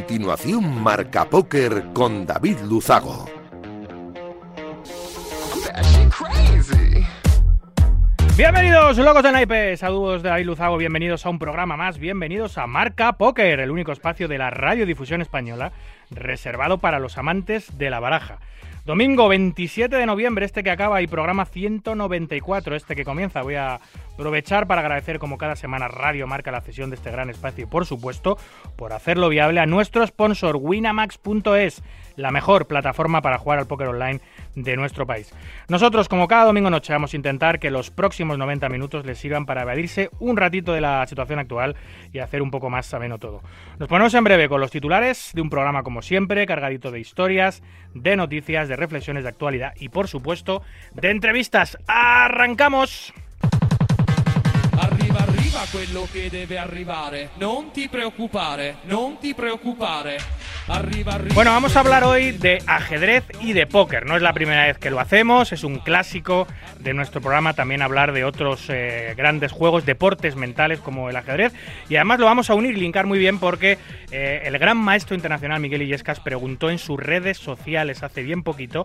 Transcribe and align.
continuación 0.00 0.82
Marca 0.82 1.28
Póker 1.28 1.88
con 1.92 2.24
David 2.24 2.56
Luzago. 2.66 3.26
Bienvenidos, 8.34 8.96
locos 8.96 9.22
de 9.22 9.32
naipe, 9.32 9.76
saludos 9.76 10.22
de 10.22 10.30
David 10.30 10.46
Luzago, 10.46 10.78
bienvenidos 10.78 11.26
a 11.26 11.28
un 11.28 11.38
programa 11.38 11.76
más, 11.76 11.98
bienvenidos 11.98 12.56
a 12.56 12.66
Marca 12.66 13.12
Póker, 13.18 13.60
el 13.60 13.70
único 13.70 13.92
espacio 13.92 14.26
de 14.26 14.38
la 14.38 14.48
radiodifusión 14.48 15.20
española 15.20 15.72
reservado 16.10 16.78
para 16.78 16.98
los 16.98 17.18
amantes 17.18 17.76
de 17.76 17.90
la 17.90 18.00
baraja. 18.00 18.38
Domingo 18.86 19.28
27 19.28 19.94
de 19.94 20.06
noviembre, 20.06 20.46
este 20.46 20.62
que 20.62 20.70
acaba, 20.70 21.02
y 21.02 21.06
programa 21.06 21.44
194, 21.44 22.74
este 22.74 22.96
que 22.96 23.04
comienza. 23.04 23.42
Voy 23.42 23.56
a 23.56 23.78
aprovechar 24.20 24.66
para 24.66 24.82
agradecer 24.82 25.18
como 25.18 25.38
cada 25.38 25.56
semana 25.56 25.88
Radio 25.88 26.26
Marca 26.26 26.50
la 26.50 26.60
cesión 26.60 26.90
de 26.90 26.96
este 26.96 27.10
gran 27.10 27.30
espacio 27.30 27.64
y 27.64 27.66
por 27.66 27.86
supuesto 27.86 28.36
por 28.76 28.92
hacerlo 28.92 29.30
viable 29.30 29.60
a 29.60 29.66
nuestro 29.66 30.06
sponsor 30.06 30.56
winamax.es, 30.56 31.82
la 32.16 32.30
mejor 32.30 32.66
plataforma 32.66 33.22
para 33.22 33.38
jugar 33.38 33.58
al 33.58 33.66
póker 33.66 33.88
online 33.88 34.20
de 34.54 34.76
nuestro 34.76 35.06
país. 35.06 35.32
Nosotros, 35.68 36.06
como 36.06 36.28
cada 36.28 36.44
domingo 36.44 36.68
noche, 36.68 36.92
vamos 36.92 37.14
a 37.14 37.16
intentar 37.16 37.58
que 37.58 37.70
los 37.70 37.90
próximos 37.90 38.36
90 38.36 38.68
minutos 38.68 39.06
les 39.06 39.18
sirvan 39.18 39.46
para 39.46 39.62
evadirse 39.62 40.10
un 40.18 40.36
ratito 40.36 40.74
de 40.74 40.82
la 40.82 41.06
situación 41.06 41.38
actual 41.38 41.76
y 42.12 42.18
hacer 42.18 42.42
un 42.42 42.50
poco 42.50 42.68
más 42.68 42.92
ameno 42.92 43.16
todo. 43.16 43.40
Nos 43.78 43.88
ponemos 43.88 44.12
en 44.12 44.24
breve 44.24 44.50
con 44.50 44.60
los 44.60 44.70
titulares 44.70 45.30
de 45.32 45.40
un 45.40 45.48
programa 45.48 45.82
como 45.82 46.02
siempre, 46.02 46.44
cargadito 46.44 46.90
de 46.90 47.00
historias, 47.00 47.62
de 47.94 48.16
noticias, 48.16 48.68
de 48.68 48.76
reflexiones 48.76 49.22
de 49.22 49.30
actualidad 49.30 49.72
y 49.76 49.88
por 49.88 50.08
supuesto 50.08 50.62
de 50.92 51.10
entrevistas. 51.10 51.78
¡Arrancamos! 51.86 53.14
Arriva, 55.00 55.20
arriva 55.20 55.60
quello 55.70 56.06
che 56.12 56.28
deve 56.28 56.58
arrivare. 56.58 57.30
Non 57.38 57.70
ti 57.72 57.88
preoccupare, 57.88 58.76
non 58.82 59.18
ti 59.18 59.32
preoccupare. 59.32 60.18
Arriva, 60.66 61.14
arriva. 61.14 61.34
Bueno, 61.34 61.52
vamos 61.52 61.74
a 61.74 61.80
hablar 61.80 62.04
hoy 62.04 62.32
de 62.32 62.62
ajedrez 62.66 63.24
y 63.40 63.54
de 63.54 63.66
póker. 63.66 64.04
No 64.04 64.14
es 64.16 64.22
la 64.22 64.34
primera 64.34 64.66
vez 64.66 64.76
que 64.76 64.90
lo 64.90 65.00
hacemos, 65.00 65.52
es 65.52 65.64
un 65.64 65.78
clásico 65.78 66.46
de 66.80 66.92
nuestro 66.92 67.22
programa 67.22 67.54
también 67.54 67.80
hablar 67.80 68.12
de 68.12 68.24
otros 68.24 68.66
eh, 68.68 69.14
grandes 69.16 69.52
juegos, 69.52 69.86
deportes 69.86 70.36
mentales 70.36 70.80
como 70.80 71.08
el 71.08 71.16
ajedrez. 71.16 71.54
Y 71.88 71.96
además 71.96 72.20
lo 72.20 72.26
vamos 72.26 72.50
a 72.50 72.54
unir 72.54 72.76
y 72.76 72.80
linkar 72.80 73.06
muy 73.06 73.18
bien 73.18 73.38
porque 73.38 73.78
eh, 74.10 74.42
el 74.44 74.58
gran 74.58 74.76
maestro 74.76 75.16
internacional 75.16 75.60
Miguel 75.60 75.80
Illescas 75.80 76.20
preguntó 76.20 76.68
en 76.68 76.78
sus 76.78 77.00
redes 77.00 77.38
sociales 77.38 78.02
hace 78.02 78.22
bien 78.22 78.42
poquito 78.42 78.84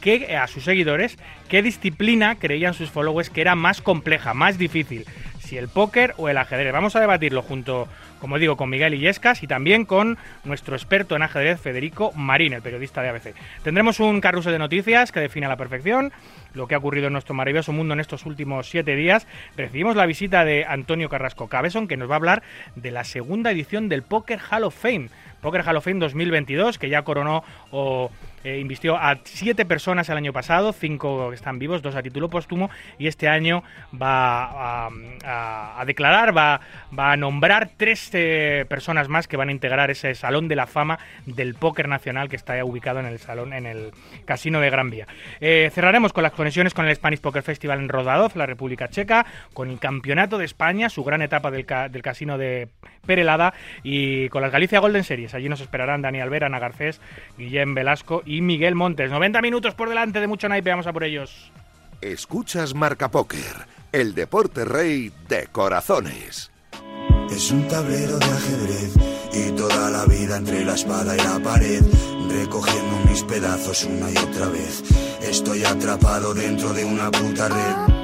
que, 0.00 0.36
a 0.36 0.48
sus 0.48 0.64
seguidores 0.64 1.16
qué 1.48 1.62
disciplina 1.62 2.34
creían 2.34 2.74
sus 2.74 2.90
followers 2.90 3.30
que 3.30 3.40
era 3.40 3.54
más 3.54 3.80
compleja, 3.80 4.34
más 4.34 4.58
difícil 4.58 5.06
si 5.52 5.58
el 5.58 5.68
póker 5.68 6.14
o 6.16 6.30
el 6.30 6.38
ajedrez. 6.38 6.72
Vamos 6.72 6.96
a 6.96 7.00
debatirlo 7.00 7.42
junto, 7.42 7.86
como 8.22 8.38
digo, 8.38 8.56
con 8.56 8.70
Miguel 8.70 8.94
Illescas 8.94 9.42
y 9.42 9.48
también 9.48 9.84
con 9.84 10.16
nuestro 10.44 10.76
experto 10.76 11.16
en 11.16 11.22
ajedrez, 11.22 11.60
Federico 11.60 12.12
Marín, 12.12 12.52
el 12.52 12.62
periodista 12.62 13.02
de 13.02 13.08
ABC. 13.08 13.34
Tendremos 13.64 13.98
un 13.98 14.20
carrusel 14.20 14.52
de 14.52 14.60
noticias 14.60 15.10
que 15.10 15.18
define 15.18 15.46
a 15.46 15.48
la 15.48 15.56
perfección 15.56 16.12
lo 16.54 16.68
que 16.68 16.76
ha 16.76 16.78
ocurrido 16.78 17.08
en 17.08 17.14
nuestro 17.14 17.34
maravilloso 17.34 17.72
mundo 17.72 17.94
en 17.94 18.00
estos 18.00 18.24
últimos 18.24 18.70
siete 18.70 18.94
días. 18.94 19.26
Recibimos 19.56 19.96
la 19.96 20.06
visita 20.06 20.44
de 20.44 20.64
Antonio 20.64 21.08
Carrasco 21.08 21.48
Cabezón, 21.48 21.88
que 21.88 21.96
nos 21.96 22.08
va 22.08 22.14
a 22.14 22.16
hablar 22.18 22.42
de 22.76 22.92
la 22.92 23.02
segunda 23.02 23.50
edición 23.50 23.88
del 23.88 24.04
Poker 24.04 24.38
Hall 24.38 24.62
of 24.62 24.76
Fame. 24.76 25.08
Poker 25.40 25.62
Hall 25.66 25.76
of 25.76 25.84
Fame 25.84 25.98
2022, 25.98 26.78
que 26.78 26.88
ya 26.88 27.02
coronó 27.02 27.42
o 27.72 28.12
eh, 28.44 28.58
invistió 28.60 28.96
a 28.96 29.18
siete 29.24 29.64
personas 29.64 30.08
el 30.08 30.16
año 30.16 30.32
pasado, 30.32 30.72
cinco 30.72 31.32
están 31.32 31.58
vivos, 31.58 31.82
dos 31.82 31.96
a 31.96 32.02
título 32.02 32.30
póstumo, 32.30 32.70
y 32.96 33.08
este 33.08 33.28
año 33.28 33.64
va 34.00 34.86
a, 34.86 35.84
declarar, 35.84 36.36
va 36.36 36.60
a 36.96 37.16
nombrar 37.16 37.70
tres 37.76 38.08
personas 38.68 39.08
más 39.08 39.28
que 39.28 39.36
van 39.36 39.48
a 39.48 39.52
integrar 39.52 39.90
ese 39.90 40.14
salón 40.14 40.48
de 40.48 40.56
la 40.56 40.66
fama 40.66 40.98
del 41.26 41.54
póker 41.54 41.88
nacional 41.88 42.28
que 42.28 42.36
está 42.36 42.64
ubicado 42.64 43.00
en 43.00 43.06
el 43.06 43.18
salón, 43.18 43.52
en 43.52 43.66
el 43.66 43.92
casino 44.24 44.60
de 44.60 44.70
Gran 44.70 44.90
Vía. 44.90 45.06
Eh, 45.40 45.70
cerraremos 45.72 46.12
con 46.12 46.22
las 46.22 46.32
conexiones 46.32 46.74
con 46.74 46.86
el 46.86 46.94
Spanish 46.94 47.20
Poker 47.20 47.42
Festival 47.42 47.80
en 47.80 47.88
Rodadov, 47.88 48.36
la 48.36 48.46
República 48.46 48.88
Checa, 48.88 49.26
con 49.52 49.70
el 49.70 49.78
Campeonato 49.78 50.38
de 50.38 50.44
España, 50.44 50.88
su 50.88 51.04
gran 51.04 51.22
etapa 51.22 51.50
del 51.50 52.02
casino 52.02 52.38
de 52.38 52.68
Perelada, 53.06 53.54
y 53.82 54.28
con 54.28 54.42
las 54.42 54.52
Galicia 54.52 54.80
Golden 54.80 55.04
Series. 55.04 55.34
Allí 55.34 55.48
nos 55.48 55.60
esperarán 55.60 56.02
Dani 56.02 56.20
Alvera, 56.20 56.46
Ana 56.46 56.58
Garcés, 56.58 57.00
Guillem 57.38 57.74
Velasco 57.74 58.22
y 58.24 58.40
Miguel 58.40 58.74
Montes. 58.74 59.10
90 59.10 59.40
minutos 59.42 59.74
por 59.74 59.88
delante 59.88 60.20
de 60.20 60.26
mucho 60.26 60.48
naipe, 60.48 60.70
vamos 60.70 60.86
a 60.86 60.92
por 60.92 61.04
ellos. 61.04 61.50
Escuchas 62.00 62.74
Marca 62.74 63.10
Póker, 63.10 63.66
el 63.92 64.14
deporte 64.14 64.64
rey 64.64 65.12
de 65.28 65.46
corazones. 65.46 66.51
Es 67.34 67.50
un 67.50 67.66
tablero 67.66 68.18
de 68.18 68.26
ajedrez 68.26 68.92
y 69.32 69.50
toda 69.52 69.90
la 69.90 70.04
vida 70.04 70.36
entre 70.36 70.64
la 70.66 70.74
espada 70.74 71.14
y 71.14 71.18
la 71.18 71.42
pared, 71.42 71.82
recogiendo 72.28 73.10
mis 73.10 73.22
pedazos 73.22 73.84
una 73.84 74.10
y 74.10 74.16
otra 74.18 74.48
vez. 74.48 74.82
Estoy 75.22 75.64
atrapado 75.64 76.34
dentro 76.34 76.74
de 76.74 76.84
una 76.84 77.10
puta 77.10 77.48
red. 77.48 77.94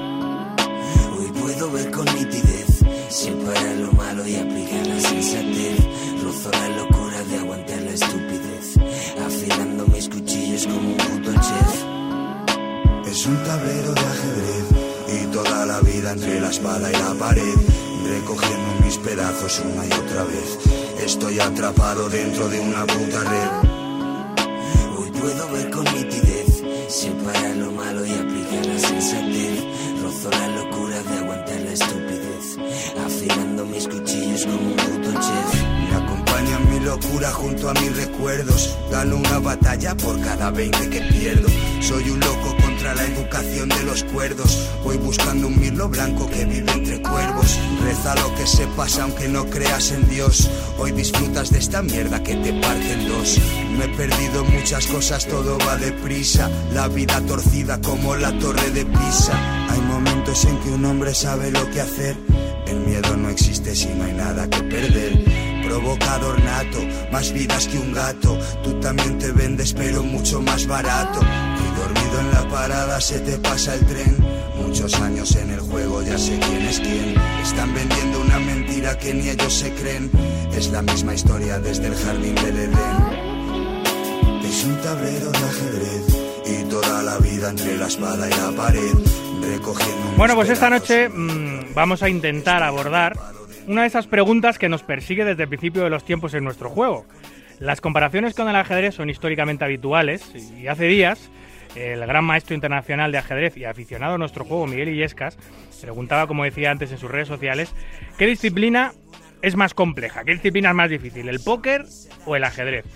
Hoy 1.18 1.30
puedo 1.40 1.70
ver 1.70 1.90
con 1.90 2.06
nitidez, 2.06 2.80
separar 3.10 3.76
lo 3.76 3.92
malo 3.92 4.26
y 4.26 4.36
aplicar 4.36 4.86
la 4.86 4.98
sensatez. 4.98 5.78
Rozo 6.24 6.50
la 6.50 6.68
locura 6.70 7.22
de 7.24 7.38
aguantar 7.38 7.82
la 7.82 7.92
estupidez, 7.92 8.78
afilando 9.24 9.86
mis 9.88 10.08
cuchillos 10.08 10.66
como 10.66 10.88
un 10.88 10.96
puto 10.96 11.32
chef. 11.34 11.84
Es 13.06 13.26
un 13.26 13.36
tablero 13.44 13.92
de 13.92 14.00
ajedrez 14.00 15.22
y 15.22 15.26
toda 15.32 15.66
la 15.66 15.80
vida 15.80 16.12
entre 16.12 16.40
la 16.40 16.48
espada 16.48 16.90
y 16.90 16.92
la 16.92 17.14
pared, 17.18 17.54
recogiendo 18.08 18.84
mis 18.84 18.96
pedazos 18.98 19.62
una 19.64 19.86
y 19.86 19.92
otra 19.92 20.24
vez. 20.24 20.58
Estoy 21.04 21.38
atrapado 21.38 22.08
dentro 22.08 22.48
de 22.48 22.60
una 22.60 22.86
puta 22.86 23.20
red. 23.24 23.68
Hoy 24.98 25.10
puedo 25.10 25.48
ver 25.52 25.70
con 25.70 25.84
nitidez, 25.84 26.62
separar 26.88 27.56
lo 27.56 27.70
malo 27.72 28.04
y 28.04 28.12
aplicar 28.12 28.66
la 28.66 28.78
sensatez. 28.78 29.62
Rozo 30.02 30.30
la 30.30 30.48
locura 30.48 31.02
de 31.02 31.18
aguantar 31.18 31.60
la 31.60 31.72
estupidez, 31.72 32.58
afilando 33.04 33.64
mis 33.66 33.86
cuchillos 33.86 34.44
como 34.46 34.70
un 34.70 34.76
puto 34.76 35.12
chef. 35.12 35.62
Me 35.90 35.96
acompaña 35.96 36.58
mi 36.70 36.80
locura 36.80 37.30
junto 37.30 37.68
a 37.68 37.74
mis 37.74 37.94
recuerdos. 37.96 38.76
Gano 38.90 39.16
una 39.16 39.38
batalla 39.38 39.94
por 39.96 40.18
cada 40.20 40.50
20 40.50 40.90
que 40.90 41.00
pierdo. 41.02 41.48
Soy 41.80 42.10
un 42.10 42.20
loco 42.20 42.57
contra 42.78 42.94
la 42.94 43.06
educación 43.06 43.68
de 43.68 43.82
los 43.82 44.04
cuerdos. 44.04 44.70
Voy 44.84 44.96
buscando 44.98 45.48
un 45.48 45.58
mirlo 45.58 45.88
blanco 45.88 46.30
que 46.30 46.44
vive 46.44 46.70
entre 46.70 47.02
cuervos. 47.02 47.58
Reza 47.82 48.14
lo 48.14 48.32
que 48.36 48.46
se 48.46 48.68
pasa 48.68 49.02
aunque 49.02 49.28
no 49.28 49.46
creas 49.46 49.90
en 49.90 50.08
Dios. 50.08 50.48
Hoy 50.78 50.92
disfrutas 50.92 51.50
de 51.50 51.58
esta 51.58 51.82
mierda 51.82 52.22
que 52.22 52.36
te 52.36 52.52
parte 52.60 52.92
en 52.92 53.08
dos. 53.08 53.36
Me 53.76 53.86
he 53.86 53.88
perdido 53.96 54.44
muchas 54.44 54.86
cosas, 54.86 55.26
todo 55.26 55.58
va 55.58 55.76
deprisa. 55.76 56.48
La 56.72 56.86
vida 56.86 57.20
torcida 57.22 57.80
como 57.80 58.14
la 58.14 58.38
torre 58.38 58.70
de 58.70 58.86
Pisa. 58.86 59.66
Hay 59.70 59.80
momentos 59.80 60.44
en 60.44 60.60
que 60.60 60.68
un 60.68 60.84
hombre 60.84 61.14
sabe 61.14 61.50
lo 61.50 61.68
que 61.70 61.80
hacer. 61.80 62.16
El 62.68 62.78
miedo 62.80 63.16
no 63.16 63.28
existe 63.28 63.74
si 63.74 63.88
no 63.88 64.04
hay 64.04 64.12
nada 64.12 64.48
que 64.48 64.62
perder. 64.62 65.27
Provocador 65.68 66.42
nato, 66.42 66.78
más 67.12 67.30
vidas 67.30 67.68
que 67.68 67.78
un 67.78 67.92
gato. 67.92 68.38
Tú 68.64 68.72
también 68.80 69.18
te 69.18 69.30
vendes, 69.32 69.74
pero 69.74 70.02
mucho 70.02 70.40
más 70.40 70.66
barato. 70.66 71.20
Y 71.20 71.78
dormido 71.78 72.20
en 72.20 72.30
la 72.32 72.48
parada 72.48 72.98
se 73.02 73.20
te 73.20 73.36
pasa 73.38 73.74
el 73.74 73.84
tren. 73.84 74.16
Muchos 74.56 74.94
años 74.94 75.36
en 75.36 75.50
el 75.50 75.60
juego, 75.60 76.02
ya 76.02 76.16
sé 76.16 76.38
quién 76.38 76.62
es 76.62 76.80
quién. 76.80 77.14
Están 77.42 77.74
vendiendo 77.74 78.18
una 78.22 78.38
mentira 78.38 78.98
que 78.98 79.12
ni 79.12 79.28
ellos 79.28 79.52
se 79.52 79.70
creen. 79.74 80.10
Es 80.52 80.70
la 80.70 80.80
misma 80.80 81.12
historia 81.14 81.58
desde 81.58 81.88
el 81.88 81.96
jardín 81.96 82.34
del 82.36 82.56
Edén. 82.56 82.96
Es 84.42 84.64
un 84.64 84.76
tablero 84.80 85.30
de 85.30 85.38
ajedrez 85.38 86.06
y 86.46 86.64
toda 86.70 87.02
la 87.02 87.18
vida 87.18 87.50
entre 87.50 87.76
la 87.76 87.88
espada 87.88 88.26
y 88.26 88.30
la 88.30 88.56
pared. 88.56 88.94
Recogiendo 89.42 90.12
Bueno, 90.16 90.34
pues 90.34 90.48
esta 90.48 90.70
noche 90.70 91.10
mm, 91.10 91.74
vamos 91.74 92.02
a 92.02 92.08
intentar 92.08 92.62
abordar 92.62 93.37
una 93.68 93.82
de 93.82 93.88
esas 93.88 94.06
preguntas 94.06 94.58
que 94.58 94.70
nos 94.70 94.82
persigue 94.82 95.26
desde 95.26 95.42
el 95.42 95.48
principio 95.48 95.84
de 95.84 95.90
los 95.90 96.02
tiempos 96.02 96.32
en 96.32 96.42
nuestro 96.42 96.70
juego. 96.70 97.04
Las 97.60 97.82
comparaciones 97.82 98.34
con 98.34 98.48
el 98.48 98.56
ajedrez 98.56 98.94
son 98.94 99.10
históricamente 99.10 99.64
habituales 99.64 100.32
y 100.58 100.68
hace 100.68 100.86
días 100.86 101.30
el 101.74 102.00
gran 102.00 102.24
maestro 102.24 102.54
internacional 102.54 103.12
de 103.12 103.18
ajedrez 103.18 103.58
y 103.58 103.66
aficionado 103.66 104.14
a 104.14 104.18
nuestro 104.18 104.44
juego, 104.44 104.66
Miguel 104.66 104.88
Illescas, 104.88 105.36
preguntaba, 105.82 106.26
como 106.26 106.44
decía 106.44 106.70
antes 106.70 106.90
en 106.92 106.98
sus 106.98 107.10
redes 107.10 107.28
sociales, 107.28 107.74
¿qué 108.16 108.26
disciplina 108.26 108.92
es 109.42 109.54
más 109.54 109.74
compleja? 109.74 110.24
¿Qué 110.24 110.32
disciplina 110.32 110.70
es 110.70 110.74
más 110.74 110.90
difícil, 110.90 111.28
el 111.28 111.40
póker 111.40 111.84
o 112.24 112.36
el 112.36 112.44
ajedrez? 112.44 112.86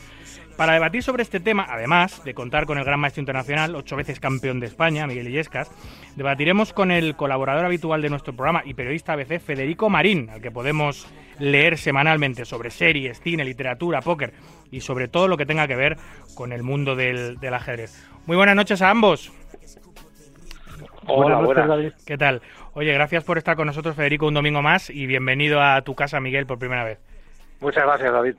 Para 0.57 0.73
debatir 0.73 1.03
sobre 1.03 1.23
este 1.23 1.39
tema, 1.39 1.67
además 1.69 2.25
de 2.25 2.35
contar 2.35 2.65
con 2.65 2.79
el 2.79 2.85
gran 2.85 2.99
maestro 2.99 3.21
internacional, 3.21 3.75
ocho 3.75 3.97
veces 3.97 4.21
campeón 4.21 4.59
de 4.59 4.67
España, 4.67 5.07
Miguel 5.07 5.29
Illescas, 5.29 5.71
debatiremos 6.17 6.73
con 6.73 6.91
el 6.91 7.17
colaborador 7.17 7.65
habitual 7.65 8.03
de 8.03 8.11
nuestro 8.11 8.35
programa 8.35 8.63
y 8.65 8.75
periodista 8.75 9.13
ABC, 9.15 9.41
Federico 9.41 9.89
Marín, 9.89 10.31
al 10.31 10.41
que 10.41 10.51
podemos 10.51 11.07
leer 11.39 11.79
semanalmente 11.79 12.45
sobre 12.45 12.71
series, 12.71 13.21
cine, 13.21 13.45
literatura, 13.45 14.01
póker 14.01 14.33
y 14.71 14.81
sobre 14.81 15.09
todo 15.09 15.29
lo 15.29 15.37
que 15.37 15.47
tenga 15.47 15.67
que 15.67 15.77
ver 15.77 15.97
con 16.35 16.53
el 16.53 16.63
mundo 16.63 16.97
del, 16.97 17.39
del 17.39 17.55
ajedrez. 17.55 18.09
Muy 18.27 18.37
buenas 18.37 18.57
noches 18.57 18.83
a 18.83 18.91
ambos. 18.91 19.33
Hola, 21.07 21.39
buenas. 21.39 21.69
David. 21.69 21.93
¿Qué 22.07 22.17
tal? 22.17 22.43
Oye, 22.75 22.93
gracias 22.93 23.25
por 23.25 23.39
estar 23.39 23.57
con 23.57 23.67
nosotros, 23.67 23.97
Federico, 23.97 24.27
un 24.27 24.35
domingo 24.35 24.63
más 24.63 24.89
y 24.89 25.07
bienvenido 25.07 25.61
a 25.61 25.83
tu 25.83 25.95
casa, 25.95 26.21
Miguel, 26.21 26.47
por 26.47 26.59
primera 26.59 26.85
vez. 26.85 26.99
Muchas 27.61 27.85
gracias, 27.85 28.13
David. 28.13 28.37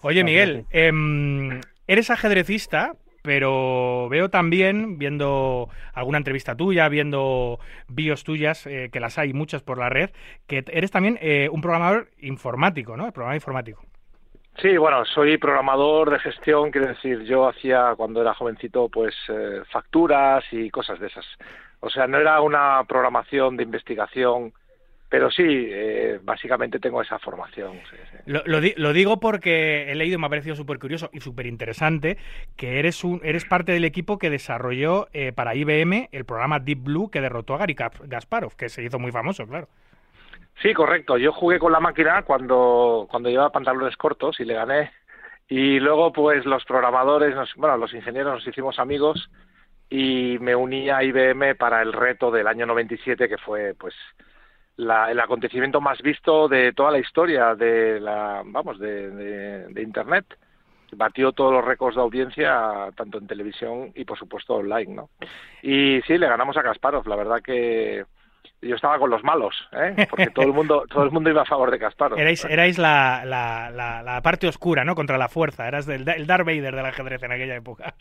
Oye, 0.00 0.24
Miguel, 0.24 0.64
em, 0.70 1.60
eres 1.86 2.10
ajedrecista, 2.10 2.94
pero 3.24 4.06
veo 4.10 4.28
también, 4.28 4.98
viendo 4.98 5.70
alguna 5.94 6.18
entrevista 6.18 6.54
tuya, 6.54 6.90
viendo 6.90 7.58
bios 7.88 8.22
tuyas, 8.22 8.66
eh, 8.66 8.90
que 8.92 9.00
las 9.00 9.16
hay 9.16 9.32
muchas 9.32 9.62
por 9.62 9.78
la 9.78 9.88
red, 9.88 10.10
que 10.46 10.62
eres 10.68 10.90
también 10.90 11.18
eh, 11.22 11.48
un 11.50 11.62
programador 11.62 12.10
informático, 12.18 12.98
¿no? 12.98 13.04
Programador 13.12 13.36
informático. 13.36 13.82
Sí, 14.60 14.76
bueno, 14.76 15.06
soy 15.06 15.38
programador 15.38 16.10
de 16.10 16.18
gestión, 16.18 16.70
quiero 16.70 16.88
decir, 16.88 17.22
yo 17.22 17.48
hacía 17.48 17.94
cuando 17.96 18.20
era 18.20 18.34
jovencito 18.34 18.90
pues 18.90 19.14
eh, 19.30 19.62
facturas 19.72 20.44
y 20.52 20.68
cosas 20.68 21.00
de 21.00 21.06
esas. 21.06 21.24
O 21.80 21.88
sea, 21.88 22.06
no 22.06 22.18
era 22.18 22.42
una 22.42 22.84
programación 22.86 23.56
de 23.56 23.62
investigación 23.62 24.52
pero 25.14 25.30
sí, 25.30 25.44
eh, 25.46 26.18
básicamente 26.24 26.80
tengo 26.80 27.00
esa 27.00 27.20
formación. 27.20 27.80
Lo, 28.26 28.92
digo 28.92 29.20
porque 29.20 29.92
he 29.92 29.94
leído 29.94 30.16
y 30.16 30.18
me 30.18 30.26
ha 30.26 30.28
parecido 30.28 30.56
súper 30.56 30.80
curioso 30.80 31.08
y 31.12 31.20
súper 31.20 31.46
interesante 31.46 32.18
que 32.56 32.80
eres, 32.80 33.04
un, 33.04 33.20
eres 33.22 33.44
parte 33.44 33.70
del 33.70 33.84
equipo 33.84 34.18
que 34.18 34.28
desarrolló 34.28 35.06
eh, 35.12 35.30
para 35.32 35.54
IBM 35.54 36.08
el 36.10 36.24
programa 36.24 36.58
Deep 36.58 36.82
Blue 36.82 37.10
que 37.12 37.20
derrotó 37.20 37.54
a 37.54 37.58
Gary 37.58 37.76
Gasparov, 37.76 38.56
que 38.56 38.68
se 38.68 38.82
hizo 38.82 38.98
muy 38.98 39.12
famoso, 39.12 39.46
claro. 39.46 39.68
Sí, 40.60 40.74
correcto. 40.74 41.16
Yo 41.16 41.30
jugué 41.30 41.60
con 41.60 41.70
la 41.70 41.78
máquina 41.78 42.22
cuando, 42.22 43.06
cuando 43.08 43.28
llevaba 43.28 43.52
pantalones 43.52 43.96
cortos 43.96 44.40
y 44.40 44.44
le 44.44 44.54
gané. 44.54 44.90
Y 45.48 45.78
luego, 45.78 46.12
pues 46.12 46.44
los 46.44 46.64
programadores, 46.64 47.36
bueno, 47.54 47.76
los 47.76 47.94
ingenieros 47.94 48.34
nos 48.34 48.48
hicimos 48.48 48.80
amigos 48.80 49.30
y 49.88 50.38
me 50.40 50.56
uní 50.56 50.90
a 50.90 51.04
IBM 51.04 51.54
para 51.54 51.82
el 51.82 51.92
reto 51.92 52.32
del 52.32 52.48
año 52.48 52.66
97, 52.66 53.28
que 53.28 53.38
fue, 53.38 53.74
pues, 53.78 53.94
el 54.76 55.20
acontecimiento 55.20 55.80
más 55.80 56.00
visto 56.02 56.48
de 56.48 56.72
toda 56.72 56.90
la 56.90 56.98
historia 56.98 57.54
de 57.54 58.00
la 58.00 58.42
vamos 58.44 58.78
de, 58.78 59.66
internet. 59.76 60.26
Batió 60.96 61.32
todos 61.32 61.52
los 61.52 61.64
récords 61.64 61.96
de 61.96 62.02
audiencia 62.02 62.88
tanto 62.94 63.18
en 63.18 63.26
televisión 63.26 63.90
y 63.96 64.04
por 64.04 64.16
supuesto 64.16 64.54
online 64.54 64.94
no 64.94 65.08
y 65.60 66.00
sí 66.02 66.18
le 66.18 66.28
ganamos 66.28 66.56
a 66.56 66.62
Kasparov. 66.62 67.08
La 67.08 67.16
verdad 67.16 67.42
que 67.42 68.04
yo 68.64 68.76
estaba 68.76 68.98
con 68.98 69.10
los 69.10 69.22
malos, 69.22 69.68
¿eh? 69.72 70.06
porque 70.08 70.30
todo 70.30 70.44
el 70.44 70.52
mundo 70.52 70.84
todo 70.90 71.04
el 71.04 71.10
mundo 71.10 71.30
iba 71.30 71.42
a 71.42 71.46
favor 71.46 71.70
de 71.70 71.78
Kasparov. 71.78 72.18
Erais, 72.18 72.44
erais 72.44 72.78
la, 72.78 73.22
la, 73.24 73.70
la, 73.70 74.22
parte 74.22 74.48
oscura, 74.48 74.84
¿no? 74.84 74.94
Contra 74.94 75.18
la 75.18 75.28
fuerza, 75.28 75.68
eras 75.68 75.86
del, 75.86 76.08
el 76.08 76.26
Darth 76.26 76.46
Vader 76.46 76.74
del 76.74 76.86
ajedrez 76.86 77.22
en 77.22 77.32
aquella 77.32 77.56
época. 77.56 77.94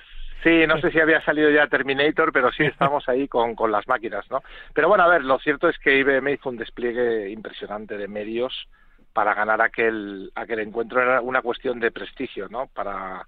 Sí, 0.44 0.68
no 0.68 0.80
sé 0.80 0.92
si 0.92 1.00
había 1.00 1.24
salido 1.24 1.50
ya 1.50 1.68
Terminator, 1.68 2.34
pero 2.34 2.52
sí 2.52 2.64
estamos 2.64 3.08
ahí 3.08 3.28
con, 3.28 3.56
con 3.56 3.72
las 3.72 3.88
máquinas, 3.88 4.30
¿no? 4.30 4.42
Pero 4.74 4.90
bueno, 4.90 5.04
a 5.06 5.08
ver, 5.08 5.24
lo 5.24 5.40
cierto 5.40 5.70
es 5.70 5.78
que 5.80 5.98
IBM 5.98 6.34
hizo 6.34 6.50
un 6.50 6.58
despliegue 6.58 7.30
impresionante 7.30 7.98
de 7.98 8.08
medios 8.08 8.68
para 9.14 9.34
ganar 9.34 9.62
aquel, 9.62 10.32
aquel 10.36 10.60
encuentro. 10.60 11.02
Era 11.02 11.22
una 11.22 11.42
cuestión 11.42 11.80
de 11.80 11.92
prestigio, 11.92 12.50
¿no? 12.50 12.68
Para, 12.68 13.26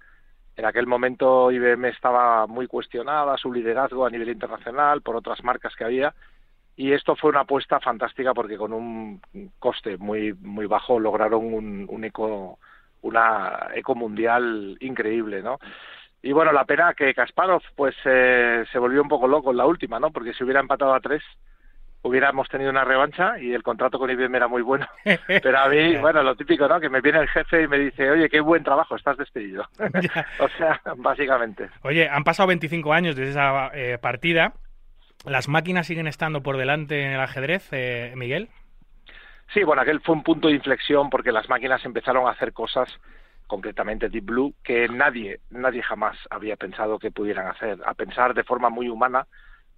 en 0.58 0.66
aquel 0.66 0.88
momento 0.88 1.52
IBM 1.52 1.86
estaba 1.90 2.48
muy 2.48 2.68
cuestionada, 2.68 3.38
su 3.38 3.52
liderazgo 3.52 4.06
a 4.06 4.10
nivel 4.10 4.30
internacional 4.30 5.02
por 5.02 5.16
otras 5.16 5.44
marcas 5.44 5.76
que 5.76 5.84
había 5.84 6.14
y 6.78 6.92
esto 6.92 7.16
fue 7.16 7.30
una 7.30 7.42
apuesta 7.42 7.80
fantástica 7.80 8.34
porque 8.34 8.58
con 8.58 8.74
un 8.74 9.22
coste 9.60 9.98
muy 9.98 10.34
muy 10.34 10.66
bajo 10.66 11.00
lograron 11.00 11.54
un, 11.54 11.86
un 11.90 12.04
eco 12.04 12.60
una 13.02 13.70
eco 13.74 13.96
mundial 13.96 14.78
increíble 14.82 15.42
no 15.42 15.60
y 16.22 16.32
bueno 16.32 16.52
la 16.52 16.66
pena 16.66 16.94
que 16.94 17.14
Kasparov 17.14 17.62
pues 17.76 17.96
eh, 18.06 18.66
se 18.72 18.80
volvió 18.80 19.02
un 19.02 19.10
poco 19.10 19.28
loco 19.28 19.52
en 19.52 19.58
la 19.58 19.66
última 19.66 20.00
no 20.00 20.12
porque 20.12 20.34
si 20.34 20.44
hubiera 20.44 20.60
empatado 20.60 20.94
a 20.94 21.00
tres 21.00 21.24
hubiéramos 22.06 22.48
tenido 22.50 22.70
una 22.70 22.84
revancha 22.84 23.40
y 23.40 23.52
el 23.54 23.64
contrato 23.64 23.98
con 23.98 24.12
IBM 24.12 24.36
era 24.36 24.48
muy 24.48 24.62
bueno. 24.62 24.88
Pero 25.28 25.58
a 25.58 25.68
mí, 25.68 25.96
bueno, 25.98 26.22
lo 26.22 26.36
típico, 26.36 26.68
¿no? 26.68 26.80
Que 26.80 26.88
me 26.88 27.02
viene 27.02 27.18
el 27.18 27.28
jefe 27.28 27.64
y 27.64 27.68
me 27.68 27.80
dice, 27.80 28.12
oye, 28.12 28.30
qué 28.30 28.42
buen 28.42 28.64
trabajo, 28.64 28.96
estás 28.96 29.18
despedido. 29.18 29.68
o 30.40 30.48
sea, 30.50 30.80
básicamente. 30.98 31.68
Oye, 31.82 32.08
han 32.08 32.24
pasado 32.24 32.46
25 32.48 32.94
años 32.94 33.16
desde 33.16 33.32
esa 33.32 33.72
eh, 33.74 33.98
partida 34.00 34.54
¿Las 35.26 35.48
máquinas 35.48 35.88
siguen 35.88 36.08
estando 36.08 36.44
por 36.44 36.58
delante 36.58 37.04
en 37.04 37.12
el 37.12 37.20
ajedrez, 37.20 37.68
eh, 37.72 38.14
Miguel? 38.16 38.50
Sí, 39.54 39.64
bueno, 39.64 39.82
aquel 39.82 40.02
fue 40.02 40.14
un 40.14 40.24
punto 40.24 40.48
de 40.48 40.54
inflexión 40.54 41.10
porque 41.10 41.32
las 41.32 41.50
máquinas 41.50 41.84
empezaron 41.84 42.28
a 42.28 42.32
hacer 42.32 42.54
cosas, 42.54 42.90
concretamente 43.48 44.10
Deep 44.10 44.26
Blue, 44.26 44.54
que 44.64 44.88
nadie, 44.88 45.40
nadie 45.50 45.82
jamás 45.82 46.18
había 46.30 46.56
pensado 46.58 47.00
que 47.00 47.12
pudieran 47.12 47.48
hacer, 47.48 47.80
a 47.86 47.96
pensar 47.96 48.36
de 48.36 48.44
forma 48.44 48.70
muy 48.70 48.88
humana. 48.88 49.26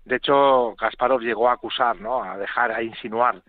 De 0.04 0.18
hecho, 0.18 0.76
Kasparov 0.78 1.22
llegó 1.22 1.50
a 1.50 1.54
acusar, 1.54 2.00
¿no? 2.02 2.24
A 2.24 2.38
dejar, 2.38 2.72
a 2.72 2.84
insinuar 2.84 3.42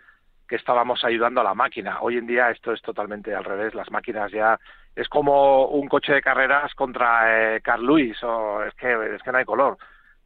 que 0.49 0.57
estábamos 0.57 1.05
ayudando 1.05 1.41
a 1.41 1.45
la 1.45 1.55
máquina. 1.55 1.99
Hoy 2.01 2.17
en 2.17 2.27
día 2.27 2.51
esto 2.51 2.73
es 2.73 2.81
totalmente 2.81 3.35
al 3.35 3.45
revés. 3.45 3.75
Las 3.75 3.91
máquinas 3.91 4.31
ya 4.33 4.59
es 4.95 5.09
como 5.09 5.67
un 5.67 5.89
coche 5.89 6.13
de 6.13 6.23
carreras 6.23 6.75
contra 6.75 7.57
eh, 7.57 7.61
Carl 7.61 7.85
Lewis, 7.85 8.23
o 8.23 8.63
es 8.65 8.75
que 8.75 9.15
es 9.15 9.23
que 9.23 9.33
no 9.33 9.39
hay 9.39 9.45
color 9.45 9.79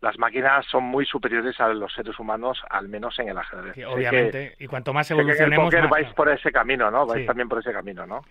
las 0.03 0.19
máquinas 0.19 0.67
son 0.67 0.83
muy 0.83 1.07
superiores 1.07 1.59
a 1.61 1.69
los 1.69 1.95
seres 1.95 2.19
humanos, 2.19 2.61
al 2.69 2.89
menos 2.89 3.17
en 3.21 3.29
el 3.29 3.39
ajedrez. 3.39 3.87
obviamente, 3.87 4.57
y 4.59 4.67
cuanto 4.67 4.93
más 4.93 5.09
evolucionemos... 5.11 5.73
más... 5.73 5.89
vais 5.89 6.13
por 6.15 6.29
ese 6.29 6.51
camino, 6.51 6.91
¿no? 6.91 7.07
Vais 7.07 7.25
también 7.25 7.49
por 7.49 7.61
ese 7.61 7.73
camino, 7.73 8.05
¿no? 8.05 8.23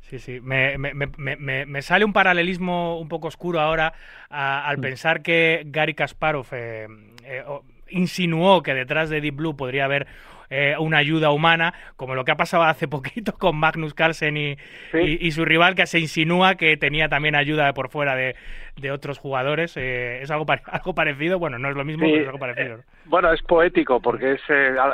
Sí, 0.00 0.18
sí. 0.18 0.40
Me, 0.40 0.78
me, 0.78 0.94
me, 0.94 1.66
me, 1.66 1.82
sale 1.82 2.06
un 2.06 2.14
paralelismo 2.14 2.98
un 2.98 3.08
poco 3.08 3.28
oscuro 3.28 3.60
ahora 3.60 3.92
al 4.30 4.78
mm. 4.78 4.80
pensar 4.80 5.22
que 5.22 5.62
Gary 5.66 5.92
Kasparov 5.94 6.46
eh, 6.52 6.88
eh, 7.22 7.44
insinuó 7.90 8.62
que 8.62 8.72
detrás 8.72 9.10
de 9.10 9.20
Deep 9.20 9.36
Blue 9.36 9.56
podría 9.56 9.84
haber 9.84 10.06
eh, 10.52 10.74
una 10.80 10.98
ayuda 10.98 11.30
humana, 11.30 11.72
como 11.94 12.16
lo 12.16 12.24
que 12.24 12.32
ha 12.32 12.36
pasado 12.36 12.64
hace 12.64 12.88
poquito 12.88 13.34
con 13.38 13.56
Magnus 13.56 13.94
Carlsen 13.94 14.36
y, 14.36 14.56
y, 14.92 15.30
su 15.30 15.44
rival, 15.44 15.76
que 15.76 15.86
se 15.86 16.00
insinúa 16.00 16.56
que 16.56 16.76
tenía 16.76 17.08
también 17.08 17.36
ayuda 17.36 17.72
por 17.72 17.88
fuera 17.88 18.16
de, 18.16 18.34
de 18.76 18.90
otros 18.90 19.18
jugadores. 19.18 19.76
Eh, 19.76 20.20
¿Es 20.22 20.30
algo, 20.32 20.46
algo 20.66 20.94
parecido? 20.94 21.38
Bueno, 21.38 21.60
no 21.60 21.70
es 21.70 21.76
lo 21.76 21.84
mismo, 21.84 22.04
pero 22.04 22.20
es 22.20 22.26
algo 22.26 22.38
parecido. 22.40 22.78
Eh, 22.78 22.82
bueno, 23.04 23.32
es 23.32 23.40
poético, 23.42 24.00
porque 24.00 24.32
es 24.32 24.40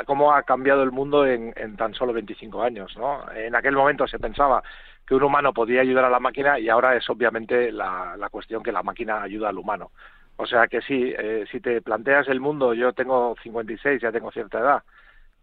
cómo 0.05 0.31
ha 0.31 0.43
cambiado 0.43 0.83
el 0.83 0.91
mundo 0.91 1.25
en, 1.25 1.53
en 1.57 1.75
tan 1.75 1.95
solo 1.95 2.13
25 2.13 2.61
años. 2.61 2.95
¿no? 2.95 3.25
En 3.35 3.55
aquel 3.55 3.75
momento 3.75 4.07
se 4.07 4.19
pensaba 4.19 4.61
que 5.07 5.15
un 5.15 5.23
humano 5.23 5.53
podía 5.53 5.81
ayudar 5.81 6.05
a 6.05 6.09
la 6.09 6.19
máquina 6.19 6.59
y 6.59 6.69
ahora 6.69 6.95
es 6.95 7.09
obviamente 7.09 7.71
la, 7.71 8.15
la 8.15 8.29
cuestión 8.29 8.61
que 8.61 8.71
la 8.71 8.83
máquina 8.83 9.23
ayuda 9.23 9.49
al 9.49 9.57
humano. 9.57 9.89
O 10.35 10.45
sea 10.45 10.67
que 10.67 10.81
sí, 10.81 11.15
si 11.51 11.59
te 11.61 11.81
planteas 11.81 12.27
el 12.27 12.39
mundo, 12.39 12.75
yo 12.75 12.93
tengo 12.93 13.35
56, 13.41 13.99
ya 13.99 14.11
tengo 14.11 14.29
cierta 14.29 14.59
edad, 14.59 14.83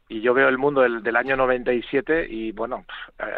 y 0.09 0.21
yo 0.21 0.35
veo 0.35 0.49
el 0.49 0.59
mundo 0.59 0.83
del, 0.83 1.03
del, 1.03 1.17
año 1.17 1.37
97 1.37 2.27
y 2.29 2.53
bueno, 2.53 2.85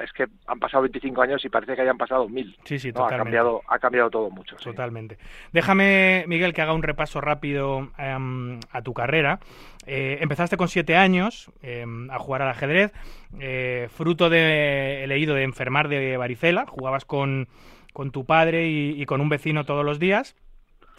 es 0.02 0.12
que 0.12 0.26
han 0.46 0.58
pasado 0.58 0.82
25 0.82 1.22
años 1.22 1.44
y 1.44 1.48
parece 1.48 1.76
que 1.76 1.82
hayan 1.82 1.96
pasado 1.96 2.28
mil. 2.28 2.56
Sí, 2.64 2.78
sí, 2.78 2.92
totalmente. 2.92 3.14
Ha 3.14 3.18
cambiado, 3.18 3.62
ha 3.68 3.78
cambiado 3.78 4.10
todo 4.10 4.30
mucho. 4.30 4.56
Totalmente. 4.56 5.16
Déjame, 5.52 6.24
Miguel, 6.26 6.52
que 6.52 6.62
haga 6.62 6.72
un 6.72 6.82
repaso 6.82 7.20
rápido 7.20 7.90
em, 7.98 8.58
a 8.72 8.82
tu 8.82 8.94
carrera. 8.94 9.38
Eh, 9.86 10.18
empezaste 10.20 10.56
con 10.56 10.66
siete 10.66 10.96
años 10.96 11.52
em, 11.62 12.10
a 12.10 12.18
jugar 12.18 12.42
al 12.42 12.48
ajedrez, 12.48 12.92
eh, 13.38 13.88
fruto 13.90 14.28
de, 14.28 15.04
he 15.04 15.06
leído, 15.06 15.36
de 15.36 15.44
enfermar 15.44 15.88
de 15.88 16.16
varicela. 16.16 16.66
Jugabas 16.66 17.04
con, 17.04 17.46
con 17.92 18.10
tu 18.10 18.24
padre 18.24 18.66
y 18.66 19.06
con 19.06 19.20
un 19.20 19.28
vecino 19.28 19.64
todos 19.64 19.84
los 19.84 20.00
días. 20.00 20.34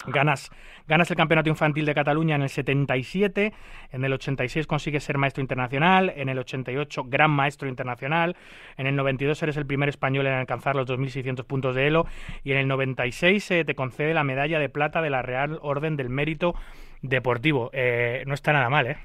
Ganas, 0.06 0.50
ganas 0.86 1.10
el 1.10 1.16
Campeonato 1.16 1.48
Infantil 1.48 1.84
de 1.84 1.94
Cataluña 1.94 2.36
en 2.36 2.42
el 2.42 2.48
77, 2.48 3.52
en 3.90 4.04
el 4.04 4.12
86 4.12 4.66
consigues 4.66 5.02
ser 5.02 5.18
maestro 5.18 5.40
internacional, 5.40 6.12
en 6.14 6.28
el 6.28 6.38
88 6.38 7.04
gran 7.08 7.30
maestro 7.30 7.68
internacional, 7.68 8.36
en 8.76 8.86
el 8.86 8.94
92 8.94 9.42
eres 9.42 9.56
el 9.56 9.66
primer 9.66 9.88
español 9.88 10.26
en 10.26 10.34
alcanzar 10.34 10.76
los 10.76 10.86
2.600 10.86 11.44
puntos 11.44 11.74
de 11.74 11.88
Elo 11.88 12.06
y 12.44 12.52
en 12.52 12.58
el 12.58 12.68
96 12.68 13.50
eh, 13.50 13.64
te 13.64 13.74
concede 13.74 14.14
la 14.14 14.24
medalla 14.24 14.60
de 14.60 14.68
plata 14.68 15.02
de 15.02 15.10
la 15.10 15.22
Real 15.22 15.58
Orden 15.62 15.96
del 15.96 16.10
Mérito 16.10 16.54
Deportivo. 17.02 17.70
Eh, 17.72 18.22
no 18.26 18.34
está 18.34 18.52
nada 18.52 18.70
mal, 18.70 18.86
¿eh? 18.86 18.98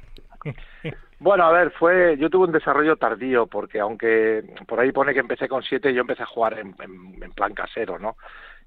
Bueno, 1.19 1.45
a 1.45 1.53
ver, 1.53 1.71
fue, 1.71 2.17
yo 2.17 2.29
tuve 2.29 2.47
un 2.47 2.51
desarrollo 2.51 2.97
tardío 2.97 3.47
porque 3.47 3.79
aunque 3.79 4.43
por 4.67 4.81
ahí 4.81 4.91
pone 4.91 5.13
que 5.13 5.21
empecé 5.21 5.47
con 5.47 5.63
siete, 5.63 5.93
yo 5.93 6.01
empecé 6.01 6.23
a 6.23 6.25
jugar 6.25 6.59
en, 6.59 6.75
en 6.81 7.31
plan 7.31 7.53
casero, 7.53 7.97
¿no? 7.97 8.17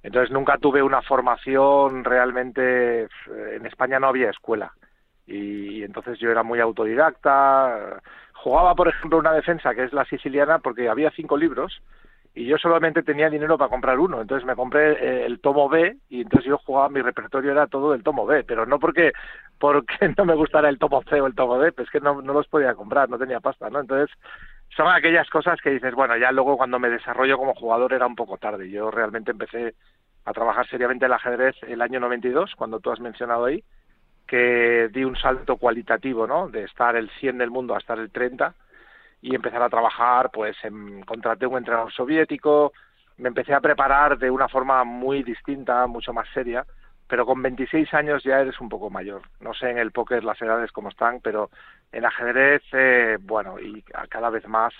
Entonces 0.03 0.31
nunca 0.31 0.59
tuve 0.59 0.83
una 0.83 1.03
formación 1.03 2.05
realmente, 2.05 3.05
eh, 3.05 3.09
en 3.55 3.67
España 3.67 3.99
no 3.99 4.09
había 4.09 4.31
escuela. 4.31 4.73
Y, 5.27 5.83
entonces 5.83 6.19
yo 6.19 6.31
era 6.31 6.43
muy 6.43 6.61
autodidacta, 6.61 8.01
jugaba 8.35 8.75
por 8.75 8.89
ejemplo 8.89 9.19
una 9.19 9.33
defensa 9.33 9.75
que 9.75 9.85
es 9.85 9.93
la 9.93 10.05
siciliana 10.05 10.61
porque 10.61 10.89
había 10.89 11.11
cinco 11.11 11.37
libros 11.37 11.83
y 12.37 12.45
yo 12.45 12.59
solamente 12.59 13.03
tenía 13.03 13.31
dinero 13.31 13.57
para 13.57 13.71
comprar 13.71 13.99
uno, 13.99 14.21
entonces 14.21 14.47
me 14.47 14.55
compré 14.55 14.93
eh, 14.93 15.27
el 15.27 15.41
tomo 15.41 15.69
B 15.69 15.97
y 16.11 16.21
entonces 16.21 16.47
yo 16.47 16.59
jugaba, 16.59 16.91
mi 16.91 17.01
repertorio 17.01 17.51
era 17.51 17.67
todo 17.67 17.93
del 17.93 18.03
tomo 18.03 18.27
B, 18.27 18.45
pero 18.45 18.67
no 18.67 18.79
porque 18.79 19.13
porque 19.59 19.97
no 20.19 20.27
me 20.27 20.35
gustara 20.35 20.69
el 20.69 20.79
tomo 20.79 21.03
C 21.09 21.21
o 21.21 21.27
el 21.27 21.35
tomo 21.35 21.59
D, 21.59 21.73
pues 21.73 21.89
que 21.91 21.99
no, 21.99 22.21
no 22.21 22.35
los 22.35 22.47
podía 22.47 22.75
comprar, 22.75 23.09
no 23.09 23.19
tenía 23.19 23.41
pasta, 23.41 23.71
¿no? 23.71 23.81
Entonces 23.81 24.15
son 24.77 24.89
aquellas 24.89 25.29
cosas 25.31 25.59
que 25.61 25.71
dices, 25.71 25.95
bueno, 25.95 26.17
ya 26.17 26.31
luego 26.33 26.57
cuando 26.57 26.79
me 26.79 26.91
desarrollo 26.91 27.39
como 27.39 27.55
jugador 27.55 27.95
era 27.95 28.07
un 28.07 28.15
poco 28.15 28.37
tarde. 28.37 28.71
Yo 28.71 28.91
realmente 28.91 29.31
empecé 29.31 29.75
a 30.25 30.33
trabajar 30.33 30.69
seriamente 30.69 31.07
el 31.07 31.13
ajedrez 31.13 31.57
el 31.63 31.81
año 31.81 31.99
92, 32.01 32.55
cuando 32.57 32.81
tú 32.81 32.91
has 32.91 33.01
mencionado 33.01 33.47
ahí, 33.47 33.65
que 34.27 34.89
di 34.93 35.05
un 35.05 35.17
salto 35.17 35.57
cualitativo, 35.57 36.27
¿no? 36.27 36.49
De 36.49 36.65
estar 36.65 36.95
el 36.97 37.09
100 37.21 37.39
del 37.39 37.51
mundo 37.51 37.75
a 37.75 37.79
estar 37.79 37.99
el 37.99 38.11
30 38.11 38.55
y 39.23 39.35
empezar 39.35 39.63
a 39.63 39.71
trabajar, 39.71 40.31
pues 40.31 40.57
en, 40.63 41.03
contraté 41.03 41.47
un 41.47 41.59
entrenador 41.59 41.93
soviético, 41.93 42.73
me 43.17 43.29
empecé 43.29 43.55
a 43.55 43.61
preparar 43.61 44.19
de 44.19 44.31
una 44.31 44.49
forma 44.49 44.85
muy 44.85 45.23
distinta, 45.23 45.87
mucho 45.87 46.13
más 46.13 46.29
seria, 46.35 46.67
pero 47.09 47.25
con 47.25 47.41
26 47.41 47.95
años 47.95 48.23
ya 48.25 48.41
eres 48.41 48.61
un 48.61 48.69
poco 48.69 48.91
mayor. 48.91 49.23
No 49.41 49.55
sé 49.55 49.71
en 49.71 49.79
el 49.79 49.93
póker 49.93 50.25
las 50.25 50.41
edades 50.43 50.73
cómo 50.73 50.89
están, 50.91 51.21
pero 51.23 51.51
en 51.93 52.05
ajedrez, 52.05 52.63
eh, 52.73 53.19
bueno, 53.21 53.59
y 53.59 53.83
cada 54.09 54.31
vez 54.31 54.47
más 54.49 54.73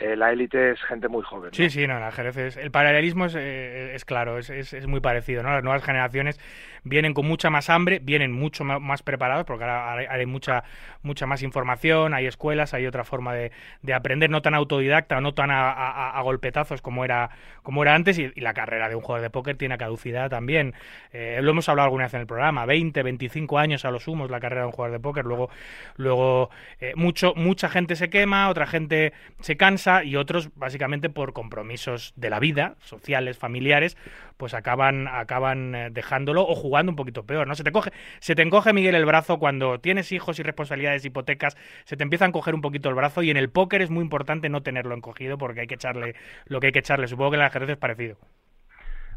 eh, 0.00 0.16
la 0.16 0.32
élite 0.32 0.70
es 0.70 0.82
gente 0.82 1.08
muy 1.08 1.22
joven. 1.22 1.50
Sí, 1.52 1.68
sí, 1.68 1.86
no, 1.86 1.98
el 1.98 2.02
ajedrez 2.02 2.36
es, 2.38 2.56
el 2.56 2.70
paralelismo 2.70 3.26
es, 3.26 3.34
eh, 3.36 3.94
es 3.94 4.06
claro, 4.06 4.38
es, 4.38 4.48
es, 4.48 4.86
muy 4.86 5.00
parecido, 5.00 5.42
¿no? 5.42 5.50
Las 5.50 5.62
nuevas 5.62 5.84
generaciones 5.84 6.40
vienen 6.84 7.12
con 7.12 7.26
mucha 7.26 7.50
más 7.50 7.68
hambre, 7.68 8.00
vienen 8.02 8.32
mucho 8.32 8.64
más 8.64 9.02
preparados, 9.02 9.44
porque 9.44 9.64
ahora 9.64 10.10
hay 10.10 10.24
mucha, 10.24 10.64
mucha 11.02 11.26
más 11.26 11.42
información, 11.42 12.14
hay 12.14 12.26
escuelas, 12.26 12.72
hay 12.72 12.86
otra 12.86 13.04
forma 13.04 13.34
de, 13.34 13.52
de 13.82 13.92
aprender, 13.92 14.30
no 14.30 14.40
tan 14.40 14.54
autodidacta, 14.54 15.20
no 15.20 15.34
tan 15.34 15.50
a, 15.50 16.18
golpetazos 16.22 16.80
como 16.80 17.04
era, 17.04 17.28
como 17.62 17.82
era 17.82 17.94
antes, 17.94 18.18
y, 18.18 18.30
la 18.40 18.54
carrera 18.54 18.88
de 18.88 18.94
un 18.94 19.02
jugador 19.02 19.22
de 19.22 19.30
póker 19.30 19.56
tiene 19.56 19.76
caducidad 19.76 20.30
también. 20.30 20.72
Eh, 21.12 21.40
lo 21.42 21.50
hemos 21.50 21.68
hablado 21.68 21.84
alguna 21.84 22.04
vez 22.04 22.14
en 22.14 22.20
el 22.20 22.26
programa, 22.26 22.64
20, 22.64 23.02
25 23.02 23.58
años 23.58 23.84
a 23.84 23.90
lo 23.90 24.00
sumo 24.00 24.26
la 24.28 24.40
carrera 24.40 24.62
de 24.62 24.68
un 24.68 24.72
jugador 24.72 24.96
de 24.96 25.00
póker, 25.00 25.26
luego, 25.26 25.50
luego 25.96 26.48
mucho, 26.94 27.34
mucha 27.36 27.68
gente 27.68 27.96
se 27.96 28.08
quema, 28.08 28.48
otra 28.48 28.66
gente 28.66 29.12
se 29.40 29.58
cansa, 29.58 29.89
y 30.04 30.16
otros 30.16 30.50
básicamente 30.54 31.10
por 31.10 31.32
compromisos 31.32 32.12
de 32.16 32.30
la 32.30 32.38
vida, 32.38 32.76
sociales, 32.80 33.38
familiares, 33.38 33.96
pues 34.36 34.54
acaban, 34.54 35.08
acaban 35.08 35.74
eh, 35.74 35.88
dejándolo 35.90 36.42
o 36.42 36.54
jugando 36.54 36.90
un 36.90 36.96
poquito 36.96 37.24
peor, 37.24 37.46
¿no? 37.46 37.54
Se 37.54 37.64
te 37.64 37.72
coge, 37.72 37.92
se 38.20 38.34
te 38.34 38.42
encoge 38.42 38.72
Miguel 38.72 38.94
el 38.94 39.04
brazo 39.04 39.38
cuando 39.38 39.80
tienes 39.80 40.12
hijos 40.12 40.38
y 40.38 40.42
responsabilidades, 40.42 41.04
hipotecas, 41.04 41.56
se 41.84 41.96
te 41.96 42.02
empieza 42.02 42.24
a 42.24 42.28
encoger 42.28 42.54
un 42.54 42.60
poquito 42.60 42.88
el 42.88 42.94
brazo 42.94 43.22
y 43.22 43.30
en 43.30 43.36
el 43.36 43.50
póker 43.50 43.82
es 43.82 43.90
muy 43.90 44.02
importante 44.02 44.48
no 44.48 44.62
tenerlo 44.62 44.94
encogido 44.94 45.38
porque 45.38 45.60
hay 45.60 45.66
que 45.66 45.74
echarle 45.74 46.14
lo 46.46 46.60
que 46.60 46.68
hay 46.68 46.72
que 46.72 46.78
echarle. 46.80 47.08
Supongo 47.08 47.32
que 47.32 47.36
el 47.36 47.42
ajedrez 47.42 47.70
es 47.70 47.76
parecido. 47.76 48.16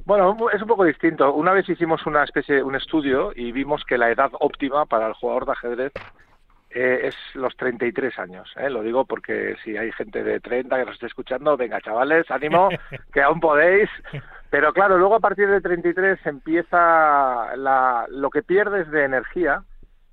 Bueno, 0.05 0.35
es 0.51 0.61
un 0.61 0.67
poco 0.67 0.83
distinto. 0.83 1.33
Una 1.33 1.53
vez 1.53 1.67
hicimos 1.69 2.05
una 2.05 2.23
especie, 2.23 2.61
un 2.61 2.75
estudio 2.75 3.31
y 3.35 3.51
vimos 3.51 3.83
que 3.85 3.97
la 3.97 4.11
edad 4.11 4.31
óptima 4.39 4.85
para 4.85 5.07
el 5.07 5.13
jugador 5.13 5.45
de 5.45 5.51
ajedrez 5.53 5.93
eh, 6.73 7.07
es 7.07 7.15
los 7.35 7.55
33 7.55 8.17
años. 8.19 8.51
¿eh? 8.57 8.69
Lo 8.69 8.81
digo 8.81 9.05
porque 9.05 9.55
si 9.63 9.77
hay 9.77 9.91
gente 9.91 10.23
de 10.23 10.39
30 10.39 10.77
que 10.77 10.85
nos 10.85 10.93
esté 10.95 11.07
escuchando, 11.07 11.57
venga 11.57 11.81
chavales, 11.81 12.29
ánimo, 12.31 12.69
que 13.13 13.21
aún 13.21 13.39
podéis. 13.39 13.89
Pero 14.49 14.73
claro, 14.73 14.97
luego 14.97 15.15
a 15.15 15.19
partir 15.19 15.47
de 15.49 15.61
33 15.61 16.25
empieza 16.25 17.55
la, 17.55 18.05
lo 18.09 18.29
que 18.29 18.43
pierdes 18.43 18.89
de 18.91 19.03
energía, 19.03 19.63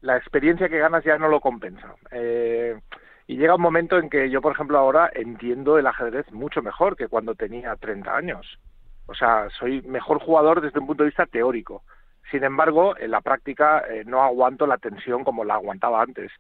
la 0.01 0.17
experiencia 0.17 0.69
que 0.69 0.79
ganas 0.79 1.05
ya 1.05 1.19
no 1.19 1.29
lo 1.29 1.41
compensa. 1.41 1.95
Eh, 2.11 2.79
y 3.27 3.37
llega 3.37 3.55
un 3.55 3.63
momento 3.63 3.99
en 3.99 4.11
que 4.11 4.29
yo, 4.29 4.41
por 4.41 4.53
ejemplo, 4.53 4.79
ahora 4.79 5.11
entiendo 5.15 5.79
el 5.79 5.87
ajedrez 5.87 6.31
mucho 6.33 6.63
mejor 6.63 6.97
que 6.97 7.09
cuando 7.09 7.35
tenía 7.35 7.77
30 7.77 8.17
años. 8.17 8.59
O 9.07 9.15
sea, 9.15 9.49
soy 9.51 9.83
mejor 9.83 10.21
jugador 10.21 10.61
desde 10.61 10.79
un 10.79 10.87
punto 10.87 11.03
de 11.03 11.11
vista 11.11 11.27
teórico. 11.27 11.83
Sin 12.31 12.45
embargo, 12.45 12.97
en 12.97 13.11
la 13.11 13.21
práctica 13.21 13.85
eh, 13.89 14.05
no 14.07 14.23
aguanto 14.23 14.67
la 14.67 14.79
tensión 14.79 15.25
como 15.25 15.45
la 15.45 15.55
aguantaba 15.55 16.03
antes. 16.03 16.31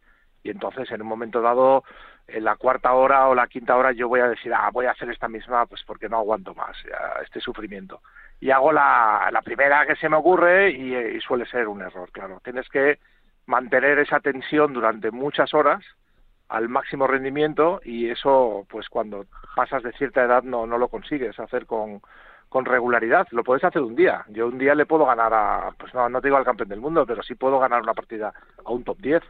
Y 0.42 0.50
entonces, 0.50 0.90
en 0.90 1.02
un 1.02 1.08
momento 1.08 1.42
dado, 1.42 1.84
en 2.26 2.44
la 2.44 2.56
cuarta 2.56 2.92
hora 2.92 3.28
o 3.28 3.34
la 3.34 3.46
quinta 3.46 3.76
hora, 3.76 3.92
yo 3.92 4.08
voy 4.08 4.20
a 4.20 4.28
decir, 4.28 4.54
ah, 4.54 4.70
voy 4.72 4.86
a 4.86 4.92
hacer 4.92 5.10
esta 5.10 5.28
misma, 5.28 5.66
pues 5.66 5.82
porque 5.84 6.08
no 6.08 6.18
aguanto 6.18 6.54
más 6.54 6.76
este 7.22 7.40
sufrimiento. 7.40 8.00
Y 8.40 8.50
hago 8.50 8.72
la, 8.72 9.28
la 9.30 9.42
primera 9.42 9.86
que 9.86 9.96
se 9.96 10.08
me 10.08 10.16
ocurre 10.16 10.70
y, 10.70 10.94
y 10.94 11.20
suele 11.20 11.44
ser 11.46 11.68
un 11.68 11.82
error, 11.82 12.10
claro. 12.10 12.40
Tienes 12.42 12.68
que 12.70 12.98
mantener 13.46 13.98
esa 13.98 14.20
tensión 14.20 14.72
durante 14.72 15.10
muchas 15.10 15.52
horas 15.52 15.84
al 16.48 16.68
máximo 16.68 17.06
rendimiento 17.06 17.80
y 17.84 18.08
eso, 18.10 18.66
pues 18.68 18.88
cuando 18.88 19.26
pasas 19.54 19.82
de 19.82 19.92
cierta 19.92 20.22
edad 20.22 20.42
no, 20.42 20.66
no 20.66 20.78
lo 20.78 20.88
consigues 20.88 21.38
hacer 21.38 21.66
con, 21.66 22.00
con 22.50 22.66
regularidad. 22.66 23.26
Lo 23.30 23.42
puedes 23.42 23.64
hacer 23.64 23.80
un 23.80 23.96
día. 23.96 24.26
Yo 24.28 24.48
un 24.48 24.58
día 24.58 24.74
le 24.74 24.84
puedo 24.84 25.06
ganar 25.06 25.32
a, 25.32 25.70
pues 25.78 25.94
no, 25.94 26.10
no 26.10 26.20
te 26.20 26.28
digo 26.28 26.36
al 26.36 26.44
campeón 26.44 26.68
del 26.68 26.80
mundo, 26.80 27.06
pero 27.06 27.22
sí 27.22 27.34
puedo 27.34 27.58
ganar 27.58 27.80
una 27.80 27.94
partida 27.94 28.34
a 28.62 28.70
un 28.70 28.84
top 28.84 28.98
10 28.98 29.22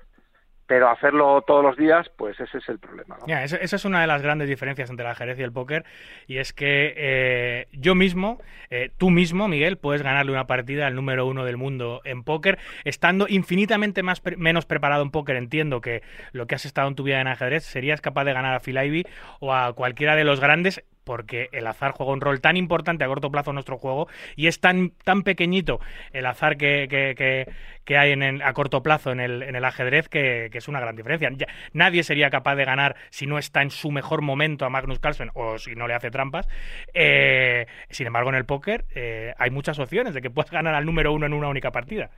pero 0.70 0.88
hacerlo 0.88 1.42
todos 1.44 1.64
los 1.64 1.76
días, 1.76 2.08
pues 2.16 2.38
ese 2.38 2.58
es 2.58 2.68
el 2.68 2.78
problema. 2.78 3.16
esa, 3.26 3.56
es 3.56 3.84
una 3.84 4.02
de 4.02 4.06
las 4.06 4.22
grandes 4.22 4.48
diferencias 4.48 4.88
entre 4.88 5.04
el 5.04 5.10
ajedrez 5.10 5.36
y 5.40 5.42
el 5.42 5.50
póker, 5.50 5.84
y 6.28 6.36
es 6.36 6.52
que 6.52 6.94
eh, 6.96 7.66
yo 7.72 7.96
mismo, 7.96 8.40
eh, 8.70 8.92
tú 8.96 9.10
mismo, 9.10 9.48
Miguel, 9.48 9.78
puedes 9.78 10.02
ganarle 10.02 10.30
una 10.30 10.46
partida 10.46 10.86
al 10.86 10.94
número 10.94 11.26
uno 11.26 11.44
del 11.44 11.56
mundo 11.56 12.02
en 12.04 12.22
póker, 12.22 12.60
estando 12.84 13.26
infinitamente 13.28 14.04
más 14.04 14.22
menos 14.36 14.64
preparado 14.64 15.02
en 15.02 15.10
póker. 15.10 15.34
Entiendo 15.34 15.80
que 15.80 16.04
lo 16.30 16.46
que 16.46 16.54
has 16.54 16.64
estado 16.64 16.86
en 16.86 16.94
tu 16.94 17.02
vida 17.02 17.20
en 17.20 17.26
ajedrez, 17.26 17.64
serías 17.64 18.00
capaz 18.00 18.22
de 18.22 18.32
ganar 18.32 18.54
a 18.54 18.60
Phil 18.60 18.78
Ivey 18.80 19.06
o 19.40 19.52
a 19.52 19.72
cualquiera 19.72 20.14
de 20.14 20.22
los 20.22 20.38
grandes 20.38 20.84
porque 21.10 21.48
el 21.50 21.66
azar 21.66 21.90
juega 21.90 22.12
un 22.12 22.20
rol 22.20 22.40
tan 22.40 22.56
importante 22.56 23.02
a 23.02 23.08
corto 23.08 23.32
plazo 23.32 23.50
en 23.50 23.54
nuestro 23.54 23.76
juego 23.76 24.06
y 24.36 24.46
es 24.46 24.60
tan, 24.60 24.90
tan 25.02 25.24
pequeñito 25.24 25.80
el 26.12 26.24
azar 26.24 26.56
que, 26.56 26.86
que, 26.88 27.98
hay 27.98 28.12
en 28.12 28.40
a 28.40 28.52
corto 28.52 28.80
plazo 28.84 29.10
en 29.10 29.18
el, 29.18 29.42
en 29.42 29.56
el 29.56 29.64
ajedrez 29.64 30.08
que, 30.08 30.48
es 30.52 30.68
una 30.68 30.78
gran 30.78 30.94
diferencia. 30.94 31.28
nadie 31.72 32.04
sería 32.04 32.30
capaz 32.30 32.54
de 32.54 32.64
ganar 32.64 32.94
si 33.10 33.26
no 33.26 33.38
está 33.38 33.60
en 33.60 33.70
su 33.70 33.90
mejor 33.90 34.22
momento 34.22 34.64
a 34.64 34.70
Magnus 34.70 35.00
Carlsen 35.00 35.32
o 35.34 35.58
si 35.58 35.74
no 35.74 35.88
le 35.88 35.94
hace 35.94 36.12
trampas. 36.12 36.46
Eh, 36.94 37.66
sin 37.88 38.06
embargo, 38.06 38.28
en 38.28 38.36
el 38.36 38.44
póker 38.44 38.84
eh, 38.94 39.34
hay 39.36 39.50
muchas 39.50 39.80
opciones 39.80 40.14
de 40.14 40.22
que 40.22 40.30
puedas 40.30 40.52
ganar 40.52 40.76
al 40.76 40.86
número 40.86 41.12
uno 41.12 41.26
en 41.26 41.32
una 41.32 41.48
única 41.48 41.72
partida. 41.72 42.10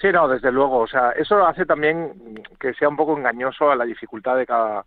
Sí, 0.00 0.12
no, 0.12 0.28
desde 0.28 0.52
luego. 0.52 0.78
O 0.78 0.86
sea, 0.86 1.10
eso 1.10 1.44
hace 1.44 1.66
también 1.66 2.40
que 2.60 2.72
sea 2.74 2.88
un 2.88 2.96
poco 2.96 3.18
engañoso 3.18 3.68
a 3.68 3.74
la 3.74 3.84
dificultad 3.84 4.36
de 4.36 4.46
cada 4.46 4.84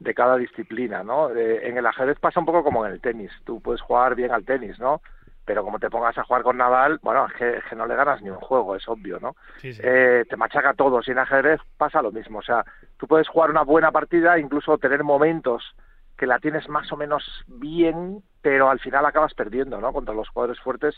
de 0.00 0.14
cada 0.14 0.36
disciplina, 0.36 1.04
¿no? 1.04 1.30
en 1.30 1.76
el 1.76 1.86
ajedrez 1.86 2.18
pasa 2.18 2.40
un 2.40 2.46
poco 2.46 2.64
como 2.64 2.84
en 2.84 2.92
el 2.92 3.00
tenis. 3.00 3.30
Tú 3.44 3.60
puedes 3.60 3.82
jugar 3.82 4.14
bien 4.14 4.32
al 4.32 4.44
tenis, 4.44 4.78
¿no? 4.80 5.02
Pero 5.44 5.62
como 5.62 5.78
te 5.78 5.90
pongas 5.90 6.16
a 6.16 6.24
jugar 6.24 6.42
con 6.42 6.56
Nadal, 6.56 6.98
bueno, 7.02 7.26
es 7.26 7.34
que, 7.34 7.76
no 7.76 7.86
le 7.86 7.96
ganas 7.96 8.22
ni 8.22 8.30
un 8.30 8.36
juego, 8.36 8.76
es 8.76 8.88
obvio, 8.88 9.18
¿no? 9.20 9.36
Eh, 9.62 10.24
te 10.28 10.36
machaca 10.36 10.74
todo. 10.74 11.02
Si 11.02 11.10
en 11.10 11.18
ajedrez 11.18 11.60
pasa 11.76 12.02
lo 12.02 12.12
mismo. 12.12 12.38
O 12.38 12.42
sea, 12.42 12.64
tú 12.96 13.06
puedes 13.06 13.28
jugar 13.28 13.50
una 13.50 13.62
buena 13.62 13.90
partida, 13.90 14.38
incluso 14.38 14.78
tener 14.78 15.02
momentos 15.04 15.74
que 16.16 16.26
la 16.26 16.38
tienes 16.38 16.68
más 16.68 16.90
o 16.92 16.96
menos 16.96 17.24
bien, 17.46 18.22
pero 18.40 18.70
al 18.70 18.78
final 18.78 19.04
acabas 19.06 19.34
perdiendo, 19.34 19.80
¿no? 19.80 19.92
Contra 19.92 20.14
los 20.14 20.28
jugadores 20.28 20.60
fuertes 20.60 20.96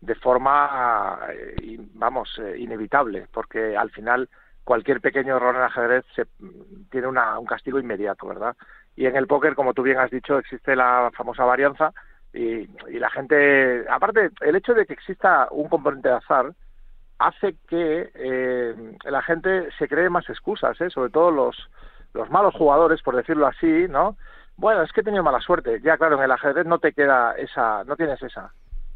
de 0.00 0.14
forma, 0.14 1.18
eh, 1.32 1.76
vamos, 1.94 2.38
eh, 2.38 2.56
inevitable, 2.58 3.26
porque 3.32 3.76
al 3.76 3.90
final 3.90 4.28
cualquier 4.68 5.00
pequeño 5.00 5.36
error 5.36 5.56
en 5.56 5.62
ajedrez 5.62 6.04
se, 6.14 6.26
tiene 6.90 7.06
una, 7.06 7.38
un 7.38 7.46
castigo 7.46 7.80
inmediato, 7.80 8.26
¿verdad? 8.26 8.54
Y 8.96 9.06
en 9.06 9.16
el 9.16 9.26
póker, 9.26 9.54
como 9.54 9.72
tú 9.72 9.82
bien 9.82 9.96
has 9.96 10.10
dicho, 10.10 10.38
existe 10.38 10.76
la 10.76 11.10
famosa 11.16 11.44
varianza 11.44 11.94
y, 12.34 12.68
y, 12.90 12.98
la 12.98 13.08
gente, 13.08 13.86
aparte, 13.88 14.28
el 14.42 14.56
hecho 14.56 14.74
de 14.74 14.84
que 14.84 14.92
exista 14.92 15.48
un 15.52 15.70
componente 15.70 16.10
de 16.10 16.16
azar 16.16 16.52
hace 17.18 17.56
que 17.66 18.10
eh, 18.12 18.74
la 19.04 19.22
gente 19.22 19.70
se 19.78 19.88
cree 19.88 20.10
más 20.10 20.28
excusas, 20.28 20.78
¿eh? 20.82 20.90
sobre 20.90 21.10
todo 21.10 21.30
los, 21.30 21.56
los 22.12 22.28
malos 22.28 22.54
jugadores, 22.54 23.00
por 23.00 23.16
decirlo 23.16 23.46
así, 23.46 23.86
¿no? 23.88 24.18
Bueno, 24.58 24.82
es 24.82 24.92
que 24.92 25.00
he 25.00 25.04
tenido 25.04 25.22
mala 25.22 25.40
suerte. 25.40 25.80
Ya, 25.80 25.96
claro, 25.96 26.18
en 26.18 26.24
el 26.24 26.30
ajedrez 26.30 26.66
no 26.66 26.78
te 26.78 26.92
queda 26.92 27.32
esa, 27.38 27.84
no 27.84 27.96
tienes 27.96 28.22
esa. 28.22 28.52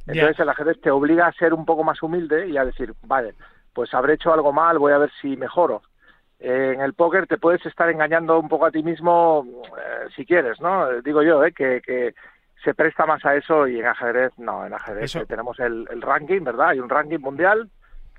Entonces 0.07 0.39
el 0.39 0.51
ajedrez 0.51 0.83
te 0.83 0.91
obliga 0.91 1.29
a 1.29 1.33
ser 1.33 1.55
un 1.55 1.65
poco 1.65 1.83
más 1.83 2.03
humilde 2.03 2.47
y 2.49 2.59
a 2.59 2.65
decir, 2.67 2.93
vale, 3.07 3.35
pues 3.73 3.93
habré 3.95 4.15
hecho 4.15 4.33
algo 4.33 4.53
mal, 4.53 4.79
voy 4.79 4.93
a 4.93 4.99
ver 4.99 5.11
si 5.21 5.37
mejoro. 5.37 5.83
en 6.39 6.81
el 6.81 6.95
póker 6.95 7.27
te 7.27 7.39
puedes 7.39 7.65
estar 7.67 7.89
engañando 7.89 8.39
un 8.39 8.49
poco 8.49 8.67
a 8.67 8.71
ti 8.71 8.83
mismo 8.83 9.47
eh, 9.79 10.09
si 10.17 10.25
quieres, 10.27 10.61
¿no? 10.61 11.01
Digo 11.03 11.23
yo, 11.23 11.45
¿eh? 11.45 11.53
que, 11.53 11.81
que 11.81 12.15
se 12.65 12.75
presta 12.75 13.07
más 13.07 13.25
a 13.25 13.35
eso 13.35 13.67
y 13.67 13.79
en 13.81 13.87
ajedrez 13.87 14.33
no, 14.39 14.67
en 14.67 14.75
ajedrez 14.75 15.17
tenemos 15.27 15.59
el, 15.61 15.87
el 15.91 16.03
ranking, 16.03 16.43
¿verdad? 16.43 16.71
Hay 16.71 16.81
un 16.81 16.89
ranking 16.89 17.19
mundial 17.19 17.69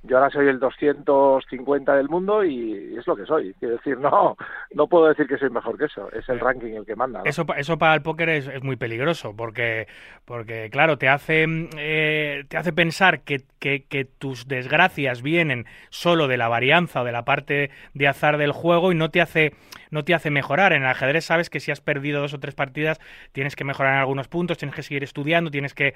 yo 0.03 0.17
ahora 0.17 0.29
soy 0.29 0.47
el 0.49 0.59
250 0.59 1.95
del 1.95 2.09
mundo 2.09 2.43
y 2.43 2.95
es 2.97 3.07
lo 3.07 3.15
que 3.15 3.25
soy. 3.25 3.53
Quiero 3.57 3.77
decir, 3.77 3.97
no, 3.97 4.35
no 4.73 4.87
puedo 4.87 5.07
decir 5.07 5.27
que 5.27 5.37
soy 5.37 5.49
mejor 5.49 5.77
que 5.77 5.85
eso. 5.85 6.11
Es 6.11 6.27
el 6.27 6.41
ranking 6.41 6.73
el 6.73 6.85
que 6.85 6.95
manda. 6.95 7.21
Eso, 7.23 7.45
eso 7.55 7.77
para 7.77 7.95
el 7.95 8.01
póker 8.01 8.27
es, 8.29 8.63
muy 8.63 8.75
peligroso 8.75 9.33
porque, 9.35 9.87
porque 10.25 10.69
claro, 10.69 10.97
te 10.97 11.07
hace, 11.07 11.45
eh, 11.77 12.43
te 12.49 12.57
hace 12.57 12.73
pensar 12.73 13.21
que, 13.21 13.43
que, 13.59 13.85
que, 13.85 14.03
tus 14.03 14.47
desgracias 14.47 15.21
vienen 15.21 15.65
solo 15.89 16.27
de 16.27 16.37
la 16.37 16.49
varianza 16.49 17.01
o 17.01 17.05
de 17.05 17.11
la 17.13 17.23
parte 17.23 17.71
de 17.93 18.07
azar 18.07 18.37
del 18.37 18.51
juego 18.51 18.91
y 18.91 18.95
no 18.95 19.09
te 19.09 19.21
hace 19.21 19.53
no 19.93 20.03
te 20.03 20.13
hace 20.13 20.31
mejorar. 20.31 20.73
En 20.73 20.81
el 20.81 20.89
ajedrez 20.89 21.23
sabes 21.23 21.49
que 21.49 21.59
si 21.59 21.71
has 21.71 21.79
perdido 21.79 22.19
dos 22.19 22.33
o 22.33 22.39
tres 22.39 22.55
partidas 22.55 22.99
tienes 23.31 23.55
que 23.55 23.63
mejorar 23.63 23.93
en 23.93 23.99
algunos 23.99 24.27
puntos, 24.27 24.57
tienes 24.57 24.75
que 24.75 24.81
seguir 24.81 25.03
estudiando, 25.03 25.51
tienes 25.51 25.73
que, 25.73 25.93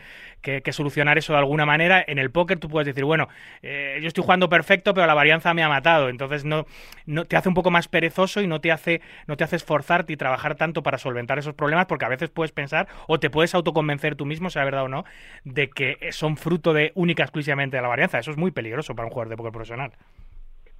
solucionar 0.72 1.18
eso 1.18 1.34
de 1.34 1.40
alguna 1.40 1.66
manera. 1.66 2.04
En 2.08 2.20
el 2.20 2.30
póker 2.30 2.60
tú 2.60 2.70
puedes 2.70 2.86
decir, 2.86 3.04
bueno, 3.04 3.28
eh, 3.64 3.98
yo 4.02 4.08
estoy 4.08 4.24
jugando 4.24 4.50
perfecto, 4.50 4.94
pero 4.94 5.08
la 5.08 5.16
varianza 5.16 5.54
me 5.54 5.64
ha 5.64 5.70
matado. 5.70 6.10
Entonces 6.10 6.46
no, 6.46 6.68
no 7.06 7.26
te 7.26 7.36
hace 7.36 7.50
un 7.50 7.56
poco 7.56 7.72
más 7.72 7.88
perezoso 7.88 8.42
y 8.42 8.48
no 8.48 8.62
te 8.62 8.72
hace, 8.72 9.02
no 9.26 9.36
te 9.36 9.44
hace 9.44 9.56
esforzarte 9.56 10.14
y 10.14 10.18
trabajar 10.18 10.56
tanto 10.56 10.84
para 10.84 11.00
solventar 11.00 11.40
esos 11.40 11.56
problemas, 11.56 11.88
porque 11.88 12.06
a 12.06 12.10
veces 12.10 12.30
puedes 12.30 12.52
pensar 12.52 12.88
o 13.08 13.20
te 13.20 13.32
puedes 13.32 13.56
autoconvencer 13.56 14.16
tú 14.16 14.26
mismo, 14.26 14.52
sea 14.52 14.64
verdad 14.64 14.84
o 14.84 14.90
no, 14.90 15.06
de 15.44 15.70
que 15.70 15.98
son 16.12 16.38
fruto 16.38 16.74
de 16.74 16.92
única 16.94 17.24
exclusivamente 17.24 17.78
de 17.78 17.82
la 17.82 17.90
varianza. 17.90 18.20
Eso 18.20 18.30
es 18.30 18.38
muy 18.38 18.52
peligroso 18.52 18.96
para 18.96 19.08
un 19.08 19.12
jugador 19.12 19.30
de 19.30 19.38
póker 19.38 19.52
profesional. 19.52 19.92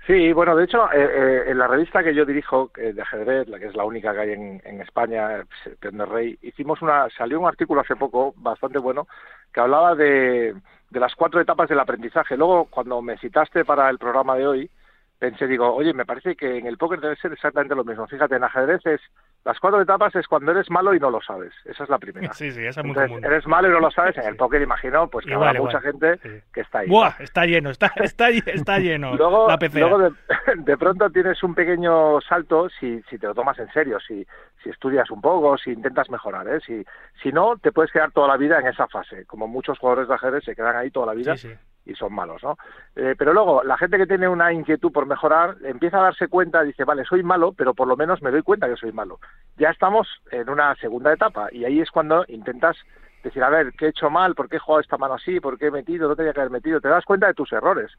Sí, 0.08 0.32
bueno, 0.32 0.56
de 0.56 0.64
hecho, 0.64 0.90
eh, 0.94 1.04
eh, 1.04 1.44
en 1.48 1.58
la 1.58 1.68
revista 1.68 2.02
que 2.02 2.16
yo 2.16 2.26
dirijo 2.26 2.72
eh, 2.78 2.94
de 2.94 3.02
ajedrez, 3.02 3.50
la 3.50 3.60
que 3.60 3.66
es 3.66 3.76
la 3.76 3.84
única 3.84 4.14
que 4.14 4.20
hay 4.22 4.32
en, 4.32 4.62
en 4.64 4.80
España, 4.80 5.44
Tender 5.82 6.08
Rey, 6.08 6.40
hicimos 6.42 6.82
una, 6.82 7.10
salió 7.10 7.38
un 7.42 7.48
artículo 7.48 7.82
hace 7.82 7.98
poco 7.98 8.34
bastante 8.38 8.80
bueno 8.80 9.06
que 9.54 9.60
hablaba 9.60 9.96
de, 9.96 10.56
de 10.90 11.00
las 11.02 11.14
cuatro 11.14 11.42
etapas 11.42 11.68
del 11.68 11.82
aprendizaje. 11.82 12.38
Luego, 12.38 12.68
cuando 12.70 13.02
me 13.02 13.18
citaste 13.18 13.66
para 13.66 13.90
el 13.90 13.98
programa 13.98 14.38
de 14.38 14.48
hoy, 14.48 14.72
pensé, 15.20 15.48
digo, 15.48 15.74
oye, 15.74 15.94
me 15.94 16.06
parece 16.06 16.36
que 16.36 16.58
en 16.58 16.68
el 16.68 16.78
póker 16.78 17.00
debe 17.00 17.16
ser 17.16 17.34
exactamente 17.34 17.74
lo 17.76 17.84
mismo. 17.84 18.06
Fíjate, 18.08 18.36
en 18.36 18.44
ajedrez 18.44 18.86
es, 18.86 19.02
las 19.46 19.60
cuatro 19.60 19.82
etapas 19.82 20.16
es 20.16 20.28
cuando 20.28 20.52
eres 20.52 20.70
malo 20.70 20.94
y 20.94 21.00
no 21.00 21.10
lo 21.10 21.22
sabes. 21.22 21.52
Esa 21.66 21.84
es 21.84 21.90
la 21.90 21.98
primera. 21.98 22.32
Sí, 22.34 22.52
sí, 22.52 22.64
esa 22.66 22.82
es 22.82 22.86
muy 22.86 22.92
Entonces, 22.92 23.10
común. 23.10 23.26
eres 23.26 23.48
malo 23.48 23.68
y 23.68 23.72
no 23.72 23.80
lo 23.80 23.90
sabes. 23.92 24.16
En 24.18 24.26
el 24.28 24.36
póker, 24.38 24.62
imagino, 24.62 25.08
pues 25.10 25.26
que 25.26 25.32
Igual, 25.32 25.50
habrá 25.50 25.62
mucha 25.62 25.82
gente 25.82 26.18
Sí. 26.18 26.30
que 26.54 26.62
está 26.62 26.80
ahí. 26.80 26.88
Buah, 26.90 27.14
está 27.20 27.46
lleno, 27.46 27.70
está, 27.72 27.88
está, 27.96 28.30
está 28.30 28.78
lleno 28.80 29.16
Luego, 29.16 29.48
la 29.48 29.58
pecera. 29.58 29.88
luego 29.88 30.10
de, 30.10 30.16
de 30.56 30.78
pronto 30.78 31.10
tienes 31.10 31.42
un 31.44 31.56
pequeño 31.56 32.22
salto 32.22 32.70
si, 32.80 33.02
si 33.10 33.18
te 33.18 33.28
lo 33.28 33.34
tomas 33.34 33.58
en 33.60 33.72
serio, 33.72 34.00
si, 34.00 34.26
si 34.64 34.70
estudias 34.70 35.10
un 35.10 35.22
poco, 35.22 35.58
si 35.58 35.72
intentas 35.72 36.10
mejorar. 36.10 36.48
¿eh? 36.48 36.60
Si, 36.66 36.86
si 37.24 37.32
no, 37.32 37.58
te 37.58 37.72
puedes 37.72 37.92
quedar 37.92 38.12
toda 38.12 38.28
la 38.28 38.38
vida 38.38 38.60
en 38.60 38.68
esa 38.68 38.88
fase. 38.88 39.26
Como 39.26 39.48
muchos 39.48 39.80
jugadores 39.80 40.08
de 40.08 40.14
ajedrez 40.16 40.44
se 40.44 40.56
quedan 40.56 40.76
ahí 40.76 40.92
toda 40.92 41.08
la 41.08 41.14
vida 41.14 41.36
Sí, 41.38 41.48
sí. 41.50 41.56
Y 41.88 41.96
son 41.96 42.14
malos, 42.14 42.44
¿no? 42.44 42.58
Eh, 42.96 43.16
pero 43.18 43.34
luego, 43.34 43.64
la 43.64 43.78
gente 43.78 43.98
que 43.98 44.06
tiene 44.08 44.28
una 44.28 44.52
inquietud 44.52 44.92
por 44.92 45.06
mejorar 45.06 45.56
empieza 45.64 46.00
a 46.00 46.04
darse 46.04 46.28
cuenta, 46.28 46.62
dice, 46.64 46.84
vale, 46.84 47.06
soy 47.06 47.24
malo, 47.24 47.54
pero 47.54 47.74
por 47.74 47.88
lo 47.88 47.96
menos 47.96 48.22
me 48.22 48.32
doy 48.32 48.42
cuenta 48.44 48.68
que 48.68 48.76
soy 48.76 48.92
malo. 48.92 49.20
Ya 49.58 49.70
estamos 49.70 50.08
en 50.32 50.50
una 50.50 50.76
segunda 50.76 51.14
etapa 51.14 51.48
y 51.52 51.64
ahí 51.66 51.80
es 51.80 51.90
cuando 51.92 52.26
intentas 52.28 52.76
decir, 53.24 53.44
a 53.44 53.50
ver, 53.50 53.74
¿qué 53.78 53.86
he 53.86 53.90
hecho 53.90 54.10
mal? 54.10 54.36
¿Por 54.36 54.48
qué 54.50 54.58
he 54.58 54.60
jugado 54.60 54.82
esta 54.82 54.98
mano 54.98 55.16
así? 55.16 55.40
¿Por 55.40 55.58
qué 55.58 55.68
he 55.68 55.72
metido? 55.72 56.08
No 56.08 56.16
tenía 56.16 56.34
que 56.34 56.40
haber 56.42 56.52
metido. 56.52 56.80
Te 56.82 56.88
das 56.88 57.04
cuenta 57.06 57.28
de 57.28 57.34
tus 57.34 57.52
errores. 57.52 57.92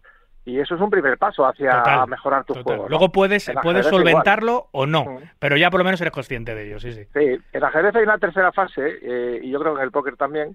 Y 0.45 0.59
eso 0.61 0.77
es 0.77 0.81
un 0.81 0.89
primer 0.89 1.19
paso 1.19 1.45
hacia 1.47 1.73
Total, 1.83 2.09
mejorar 2.09 2.45
tu 2.45 2.55
total. 2.55 2.65
juego. 2.65 2.83
¿no? 2.85 2.89
Luego 2.89 3.09
puedes, 3.13 3.51
puedes 3.63 3.87
igual. 3.87 4.03
solventarlo 4.03 4.69
o 4.73 4.87
no, 4.87 5.05
Mm. 5.05 5.19
pero 5.39 5.57
ya 5.59 5.71
por 5.71 5.79
lo 5.81 5.85
menos 5.85 6.01
eres 6.01 6.13
consciente 6.13 6.55
de 6.55 6.67
ello, 6.67 6.81
sí, 6.81 6.93
sí. 6.93 7.05
Sí, 7.13 7.39
en 7.53 7.65
ajedrez 7.65 7.95
hay 7.97 8.05
una 8.05 8.17
tercera 8.19 8.51
fase, 8.53 8.99
eh, 9.03 9.41
y 9.43 9.51
yo 9.51 9.61
creo 9.61 9.75
que 9.75 9.81
en 9.81 9.85
el 9.85 9.91
póker 9.91 10.17
también, 10.17 10.55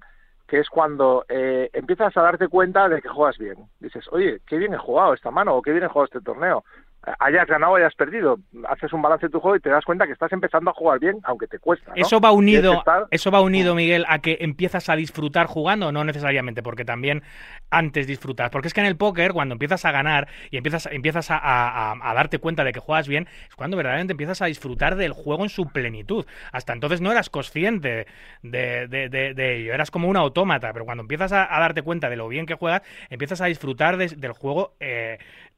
que 0.53 0.59
es 0.59 0.69
cuando 0.69 1.25
eh, 1.29 1.71
empiezas 1.73 2.15
a 2.15 2.21
darte 2.21 2.47
cuenta 2.47 2.87
de 2.87 3.01
que 3.01 3.09
juegas 3.09 3.39
bien. 3.39 3.57
Dices, 3.79 4.05
oye, 4.11 4.39
qué 4.45 4.59
bien 4.59 4.75
he 4.75 4.77
jugado 4.77 5.15
esta 5.15 5.31
mano, 5.31 5.55
o 5.55 5.63
qué 5.63 5.71
bien 5.71 5.83
he 5.83 5.87
jugado 5.87 6.05
este 6.05 6.21
torneo. 6.21 6.63
Hayas 7.19 7.47
ganado 7.47 7.73
o 7.73 7.75
hayas 7.75 7.93
perdido. 7.95 8.39
Haces 8.69 8.93
un 8.93 9.01
balance 9.01 9.25
de 9.25 9.31
tu 9.31 9.39
juego 9.39 9.57
y 9.57 9.59
te 9.59 9.69
das 9.69 9.83
cuenta 9.83 10.05
que 10.05 10.13
estás 10.13 10.31
empezando 10.31 10.69
a 10.71 10.73
jugar 10.73 10.99
bien, 10.99 11.17
aunque 11.23 11.47
te 11.47 11.59
cuesta. 11.59 11.89
¿no? 11.89 11.95
Eso 12.01 12.21
va 12.21 12.31
unido, 12.31 12.73
estar- 12.75 13.07
eso 13.11 13.29
va 13.29 13.41
unido, 13.41 13.75
Miguel, 13.75 14.05
a 14.07 14.19
que 14.19 14.37
empiezas 14.39 14.87
a 14.89 14.95
disfrutar 14.95 15.47
jugando, 15.47 15.91
no 15.91 16.03
necesariamente, 16.05 16.63
porque 16.63 16.85
también 16.85 17.21
antes 17.69 18.07
disfrutas. 18.07 18.49
Porque 18.51 18.67
es 18.69 18.73
que 18.73 18.79
en 18.79 18.85
el 18.87 18.95
póker, 18.95 19.33
cuando 19.33 19.53
empiezas 19.53 19.83
a 19.85 19.91
ganar 19.91 20.27
y 20.49 20.57
empiezas, 20.57 20.87
empiezas 20.91 21.29
a, 21.31 21.37
a- 21.37 21.91
a- 21.91 22.09
a 22.11 22.13
darte 22.13 22.39
cuenta 22.39 22.63
de 22.63 22.71
que 22.71 22.79
juegas 22.79 23.07
bien, 23.07 23.27
es 23.49 23.55
cuando 23.55 23.75
verdaderamente 23.75 24.13
empiezas 24.13 24.41
a 24.41 24.45
disfrutar 24.45 24.95
del 24.95 25.11
juego 25.11 25.43
en 25.43 25.49
su 25.49 25.67
plenitud. 25.67 26.25
Hasta 26.51 26.71
entonces 26.73 27.01
no 27.01 27.11
eras 27.11 27.29
consciente 27.29 28.07
de, 28.43 28.87
de- 28.87 29.09
de- 29.09 29.33
de 29.33 29.57
ello, 29.57 29.73
eras 29.73 29.91
como 29.91 30.07
un 30.07 30.15
autómata, 30.17 30.71
pero 30.71 30.85
cuando 30.85 31.01
empiezas 31.01 31.33
a, 31.33 31.53
a 31.53 31.59
darte 31.59 31.81
cuenta 31.81 32.09
de 32.09 32.15
lo 32.15 32.27
bien 32.29 32.45
que 32.45 32.53
juegas, 32.55 32.81
empiezas 33.09 33.41
a 33.41 33.45
disfrutar 33.47 33.97
de- 33.97 34.07
del 34.15 34.31
juego 34.31 34.73
eh, 34.79 35.17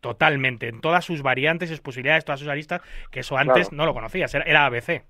totalmente, 0.10 0.68
en 0.68 0.82
todas 0.82 1.04
sus 1.06 1.22
variantes, 1.22 1.70
sus 1.70 1.82
posibilidades, 1.82 2.26
todas 2.26 2.40
sus 2.40 2.50
aristas, 2.50 2.82
que 3.12 3.22
eso 3.22 3.38
antes 3.38 3.70
Claro. 3.70 3.78
no 3.78 3.86
lo 3.86 3.94
conocías, 3.94 4.34
era, 4.36 4.46
era 4.46 4.66
ABC. 4.66 5.04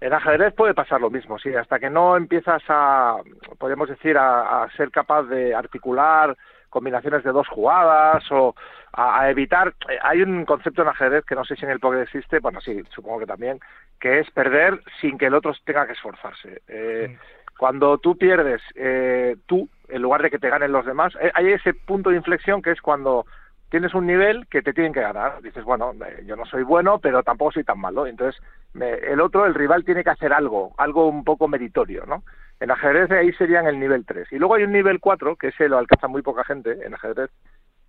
En 0.00 0.12
ajedrez 0.12 0.52
puede 0.54 0.74
pasar 0.74 1.00
lo 1.00 1.08
mismo, 1.10 1.38
sí, 1.38 1.54
hasta 1.54 1.78
que 1.78 1.88
no 1.88 2.16
empiezas 2.18 2.62
a, 2.68 3.16
podemos 3.58 3.88
decir, 3.88 4.18
a, 4.18 4.64
a 4.64 4.70
ser 4.76 4.90
capaz 4.90 5.22
de 5.24 5.54
articular 5.54 6.36
combinaciones 6.68 7.24
de 7.24 7.32
dos 7.32 7.48
jugadas 7.48 8.22
o 8.30 8.54
a, 8.92 9.20
a 9.22 9.30
evitar. 9.30 9.68
eh, 9.88 9.98
Hay 10.02 10.20
un 10.20 10.44
concepto 10.44 10.82
en 10.82 10.88
ajedrez 10.88 11.24
que 11.24 11.34
no 11.34 11.44
sé 11.46 11.56
si 11.56 11.64
en 11.64 11.70
el 11.70 11.80
póker 11.80 12.00
existe, 12.00 12.40
bueno, 12.40 12.60
sí, 12.60 12.82
supongo 12.94 13.20
que 13.20 13.26
también, 13.26 13.58
que 13.98 14.18
es 14.18 14.30
perder 14.32 14.82
sin 15.00 15.16
que 15.16 15.26
el 15.26 15.34
otro 15.34 15.54
tenga 15.64 15.86
que 15.86 15.92
esforzarse. 15.94 16.60
Eh, 16.68 17.16
Cuando 17.58 17.96
tú 17.96 18.18
pierdes 18.18 18.60
eh, 18.74 19.36
tú, 19.46 19.66
en 19.88 20.02
lugar 20.02 20.20
de 20.20 20.30
que 20.30 20.38
te 20.38 20.50
ganen 20.50 20.72
los 20.72 20.84
demás, 20.84 21.14
eh, 21.22 21.30
hay 21.32 21.52
ese 21.52 21.72
punto 21.72 22.10
de 22.10 22.16
inflexión 22.16 22.60
que 22.60 22.72
es 22.72 22.82
cuando 22.82 23.24
tienes 23.68 23.94
un 23.94 24.06
nivel 24.06 24.46
que 24.48 24.62
te 24.62 24.72
tienen 24.72 24.92
que 24.92 25.00
ganar. 25.00 25.42
Dices, 25.42 25.64
bueno, 25.64 25.92
eh, 26.06 26.22
yo 26.26 26.36
no 26.36 26.44
soy 26.46 26.62
bueno, 26.62 26.98
pero 26.98 27.22
tampoco 27.22 27.52
soy 27.52 27.64
tan 27.64 27.78
malo. 27.80 28.06
Entonces, 28.06 28.40
me- 28.74 28.94
el 28.94 29.20
otro, 29.20 29.46
el 29.46 29.54
rival, 29.54 29.84
tiene 29.84 30.04
que 30.04 30.10
hacer 30.10 30.32
algo, 30.32 30.74
algo 30.78 31.08
un 31.08 31.24
poco 31.24 31.48
meritorio, 31.48 32.04
¿no? 32.06 32.22
En 32.60 32.70
ajedrez 32.70 33.10
ahí 33.10 33.32
serían 33.34 33.66
el 33.66 33.78
nivel 33.78 34.06
3. 34.06 34.30
Y 34.32 34.38
luego 34.38 34.54
hay 34.54 34.64
un 34.64 34.72
nivel 34.72 35.00
4, 35.00 35.36
que 35.36 35.48
ese 35.48 35.68
lo 35.68 35.78
alcanza 35.78 36.08
muy 36.08 36.22
poca 36.22 36.44
gente 36.44 36.78
en 36.86 36.94
ajedrez, 36.94 37.30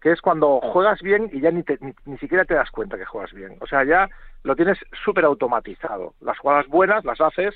que 0.02 0.12
es 0.12 0.22
cuando 0.22 0.60
juegas 0.62 1.02
bien 1.02 1.30
y 1.34 1.42
ya 1.42 1.52
ni, 1.52 1.64
te- 1.64 1.78
ni, 1.82 1.94
ni 2.06 2.18
siquiera 2.18 2.46
te 2.46 2.54
das 2.54 2.70
cuenta 2.72 2.98
que 2.98 3.06
juegas 3.06 3.34
bien. 3.34 3.58
O 3.62 3.68
sea, 3.68 3.84
ya 3.84 4.10
lo 4.44 4.56
tienes 4.56 4.78
súper 5.04 5.26
automatizado. 5.26 6.14
Las 6.22 6.38
jugadas 6.40 6.68
buenas 6.68 7.04
las 7.06 7.20
haces, 7.22 7.56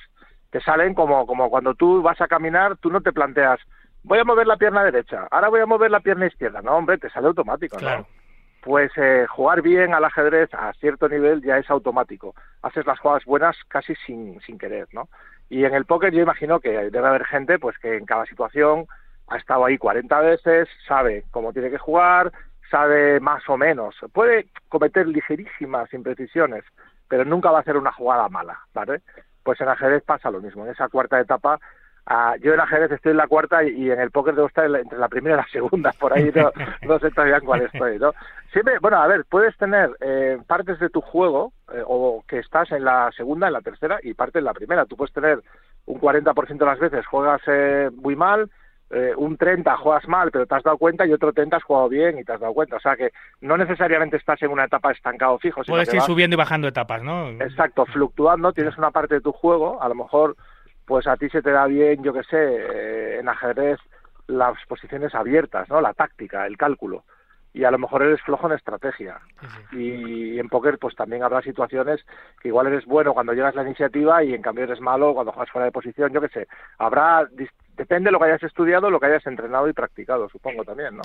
te 0.50 0.60
salen 0.62 0.94
como, 0.94 1.26
como 1.28 1.50
cuando 1.50 1.76
tú 1.76 2.02
vas 2.02 2.20
a 2.22 2.28
caminar, 2.28 2.78
tú 2.78 2.90
no 2.90 3.02
te 3.02 3.14
planteas, 3.14 3.60
voy 4.04 4.20
a 4.20 4.24
mover 4.24 4.48
la 4.48 4.58
pierna 4.58 4.84
derecha, 4.84 5.28
ahora 5.30 5.50
voy 5.50 5.62
a 5.62 5.66
mover 5.66 5.92
la 5.92 6.00
pierna 6.00 6.28
izquierda. 6.28 6.62
No, 6.62 6.76
hombre, 6.76 6.98
te 6.98 7.10
sale 7.10 7.28
automático, 7.28 7.80
¿no? 7.80 8.06
Pues 8.62 8.92
eh, 8.96 9.26
jugar 9.28 9.62
bien 9.62 9.94
al 9.94 10.06
ajedrez 10.06 10.54
a 10.54 10.72
cierto 10.74 11.10
nivel 11.10 11.42
ya 11.42 11.58
es 11.58 11.70
automático. 11.70 12.36
Haces 12.62 12.86
las 12.86 13.00
jugadas 13.00 13.26
buenas 13.26 13.58
casi 13.68 13.96
sin, 14.06 14.40
sin 14.42 14.58
querer, 14.58 14.88
¿no? 14.92 15.10
Y 15.50 15.66
en 15.66 15.74
el 15.74 15.86
póker 15.86 16.14
yo 16.14 16.22
imagino 16.22 16.60
que 16.60 16.70
debe 16.70 17.08
haber 17.08 17.26
gente 17.26 17.58
pues 17.60 17.78
que 17.80 17.98
en 17.98 18.06
cada 18.06 18.26
situación 18.26 18.86
ha 19.28 19.38
estado 19.38 19.66
ahí 19.66 19.78
40 19.78 20.20
veces, 20.22 20.70
sabe 20.88 21.24
cómo 21.32 21.54
tiene 21.54 21.70
que 21.70 21.78
jugar, 21.78 22.32
sabe 22.70 23.20
más 23.20 23.48
o 23.50 23.58
menos. 23.58 23.96
Puede 24.14 24.48
cometer 24.70 25.08
ligerísimas 25.08 25.94
imprecisiones, 25.94 26.64
pero 27.08 27.26
nunca 27.26 27.52
va 27.52 27.60
a 27.60 27.62
hacer 27.62 27.78
una 27.78 27.92
jugada 27.92 28.30
mala, 28.30 28.60
¿vale? 28.74 29.02
Pues 29.44 29.60
en 29.60 29.70
ajedrez 29.70 30.04
pasa 30.04 30.32
lo 30.32 30.40
mismo. 30.40 30.66
En 30.66 30.72
esa 30.72 30.88
cuarta 30.88 31.20
etapa, 31.20 31.60
ah, 32.08 32.36
yo 32.42 32.54
en 32.54 32.60
ajedrez 32.60 32.92
estoy 32.92 33.12
en 33.12 33.18
la 33.18 33.28
cuarta 33.28 33.64
y, 33.64 33.70
y 33.86 33.92
en 33.92 34.00
el 34.00 34.12
póker 34.12 34.36
debo 34.36 34.48
estar 34.48 34.66
en 34.66 34.72
la- 34.74 34.80
entre 34.80 34.98
la 35.00 35.08
primera 35.10 35.36
y 35.36 35.38
la 35.40 35.48
segunda, 35.48 35.92
por 36.00 36.14
ahí 36.14 36.32
no, 36.36 36.52
no 36.84 37.00
sé 37.00 37.12
todavía 37.12 37.38
en 37.38 37.46
cuál 37.46 37.62
estoy, 37.62 38.00
¿no? 38.00 38.14
Siempre, 38.52 38.80
bueno, 38.80 38.98
a 38.98 39.08
ver, 39.08 39.26
puedes 39.30 39.56
tener 39.58 39.92
eh, 40.02 40.38
partes 40.48 40.80
de 40.80 40.90
tu 40.90 41.02
juego 41.02 41.54
eh, 41.74 41.82
o 41.86 42.24
que 42.28 42.40
estás 42.40 42.72
en 42.72 42.84
la 42.84 43.10
segunda, 43.16 43.48
en 43.48 43.54
la 43.54 43.62
tercera 43.62 44.00
y 44.04 44.14
parte 44.14 44.40
en 44.40 44.46
la 44.46 44.54
primera. 44.54 44.86
Tú 44.86 44.98
puedes 44.98 45.14
tener 45.14 45.42
un 45.86 46.00
40% 46.00 46.58
de 46.58 46.66
las 46.66 46.80
veces 46.80 47.06
juegas 47.08 47.42
eh, 47.48 47.90
muy 47.96 48.16
mal, 48.16 48.50
eh, 48.90 49.14
un 49.16 49.38
30 49.38 49.78
juegas 49.78 50.06
mal, 50.10 50.32
pero 50.32 50.46
te 50.46 50.54
has 50.54 50.64
dado 50.64 50.78
cuenta, 50.78 51.06
y 51.06 51.14
otro 51.14 51.32
30 51.32 51.56
has 51.56 51.64
jugado 51.64 51.88
bien 51.88 52.20
y 52.20 52.26
te 52.26 52.34
has 52.34 52.42
dado 52.42 52.54
cuenta. 52.54 52.76
O 52.76 52.80
sea 52.82 52.98
que 52.98 53.12
no 53.40 53.56
necesariamente 53.56 54.18
estás 54.18 54.42
en 54.44 54.52
una 54.52 54.66
etapa 54.66 54.92
estancado 54.92 55.40
fijo, 55.40 55.62
Puedes 55.66 55.88
ir 55.94 56.00
vas- 56.00 56.06
subiendo 56.06 56.34
y 56.34 56.38
bajando 56.38 56.68
etapas, 56.68 57.02
¿no? 57.02 57.30
Exacto, 57.30 57.86
fluctuando, 57.86 58.52
tienes 58.52 58.78
una 58.78 58.92
parte 58.92 59.16
de 59.16 59.22
tu 59.22 59.32
juego, 59.32 59.82
a 59.82 59.88
lo 59.88 59.96
mejor 59.96 60.36
pues 60.92 61.08
a 61.08 61.16
ti 61.16 61.30
se 61.30 61.42
te 61.42 61.52
da 61.52 61.68
bien, 61.68 62.04
yo 62.04 62.12
que 62.12 62.24
sé, 62.24 62.36
eh, 62.38 63.20
en 63.22 63.30
ajedrez 63.30 63.80
las 64.28 64.58
posiciones 64.68 65.16
abiertas, 65.16 65.70
¿no? 65.70 65.80
La 65.80 65.94
táctica, 65.94 66.46
el 66.46 66.58
cálculo. 66.58 67.06
Y 67.54 67.64
a 67.64 67.72
lo 67.72 67.80
mejor 67.80 68.04
eres 68.04 68.22
flojo 68.24 68.48
en 68.48 68.58
estrategia. 68.58 69.18
Sí, 69.40 69.48
sí. 69.48 69.78
Y 69.78 70.38
en 70.38 70.50
póker 70.50 70.80
pues 70.80 70.94
también 70.94 71.24
habrá 71.24 71.42
situaciones 71.44 72.06
que 72.42 72.50
igual 72.50 72.68
eres 72.68 72.86
bueno 72.86 73.14
cuando 73.14 73.32
llegas 73.32 73.54
a 73.54 73.62
la 73.62 73.68
iniciativa 73.70 74.22
y 74.22 74.34
en 74.34 74.42
cambio 74.42 74.66
eres 74.66 74.82
malo 74.82 75.14
cuando 75.14 75.32
juegas 75.32 75.50
fuera 75.50 75.66
de 75.68 75.72
posición, 75.72 76.12
yo 76.12 76.20
que 76.20 76.28
sé. 76.28 76.48
Habrá, 76.78 77.26
depende 77.78 78.10
de 78.10 78.12
lo 78.12 78.20
que 78.20 78.26
hayas 78.26 78.44
estudiado, 78.44 78.90
lo 78.90 79.00
que 79.00 79.06
hayas 79.06 79.26
entrenado 79.26 79.70
y 79.70 79.74
practicado, 79.74 80.28
supongo 80.28 80.66
también, 80.66 80.98
¿no? 80.98 81.04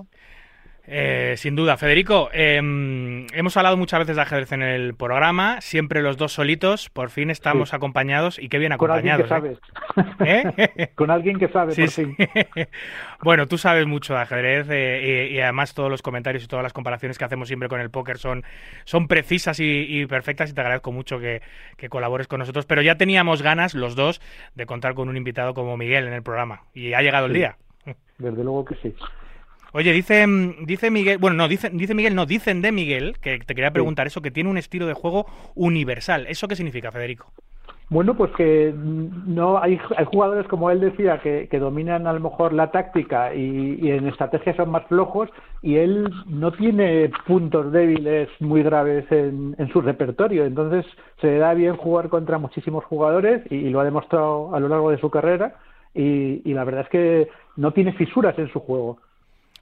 Eh, 0.89 1.35
sin 1.37 1.57
duda, 1.57 1.77
Federico, 1.77 2.31
eh, 2.33 2.57
hemos 2.59 3.57
hablado 3.57 3.77
muchas 3.77 3.99
veces 4.01 4.15
de 4.17 4.23
ajedrez 4.23 4.53
en 4.53 4.63
el 4.63 4.95
programa, 4.95 5.61
siempre 5.61 6.01
los 6.01 6.17
dos 6.17 6.33
solitos, 6.33 6.91
por 6.91 7.11
fin 7.11 7.31
estamos 7.31 7.75
acompañados 7.75 8.39
y 8.39 8.49
qué 8.49 8.59
bien 8.59 8.77
Con 8.77 8.93
alguien 8.93 9.17
que 9.17 9.23
acompañados. 9.25 9.61
sabe. 10.19 10.55
¿eh? 10.79 10.91
Con 10.95 11.11
alguien 11.11 11.39
que 11.39 11.49
sabe, 11.49 11.73
Sí, 11.73 11.83
por 11.83 11.91
sí. 11.91 12.05
fin. 12.05 12.17
bueno, 13.23 13.47
tú 13.49 13.59
sabes 13.59 13.87
mucho 13.87 14.15
de 14.15 14.21
ajedrez 14.21 14.69
eh, 14.71 15.29
y, 15.31 15.35
y 15.35 15.41
además 15.41 15.75
todos 15.75 15.91
los 15.91 16.03
comentarios 16.03 16.45
y 16.45 16.47
todas 16.47 16.63
las 16.63 16.73
comparaciones 16.73 17.19
que 17.19 17.25
hacemos 17.25 17.49
siempre 17.49 17.69
con 17.69 17.81
el 17.81 17.91
póker 17.91 18.19
son, 18.19 18.45
son 18.85 19.09
precisas 19.09 19.59
y, 19.59 19.87
y 19.89 20.07
perfectas 20.07 20.51
y 20.51 20.55
te 20.55 20.61
agradezco 20.61 20.93
mucho 20.93 21.19
que, 21.19 21.43
que 21.77 21.89
colabores 21.89 22.29
con 22.29 22.39
nosotros. 22.39 22.65
Pero 22.67 22.83
ya 22.83 22.95
teníamos 22.97 23.43
ganas 23.43 23.75
los 23.75 23.97
dos 23.97 24.21
de 24.55 24.67
contar 24.67 24.95
con 24.95 25.09
un 25.09 25.17
invitado 25.17 25.53
como 25.53 25.77
Miguel 25.77 26.07
en 26.07 26.13
el 26.13 26.23
programa 26.23 26.63
y 26.75 26.93
ha 26.93 27.03
llegado 27.03 27.27
el 27.27 27.33
día. 27.33 27.57
Desde 28.19 28.45
luego 28.45 28.65
que 28.65 28.77
sí. 28.77 28.95
Oye, 29.73 29.93
dice, 29.93 30.27
mm, 30.27 30.65
dice 30.65 30.91
Miguel, 30.91 31.19
bueno, 31.19 31.37
no, 31.37 31.49
dice, 31.49 31.71
dice 31.71 31.95
Miguel, 31.95 32.15
no, 32.15 32.27
dicen 32.27 32.63
de 32.63 32.73
Miguel, 32.73 33.17
que 33.21 33.39
te 33.39 33.55
quería 33.55 33.71
preguntar 33.71 34.07
eso, 34.07 34.23
que 34.23 34.31
tiene 34.31 34.51
un 34.51 34.59
estilo 34.59 34.87
de 34.87 34.95
juego 34.95 35.27
universal. 35.55 36.27
¿Eso 36.29 36.49
qué 36.49 36.57
significa, 36.57 36.91
Federico? 36.91 37.33
Bueno, 37.89 38.17
pues 38.17 38.33
que 38.33 38.75
mm, 38.77 39.33
no 39.33 39.59
hay, 39.63 39.79
hay 39.97 40.05
jugadores, 40.07 40.49
como 40.49 40.71
él 40.71 40.81
decía, 40.81 41.19
que, 41.19 41.47
que 41.49 41.59
dominan 41.61 42.07
a 42.09 42.13
lo 42.13 42.21
mejor 42.21 42.53
la 42.53 42.73
táctica 42.73 43.33
y, 43.33 43.79
y 43.81 43.91
en 43.93 44.09
estrategia 44.09 44.57
son 44.57 44.71
más 44.71 44.85
flojos 44.87 45.31
y 45.63 45.77
él 45.77 46.11
no 46.27 46.51
tiene 46.53 47.11
puntos 47.27 47.71
débiles 47.71 48.29
muy 48.41 48.65
graves 48.65 49.05
en, 49.13 49.55
en 49.59 49.69
su 49.69 49.81
repertorio. 49.81 50.45
Entonces 50.45 50.85
se 51.21 51.29
le 51.29 51.39
da 51.39 51.55
bien 51.55 51.77
jugar 51.77 52.09
contra 52.09 52.39
muchísimos 52.39 52.85
jugadores 52.85 53.43
y, 53.51 53.55
y 53.57 53.71
lo 53.71 53.79
ha 53.79 53.85
demostrado 53.85 54.53
a 54.55 54.59
lo 54.59 54.69
largo 54.69 54.91
de 54.91 54.99
su 54.99 55.09
carrera 55.09 55.55
y, 55.95 56.43
y 56.45 56.55
la 56.55 56.65
verdad 56.65 56.83
es 56.83 56.89
que 56.89 57.29
no 57.55 57.73
tiene 57.73 57.93
fisuras 57.93 58.37
en 58.39 58.51
su 58.53 58.59
juego. 58.59 58.99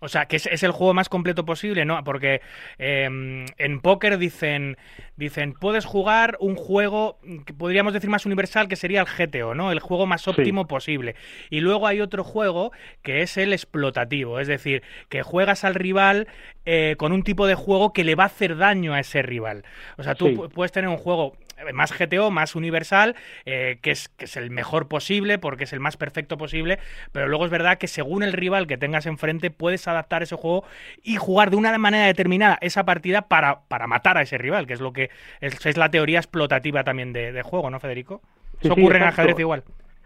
O 0.05 0.09
sea, 0.09 0.27
que 0.27 0.37
es, 0.37 0.63
el 0.63 0.71
juego 0.71 0.93
más 0.93 1.09
completo 1.09 1.47
posible, 1.47 1.87
¿no? 1.87 2.03
Porque 2.05 2.43
em, 2.79 3.47
en 3.57 3.81
póker 3.81 4.19
dicen, 4.19 4.77
dicen, 5.17 5.55
puedes 5.55 5.87
jugar 5.87 6.37
un 6.41 6.57
juego 6.57 7.19
que 7.47 7.55
podríamos 7.55 7.95
decir 7.95 8.11
más 8.11 8.27
universal, 8.27 8.69
que 8.69 8.77
sería 8.77 9.01
el 9.01 9.07
GTO, 9.07 9.55
¿no? 9.55 9.73
El 9.73 9.81
juego 9.81 10.07
más 10.07 10.29
óptimo 10.29 10.67
posible. 10.67 11.17
Y 11.49 11.61
luego 11.61 11.87
hay 11.87 12.03
otro 12.03 12.23
juego 12.23 12.71
que 13.03 13.23
es 13.23 13.39
el 13.39 13.55
explotativo, 13.55 14.41
es 14.41 14.47
decir, 14.47 14.83
que 15.09 15.23
juegas 15.23 15.65
al 15.65 15.75
rival 15.75 16.29
eh, 16.67 16.97
con 16.99 17.13
un 17.13 17.23
tipo 17.23 17.47
de 17.47 17.55
juego 17.55 17.95
que 17.95 18.05
le 18.05 18.15
va 18.15 18.25
a 18.25 18.27
hacer 18.27 18.59
daño 18.59 18.93
a 18.93 19.01
ese 19.01 19.23
rival. 19.23 19.65
O 19.97 20.03
sea, 20.03 20.15
tú 20.15 20.51
puedes 20.53 20.73
tener 20.73 20.91
un 20.91 20.99
juego 20.99 21.35
más 21.73 21.97
GTO, 21.97 22.31
más 22.31 22.55
universal, 22.55 23.15
eh, 23.45 23.79
que, 23.83 23.91
es, 23.91 24.09
que 24.09 24.27
es 24.27 24.37
el 24.37 24.51
mejor 24.51 24.89
posible, 24.89 25.39
porque 25.39 25.65
es 25.65 25.73
el 25.73 25.81
más 25.81 25.97
perfecto 25.97 26.37
posible, 26.37 26.79
pero 27.13 27.29
luego 27.29 27.45
es 27.45 27.51
verdad 27.51 27.79
que 27.79 27.89
según 27.89 28.23
el 28.23 28.33
rival 28.33 28.67
que 28.67 28.77
tengas 28.77 29.07
enfrente, 29.07 29.51
puedes 29.51 29.87
adaptar 29.89 30.23
ese 30.23 30.37
juego 30.37 30.65
y 31.03 31.17
jugar 31.17 31.51
de 31.51 31.57
una 31.57 31.77
manera 31.79 32.07
determinada 32.07 32.59
esa 32.61 32.85
partida 32.85 33.23
para, 33.23 33.61
para 33.69 33.87
matar 33.87 34.19
a 34.19 34.23
ese 34.23 34.39
rival, 34.39 34.67
que 34.67 34.75
es 34.75 34.81
lo 34.81 34.93
que 34.93 35.11
es, 35.41 35.77
la 35.77 35.91
teoría 35.91 36.19
explotativa 36.19 36.85
también 36.85 37.13
de, 37.13 37.43
juego, 37.43 37.71
¿no, 37.71 37.81
Federico? 37.81 38.21
Eso 38.61 38.73
ocurre 38.73 38.99
en 38.99 39.05
ajedrez 39.05 39.39
igual. 39.39 39.65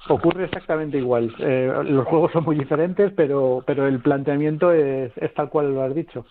Ocurre 0.09 0.45
exactamente 0.45 0.97
igual. 0.97 1.35
Eh, 1.39 1.71
los 1.85 2.07
juegos 2.07 2.33
son 2.33 2.45
muy 2.45 2.57
diferentes, 2.57 3.13
pero, 3.15 3.63
pero 3.67 3.87
el 3.87 4.01
planteamiento 4.01 4.73
es, 4.73 5.13
es 5.17 5.35
tal 5.35 5.49
cual 5.51 5.75
lo 5.75 5.83
has 5.83 5.95
dicho. 5.95 6.25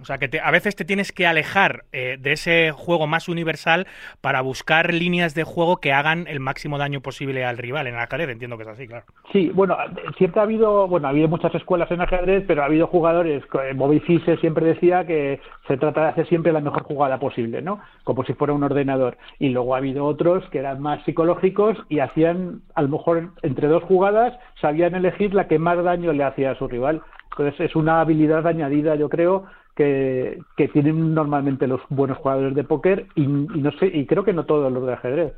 O 0.00 0.04
sea, 0.04 0.18
que 0.18 0.28
a 0.38 0.50
veces 0.50 0.76
te 0.76 0.84
tienes 0.84 1.12
que 1.12 1.26
alejar 1.26 1.84
eh, 1.92 2.18
de 2.20 2.32
ese 2.32 2.72
juego 2.72 3.06
más 3.06 3.28
universal 3.28 3.86
para 4.20 4.40
buscar 4.40 4.92
líneas 4.92 5.34
de 5.34 5.44
juego 5.44 5.78
que 5.78 5.92
hagan 5.92 6.26
el 6.28 6.40
máximo 6.40 6.78
daño 6.78 7.00
posible 7.00 7.44
al 7.44 7.58
rival 7.58 7.86
en 7.86 7.96
ajedrez. 7.96 8.28
Entiendo 8.28 8.56
que 8.56 8.64
es 8.64 8.68
así, 8.68 8.86
claro. 8.86 9.04
Sí, 9.32 9.50
bueno, 9.54 9.76
siempre 10.18 10.40
ha 10.40 10.44
habido, 10.44 10.88
bueno, 10.88 11.06
ha 11.06 11.10
habido 11.10 11.28
muchas 11.28 11.54
escuelas 11.54 11.90
en 11.90 12.00
ajedrez, 12.00 12.44
pero 12.46 12.62
ha 12.62 12.66
habido 12.66 12.86
jugadores, 12.86 13.42
eh, 13.44 13.72
Bobby 13.74 14.00
Fischer 14.00 14.38
siempre 14.40 14.66
decía 14.66 15.06
que 15.06 15.40
se 15.66 15.76
trata 15.76 16.02
de 16.02 16.08
hacer 16.08 16.28
siempre 16.28 16.52
la 16.52 16.60
mejor 16.60 16.82
jugada 16.82 17.18
posible, 17.18 17.62
¿no? 17.62 17.80
Como 18.04 18.24
si 18.24 18.34
fuera 18.34 18.52
un 18.52 18.62
ordenador. 18.62 19.16
Y 19.38 19.50
luego 19.50 19.74
ha 19.74 19.78
habido 19.78 20.04
otros 20.04 20.44
que 20.50 20.58
eran 20.58 20.80
más 20.80 21.02
psicológicos 21.04 21.78
y 21.88 22.00
hacían, 22.00 22.62
a 22.74 22.82
lo 22.82 22.88
mejor, 22.88 23.30
entre 23.42 23.68
dos 23.68 23.82
jugadas, 23.84 24.34
sabían 24.60 24.94
elegir 24.94 25.34
la 25.34 25.48
que 25.48 25.58
más 25.58 25.82
daño 25.82 26.12
le 26.12 26.24
hacía 26.24 26.52
a 26.52 26.58
su 26.58 26.68
rival. 26.68 27.02
Entonces 27.30 27.68
es 27.68 27.76
una 27.76 28.00
habilidad 28.00 28.46
añadida, 28.46 28.94
yo 28.94 29.08
creo, 29.08 29.46
que, 29.74 30.38
que 30.56 30.68
tienen 30.68 31.14
normalmente 31.14 31.66
los 31.66 31.80
buenos 31.88 32.18
jugadores 32.18 32.54
de 32.54 32.64
póker 32.64 33.06
y, 33.14 33.22
y, 33.22 33.26
no 33.26 33.72
sé 33.72 33.86
y 33.86 34.06
creo 34.06 34.24
que 34.24 34.32
no 34.32 34.44
todos 34.44 34.72
los 34.72 34.86
de 34.86 34.92
ajedrez. 34.92 35.32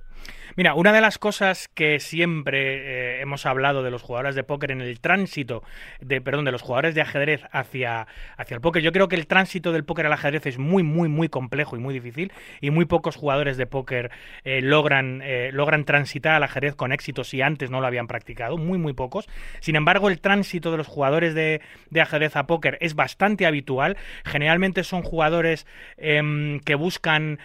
Mira, 0.57 0.73
una 0.73 0.91
de 0.95 1.03
las 1.03 1.19
cosas 1.19 1.69
que 1.69 2.01
siempre 2.01 3.19
eh, 3.19 3.21
hemos 3.21 3.45
hablado 3.45 3.83
de 3.83 3.91
los 3.91 4.01
jugadores 4.01 4.35
de 4.35 4.43
póker 4.43 4.71
en 4.71 4.81
el 4.81 5.01
tránsito, 5.01 5.63
de, 6.01 6.23
perdón, 6.23 6.47
de 6.47 6.53
los 6.53 6.63
jugadores 6.63 6.95
de 6.95 7.03
ajedrez 7.03 7.43
hacia, 7.53 8.07
hacia 8.39 8.55
el 8.55 8.63
póker, 8.63 8.83
yo 8.83 8.91
creo 8.91 9.07
que 9.07 9.17
el 9.17 9.27
tránsito 9.27 9.71
del 9.71 9.85
póker 9.85 10.07
al 10.07 10.15
ajedrez 10.15 10.47
es 10.47 10.57
muy, 10.57 10.83
muy, 10.83 11.11
muy 11.11 11.29
complejo 11.29 11.77
y 11.77 11.79
muy 11.79 11.93
difícil 11.93 12.33
y 12.63 12.71
muy 12.71 12.87
pocos 12.87 13.17
jugadores 13.17 13.59
de 13.59 13.67
póker 13.67 14.11
eh, 14.45 14.63
logran, 14.63 15.21
eh, 15.23 15.51
logran 15.53 15.85
transitar 15.85 16.33
al 16.33 16.43
ajedrez 16.43 16.75
con 16.75 16.91
éxito 16.91 17.23
si 17.23 17.43
antes 17.43 17.71
no 17.71 17.83
lo 17.83 17.87
habían 17.87 18.07
practicado, 18.07 18.57
muy, 18.57 18.79
muy 18.79 18.95
pocos. 18.95 19.29
Sin 19.61 19.77
embargo, 19.77 20.09
el 20.09 20.21
tránsito 20.21 20.71
de 20.71 20.79
los 20.79 20.87
jugadores 20.87 21.35
de, 21.35 21.61
de 21.91 22.01
ajedrez 22.01 22.35
a 22.35 22.47
póker 22.47 22.79
es 22.81 22.95
bastante 22.95 23.45
habitual. 23.45 23.99
Generalmente 24.25 24.85
son 24.85 25.03
jugadores 25.03 25.67
em, 25.99 26.61
que 26.61 26.77
buscan 26.77 27.41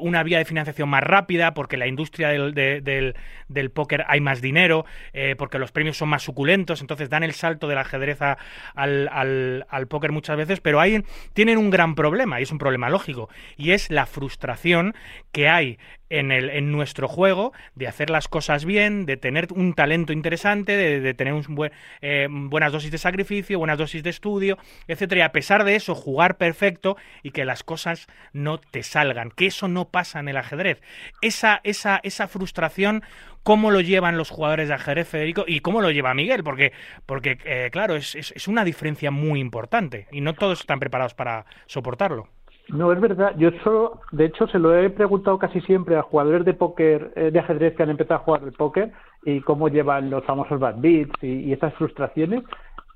una 0.00 0.22
vía 0.22 0.38
de 0.38 0.44
financiación 0.44 0.88
más 0.88 1.02
rápida 1.02 1.54
porque 1.54 1.76
la 1.76 1.88
industria 1.88 2.19
del, 2.28 3.14
del, 3.48 3.70
póker 3.70 4.04
hay 4.08 4.20
más 4.20 4.40
dinero, 4.40 4.84
eh, 5.12 5.34
porque 5.36 5.58
los 5.58 5.72
premios 5.72 5.96
son 5.96 6.08
más 6.08 6.22
suculentos, 6.22 6.80
entonces 6.80 7.10
dan 7.10 7.22
el 7.22 7.32
salto 7.32 7.68
del 7.68 7.78
ajedrez 7.78 8.20
al, 8.22 8.38
al, 8.74 9.66
al 9.68 9.86
póker 9.88 10.12
muchas 10.12 10.36
veces, 10.36 10.60
pero 10.60 10.80
hay, 10.80 11.02
tienen 11.32 11.58
un 11.58 11.70
gran 11.70 11.94
problema, 11.94 12.40
y 12.40 12.44
es 12.44 12.52
un 12.52 12.58
problema 12.58 12.90
lógico, 12.90 13.28
y 13.56 13.72
es 13.72 13.90
la 13.90 14.06
frustración 14.06 14.94
que 15.32 15.48
hay 15.48 15.78
en, 16.10 16.32
el, 16.32 16.50
en 16.50 16.72
nuestro 16.72 17.08
juego, 17.08 17.52
de 17.74 17.88
hacer 17.88 18.10
las 18.10 18.28
cosas 18.28 18.64
bien, 18.64 19.06
de 19.06 19.16
tener 19.16 19.48
un 19.54 19.74
talento 19.74 20.12
interesante, 20.12 20.76
de, 20.76 21.14
tener 21.14 21.32
un 21.32 21.44
buen, 21.48 21.72
eh, 22.02 22.26
buenas 22.28 22.72
dosis 22.72 22.90
de 22.90 22.98
sacrificio, 22.98 23.58
buenas 23.58 23.78
dosis 23.78 24.02
de 24.02 24.10
estudio, 24.10 24.58
etcétera. 24.88 25.20
Y 25.20 25.22
a 25.22 25.32
pesar 25.32 25.64
de 25.64 25.76
eso, 25.76 25.94
jugar 25.94 26.36
perfecto 26.36 26.96
y 27.22 27.30
que 27.30 27.44
las 27.44 27.62
cosas 27.62 28.08
no 28.32 28.58
te 28.58 28.82
salgan, 28.82 29.30
que 29.30 29.46
eso 29.46 29.68
no 29.68 29.88
pasa 29.88 30.20
en 30.20 30.28
el 30.28 30.36
ajedrez. 30.36 30.82
Esa, 31.22 31.60
esa, 31.64 32.00
esa 32.02 32.28
frustración, 32.28 33.02
¿cómo 33.42 33.70
lo 33.70 33.80
llevan 33.80 34.18
los 34.18 34.30
jugadores 34.30 34.68
de 34.68 34.74
ajedrez, 34.74 35.08
Federico? 35.08 35.44
Y 35.46 35.60
cómo 35.60 35.80
lo 35.80 35.90
lleva 35.90 36.12
Miguel, 36.14 36.42
porque, 36.42 36.72
porque 37.06 37.38
eh, 37.44 37.70
claro, 37.70 37.94
es, 37.94 38.14
es 38.14 38.48
una 38.48 38.64
diferencia 38.64 39.10
muy 39.10 39.40
importante 39.40 40.08
y 40.10 40.20
no 40.20 40.34
todos 40.34 40.60
están 40.60 40.80
preparados 40.80 41.14
para 41.14 41.46
soportarlo. 41.66 42.28
No, 42.72 42.92
es 42.92 43.00
verdad. 43.00 43.34
Yo 43.36 43.50
solo, 43.64 44.00
de 44.12 44.26
hecho, 44.26 44.46
se 44.48 44.58
lo 44.58 44.76
he 44.76 44.90
preguntado 44.90 45.38
casi 45.38 45.60
siempre 45.62 45.96
a 45.96 46.02
jugadores 46.02 46.44
de 46.44 46.54
póker, 46.54 47.12
eh, 47.16 47.30
de 47.32 47.38
ajedrez 47.38 47.74
que 47.74 47.82
han 47.82 47.90
empezado 47.90 48.20
a 48.20 48.24
jugar 48.24 48.42
el 48.44 48.52
póker 48.52 48.92
y 49.24 49.40
cómo 49.40 49.68
llevan 49.68 50.10
los 50.10 50.24
famosos 50.24 50.60
bad 50.60 50.76
beats 50.78 51.12
y, 51.22 51.52
esas 51.52 51.74
frustraciones. 51.74 52.44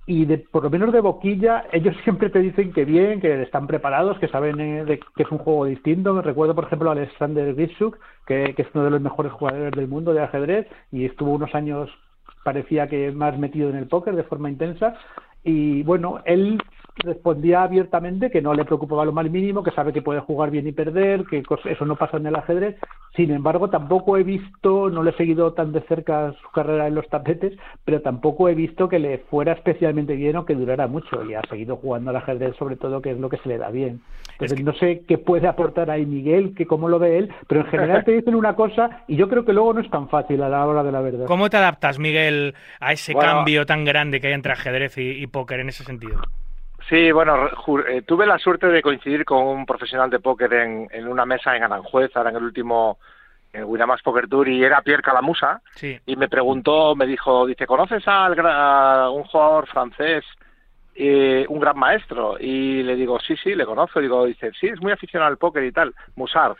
Y 0.06 0.26
de, 0.26 0.38
por 0.38 0.64
lo 0.64 0.70
menos 0.70 0.92
de 0.92 1.00
boquilla, 1.00 1.64
ellos 1.72 1.96
siempre 2.04 2.30
te 2.30 2.40
dicen 2.40 2.72
que 2.72 2.84
bien, 2.84 3.20
que 3.20 3.42
están 3.42 3.66
preparados, 3.66 4.18
que 4.18 4.28
saben 4.28 4.60
eh, 4.60 5.00
que 5.16 5.22
es 5.22 5.30
un 5.30 5.38
juego 5.38 5.64
distinto. 5.64 6.14
Me 6.14 6.22
recuerdo, 6.22 6.54
por 6.54 6.64
ejemplo, 6.64 6.90
a 6.90 6.92
Alexander 6.92 7.54
Grisuk, 7.54 7.98
que, 8.26 8.54
que 8.54 8.62
es 8.62 8.68
uno 8.74 8.84
de 8.84 8.90
los 8.90 9.00
mejores 9.00 9.32
jugadores 9.32 9.72
del 9.72 9.88
mundo 9.88 10.12
de 10.14 10.22
ajedrez 10.22 10.68
y 10.92 11.04
estuvo 11.04 11.32
unos 11.32 11.54
años, 11.54 11.90
parecía 12.44 12.86
que 12.86 13.10
más 13.10 13.38
metido 13.38 13.70
en 13.70 13.76
el 13.76 13.88
póker 13.88 14.14
de 14.14 14.24
forma 14.24 14.50
intensa. 14.50 14.94
Y 15.42 15.82
bueno, 15.82 16.20
él 16.24 16.58
respondía 16.96 17.62
abiertamente 17.62 18.30
que 18.30 18.40
no 18.40 18.54
le 18.54 18.64
preocupaba 18.64 19.04
lo 19.04 19.12
más 19.12 19.28
mínimo, 19.30 19.62
que 19.62 19.72
sabe 19.72 19.92
que 19.92 20.02
puede 20.02 20.20
jugar 20.20 20.50
bien 20.50 20.66
y 20.66 20.72
perder, 20.72 21.24
que 21.24 21.42
eso 21.64 21.84
no 21.84 21.96
pasa 21.96 22.16
en 22.16 22.26
el 22.26 22.36
ajedrez. 22.36 22.76
Sin 23.16 23.30
embargo, 23.30 23.70
tampoco 23.70 24.16
he 24.16 24.22
visto, 24.22 24.90
no 24.90 25.02
le 25.02 25.10
he 25.10 25.16
seguido 25.16 25.52
tan 25.52 25.72
de 25.72 25.80
cerca 25.82 26.32
su 26.42 26.50
carrera 26.50 26.86
en 26.86 26.94
los 26.94 27.08
tapetes, 27.08 27.56
pero 27.84 28.00
tampoco 28.00 28.48
he 28.48 28.54
visto 28.54 28.88
que 28.88 28.98
le 28.98 29.18
fuera 29.18 29.52
especialmente 29.52 30.14
bien 30.16 30.36
o 30.36 30.44
que 30.44 30.54
durara 30.54 30.86
mucho. 30.86 31.24
Y 31.24 31.34
ha 31.34 31.42
seguido 31.48 31.76
jugando 31.76 32.10
al 32.10 32.16
ajedrez, 32.16 32.56
sobre 32.56 32.76
todo, 32.76 33.00
que 33.02 33.12
es 33.12 33.18
lo 33.18 33.28
que 33.28 33.38
se 33.38 33.48
le 33.48 33.58
da 33.58 33.70
bien. 33.70 34.00
Entonces, 34.32 34.64
no 34.64 34.72
sé 34.74 35.04
qué 35.06 35.16
puede 35.16 35.46
aportar 35.46 35.90
ahí 35.90 36.06
Miguel, 36.06 36.54
que 36.56 36.66
cómo 36.66 36.88
lo 36.88 36.98
ve 36.98 37.18
él, 37.18 37.32
pero 37.46 37.60
en 37.60 37.66
general 37.68 38.04
te 38.04 38.12
dicen 38.12 38.34
una 38.34 38.56
cosa 38.56 39.04
y 39.06 39.14
yo 39.16 39.28
creo 39.28 39.44
que 39.44 39.52
luego 39.52 39.74
no 39.74 39.80
es 39.80 39.88
tan 39.90 40.08
fácil 40.08 40.42
a 40.42 40.48
la 40.48 40.66
hora 40.66 40.82
de 40.82 40.90
la 40.90 41.00
verdad. 41.00 41.26
¿Cómo 41.26 41.48
te 41.48 41.56
adaptas, 41.56 42.00
Miguel, 42.00 42.54
a 42.80 42.92
ese 42.92 43.14
cambio 43.14 43.64
tan 43.64 43.84
grande 43.84 44.20
que 44.20 44.26
hay 44.28 44.32
entre 44.32 44.52
ajedrez 44.52 44.98
y 44.98 45.24
póker 45.28 45.60
en 45.60 45.68
ese 45.68 45.84
sentido? 45.84 46.20
Sí, 46.88 47.10
bueno, 47.12 47.48
eh, 47.88 48.02
tuve 48.02 48.26
la 48.26 48.38
suerte 48.38 48.66
de 48.66 48.82
coincidir 48.82 49.24
con 49.24 49.42
un 49.46 49.64
profesional 49.64 50.10
de 50.10 50.20
póker 50.20 50.52
en, 50.52 50.88
en 50.90 51.08
una 51.08 51.24
mesa 51.24 51.56
en 51.56 51.62
Aranjuez, 51.62 52.14
ahora 52.14 52.30
en 52.30 52.36
el 52.36 52.44
último 52.44 52.98
en 53.54 53.64
Winamax 53.64 54.02
Poker 54.02 54.28
Tour, 54.28 54.48
y 54.48 54.64
era 54.64 54.82
Pierre 54.82 55.02
Calamusa, 55.02 55.62
y 55.80 56.16
me 56.16 56.28
preguntó, 56.28 56.96
me 56.96 57.06
dijo, 57.06 57.46
dice, 57.46 57.66
¿conoces 57.66 58.06
al, 58.08 58.34
a 58.46 59.10
un 59.10 59.22
jugador 59.24 59.68
francés, 59.68 60.24
eh, 60.96 61.46
un 61.48 61.60
gran 61.60 61.78
maestro? 61.78 62.36
Y 62.38 62.82
le 62.82 62.96
digo, 62.96 63.20
sí, 63.20 63.36
sí, 63.36 63.54
le 63.54 63.64
conozco, 63.64 64.00
y 64.00 64.02
digo, 64.02 64.26
dice, 64.26 64.50
sí, 64.58 64.66
es 64.66 64.80
muy 64.80 64.90
aficionado 64.90 65.30
al 65.30 65.38
póker 65.38 65.62
y 65.64 65.70
tal, 65.70 65.94
Musard. 66.16 66.56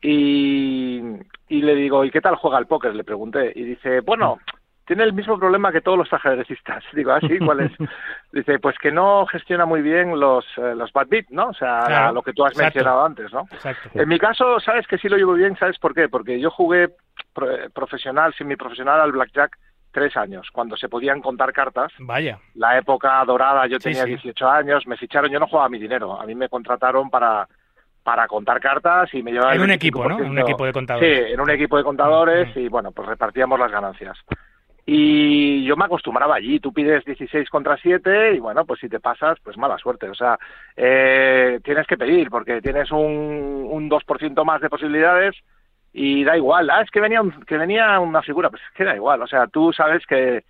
Y, 0.00 1.02
y 1.48 1.60
le 1.60 1.74
digo, 1.74 2.04
¿y 2.04 2.10
qué 2.12 2.20
tal 2.20 2.36
juega 2.36 2.56
al 2.56 2.68
póker? 2.68 2.94
Le 2.94 3.02
pregunté, 3.02 3.52
y 3.56 3.64
dice, 3.64 4.00
bueno 4.00 4.38
tiene 4.88 5.04
el 5.04 5.12
mismo 5.12 5.38
problema 5.38 5.70
que 5.70 5.82
todos 5.82 5.98
los 5.98 6.12
ajedrecistas. 6.12 6.82
Digo, 6.94 7.12
¿ah, 7.12 7.20
sí? 7.20 7.38
¿Cuál 7.38 7.60
es? 7.60 7.72
Dice, 8.32 8.58
pues 8.58 8.76
que 8.78 8.90
no 8.90 9.26
gestiona 9.26 9.66
muy 9.66 9.82
bien 9.82 10.18
los, 10.18 10.44
eh, 10.56 10.74
los 10.74 10.92
bad 10.92 11.06
beats, 11.08 11.30
¿no? 11.30 11.50
O 11.50 11.54
sea, 11.54 12.10
lo 12.10 12.22
que 12.22 12.32
tú 12.32 12.44
has 12.44 12.56
mencionado 12.56 13.04
antes, 13.04 13.30
¿no? 13.32 13.46
En 13.94 14.08
mi 14.08 14.18
caso, 14.18 14.58
¿sabes 14.60 14.86
que 14.86 14.98
sí 14.98 15.08
lo 15.08 15.16
llevo 15.16 15.34
bien? 15.34 15.56
¿Sabes 15.56 15.78
por 15.78 15.94
qué? 15.94 16.08
Porque 16.08 16.40
yo 16.40 16.50
jugué 16.50 16.88
profesional, 17.72 18.34
profesional 18.58 19.00
al 19.00 19.12
blackjack 19.12 19.56
tres 19.92 20.16
años, 20.16 20.48
cuando 20.52 20.76
se 20.76 20.88
podían 20.88 21.20
contar 21.20 21.52
cartas. 21.52 21.92
Vaya. 21.98 22.38
La 22.54 22.78
época 22.78 23.22
dorada, 23.26 23.66
yo 23.66 23.78
tenía 23.78 24.04
18 24.04 24.48
años, 24.48 24.86
me 24.86 24.96
ficharon, 24.96 25.30
yo 25.30 25.38
no 25.38 25.46
jugaba 25.46 25.68
mi 25.68 25.78
dinero, 25.78 26.18
a 26.20 26.24
mí 26.24 26.34
me 26.34 26.48
contrataron 26.48 27.10
para 27.10 27.46
para 28.02 28.26
contar 28.26 28.58
cartas 28.58 29.12
y 29.12 29.22
me 29.22 29.32
llevaban... 29.32 29.56
En 29.56 29.60
un 29.60 29.70
equipo, 29.70 30.08
¿no? 30.08 30.16
Un 30.16 30.38
equipo 30.38 30.64
de 30.64 30.72
contadores. 30.72 31.26
Sí, 31.26 31.32
en 31.34 31.40
un 31.40 31.50
equipo 31.50 31.76
de 31.76 31.84
contadores 31.84 32.56
y 32.56 32.66
bueno, 32.68 32.90
pues 32.90 33.06
repartíamos 33.06 33.58
las 33.58 33.70
ganancias. 33.70 34.16
Y 34.90 35.64
yo 35.64 35.76
me 35.76 35.84
acostumbraba 35.84 36.36
allí, 36.36 36.60
tú 36.60 36.72
pides 36.72 37.04
16 37.04 37.50
contra 37.50 37.76
7 37.76 38.32
y 38.32 38.38
bueno, 38.38 38.64
pues 38.64 38.80
si 38.80 38.88
te 38.88 39.00
pasas, 39.00 39.38
pues 39.44 39.58
mala 39.58 39.76
suerte. 39.76 40.08
O 40.08 40.14
sea, 40.14 40.38
eh, 40.74 41.60
tienes 41.62 41.86
que 41.86 41.98
pedir 41.98 42.30
porque 42.30 42.62
tienes 42.62 42.90
un, 42.90 43.68
un 43.70 43.90
2% 43.90 44.44
más 44.46 44.62
de 44.62 44.70
posibilidades 44.70 45.36
y 45.92 46.24
da 46.24 46.38
igual. 46.38 46.70
Ah, 46.70 46.80
es 46.80 46.90
que 46.90 47.02
venía, 47.02 47.20
que 47.46 47.58
venía 47.58 48.00
una 48.00 48.22
figura, 48.22 48.48
pues 48.48 48.62
es 48.62 48.74
que 48.74 48.84
da 48.84 48.96
igual. 48.96 49.20
O 49.20 49.26
sea, 49.26 49.46
tú 49.48 49.74
sabes 49.74 50.06
que, 50.06 50.44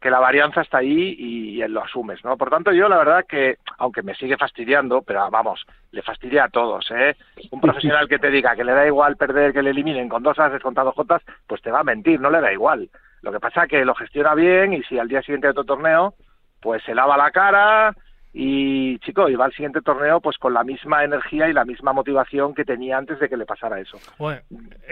que 0.00 0.10
la 0.10 0.20
varianza 0.20 0.62
está 0.62 0.78
ahí 0.78 1.14
y, 1.18 1.68
lo 1.68 1.84
asumes, 1.84 2.24
¿no? 2.24 2.38
Por 2.38 2.48
tanto, 2.48 2.72
yo 2.72 2.88
la 2.88 2.96
verdad 2.96 3.26
que, 3.28 3.58
aunque 3.76 4.02
me 4.02 4.14
sigue 4.14 4.38
fastidiando, 4.38 5.02
pero 5.02 5.30
vamos, 5.30 5.66
le 5.90 6.00
fastidia 6.00 6.44
a 6.44 6.48
todos, 6.48 6.90
¿eh? 6.92 7.14
Un 7.50 7.60
profesional 7.60 8.08
que 8.08 8.18
te 8.18 8.30
diga 8.30 8.56
que 8.56 8.64
le 8.64 8.72
da 8.72 8.86
igual 8.86 9.18
perder, 9.18 9.52
que 9.52 9.62
le 9.62 9.68
eliminen 9.68 10.08
con 10.08 10.22
dos 10.22 10.38
haces 10.38 10.62
con 10.62 10.72
dos 10.72 10.94
jotas, 10.94 11.20
pues 11.46 11.60
te 11.60 11.70
va 11.70 11.80
a 11.80 11.84
mentir, 11.84 12.18
no 12.18 12.30
le 12.30 12.40
da 12.40 12.50
igual. 12.50 12.88
Lo 13.22 13.32
que 13.32 13.40
pasa 13.40 13.64
es 13.64 13.70
que 13.70 13.84
lo 13.84 13.94
gestiona 13.94 14.34
bien 14.34 14.72
y 14.72 14.82
si 14.82 14.98
al 14.98 15.08
día 15.08 15.22
siguiente 15.22 15.46
de 15.46 15.52
otro 15.52 15.64
torneo, 15.64 16.14
pues 16.60 16.82
se 16.84 16.94
lava 16.94 17.16
la 17.16 17.30
cara 17.30 17.94
y 18.32 18.98
chico, 19.00 19.28
iba 19.28 19.44
al 19.44 19.52
siguiente 19.52 19.82
torneo 19.82 20.20
pues 20.20 20.38
con 20.38 20.54
la 20.54 20.64
misma 20.64 21.04
energía 21.04 21.48
y 21.48 21.52
la 21.52 21.64
misma 21.64 21.92
motivación 21.92 22.54
que 22.54 22.64
tenía 22.64 22.96
antes 22.96 23.20
de 23.20 23.28
que 23.28 23.36
le 23.36 23.44
pasara 23.44 23.78
eso. 23.78 23.98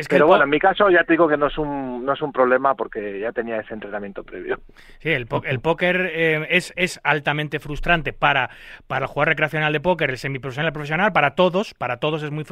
Pero 0.08 0.26
bueno, 0.26 0.44
en 0.44 0.50
mi 0.50 0.58
caso 0.58 0.90
ya 0.90 1.04
te 1.04 1.14
digo 1.14 1.26
que 1.26 1.38
no 1.38 1.46
es 1.46 1.56
un 1.56 2.04
no 2.04 2.12
es 2.12 2.20
un 2.20 2.32
problema 2.32 2.74
porque 2.74 3.18
ya 3.20 3.32
tenía 3.32 3.58
ese 3.58 3.72
entrenamiento 3.72 4.24
previo. 4.24 4.60
Sí, 4.98 5.10
el, 5.10 5.26
el 5.44 5.60
póker 5.60 6.10
eh, 6.12 6.46
es, 6.50 6.72
es 6.76 7.00
altamente 7.02 7.60
frustrante 7.60 8.12
para, 8.12 8.50
para 8.86 9.06
el 9.06 9.08
jugador 9.08 9.28
recreacional 9.28 9.72
de 9.72 9.80
póker, 9.80 10.10
el 10.10 10.18
semiprofesional, 10.18 10.68
el 10.68 10.72
profesional, 10.72 11.12
para 11.12 11.34
todos, 11.34 11.72
para 11.74 11.98
todos 11.98 12.22
es 12.22 12.30
muy 12.30 12.44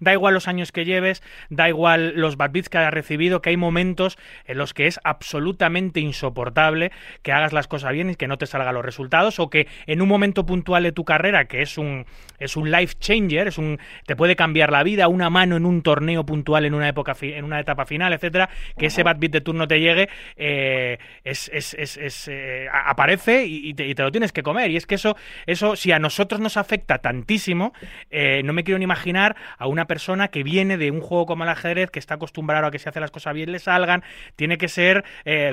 da 0.00 0.12
igual 0.12 0.34
los 0.34 0.48
años 0.48 0.72
que 0.72 0.84
lleves, 0.84 1.22
da 1.50 1.68
igual 1.68 2.14
los 2.16 2.36
bad 2.36 2.50
beats 2.50 2.68
que 2.68 2.78
hayas 2.78 2.94
recibido, 2.94 3.42
que 3.42 3.50
hay 3.50 3.56
momentos 3.56 4.18
en 4.46 4.58
los 4.58 4.74
que 4.74 4.86
es 4.86 5.00
absolutamente 5.04 6.00
insoportable 6.00 6.92
que 7.22 7.32
hagas 7.32 7.52
las 7.52 7.68
cosas 7.68 7.92
bien 7.92 8.10
y 8.10 8.14
que 8.16 8.28
no 8.28 8.38
te 8.38 8.46
salgan 8.46 8.74
los 8.74 8.84
resultados 8.84 9.38
o 9.38 9.50
que 9.50 9.68
en 9.86 10.02
un 10.02 10.08
momento 10.08 10.23
puntual 10.32 10.82
de 10.82 10.92
tu 10.92 11.04
carrera 11.04 11.44
que 11.46 11.62
es 11.62 11.78
un 11.78 12.06
es 12.38 12.56
un 12.56 12.70
life 12.70 12.94
changer, 12.98 13.48
es 13.48 13.58
un 13.58 13.78
te 14.06 14.16
puede 14.16 14.36
cambiar 14.36 14.70
la 14.70 14.82
vida, 14.82 15.08
una 15.08 15.30
mano 15.30 15.56
en 15.56 15.66
un 15.66 15.82
torneo 15.82 16.24
puntual 16.26 16.64
en 16.64 16.74
una 16.74 16.88
época 16.88 17.16
en 17.20 17.44
una 17.44 17.60
etapa 17.60 17.86
final, 17.86 18.12
etcétera, 18.12 18.48
que 18.76 18.86
ese 18.86 19.02
bad 19.02 19.16
beat 19.18 19.32
de 19.32 19.40
turno 19.40 19.66
te 19.66 19.80
llegue 19.80 20.08
eh, 20.36 20.98
es, 21.22 21.50
es, 21.52 21.74
es, 21.74 22.28
eh, 22.28 22.68
aparece 22.72 23.44
y 23.46 23.74
te, 23.74 23.94
lo 24.02 24.10
tienes 24.10 24.32
que 24.32 24.42
comer. 24.42 24.70
Y 24.70 24.76
es 24.76 24.86
que 24.86 24.96
eso 24.96 25.16
eso 25.46 25.76
si 25.76 25.92
a 25.92 25.98
nosotros 25.98 26.40
nos 26.40 26.56
afecta 26.56 26.98
tantísimo, 26.98 27.72
eh, 28.10 28.42
no 28.44 28.52
me 28.52 28.64
quiero 28.64 28.78
ni 28.78 28.84
imaginar 28.84 29.36
a 29.58 29.66
una 29.66 29.86
persona 29.86 30.28
que 30.28 30.42
viene 30.42 30.76
de 30.76 30.90
un 30.90 31.00
juego 31.00 31.26
como 31.26 31.44
el 31.44 31.50
ajedrez 31.50 31.90
que 31.90 31.98
está 31.98 32.14
acostumbrado 32.14 32.66
a 32.66 32.70
que 32.70 32.78
si 32.78 32.88
hace 32.88 33.00
las 33.00 33.10
cosas 33.10 33.34
bien 33.34 33.52
le 33.52 33.58
salgan, 33.58 34.02
tiene 34.36 34.58
que 34.58 34.68
ser 34.68 35.04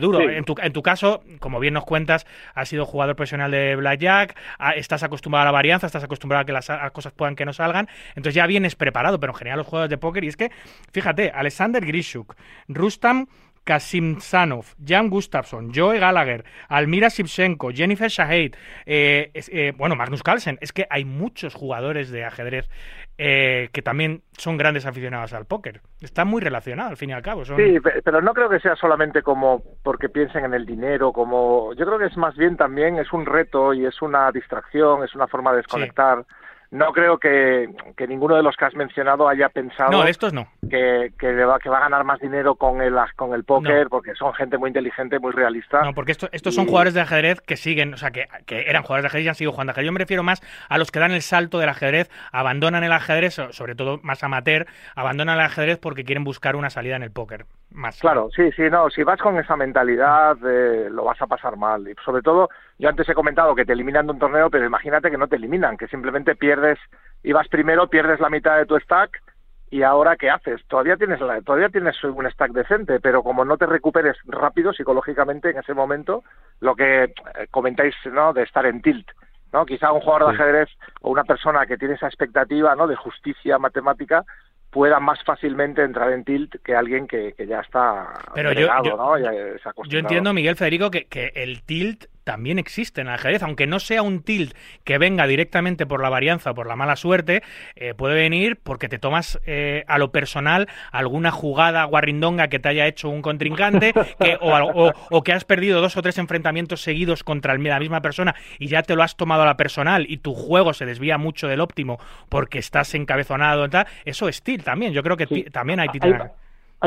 duro. 0.01 0.21
En, 0.21 0.43
tu, 0.43 0.55
en 0.62 0.73
tu 0.73 0.81
caso, 0.81 1.23
como 1.39 1.60
bien 1.60 1.73
nos 1.73 1.86
cuentas, 1.86 2.25
has 2.53 2.69
sido 2.69 2.86
jugador 2.86 3.15
profesional 3.15 3.51
de 3.51 3.75
blackjack, 3.75 4.36
estás 4.76 5.04
acostumbrado 5.04 5.43
a 5.43 5.45
la 5.45 5.52
varianza, 5.52 5.88
estás 5.88 6.04
acostumbrado 6.04 6.43
a 6.43 6.45
que 6.45 6.52
las 6.52 6.69
cosas 6.91 7.13
puedan 7.13 7.36
que 7.36 7.45
no 7.45 7.54
salgan, 7.54 7.88
entonces 8.10 8.36
ya 8.36 8.45
vienes 8.47 8.76
preparado, 8.76 9.19
pero 9.19 9.34
en 9.34 9.38
general 9.38 9.58
los 9.60 9.67
juegos 9.67 9.89
de 9.89 9.97
póker, 9.97 10.24
y 10.24 10.28
es 10.28 10.38
que, 10.38 10.52
fíjate, 10.91 11.32
Alexander 11.32 11.86
Grishuk, 11.86 12.36
Rustam 12.67 13.28
Kasimsanov, 13.63 14.76
Jan 14.84 15.10
Gustafsson, 15.10 15.71
Joe 15.74 16.00
Gallagher, 16.00 16.43
Almira 16.67 17.10
Sipchenko, 17.10 17.71
Jennifer 17.71 18.10
Shahid, 18.10 18.56
eh, 18.86 19.32
eh, 19.34 19.74
bueno, 19.78 19.95
Magnus 19.95 20.24
Carlsen. 20.24 20.58
Es 20.62 20.71
que 20.74 20.88
hay 20.89 21.06
muchos 21.06 21.54
jugadores 21.54 22.12
de 22.12 22.26
ajedrez 22.26 22.69
eh, 23.17 23.69
que 23.71 23.82
también 23.82 24.24
son 24.32 24.58
grandes 24.58 24.86
aficionados 24.86 25.34
al 25.34 25.45
póker. 25.45 25.82
Está 26.02 26.26
muy 26.26 26.41
relacionado, 26.41 26.89
al 26.89 26.97
fin 26.97 27.12
y 27.12 27.13
al 27.13 27.21
cabo. 27.21 27.45
Sí, 27.45 27.78
pero 28.04 28.21
no 28.21 28.34
creo 28.34 28.50
que 28.50 28.60
sea 28.60 28.76
solamente 28.76 29.21
como 29.21 29.62
porque 29.84 30.10
piensen 30.10 30.45
en 30.45 30.54
el 30.54 30.65
dinero, 30.65 31.13
como 31.13 31.74
yo 31.74 31.86
creo 31.86 32.00
que 32.00 32.06
es 32.06 32.17
más 32.17 32.36
bien 32.36 32.58
también 32.58 32.97
es 32.97 33.13
un 33.13 33.26
reto 33.26 33.74
y 33.74 33.86
es 33.86 34.02
una 34.02 34.32
distracción, 34.32 35.04
es 35.04 35.13
una 35.13 35.28
forma 35.28 35.52
de 35.52 35.58
desconectar 35.58 36.26
no 36.71 36.93
creo 36.93 37.17
que, 37.17 37.69
ninguno 38.07 38.36
de 38.36 38.43
los 38.43 38.55
que 38.55 38.63
has 38.63 38.73
mencionado 38.75 39.27
haya 39.27 39.49
pensado 39.49 39.91
no, 39.91 40.05
estos 40.05 40.31
no. 40.31 40.47
que, 40.69 41.12
que, 41.19 41.34
va, 41.43 41.60
que 41.60 41.69
va 41.69 41.77
a 41.77 41.81
ganar 41.81 42.05
más 42.05 42.19
dinero 42.21 42.55
con 42.55 42.81
el, 42.81 42.95
con 43.17 43.34
el 43.34 43.43
póker, 43.43 43.89
porque 43.89 44.15
son 44.15 44.34
gente 44.34 44.57
muy 44.57 44.69
inteligente, 44.69 45.19
muy 45.19 45.34
realista. 45.34 45.81
No, 45.81 45.93
porque 45.93 46.13
estos 46.13 46.55
son 46.55 46.67
jugadores 46.67 46.93
de 46.93 47.01
ajedrez 47.01 47.41
que 47.41 47.57
siguen, 47.57 47.93
o 47.93 47.97
sea, 47.97 48.12
que, 48.12 48.27
que, 48.45 48.69
eran 48.69 48.84
jugadores 48.84 49.03
de 49.03 49.07
ajedrez 49.07 49.25
y 49.25 49.29
han 49.29 49.36
sido 49.36 49.51
jugando 49.51 49.71
ajedrez. 49.71 49.86
Yo 49.86 49.91
me 49.91 49.99
refiero 49.99 50.23
más 50.23 50.41
a 50.69 50.77
los 50.77 50.91
que 50.91 50.99
dan 50.99 51.12
el 51.12 51.21
salto 51.21 51.60
del 51.60 51.69
ajedrez, 51.69 52.10
abandonan 52.31 52.86
el 52.86 52.93
ajedrez, 52.93 53.36
sobre 53.51 53.75
todo 53.75 53.99
más 54.01 54.23
amateur, 54.23 54.65
abandonan 54.95 55.39
el 55.39 55.45
ajedrez 55.45 55.77
porque 55.77 56.05
quieren 56.05 56.23
buscar 56.23 56.55
una 56.55 56.69
salida 56.69 56.95
en 56.95 57.03
el 57.03 57.12
póker. 57.12 57.45
Más. 57.71 57.99
Claro, 57.99 58.29
sí, 58.36 58.51
sí, 58.51 58.63
no, 58.69 58.89
si 58.89 59.03
vas 59.03 59.19
con 59.21 59.38
esa 59.38 59.55
mentalidad 59.55 60.38
eh, 60.45 60.89
lo 60.89 61.05
vas 61.05 61.21
a 61.21 61.27
pasar 61.27 61.55
mal. 61.55 61.88
Y 61.88 61.95
sobre 62.03 62.21
todo, 62.21 62.49
yo 62.81 62.89
antes 62.89 63.07
he 63.07 63.13
comentado 63.13 63.53
que 63.53 63.63
te 63.63 63.73
eliminan 63.73 64.07
de 64.07 64.13
un 64.13 64.17
torneo, 64.17 64.49
pero 64.49 64.65
imagínate 64.65 65.11
que 65.11 65.17
no 65.17 65.27
te 65.27 65.35
eliminan, 65.35 65.77
que 65.77 65.87
simplemente 65.87 66.35
pierdes, 66.35 66.79
ibas 67.21 67.47
primero, 67.47 67.87
pierdes 67.87 68.19
la 68.19 68.31
mitad 68.31 68.57
de 68.57 68.65
tu 68.65 68.75
stack 68.79 69.21
y 69.69 69.83
ahora 69.83 70.15
qué 70.15 70.31
haces? 70.31 70.65
Todavía 70.67 70.97
tienes 70.97 71.21
la, 71.21 71.39
todavía 71.43 71.69
tienes 71.69 72.03
un 72.03 72.27
stack 72.27 72.53
decente, 72.53 72.99
pero 72.99 73.21
como 73.21 73.45
no 73.45 73.57
te 73.57 73.67
recuperes 73.67 74.17
rápido 74.25 74.73
psicológicamente 74.73 75.51
en 75.51 75.59
ese 75.59 75.75
momento, 75.75 76.23
lo 76.59 76.75
que 76.75 77.03
eh, 77.03 77.11
comentáis, 77.51 77.93
¿no? 78.11 78.33
de 78.33 78.41
estar 78.41 78.65
en 78.65 78.81
tilt, 78.81 79.07
¿no? 79.53 79.63
Quizá 79.63 79.91
un 79.91 80.01
jugador 80.01 80.29
de 80.29 80.41
ajedrez 80.41 80.69
o 81.01 81.11
una 81.11 81.23
persona 81.23 81.67
que 81.67 81.77
tiene 81.77 81.93
esa 81.93 82.07
expectativa, 82.07 82.75
¿no? 82.75 82.87
de 82.87 82.95
justicia 82.95 83.59
matemática 83.59 84.25
pueda 84.71 84.99
más 84.99 85.23
fácilmente 85.23 85.83
entrar 85.83 86.11
en 86.13 86.23
tilt 86.23 86.55
que 86.63 86.73
alguien 86.73 87.05
que, 87.05 87.35
ya 87.47 87.59
está 87.59 88.07
Pero 88.33 88.53
yo, 88.53 88.67
¿no? 88.97 89.19
yo 89.19 89.99
entiendo, 89.99 90.33
Miguel 90.33 90.55
Federico, 90.55 90.89
que, 90.89 91.05
que 91.05 91.31
el 91.35 91.61
tilt 91.63 92.05
también 92.23 92.60
existe 92.60 93.01
en 93.01 93.07
el 93.07 93.13
ajedrez, 93.13 93.43
aunque 93.43 93.67
no 93.67 93.79
sea 93.79 94.01
un 94.01 94.21
tilt 94.23 94.55
que 94.84 94.97
venga 94.97 95.27
directamente 95.27 95.86
por 95.86 96.01
la 96.01 96.10
varianza 96.10 96.51
o 96.51 96.55
por 96.55 96.67
la 96.67 96.75
mala 96.75 96.95
suerte, 96.95 97.43
eh, 97.75 97.93
puede 97.93 98.15
venir 98.15 98.60
porque 98.62 98.89
te 98.89 98.99
tomas 98.99 99.39
eh, 99.45 99.84
a 99.88 99.97
lo 99.97 100.12
personal 100.12 100.67
alguna 100.91 101.31
jugada 101.31 101.84
guarrindonga 101.86 102.47
que 102.47 102.60
te 102.60 102.69
haya 102.69 102.88
hecho 102.88 103.10
un 103.10 103.21
contrincante 103.21 103.93
o, 104.39 105.23
que 105.23 105.34
has 105.34 105.45
perdido 105.45 105.81
dos 105.81 105.97
o 105.97 106.01
tres 106.01 106.17
enfrentamientos 106.17 106.81
seguidos 106.81 107.23
contra 107.23 107.57
la 107.57 107.79
misma 107.79 108.01
persona 108.01 108.36
y 108.60 108.67
ya 108.67 108.84
te 108.84 108.95
lo 108.95 109.03
has 109.03 109.15
tomado 109.15 109.43
a 109.43 109.45
la 109.45 109.57
personal 109.57 110.05
y 110.10 110.17
tu 110.17 110.34
juego 110.34 110.73
se 110.73 110.86
desvía 110.86 111.17
mucho 111.17 111.47
del 111.47 111.62
óptimo 111.62 111.99
porque 112.29 112.60
estás 112.60 112.93
encabezonado, 112.95 113.69
tal, 113.69 113.88
eso 114.05 114.27
es 114.27 114.41
tilt 114.43 114.63
también. 114.63 114.93
Yo 114.93 115.03
creo 115.03 115.17
que 115.17 115.27
también 115.51 115.79
hay 115.79 115.89
tilt 115.89 116.03
hay 116.03 116.12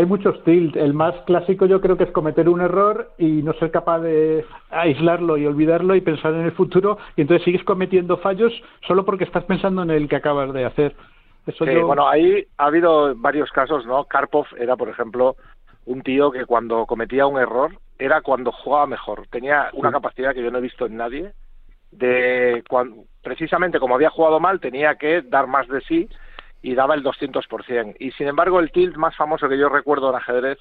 muchos 0.06 0.42
tilt. 0.42 0.76
El 0.76 0.92
más 0.92 1.14
clásico 1.24 1.66
yo 1.66 1.80
creo 1.80 1.96
que 1.96 2.04
es 2.04 2.10
cometer 2.10 2.48
un 2.48 2.60
error 2.60 3.12
y 3.16 3.42
no 3.42 3.52
ser 3.54 3.70
capaz 3.70 4.00
de 4.00 4.44
aislarlo 4.70 5.36
y 5.36 5.46
olvidarlo 5.46 5.94
y 5.94 6.00
pensar 6.00 6.34
en 6.34 6.42
el 6.42 6.52
futuro 6.52 6.98
y 7.16 7.22
entonces 7.22 7.44
sigues 7.44 7.62
cometiendo 7.64 8.16
fallos 8.18 8.52
solo 8.86 9.04
porque 9.04 9.24
estás 9.24 9.44
pensando 9.44 9.82
en 9.82 9.90
el 9.90 10.08
que 10.08 10.16
acabas 10.16 10.52
de 10.52 10.64
hacer. 10.64 10.96
Eso 11.46 11.64
bueno, 11.86 12.08
ahí 12.08 12.44
ha 12.58 12.66
habido 12.66 13.14
varios 13.14 13.50
casos, 13.50 13.86
¿no? 13.86 14.04
Karpov 14.04 14.46
era, 14.58 14.76
por 14.76 14.88
ejemplo, 14.88 15.36
un 15.84 16.02
tío 16.02 16.30
que 16.30 16.46
cuando 16.46 16.86
cometía 16.86 17.26
un 17.26 17.38
error 17.38 17.72
era 17.98 18.22
cuando 18.22 18.50
jugaba 18.50 18.86
mejor. 18.86 19.26
Tenía 19.30 19.68
una 19.74 19.92
capacidad 19.92 20.34
que 20.34 20.42
yo 20.42 20.50
no 20.50 20.58
he 20.58 20.62
visto 20.62 20.86
en 20.86 20.96
nadie 20.96 21.32
de 21.92 22.64
cuando, 22.68 23.04
precisamente 23.22 23.78
como 23.78 23.94
había 23.94 24.10
jugado 24.10 24.40
mal 24.40 24.58
tenía 24.58 24.96
que 24.96 25.22
dar 25.22 25.46
más 25.46 25.68
de 25.68 25.80
sí 25.82 26.08
y 26.64 26.74
daba 26.74 26.94
el 26.94 27.04
200%. 27.04 27.96
Y 27.98 28.10
sin 28.12 28.26
embargo, 28.26 28.58
el 28.58 28.72
tilt 28.72 28.96
más 28.96 29.14
famoso 29.14 29.50
que 29.50 29.58
yo 29.58 29.68
recuerdo 29.68 30.08
en 30.08 30.16
ajedrez 30.16 30.58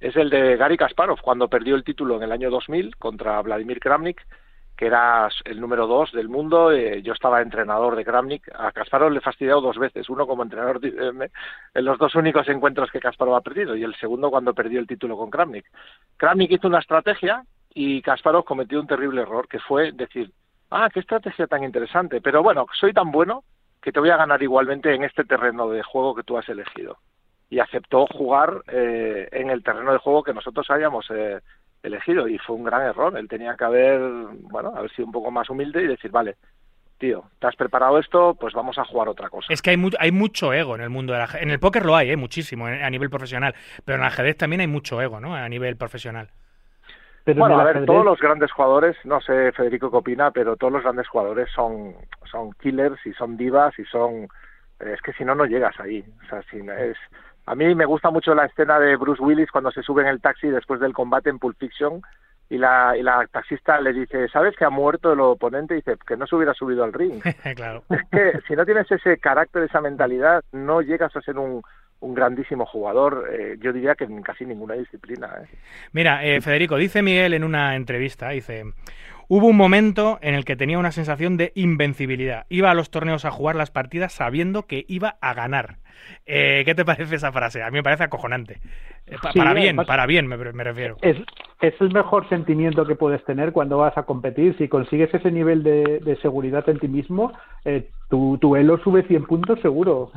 es 0.00 0.16
el 0.16 0.30
de 0.30 0.56
Gary 0.56 0.78
Kasparov, 0.78 1.20
cuando 1.20 1.48
perdió 1.48 1.76
el 1.76 1.84
título 1.84 2.16
en 2.16 2.22
el 2.22 2.32
año 2.32 2.50
2000 2.50 2.96
contra 2.96 3.42
Vladimir 3.42 3.78
Kramnik, 3.78 4.26
que 4.74 4.86
era 4.86 5.28
el 5.44 5.60
número 5.60 5.86
dos 5.86 6.12
del 6.12 6.30
mundo. 6.30 6.72
Eh, 6.72 7.02
yo 7.02 7.12
estaba 7.12 7.42
entrenador 7.42 7.94
de 7.94 8.06
Kramnik. 8.06 8.48
A 8.54 8.72
Kasparov 8.72 9.10
le 9.10 9.18
he 9.18 9.20
fastidiado 9.20 9.60
dos 9.60 9.76
veces, 9.76 10.08
uno 10.08 10.26
como 10.26 10.42
entrenador 10.42 10.80
en 10.82 11.84
los 11.84 11.98
dos 11.98 12.14
únicos 12.14 12.48
encuentros 12.48 12.90
que 12.90 12.98
Kasparov 12.98 13.34
ha 13.34 13.42
perdido 13.42 13.76
y 13.76 13.84
el 13.84 13.94
segundo 13.96 14.30
cuando 14.30 14.54
perdió 14.54 14.80
el 14.80 14.86
título 14.86 15.18
con 15.18 15.28
Kramnik. 15.28 15.66
Kramnik 16.16 16.52
hizo 16.52 16.68
una 16.68 16.78
estrategia 16.78 17.44
y 17.74 18.00
Kasparov 18.00 18.44
cometió 18.44 18.80
un 18.80 18.86
terrible 18.86 19.20
error, 19.20 19.46
que 19.46 19.58
fue 19.58 19.92
decir, 19.92 20.32
ah, 20.70 20.88
qué 20.90 21.00
estrategia 21.00 21.46
tan 21.46 21.64
interesante, 21.64 22.22
pero 22.22 22.42
bueno, 22.42 22.64
soy 22.72 22.94
tan 22.94 23.12
bueno 23.12 23.44
que 23.84 23.92
te 23.92 24.00
voy 24.00 24.08
a 24.08 24.16
ganar 24.16 24.42
igualmente 24.42 24.94
en 24.94 25.04
este 25.04 25.24
terreno 25.24 25.68
de 25.68 25.82
juego 25.82 26.14
que 26.14 26.22
tú 26.22 26.38
has 26.38 26.48
elegido. 26.48 26.96
Y 27.50 27.58
aceptó 27.58 28.06
jugar 28.06 28.62
eh, 28.68 29.28
en 29.30 29.50
el 29.50 29.62
terreno 29.62 29.92
de 29.92 29.98
juego 29.98 30.22
que 30.22 30.32
nosotros 30.32 30.70
hayamos 30.70 31.04
eh, 31.10 31.40
elegido 31.82 32.26
y 32.26 32.38
fue 32.38 32.56
un 32.56 32.64
gran 32.64 32.80
error. 32.80 33.14
Él 33.18 33.28
tenía 33.28 33.56
que 33.56 33.64
haber, 33.64 34.00
bueno, 34.50 34.72
haber 34.74 34.90
sido 34.92 35.04
un 35.04 35.12
poco 35.12 35.30
más 35.30 35.50
humilde 35.50 35.82
y 35.82 35.86
decir, 35.86 36.10
vale, 36.10 36.36
tío, 36.96 37.24
¿te 37.38 37.46
has 37.46 37.56
preparado 37.56 37.98
esto? 37.98 38.34
Pues 38.40 38.54
vamos 38.54 38.78
a 38.78 38.86
jugar 38.86 39.10
otra 39.10 39.28
cosa. 39.28 39.52
Es 39.52 39.60
que 39.60 39.68
hay, 39.68 39.90
hay 39.98 40.12
mucho 40.12 40.54
ego 40.54 40.76
en 40.76 40.80
el 40.80 40.88
mundo 40.88 41.12
del 41.12 41.20
ajedrez. 41.20 41.42
En 41.42 41.50
el 41.50 41.60
póker 41.60 41.84
lo 41.84 41.94
hay, 41.94 42.10
¿eh? 42.10 42.16
muchísimo, 42.16 42.64
a 42.64 42.88
nivel 42.88 43.10
profesional. 43.10 43.54
Pero 43.84 43.96
en 43.96 44.00
el 44.00 44.08
ajedrez 44.08 44.38
también 44.38 44.62
hay 44.62 44.66
mucho 44.66 45.02
ego, 45.02 45.20
¿no? 45.20 45.34
A 45.34 45.46
nivel 45.50 45.76
profesional 45.76 46.30
bueno, 47.32 47.58
a 47.58 47.64
ver, 47.64 47.86
todos 47.86 48.04
los 48.04 48.20
grandes 48.20 48.52
jugadores, 48.52 48.96
no 49.04 49.20
sé 49.20 49.52
Federico 49.52 49.90
qué 49.90 49.96
opina, 49.96 50.30
pero 50.30 50.56
todos 50.56 50.72
los 50.72 50.82
grandes 50.82 51.08
jugadores 51.08 51.48
son, 51.54 51.94
son 52.30 52.52
killers 52.54 52.98
y 53.06 53.12
son 53.14 53.36
divas 53.36 53.78
y 53.78 53.84
son... 53.84 54.28
Es 54.80 55.00
que 55.00 55.12
si 55.14 55.24
no, 55.24 55.34
no 55.34 55.46
llegas 55.46 55.78
ahí. 55.80 56.04
O 56.24 56.28
sea, 56.28 56.42
si 56.50 56.58
es... 56.58 56.96
A 57.46 57.54
mí 57.54 57.74
me 57.74 57.84
gusta 57.84 58.10
mucho 58.10 58.34
la 58.34 58.46
escena 58.46 58.78
de 58.78 58.96
Bruce 58.96 59.22
Willis 59.22 59.50
cuando 59.50 59.70
se 59.70 59.82
sube 59.82 60.02
en 60.02 60.08
el 60.08 60.20
taxi 60.20 60.48
después 60.48 60.80
del 60.80 60.92
combate 60.92 61.30
en 61.30 61.38
Pulp 61.38 61.58
Fiction 61.58 62.02
y 62.50 62.58
la, 62.58 62.96
y 62.96 63.02
la 63.02 63.26
taxista 63.30 63.80
le 63.80 63.92
dice, 63.92 64.28
¿sabes 64.28 64.54
que 64.56 64.64
ha 64.64 64.70
muerto 64.70 65.12
el 65.12 65.20
oponente? 65.20 65.74
Y 65.74 65.76
dice, 65.78 65.96
que 66.06 66.16
no 66.16 66.26
se 66.26 66.36
hubiera 66.36 66.54
subido 66.54 66.84
al 66.84 66.92
ring. 66.92 67.22
claro. 67.56 67.84
Es 67.90 68.02
que 68.10 68.40
si 68.46 68.54
no 68.54 68.64
tienes 68.64 68.90
ese 68.90 69.18
carácter, 69.18 69.62
esa 69.62 69.80
mentalidad, 69.80 70.44
no 70.52 70.82
llegas 70.82 71.14
a 71.16 71.22
ser 71.22 71.38
un, 71.38 71.62
un 72.04 72.14
grandísimo 72.14 72.66
jugador, 72.66 73.28
eh, 73.32 73.56
yo 73.60 73.72
diría 73.72 73.94
que 73.94 74.04
en 74.04 74.22
casi 74.22 74.44
ninguna 74.44 74.74
disciplina. 74.74 75.28
¿eh? 75.42 75.46
Mira, 75.92 76.24
eh, 76.24 76.40
Federico, 76.40 76.76
dice 76.76 77.02
Miguel 77.02 77.34
en 77.34 77.44
una 77.44 77.76
entrevista, 77.76 78.30
dice, 78.30 78.64
Hubo 79.26 79.46
un 79.46 79.56
momento 79.56 80.18
en 80.20 80.34
el 80.34 80.44
que 80.44 80.54
tenía 80.54 80.78
una 80.78 80.92
sensación 80.92 81.38
de 81.38 81.50
invencibilidad. 81.54 82.44
Iba 82.50 82.70
a 82.70 82.74
los 82.74 82.90
torneos 82.90 83.24
a 83.24 83.30
jugar 83.30 83.56
las 83.56 83.70
partidas 83.70 84.12
sabiendo 84.12 84.66
que 84.66 84.84
iba 84.86 85.16
a 85.22 85.32
ganar. 85.32 85.76
Eh, 86.26 86.62
¿Qué 86.66 86.74
te 86.74 86.84
parece 86.84 87.14
esa 87.14 87.32
frase? 87.32 87.62
A 87.62 87.70
mí 87.70 87.78
me 87.78 87.82
parece 87.82 88.04
acojonante. 88.04 88.60
Eh, 89.06 89.16
pa- 89.22 89.32
Sí, 89.32 89.38
para 89.38 89.54
bien, 89.54 89.68
además- 89.68 89.86
para 89.86 90.04
bien 90.06 90.26
me, 90.26 90.36
me 90.36 90.64
refiero. 90.64 90.98
Es, 91.00 91.16
es 91.62 91.74
el 91.80 91.90
mejor 91.94 92.28
sentimiento 92.28 92.84
que 92.84 92.96
puedes 92.96 93.24
tener 93.24 93.52
cuando 93.52 93.78
vas 93.78 93.96
a 93.96 94.02
competir. 94.02 94.56
Si 94.58 94.68
consigues 94.68 95.12
ese 95.14 95.30
nivel 95.30 95.62
de, 95.62 96.00
de 96.04 96.16
seguridad 96.16 96.68
en 96.68 96.78
ti 96.78 96.88
mismo, 96.88 97.32
eh, 97.64 97.88
tu, 98.10 98.36
tu 98.38 98.56
elo 98.56 98.76
sube 98.84 99.04
100 99.04 99.24
puntos 99.24 99.58
seguro. 99.62 100.10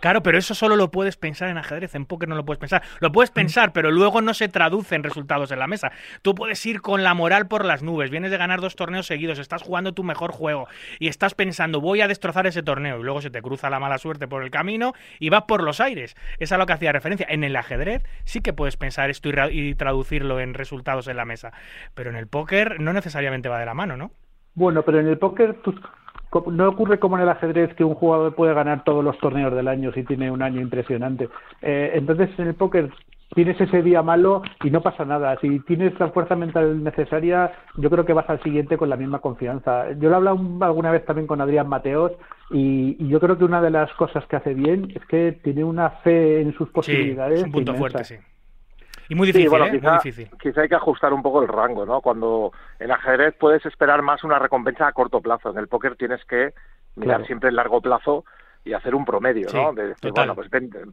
Claro, 0.00 0.22
pero 0.22 0.38
eso 0.38 0.54
solo 0.54 0.76
lo 0.76 0.90
puedes 0.90 1.16
pensar 1.16 1.48
en 1.48 1.58
ajedrez, 1.58 1.94
en 1.94 2.06
póker 2.06 2.28
no 2.28 2.34
lo 2.36 2.44
puedes 2.44 2.58
pensar. 2.58 2.82
Lo 3.00 3.12
puedes 3.12 3.30
pensar, 3.30 3.72
pero 3.72 3.90
luego 3.90 4.20
no 4.22 4.34
se 4.34 4.48
traduce 4.48 4.94
en 4.94 5.02
resultados 5.02 5.50
en 5.50 5.58
la 5.58 5.66
mesa. 5.66 5.90
Tú 6.22 6.34
puedes 6.34 6.64
ir 6.66 6.80
con 6.80 7.02
la 7.02 7.14
moral 7.14 7.48
por 7.48 7.64
las 7.64 7.82
nubes, 7.82 8.10
vienes 8.10 8.30
de 8.30 8.36
ganar 8.38 8.60
dos 8.60 8.76
torneos 8.76 9.06
seguidos, 9.06 9.38
estás 9.38 9.62
jugando 9.62 9.92
tu 9.94 10.04
mejor 10.04 10.32
juego 10.32 10.68
y 10.98 11.08
estás 11.08 11.34
pensando, 11.34 11.80
voy 11.80 12.00
a 12.00 12.08
destrozar 12.08 12.46
ese 12.46 12.62
torneo, 12.62 13.00
y 13.00 13.02
luego 13.02 13.20
se 13.20 13.30
te 13.30 13.42
cruza 13.42 13.70
la 13.70 13.80
mala 13.80 13.98
suerte 13.98 14.28
por 14.28 14.42
el 14.42 14.50
camino 14.50 14.92
y 15.18 15.28
vas 15.30 15.42
por 15.44 15.62
los 15.62 15.80
aires. 15.80 16.16
Es 16.38 16.52
a 16.52 16.58
lo 16.58 16.66
que 16.66 16.72
hacía 16.74 16.92
referencia. 16.92 17.26
En 17.28 17.44
el 17.44 17.56
ajedrez 17.56 18.02
sí 18.24 18.40
que 18.40 18.52
puedes 18.52 18.76
pensar 18.76 19.10
esto 19.10 19.28
y, 19.28 19.32
ra- 19.32 19.50
y 19.50 19.74
traducirlo 19.74 20.40
en 20.40 20.54
resultados 20.54 21.08
en 21.08 21.16
la 21.16 21.24
mesa, 21.24 21.52
pero 21.94 22.10
en 22.10 22.16
el 22.16 22.26
póker 22.26 22.80
no 22.80 22.92
necesariamente 22.92 23.48
va 23.48 23.58
de 23.58 23.66
la 23.66 23.74
mano, 23.74 23.96
¿no? 23.96 24.10
Bueno, 24.54 24.82
pero 24.82 25.00
en 25.00 25.08
el 25.08 25.18
póker 25.18 25.56
co- 25.62 25.74
no 26.50 26.68
ocurre 26.68 26.98
como 26.98 27.16
en 27.16 27.22
el 27.22 27.28
ajedrez 27.28 27.74
que 27.74 27.84
un 27.84 27.94
jugador 27.94 28.34
puede 28.34 28.54
ganar 28.54 28.84
todos 28.84 29.04
los 29.04 29.18
torneos 29.18 29.54
del 29.54 29.68
año 29.68 29.92
si 29.92 30.02
tiene 30.04 30.30
un 30.30 30.42
año 30.42 30.60
impresionante. 30.60 31.28
Eh, 31.62 31.92
entonces 31.94 32.28
en 32.38 32.48
el 32.48 32.54
póker 32.54 32.90
tienes 33.34 33.60
ese 33.60 33.82
día 33.82 34.02
malo 34.02 34.42
y 34.62 34.70
no 34.70 34.82
pasa 34.82 35.04
nada. 35.04 35.36
Si 35.40 35.58
tienes 35.60 35.98
la 35.98 36.08
fuerza 36.10 36.36
mental 36.36 36.82
necesaria, 36.84 37.52
yo 37.76 37.90
creo 37.90 38.04
que 38.04 38.12
vas 38.12 38.28
al 38.30 38.42
siguiente 38.42 38.76
con 38.76 38.88
la 38.88 38.96
misma 38.96 39.18
confianza. 39.18 39.90
Yo 39.92 40.08
lo 40.08 40.12
he 40.12 40.16
hablado 40.16 40.36
un- 40.36 40.62
alguna 40.62 40.90
vez 40.92 41.04
también 41.04 41.26
con 41.26 41.40
Adrián 41.40 41.68
Mateos 41.68 42.12
y, 42.50 42.96
y 42.98 43.08
yo 43.08 43.18
creo 43.18 43.36
que 43.36 43.44
una 43.44 43.60
de 43.60 43.70
las 43.70 43.92
cosas 43.94 44.24
que 44.26 44.36
hace 44.36 44.54
bien 44.54 44.92
es 44.94 45.04
que 45.06 45.32
tiene 45.42 45.64
una 45.64 45.90
fe 45.90 46.40
en 46.40 46.52
sus 46.54 46.68
Sí, 46.68 46.74
posibilidades. 46.74 47.38
es 47.40 47.44
un 47.46 47.52
punto 47.52 47.72
inmensa. 47.72 47.78
fuerte, 47.98 48.04
sí. 48.04 48.14
Y 49.08 49.14
muy 49.14 49.26
difícil, 49.28 49.46
sí, 49.46 49.50
bueno, 49.50 49.66
¿eh? 49.66 49.70
quizá, 49.72 49.88
Muy 49.90 49.98
difícil. 50.02 50.30
quizá 50.38 50.60
hay 50.62 50.68
que 50.68 50.74
ajustar 50.74 51.12
un 51.12 51.22
poco 51.22 51.42
el 51.42 51.48
rango, 51.48 51.86
¿no? 51.86 52.00
Cuando 52.00 52.52
en 52.78 52.90
ajedrez 52.90 53.34
puedes 53.38 53.64
esperar 53.66 54.02
más 54.02 54.24
una 54.24 54.38
recompensa 54.38 54.86
a 54.88 54.92
corto 54.92 55.20
plazo. 55.20 55.50
En 55.50 55.58
el 55.58 55.68
póker 55.68 55.96
tienes 55.96 56.24
que 56.24 56.52
mirar 56.96 57.16
Claro. 57.18 57.24
siempre 57.26 57.48
el 57.50 57.56
largo 57.56 57.80
plazo 57.80 58.24
y 58.64 58.72
hacer 58.72 58.94
un 58.94 59.04
promedio, 59.04 59.48
Sí, 59.48 59.56
¿no? 59.56 59.72
De 59.72 59.88
decir, 59.88 60.10
bueno, 60.12 60.34
pues 60.34 60.48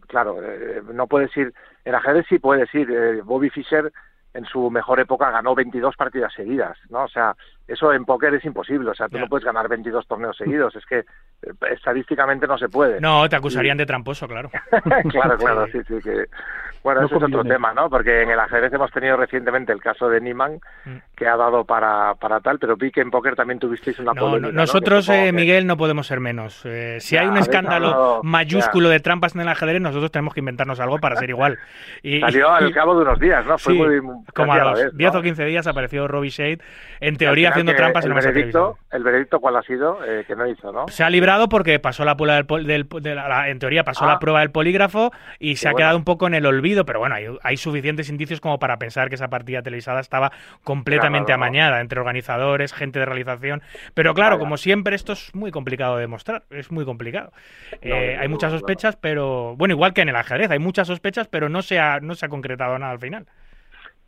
claro, 0.07 0.37
eh, 0.43 0.81
no 0.93 1.07
puedes 1.07 1.35
ir. 1.37 1.53
En 1.85 1.95
ajedrez 1.95 2.25
sí 2.29 2.37
puedes 2.39 2.73
ir. 2.75 2.89
eh, 2.91 3.21
Bobby 3.23 3.49
Fischer 3.49 3.91
en 4.35 4.45
su 4.45 4.69
mejor 4.69 4.99
época 4.99 5.31
ganó 5.31 5.55
22 5.55 5.95
partidas 5.95 6.33
seguidas, 6.33 6.77
¿no? 6.89 7.03
O 7.03 7.07
sea, 7.07 7.35
eso 7.67 7.93
en 7.93 8.05
póker 8.05 8.33
es 8.35 8.45
imposible. 8.45 8.89
O 8.91 8.95
sea, 8.95 9.07
tú 9.07 9.15
Ya. 9.15 9.21
no 9.21 9.27
puedes 9.29 9.45
ganar 9.45 9.67
22 9.69 10.07
torneos 10.07 10.35
seguidos. 10.37 10.75
Es 10.75 10.85
que 10.85 10.99
eh, 10.99 11.05
estadísticamente 11.71 12.47
no 12.47 12.57
se 12.57 12.69
puede. 12.69 12.99
No, 13.01 13.27
te 13.29 13.35
acusarían 13.35 13.77
de 13.77 13.85
tramposo, 13.85 14.27
claro. 14.27 14.49
claro, 15.09 15.37
claro, 15.37 15.65
sí, 15.71 15.79
sí, 15.87 15.95
que... 16.03 16.25
Bueno, 16.83 16.99
No 16.99 17.07
ese 17.07 17.15
es 17.15 17.23
otro 17.23 17.45
tema, 17.45 17.73
¿no? 17.73 17.89
Porque 17.89 18.23
en 18.23 18.29
el 18.31 18.37
ajedrez 18.37 18.73
hemos 18.73 18.91
tenido 18.91 19.15
recientemente 19.15 19.71
el 19.71 19.79
caso 19.79 20.09
de 20.09 20.19
Niman, 20.19 20.59
Mm. 20.85 20.97
que 21.15 21.25
ha 21.25 21.37
dado 21.37 21.63
para, 21.63 22.13
para 22.15 22.41
tal, 22.41 22.59
pero 22.59 22.75
vi 22.75 22.91
que 22.91 22.99
en 22.99 23.09
póker 23.09 23.35
también 23.37 23.57
tuvisteis 23.57 23.97
una 23.99 24.11
No, 24.13 24.19
polémica, 24.19 24.47
no, 24.47 24.51
¿no? 24.51 24.61
nosotros, 24.63 25.07
eh, 25.07 25.31
Miguel, 25.31 25.65
no 25.65 25.77
podemos 25.77 26.07
ser 26.07 26.19
menos. 26.19 26.61
Eh, 26.65 26.97
si 26.99 27.15
Ya, 27.15 27.21
hay 27.21 27.27
un 27.27 27.37
escándalo 27.37 27.87
hablado- 27.87 28.23
mayúsculo 28.23 28.89
de 28.89 28.99
trampas 28.99 29.33
en 29.33 29.39
el 29.41 29.47
ajedrez, 29.47 29.79
nosotros 29.81 30.11
tenemos 30.11 30.33
que 30.33 30.41
inventarnos 30.41 30.81
algo 30.81 30.99
para 30.99 31.15
ser 31.15 31.29
igual. 31.29 31.57
Y, 32.01 32.19
Salió 32.19 32.51
al 32.51 32.73
cabo 32.73 32.95
de 32.97 33.03
unos 33.03 33.17
días, 33.17 33.45
¿no? 33.45 33.57
Fue 33.57 33.71
Sí, 33.73 33.79
muy... 33.79 34.01
como 34.35 34.51
a 34.51 34.57
los 34.57 34.83
vez, 34.83 34.97
10 34.97 35.13
¿no? 35.13 35.19
o 35.19 35.23
15 35.23 35.45
días 35.45 35.65
apareció 35.65 36.05
Robbie 36.09 36.31
Shade, 36.31 36.59
en 36.99 37.15
teoría 37.15 37.52
haciendo 37.53 37.71
en 37.71 37.77
el 37.77 37.81
la 37.93 37.99
veredicto, 38.01 38.31
televisiva. 38.31 38.73
¿El 38.91 39.03
veredicto 39.03 39.39
cuál 39.39 39.55
ha 39.55 39.61
sido? 39.63 39.97
Eh, 40.05 40.23
que 40.27 40.35
no 40.35 40.45
hizo, 40.47 40.71
¿no? 40.71 40.87
Se 40.89 41.03
ha 41.03 41.09
librado 41.09 41.49
porque 41.49 41.79
pasó 41.79 42.03
la 42.05 42.15
prueba 42.17 42.35
del, 42.43 42.65
del- 42.67 42.87
de 43.01 43.15
la- 43.15 43.27
la- 43.27 43.49
en 43.49 43.59
teoría 43.59 43.83
pasó 43.83 44.05
Ah. 44.05 44.09
la 44.09 44.19
prueba 44.19 44.41
del 44.41 44.51
polígrafo 44.51 45.11
y 45.39 45.55
se 45.55 45.63
Qué 45.63 45.67
ha 45.67 45.71
bueno. 45.71 45.77
quedado 45.83 45.97
un 45.97 46.03
poco 46.03 46.27
en 46.27 46.33
el 46.33 46.45
olvido, 46.45 46.85
pero 46.85 46.99
bueno, 46.99 47.15
hay, 47.15 47.25
hay 47.43 47.57
suficientes 47.57 48.09
indicios 48.09 48.41
como 48.41 48.59
para 48.59 48.77
pensar 48.77 49.09
que 49.09 49.15
esa 49.15 49.29
partida 49.29 49.61
televisada 49.61 49.99
estaba 49.99 50.31
completamente 50.63 51.27
Claro, 51.27 51.39
no. 51.39 51.45
amañada 51.45 51.81
entre 51.81 51.99
organizadores, 51.99 52.73
gente 52.73 52.99
de 52.99 53.05
realización. 53.05 53.61
Pero 53.93 54.13
claro, 54.13 54.35
Vaya. 54.35 54.39
como 54.43 54.57
siempre, 54.57 54.95
esto 54.95 55.13
es 55.13 55.33
muy 55.35 55.51
complicado 55.51 55.95
de 55.95 56.01
demostrar, 56.01 56.43
es 56.49 56.71
muy 56.71 56.85
complicado. 56.85 57.31
Eh, 57.81 58.15
No, 58.15 58.21
hay 58.21 58.27
muchas 58.27 58.51
sospechas, 58.51 58.95
pero 58.95 59.55
bueno, 59.55 59.73
igual 59.73 59.93
que 59.93 60.01
en 60.01 60.09
el 60.09 60.15
ajedrez, 60.15 60.49
hay 60.51 60.59
muchas 60.59 60.87
sospechas, 60.87 61.27
pero 61.27 61.49
no 61.49 61.61
se 61.61 61.79
ha, 61.79 61.99
no 61.99 62.15
se 62.15 62.25
ha 62.25 62.29
concretado 62.29 62.77
nada 62.79 62.91
al 62.91 62.99
final. 62.99 63.25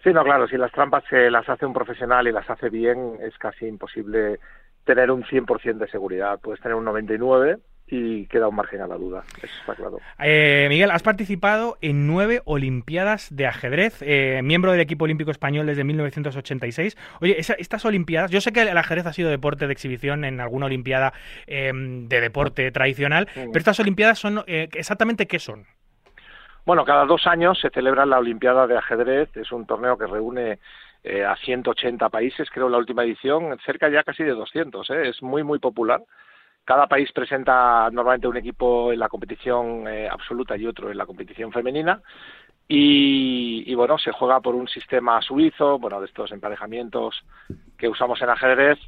Sí, 0.05 0.13
no, 0.13 0.23
claro, 0.23 0.47
si 0.47 0.55
las 0.55 0.71
trampas 0.71 1.03
se 1.09 1.29
las 1.31 1.49
hace 1.49 1.65
un 1.65 1.73
profesional 1.73 2.27
y 2.27 2.31
las 2.31 2.49
hace 2.49 2.69
bien, 2.69 3.17
es 3.21 3.37
casi 3.39 3.65
imposible 3.65 4.39
tener 4.85 5.09
un 5.11 5.23
100% 5.23 5.79
de 5.79 5.87
seguridad. 5.89 6.39
Puedes 6.41 6.61
tener 6.61 6.75
un 6.75 6.85
99 6.85 7.57
y 7.87 8.25
queda 8.27 8.47
un 8.47 8.55
margen 8.55 8.81
a 8.81 8.87
la 8.87 8.95
duda, 8.97 9.23
eso 9.37 9.53
está 9.61 9.75
claro. 9.75 9.97
Eh, 10.19 10.65
Miguel, 10.69 10.89
has 10.91 11.03
participado 11.03 11.77
en 11.81 12.07
nueve 12.07 12.41
Olimpiadas 12.45 13.35
de 13.35 13.45
ajedrez, 13.47 13.97
eh, 14.01 14.41
miembro 14.43 14.71
del 14.71 14.81
equipo 14.81 15.05
olímpico 15.05 15.29
español 15.31 15.65
desde 15.67 15.83
1986. 15.83 16.97
Oye, 17.21 17.39
esa- 17.39 17.53
estas 17.53 17.85
Olimpiadas, 17.85 18.31
yo 18.31 18.41
sé 18.41 18.51
que 18.53 18.61
el 18.63 18.77
ajedrez 18.77 19.05
ha 19.05 19.13
sido 19.13 19.29
deporte 19.29 19.67
de 19.67 19.73
exhibición 19.73 20.23
en 20.23 20.39
alguna 20.39 20.65
Olimpiada 20.67 21.13
eh, 21.47 21.71
de 21.73 22.21
deporte 22.21 22.71
tradicional, 22.71 23.27
pero 23.35 23.57
estas 23.57 23.79
Olimpiadas 23.79 24.17
son 24.19 24.43
eh, 24.47 24.67
exactamente 24.73 25.27
qué 25.27 25.37
son. 25.39 25.65
Bueno, 26.65 26.83
cada 26.83 27.05
dos 27.05 27.27
años 27.27 27.59
se 27.59 27.69
celebra 27.69 28.07
la 28.07 28.17
Olimpiada 28.17 28.65
de 28.65 28.75
Ajedrez, 28.75 29.29
es 29.37 29.51
un 29.51 29.67
torneo 29.67 29.99
que 29.99 30.07
reúne 30.07 30.57
eh, 31.03 31.23
a 31.23 31.35
180 31.35 32.09
países, 32.09 32.49
creo 32.49 32.69
la 32.69 32.79
última 32.79 33.03
edición, 33.03 33.55
cerca 33.63 33.87
ya 33.87 34.03
casi 34.03 34.23
de 34.23 34.31
200, 34.31 34.89
¿eh? 34.89 35.09
es 35.09 35.21
muy, 35.21 35.43
muy 35.43 35.59
popular. 35.59 36.01
Cada 36.63 36.87
país 36.87 37.11
presenta 37.11 37.87
normalmente 37.91 38.27
un 38.27 38.37
equipo 38.37 38.91
en 38.91 38.97
la 38.97 39.09
competición 39.09 39.87
eh, 39.87 40.09
absoluta 40.09 40.57
y 40.57 40.65
otro 40.65 40.89
en 40.89 40.97
la 40.97 41.05
competición 41.05 41.51
femenina. 41.51 42.01
Y, 42.67 43.63
y, 43.67 43.75
bueno, 43.75 43.99
se 43.99 44.11
juega 44.11 44.39
por 44.39 44.55
un 44.55 44.67
sistema 44.67 45.21
suizo, 45.21 45.77
bueno, 45.77 45.99
de 45.99 46.07
estos 46.07 46.31
emparejamientos 46.31 47.23
que 47.77 47.87
usamos 47.87 48.19
en 48.23 48.29
ajedrez, 48.29 48.79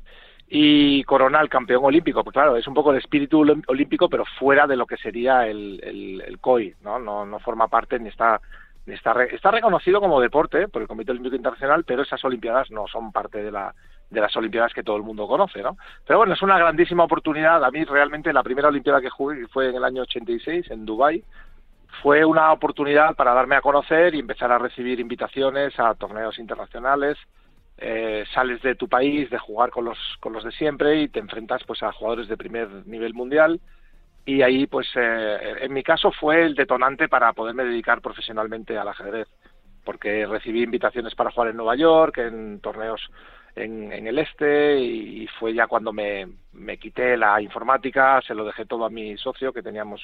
y 0.49 1.03
corona 1.03 1.39
al 1.39 1.49
campeón 1.49 1.83
olímpico. 1.83 2.23
Pues 2.23 2.33
claro, 2.33 2.55
es 2.55 2.67
un 2.67 2.73
poco 2.73 2.91
el 2.91 2.97
espíritu 2.97 3.39
olímpico, 3.67 4.10
pero 4.10 4.23
fuera 4.39 4.65
de 4.67 4.77
lo 4.77 4.86
que 4.86 4.97
sería 4.97 5.45
el, 5.47 5.81
el, 6.25 6.39
COI, 6.39 6.75
¿no? 6.83 6.99
¿no? 6.99 7.25
No 7.25 7.39
forma 7.39 7.67
parte 7.67 7.99
ni 7.99 8.10
está 8.10 8.39
ni 8.86 8.93
está, 8.93 9.13
re- 9.13 9.36
está 9.36 9.51
reconocido 9.51 9.99
como 9.99 10.21
deporte 10.21 10.69
por 10.69 10.81
el 10.81 10.88
Comité 10.88 11.12
Olímpico 11.12 11.36
Internacional, 11.36 11.83
pero 11.83 12.03
esas 12.03 12.23
Olimpiadas 12.23 12.71
no 12.71 12.88
son 12.88 13.12
parte 13.12 13.43
de 13.43 13.51
la 13.51 13.73
de 14.10 14.21
las 14.21 14.33
Olimpiadas 14.38 14.73
que 14.73 14.83
todo 14.83 14.95
el 14.95 15.03
mundo 15.03 15.27
conoce, 15.27 15.62
¿no? 15.62 15.75
Pero 16.05 16.19
bueno, 16.19 16.33
es 16.33 16.41
una 16.41 16.57
grandísima 16.57 17.03
oportunidad. 17.03 17.62
A 17.65 17.69
mí 17.71 17.83
realmente 17.83 18.31
la 18.31 18.43
primera 18.43 18.69
Olimpiada 18.69 19.01
que 19.01 19.10
jugué 19.10 19.45
fue 19.47 19.67
en 19.69 19.75
el 19.75 19.83
año 19.83 20.03
86 20.03 20.71
en 20.71 20.86
Dubái 20.86 21.21
fue 22.01 22.23
una 22.23 22.53
oportunidad 22.53 23.15
para 23.15 23.33
darme 23.33 23.55
a 23.57 23.62
conocer 23.62 24.15
y 24.15 24.19
empezar 24.19 24.49
a 24.53 24.57
recibir 24.60 25.01
invitaciones 25.01 25.77
a 25.77 25.93
torneos 25.95 26.39
internacionales. 26.39 27.17
Eh, 27.79 28.25
sales 28.33 28.61
de 28.63 28.73
tu 28.73 28.87
país, 28.89 29.29
de 29.29 29.37
jugar 29.37 29.69
con 29.69 29.85
los, 29.85 29.97
con 30.19 30.33
los 30.33 30.43
de 30.43 30.51
siempre 30.51 31.01
y 31.01 31.09
te 31.09 31.19
enfrentas 31.19 31.63
pues 31.63 31.83
a 31.83 31.91
jugadores 31.91 32.27
de 32.27 32.35
primer 32.35 32.67
nivel 32.87 33.13
mundial. 33.13 33.59
Y 34.25 34.41
ahí 34.41 34.65
pues 34.67 34.87
eh, 34.95 35.57
en 35.61 35.73
mi 35.73 35.83
caso 35.83 36.11
fue 36.11 36.43
el 36.43 36.55
detonante 36.55 37.07
para 37.07 37.33
poderme 37.33 37.63
dedicar 37.63 38.01
profesionalmente 38.01 38.77
al 38.77 38.87
ajedrez 38.87 39.27
porque 39.87 40.25
recibí 40.25 40.63
invitaciones 40.63 41.15
para 41.15 41.31
jugar 41.31 41.51
en 41.51 41.55
Nueva 41.55 41.77
York, 41.77 42.17
en 42.17 42.59
torneos 42.59 43.09
en, 43.55 43.93
en 43.93 44.05
el 44.05 44.19
este 44.19 44.79
y 44.79 45.27
fue 45.39 45.53
ya 45.53 45.67
cuando 45.67 45.93
me, 45.93 46.27
me 46.51 46.77
quité 46.77 47.15
la 47.15 47.41
informática, 47.41 48.21
se 48.21 48.35
lo 48.35 48.43
dejé 48.43 48.65
todo 48.65 48.83
a 48.83 48.89
mi 48.89 49.17
socio 49.17 49.53
que 49.53 49.63
teníamos 49.63 50.01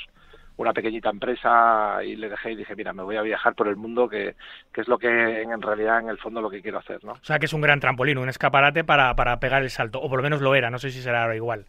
una 0.58 0.74
pequeñita 0.74 1.10
empresa 1.10 2.04
y 2.04 2.16
le 2.16 2.30
dejé 2.30 2.52
y 2.52 2.56
dije, 2.56 2.76
mira, 2.76 2.94
me 2.94 3.04
voy 3.04 3.16
a 3.16 3.22
viajar 3.22 3.56
por 3.56 3.68
el 3.68 3.76
mundo, 3.76 4.08
que, 4.08 4.36
que 4.72 4.82
es 4.82 4.88
lo 4.88 4.98
que 4.98 5.42
en, 5.42 5.52
en 5.52 5.62
realidad 5.62 6.00
en 6.00 6.10
el 6.10 6.18
fondo 6.18 6.42
lo 6.42 6.50
que 6.50 6.62
quiero 6.62 6.78
hacer, 6.78 7.04
¿no? 7.04 7.14
O 7.14 7.24
sea, 7.24 7.40
que 7.40 7.46
es 7.46 7.54
un 7.54 7.62
gran 7.62 7.80
trampolín, 7.80 8.18
un 8.18 8.30
escaparate 8.30 8.84
para, 8.84 9.16
para 9.16 9.40
pegar 9.40 9.64
el 9.64 9.70
salto, 9.70 10.00
o 10.00 10.10
por 10.10 10.20
lo 10.20 10.24
menos 10.24 10.42
lo 10.42 10.56
era, 10.56 10.70
no 10.70 10.80
sé 10.80 10.92
si 10.92 11.02
será 11.02 11.24
ahora 11.24 11.36
igual. 11.36 11.66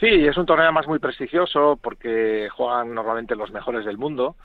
Sí, 0.00 0.06
es 0.06 0.36
un 0.36 0.46
torneo 0.46 0.64
además 0.64 0.86
muy 0.86 1.00
prestigioso 1.00 1.78
porque 1.82 2.48
juegan 2.52 2.94
normalmente 2.94 3.34
los 3.34 3.50
mejores 3.50 3.84
del 3.84 3.98
mundo. 3.98 4.36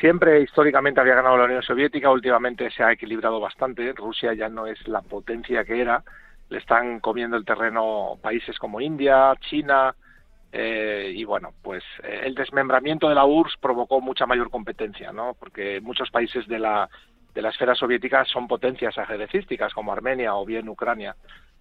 Siempre 0.00 0.40
históricamente 0.40 1.00
había 1.00 1.14
ganado 1.14 1.36
la 1.36 1.44
Unión 1.44 1.62
Soviética, 1.62 2.10
últimamente 2.10 2.70
se 2.70 2.82
ha 2.82 2.92
equilibrado 2.92 3.38
bastante. 3.38 3.92
Rusia 3.92 4.32
ya 4.32 4.48
no 4.48 4.66
es 4.66 4.88
la 4.88 5.02
potencia 5.02 5.64
que 5.64 5.80
era. 5.80 6.02
Le 6.48 6.58
están 6.58 7.00
comiendo 7.00 7.36
el 7.36 7.44
terreno 7.44 8.18
países 8.22 8.58
como 8.58 8.80
India, 8.80 9.34
China, 9.40 9.94
eh, 10.56 11.10
y 11.12 11.24
bueno, 11.24 11.50
pues 11.62 11.82
eh, 12.04 12.20
el 12.24 12.34
desmembramiento 12.36 13.08
de 13.08 13.16
la 13.16 13.24
URSS 13.24 13.56
provocó 13.60 14.00
mucha 14.00 14.24
mayor 14.24 14.50
competencia, 14.50 15.12
¿no? 15.12 15.34
Porque 15.38 15.80
muchos 15.80 16.10
países 16.12 16.46
de 16.46 16.60
la, 16.60 16.88
de 17.34 17.42
la 17.42 17.48
esfera 17.48 17.74
soviética 17.74 18.24
son 18.24 18.46
potencias 18.46 18.96
ajedrecísticas, 18.96 19.74
como 19.74 19.92
Armenia 19.92 20.36
o 20.36 20.44
bien 20.46 20.68
Ucrania. 20.68 21.16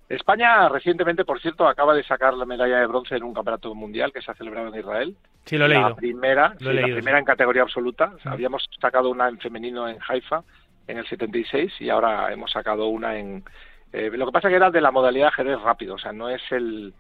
España 0.10 0.70
recientemente, 0.70 1.26
por 1.26 1.40
cierto, 1.42 1.68
acaba 1.68 1.96
de 1.96 2.04
sacar 2.04 2.36
la 2.36 2.46
medalla 2.46 2.78
de 2.78 2.86
bronce 2.86 3.16
en 3.16 3.24
un 3.24 3.34
campeonato 3.34 3.74
mundial 3.74 4.12
que 4.14 4.22
se 4.22 4.30
ha 4.30 4.36
celebrado 4.36 4.68
en 4.68 4.80
Israel. 4.80 5.16
Sí, 5.46 5.58
lo 5.58 5.66
he 5.66 5.70
la 5.70 5.76
leído. 5.76 5.96
primera, 5.96 6.54
Lo 6.60 6.70
he 6.72 6.76
sí, 6.76 6.82
la 6.82 6.96
primera 6.96 7.18
en 7.20 7.26
categoría 7.26 7.64
absoluta. 7.64 8.12
O 8.16 8.20
sea, 8.20 8.32
Mm. 8.32 8.34
habíamos 8.36 8.70
sacado 8.80 9.10
una 9.10 9.28
en 9.28 9.40
femenino 9.40 9.88
en 9.90 9.98
Haifa 10.08 10.44
en 10.88 10.98
el 11.00 11.08
76 11.08 11.74
y 11.82 11.90
ahora 11.90 12.32
hemos 12.32 12.52
sacado 12.52 12.88
una 12.88 13.18
en, 13.18 13.44
Eh, 13.96 14.10
lo 14.12 14.26
que 14.26 14.32
pasa 14.32 14.50
que 14.50 14.56
era 14.56 14.72
de 14.72 14.82
la 14.82 14.90
modalidad 14.92 15.28
ajedrez 15.28 15.62
rápido, 15.62 15.94
o 15.96 16.00
sea, 16.00 16.12
no 16.12 16.28
es 16.28 16.42
el 16.52 16.94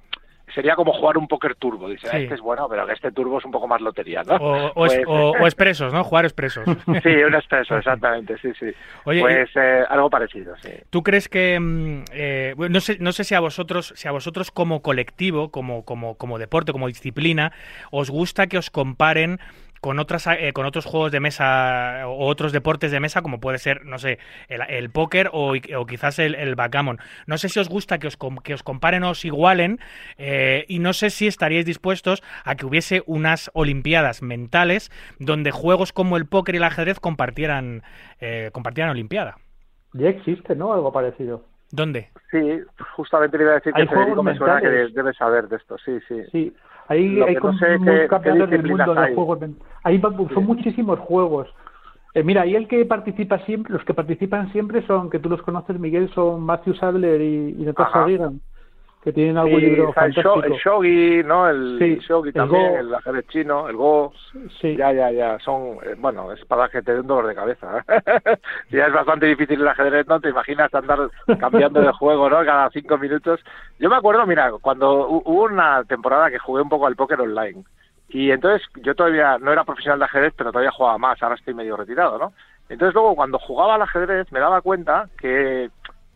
sería 0.53 0.75
como 0.75 0.93
jugar 0.93 1.17
un 1.17 1.27
póker 1.27 1.55
turbo. 1.55 1.89
Dice, 1.89 2.07
Sí. 2.09 2.17
este 2.17 2.35
es 2.35 2.41
bueno, 2.41 2.67
pero 2.69 2.89
este 2.89 3.11
turbo 3.11 3.39
es 3.39 3.45
un 3.45 3.51
poco 3.51 3.67
más 3.67 3.81
lotería, 3.81 4.23
¿no? 4.23 4.35
O, 4.35 4.65
o, 4.67 4.73
Pues, 4.73 4.93
es- 4.93 5.05
o- 5.07 5.31
o 5.31 5.45
expresos, 5.45 5.93
¿no? 5.93 6.03
Jugar 6.03 6.25
expresos. 6.25 6.65
sí, 7.03 7.09
un 7.09 7.35
expreso, 7.35 7.77
exactamente, 7.77 8.37
sí, 8.39 8.51
sí. 8.59 8.67
Oye, 9.05 9.21
pues 9.21 9.49
eh, 9.55 9.83
algo 9.89 10.09
parecido, 10.09 10.55
sí. 10.61 10.69
¿Tú 10.89 11.01
crees 11.03 11.29
que 11.29 11.59
mm, 11.59 12.03
eh, 12.13 12.55
no 12.57 12.79
sé 12.79 12.97
no 12.99 13.11
sé 13.11 13.23
si 13.23 13.35
a 13.35 13.39
vosotros 13.39 13.93
si 13.95 14.07
a 14.07 14.11
vosotros 14.11 14.51
como 14.51 14.81
colectivo, 14.81 15.49
como 15.51 15.83
como 15.85 16.15
como 16.15 16.37
deporte, 16.39 16.71
como 16.71 16.87
disciplina, 16.87 17.51
os 17.91 18.09
gusta 18.09 18.47
que 18.47 18.57
os 18.57 18.69
comparen 18.69 19.39
con 19.83 19.99
otras 19.99 20.25
eh, 20.27 20.53
con 20.53 20.65
otros 20.65 20.85
juegos 20.85 21.11
de 21.11 21.19
mesa 21.19 22.07
o 22.07 22.27
otros 22.27 22.53
deportes 22.53 22.89
de 22.89 23.01
mesa 23.01 23.21
como 23.21 23.41
puede 23.41 23.57
ser 23.57 23.85
no 23.85 23.97
sé 23.97 24.17
el, 24.47 24.61
el 24.69 24.89
póker 24.89 25.29
o, 25.33 25.55
o 25.77 25.85
quizás 25.85 26.19
el, 26.19 26.35
el 26.35 26.55
backgammon 26.55 26.99
no 27.27 27.37
sé 27.37 27.49
si 27.49 27.59
os 27.59 27.67
gusta 27.67 27.97
que 27.99 28.07
os 28.07 28.17
que 28.45 28.53
os 28.53 28.63
comparen 28.63 29.03
o 29.03 29.09
os 29.09 29.25
igualen 29.25 29.79
eh, 30.17 30.63
y 30.69 30.79
no 30.79 30.93
sé 30.93 31.09
si 31.09 31.27
estaríais 31.27 31.65
dispuestos 31.65 32.23
a 32.45 32.55
que 32.55 32.65
hubiese 32.65 33.03
unas 33.07 33.51
olimpiadas 33.53 34.21
mentales 34.21 34.89
donde 35.19 35.51
juegos 35.51 35.91
como 35.91 36.15
el 36.15 36.27
póker 36.27 36.55
y 36.55 36.59
el 36.59 36.63
ajedrez 36.63 37.01
compartieran 37.01 37.83
eh, 38.21 38.51
compartieran 38.53 38.91
olimpiada 38.91 39.35
Ya 39.91 40.07
existe, 40.07 40.55
¿no? 40.55 40.71
Algo 40.73 40.93
parecido. 40.93 41.43
¿dónde? 41.73 42.09
Sí, 42.31 42.61
justamente 42.95 43.37
le 43.37 43.43
iba 43.43 43.51
a 43.53 43.55
decir 43.55 43.73
que 43.73 43.85
Federico 43.87 44.23
me 44.23 44.37
suena 44.37 44.61
que 44.61 44.69
debe 44.69 45.13
saber 45.13 45.49
de 45.49 45.57
esto, 45.57 45.75
sí, 45.83 45.99
sí. 46.07 46.23
Sí, 46.31 46.53
Lo 47.15 47.25
hay 47.25 47.35
no 47.35 47.53
sé 47.57 47.65
del 48.47 48.63
mundo 48.63 48.93
de 48.93 48.99
hay. 49.07 49.15
juegos. 49.15 49.39
men- 49.41 49.57
Hay, 49.83 49.97
va- 49.97 50.15
son 50.33 50.45
muchísimos 50.45 50.99
juegos. 50.99 51.47
Eh, 52.13 52.23
mira, 52.23 52.41
ahí 52.43 52.55
el 52.55 52.67
que 52.67 52.85
participa 52.85 53.39
siempre, 53.39 53.73
los 53.73 53.83
que 53.85 53.93
participan 53.93 54.51
siempre 54.51 54.85
son, 54.85 55.09
que 55.09 55.19
tú 55.19 55.29
los 55.29 55.41
conoces, 55.41 55.79
Miguel, 55.79 56.09
son 56.13 56.43
Matthew 56.43 56.75
Sadler 56.75 57.19
y, 57.21 57.55
y 57.59 57.65
Natasha. 57.65 58.05
Reagan, 58.05 58.39
que 59.03 59.11
tienen 59.11 59.37
algún 59.37 59.59
Sí, 59.59 59.65
libro 59.65 59.87
el, 59.89 59.93
fantástico. 59.93 60.43
el 60.43 60.53
shogi, 60.53 61.23
¿no? 61.23 61.49
El, 61.49 61.77
Sí, 61.77 61.83
el 61.85 61.99
shogi 61.99 62.29
el 62.29 62.33
también, 62.33 62.71
Go. 62.71 62.77
el 62.79 62.95
ajedrez 62.95 63.27
chino, 63.27 63.67
el 63.69 63.75
go. 63.75 64.13
Sí. 64.61 64.75
Ya, 64.77 64.91
ya, 64.93 65.11
ya. 65.11 65.39
Son, 65.39 65.77
eh, 65.83 65.95
bueno, 65.97 66.31
es 66.31 66.43
para 66.45 66.69
que 66.69 66.81
te 66.81 66.93
den 66.95 67.05
dolor 67.05 67.27
de 67.27 67.35
cabeza. 67.35 67.83
¿eh? 67.87 68.37
Ya 68.71 68.87
es 68.87 68.93
bastante 68.93 69.25
difícil 69.25 69.59
el 69.61 69.67
ajedrez, 69.67 70.07
¿no? 70.07 70.19
Te 70.21 70.29
imaginas 70.29 70.73
andar 70.73 70.99
cambiando 71.39 71.81
de 71.81 71.91
juego, 71.91 72.29
¿no? 72.29 72.43
Cada 72.45 72.69
cinco 72.69 72.97
minutos. 72.97 73.39
Yo 73.79 73.89
me 73.89 73.95
acuerdo, 73.97 74.25
mira, 74.25 74.51
cuando 74.61 75.07
hu- 75.09 75.21
hubo 75.25 75.43
una 75.43 75.83
temporada 75.83 76.29
que 76.31 76.39
jugué 76.39 76.61
un 76.61 76.69
poco 76.69 76.87
al 76.87 76.95
póker 76.95 77.19
online. 77.21 77.63
Y 78.09 78.31
entonces 78.31 78.65
yo 78.83 78.95
todavía 78.95 79.37
no 79.39 79.51
era 79.51 79.63
profesional 79.63 79.99
de 79.99 80.05
ajedrez, 80.05 80.33
pero 80.37 80.51
todavía 80.51 80.71
jugaba 80.71 80.97
más. 80.97 81.21
Ahora 81.21 81.35
estoy 81.35 81.53
medio 81.53 81.75
retirado, 81.75 82.17
¿no? 82.17 82.33
Entonces 82.69 82.93
luego 82.93 83.15
cuando 83.15 83.37
jugaba 83.39 83.75
al 83.75 83.81
ajedrez 83.81 84.31
me 84.31 84.39
daba 84.39 84.61
cuenta 84.61 85.09
que 85.19 85.69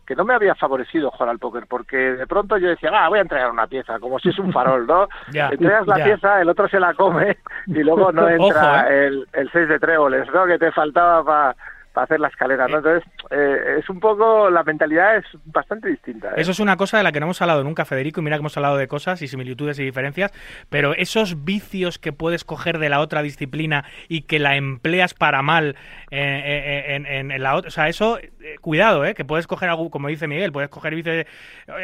que 0.08 0.16
no 0.16 0.24
me 0.24 0.32
había 0.32 0.54
favorecido 0.54 1.10
jugar 1.10 1.28
al 1.28 1.38
póker, 1.38 1.66
porque 1.68 1.98
de 1.98 2.26
pronto 2.26 2.56
yo 2.56 2.70
decía, 2.70 2.90
ah, 2.94 3.10
voy 3.10 3.18
a 3.18 3.22
entregar 3.22 3.50
una 3.50 3.66
pieza, 3.66 4.00
como 4.00 4.18
si 4.18 4.30
es 4.30 4.38
un 4.38 4.50
farol, 4.54 4.86
¿no? 4.86 5.06
Ya, 5.30 5.50
Entregas 5.50 5.86
la 5.86 5.96
pieza, 5.96 6.40
el 6.40 6.48
otro 6.48 6.66
se 6.66 6.80
la 6.80 6.94
come 6.94 7.36
y 7.66 7.82
luego 7.82 8.10
no 8.10 8.26
entra 8.28 8.84
Ojo, 8.84 8.90
¿eh? 8.90 9.06
el, 9.06 9.28
el 9.34 9.50
6 9.52 9.68
de 9.68 9.78
tréboles, 9.78 10.26
¿no? 10.32 10.46
Que 10.46 10.58
te 10.58 10.72
faltaba 10.72 11.22
para 11.22 11.56
hacer 12.02 12.20
la 12.20 12.28
escalera, 12.28 12.68
¿no? 12.68 12.78
Entonces, 12.78 13.02
eh, 13.30 13.76
es 13.78 13.88
un 13.90 14.00
poco, 14.00 14.50
la 14.50 14.62
mentalidad 14.62 15.16
es 15.16 15.24
bastante 15.44 15.88
distinta. 15.88 16.28
¿eh? 16.30 16.34
Eso 16.36 16.50
es 16.52 16.60
una 16.60 16.76
cosa 16.76 16.96
de 16.98 17.02
la 17.02 17.12
que 17.12 17.20
no 17.20 17.26
hemos 17.26 17.40
hablado 17.42 17.64
nunca, 17.64 17.84
Federico, 17.84 18.20
y 18.20 18.24
mira 18.24 18.36
que 18.36 18.40
hemos 18.40 18.56
hablado 18.56 18.76
de 18.76 18.88
cosas 18.88 19.20
y 19.22 19.28
similitudes 19.28 19.78
y 19.78 19.84
diferencias, 19.84 20.32
pero 20.68 20.94
esos 20.94 21.44
vicios 21.44 21.98
que 21.98 22.12
puedes 22.12 22.44
coger 22.44 22.78
de 22.78 22.88
la 22.88 23.00
otra 23.00 23.22
disciplina 23.22 23.84
y 24.08 24.22
que 24.22 24.38
la 24.38 24.56
empleas 24.56 25.14
para 25.14 25.42
mal 25.42 25.76
eh, 26.10 26.42
eh, 26.44 26.94
en, 26.94 27.06
en- 27.06 27.30
en 27.30 27.42
la 27.42 27.54
otra, 27.54 27.68
o 27.68 27.70
sea, 27.70 27.88
eso, 27.88 28.18
cuidado, 28.60 29.04
eh, 29.04 29.14
que 29.14 29.24
puedes 29.24 29.46
coger 29.46 29.68
algo, 29.68 29.90
como 29.90 30.08
dice 30.08 30.26
Miguel, 30.28 30.52
puedes 30.52 30.70
coger 30.70 30.94
vicios, 30.94 31.16
de, 31.16 31.26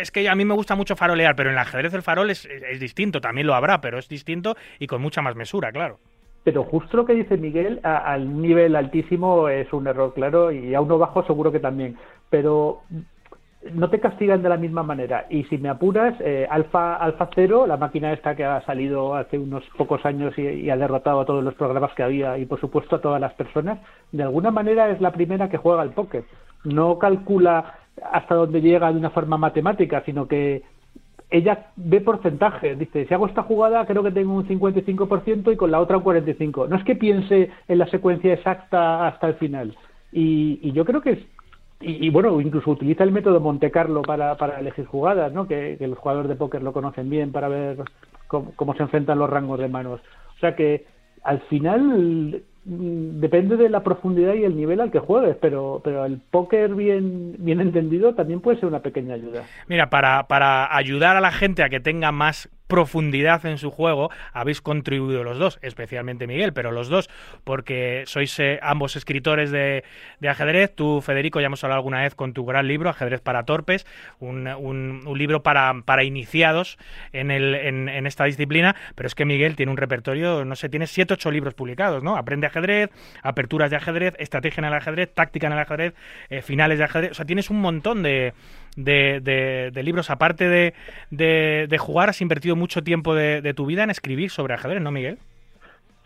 es 0.00 0.10
que 0.10 0.28
a 0.28 0.34
mí 0.34 0.44
me 0.44 0.54
gusta 0.54 0.74
mucho 0.74 0.96
farolear, 0.96 1.36
pero 1.36 1.50
en 1.50 1.54
el 1.54 1.58
ajedrez 1.60 1.92
el 1.94 2.02
farol 2.02 2.30
es, 2.30 2.44
es- 2.46 2.62
es 2.62 2.80
distinto, 2.80 3.20
también 3.20 3.46
lo 3.46 3.54
habrá, 3.54 3.80
pero 3.80 3.98
es 3.98 4.08
distinto 4.08 4.56
y 4.78 4.86
con 4.86 5.02
mucha 5.02 5.22
más 5.22 5.34
mesura, 5.36 5.72
claro. 5.72 5.98
Pero 6.44 6.64
justo 6.64 6.98
lo 6.98 7.06
que 7.06 7.14
dice 7.14 7.38
Miguel, 7.38 7.80
al 7.82 8.40
nivel 8.40 8.76
altísimo 8.76 9.48
es 9.48 9.72
un 9.72 9.86
error, 9.86 10.12
claro, 10.12 10.52
y 10.52 10.74
a 10.74 10.80
uno 10.80 10.98
bajo 10.98 11.24
seguro 11.24 11.50
que 11.50 11.58
también. 11.58 11.96
Pero 12.28 12.82
no 13.72 13.88
te 13.88 14.00
castigan 14.00 14.42
de 14.42 14.48
la 14.50 14.56
misma 14.56 14.82
manera. 14.82 15.26
Y 15.30 15.44
si 15.44 15.56
me 15.58 15.70
apuras, 15.70 16.14
eh, 16.20 16.46
Alfa, 16.50 16.96
Alfa 16.96 17.30
Cero, 17.34 17.66
la 17.66 17.78
máquina 17.78 18.12
esta 18.12 18.36
que 18.36 18.44
ha 18.44 18.60
salido 18.66 19.14
hace 19.14 19.38
unos 19.38 19.64
pocos 19.78 20.04
años 20.04 20.36
y, 20.36 20.42
y 20.42 20.70
ha 20.70 20.76
derrotado 20.76 21.20
a 21.20 21.24
todos 21.24 21.42
los 21.42 21.54
programas 21.54 21.92
que 21.94 22.02
había 22.02 22.36
y 22.36 22.44
por 22.44 22.60
supuesto 22.60 22.96
a 22.96 23.00
todas 23.00 23.20
las 23.20 23.32
personas, 23.34 23.78
de 24.12 24.22
alguna 24.22 24.50
manera 24.50 24.90
es 24.90 25.00
la 25.00 25.12
primera 25.12 25.48
que 25.48 25.56
juega 25.56 25.80
al 25.80 25.92
póker. 25.92 26.24
No 26.64 26.98
calcula 26.98 27.74
hasta 28.12 28.34
dónde 28.34 28.60
llega 28.60 28.92
de 28.92 28.98
una 28.98 29.10
forma 29.10 29.38
matemática, 29.38 30.02
sino 30.04 30.26
que 30.26 30.62
ella 31.34 31.66
ve 31.74 32.00
porcentajes, 32.00 32.78
dice, 32.78 33.06
si 33.06 33.12
hago 33.12 33.26
esta 33.26 33.42
jugada 33.42 33.84
creo 33.86 34.04
que 34.04 34.12
tengo 34.12 34.34
un 34.34 34.46
55% 34.46 35.52
y 35.52 35.56
con 35.56 35.72
la 35.72 35.80
otra 35.80 35.96
un 35.96 36.04
45%. 36.04 36.68
No 36.68 36.76
es 36.76 36.84
que 36.84 36.94
piense 36.94 37.50
en 37.66 37.78
la 37.78 37.88
secuencia 37.88 38.32
exacta 38.32 39.08
hasta 39.08 39.26
el 39.26 39.34
final. 39.34 39.76
Y, 40.12 40.70
yo 40.70 40.84
creo 40.84 41.00
que 41.00 41.10
es, 41.10 41.18
y, 41.80 42.08
bueno, 42.10 42.40
incluso 42.40 42.70
utiliza 42.70 43.02
el 43.02 43.10
método 43.10 43.40
Monte 43.40 43.72
Carlo 43.72 44.02
para, 44.02 44.36
para 44.36 44.60
elegir 44.60 44.86
jugadas, 44.86 45.32
¿no? 45.32 45.48
Que, 45.48 45.76
los 45.80 45.98
jugadores 45.98 46.28
de 46.28 46.36
póker 46.36 46.62
lo 46.62 46.72
conocen 46.72 47.10
bien 47.10 47.32
para 47.32 47.48
ver 47.48 47.78
cómo, 48.28 48.74
se 48.76 48.84
enfrentan 48.84 49.18
los 49.18 49.28
rangos 49.28 49.58
de 49.58 49.66
manos. 49.66 50.00
O 50.36 50.38
sea 50.38 50.54
que 50.54 50.86
al 51.24 51.40
final 51.40 52.44
depende 52.64 53.56
de 53.56 53.68
la 53.68 53.82
profundidad 53.82 54.34
y 54.34 54.44
el 54.44 54.56
nivel 54.56 54.80
al 54.80 54.90
que 54.90 54.98
juegues, 54.98 55.36
pero, 55.40 55.80
pero 55.84 56.04
el 56.06 56.18
póker 56.30 56.74
bien, 56.74 57.36
bien 57.38 57.60
entendido 57.60 58.14
también 58.14 58.40
puede 58.40 58.58
ser 58.58 58.68
una 58.68 58.80
pequeña 58.80 59.14
ayuda. 59.14 59.44
Mira, 59.68 59.90
para, 59.90 60.26
para 60.28 60.74
ayudar 60.74 61.16
a 61.16 61.20
la 61.20 61.30
gente 61.30 61.62
a 61.62 61.68
que 61.68 61.80
tenga 61.80 62.10
más 62.10 62.48
profundidad 62.74 63.46
en 63.46 63.56
su 63.56 63.70
juego, 63.70 64.10
habéis 64.32 64.60
contribuido 64.60 65.22
los 65.22 65.38
dos, 65.38 65.60
especialmente 65.62 66.26
Miguel, 66.26 66.52
pero 66.52 66.72
los 66.72 66.88
dos, 66.88 67.08
porque 67.44 68.02
sois 68.06 68.36
eh, 68.40 68.58
ambos 68.62 68.96
escritores 68.96 69.52
de, 69.52 69.84
de 70.18 70.28
ajedrez. 70.28 70.74
Tú, 70.74 71.00
Federico, 71.00 71.40
ya 71.40 71.46
hemos 71.46 71.62
hablado 71.62 71.78
alguna 71.78 72.02
vez 72.02 72.16
con 72.16 72.32
tu 72.32 72.44
gran 72.44 72.66
libro, 72.66 72.90
Ajedrez 72.90 73.20
para 73.20 73.44
Torpes, 73.44 73.86
un, 74.18 75.04
libro 75.16 75.44
para, 75.44 76.02
iniciados 76.02 76.78
en, 77.12 77.30
el, 77.30 77.54
en, 77.54 78.06
esta 78.08 78.24
disciplina, 78.24 78.74
pero 78.96 79.06
es 79.06 79.14
que 79.14 79.24
Miguel 79.24 79.54
tiene 79.54 79.70
un 79.70 79.78
repertorio, 79.78 80.44
no 80.44 80.56
sé, 80.56 80.68
tiene 80.68 80.88
siete, 80.88 81.14
ocho 81.14 81.30
libros 81.30 81.54
publicados, 81.54 82.02
¿no? 82.02 82.16
Aprende 82.16 82.48
ajedrez, 82.48 82.90
aperturas 83.22 83.70
de 83.70 83.76
ajedrez, 83.76 84.16
estrategia 84.18 84.62
en 84.62 84.64
el 84.64 84.74
ajedrez, 84.74 85.14
táctica 85.14 85.46
en 85.46 85.52
el 85.52 85.60
ajedrez, 85.60 85.94
eh, 86.28 86.42
finales 86.42 86.78
de 86.78 86.84
ajedrez, 86.84 87.12
o 87.12 87.14
sea, 87.14 87.24
tienes 87.24 87.50
un 87.50 87.60
montón 87.60 88.02
de, 88.02 88.34
de, 88.76 89.20
de- 89.22 89.70
de 89.72 89.82
libros, 89.82 90.10
aparte 90.10 90.48
de, 90.48 90.74
de, 91.10 91.78
jugar, 91.78 92.08
has 92.08 92.20
invertido 92.20 92.56
mucho 92.56 92.82
tiempo 92.82 93.14
de, 93.14 93.40
de 93.42 93.54
tu 93.54 93.66
vida 93.66 93.82
en 93.84 93.90
escribir 93.90 94.30
sobre 94.30 94.54
ajedrez, 94.54 94.80
¿no, 94.82 94.90
Miguel? 94.90 95.18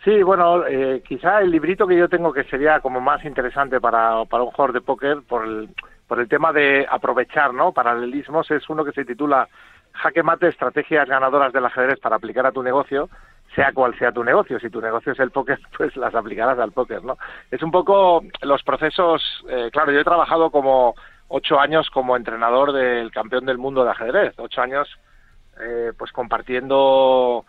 Sí, 0.05 0.23
bueno, 0.23 0.65
eh, 0.67 1.03
quizá 1.07 1.41
el 1.41 1.51
librito 1.51 1.87
que 1.87 1.97
yo 1.97 2.09
tengo 2.09 2.33
que 2.33 2.45
sería 2.45 2.81
como 2.81 3.01
más 3.01 3.25
interesante 3.25 3.81
para, 3.81 4.25
para 4.27 4.45
un 4.45 4.51
jugador 4.51 4.73
de 4.73 4.81
póker 4.81 5.19
por 5.29 5.45
el, 5.45 5.69
por 6.07 6.21
el 6.21 6.29
tema 6.29 6.53
de 6.53 6.87
aprovechar, 6.89 7.53
¿no? 7.53 7.73
Paralelismos 7.73 8.51
es 8.51 8.69
uno 8.71 8.85
que 8.85 8.93
se 8.93 9.05
titula 9.05 9.49
Jaque 9.95 10.23
Mate, 10.23 10.49
estrategias 10.49 11.09
ganadoras 11.09 11.53
del 11.53 11.65
ajedrez 11.67 11.99
para 11.99 12.17
aplicar 12.17 12.47
a 12.47 12.53
tu 12.53 12.63
negocio, 12.63 13.09
sea 13.57 13.73
cual 13.73 13.99
sea 13.99 14.13
tu 14.13 14.23
negocio. 14.23 14.61
Si 14.61 14.71
tu 14.71 14.81
negocio 14.81 15.13
es 15.13 15.19
el 15.19 15.33
póker, 15.33 15.59
pues 15.77 15.97
las 15.97 16.15
aplicarás 16.15 16.59
al 16.61 16.71
póker, 16.73 17.03
¿no? 17.03 17.19
Es 17.51 17.61
un 17.63 17.73
poco 17.73 18.23
los 18.43 18.63
procesos, 18.63 19.21
eh, 19.49 19.69
claro, 19.73 19.91
yo 19.91 19.99
he 19.99 20.05
trabajado 20.05 20.51
como 20.51 20.95
ocho 21.29 21.61
años 21.61 21.89
como 21.91 22.17
entrenador 22.17 22.73
del 22.73 23.11
campeón 23.11 23.47
del 23.47 23.59
mundo 23.59 23.85
de 23.85 23.91
ajedrez, 23.91 24.35
ocho 24.39 24.61
años 24.61 24.89
eh, 25.61 25.93
pues 25.97 26.13
compartiendo 26.13 27.45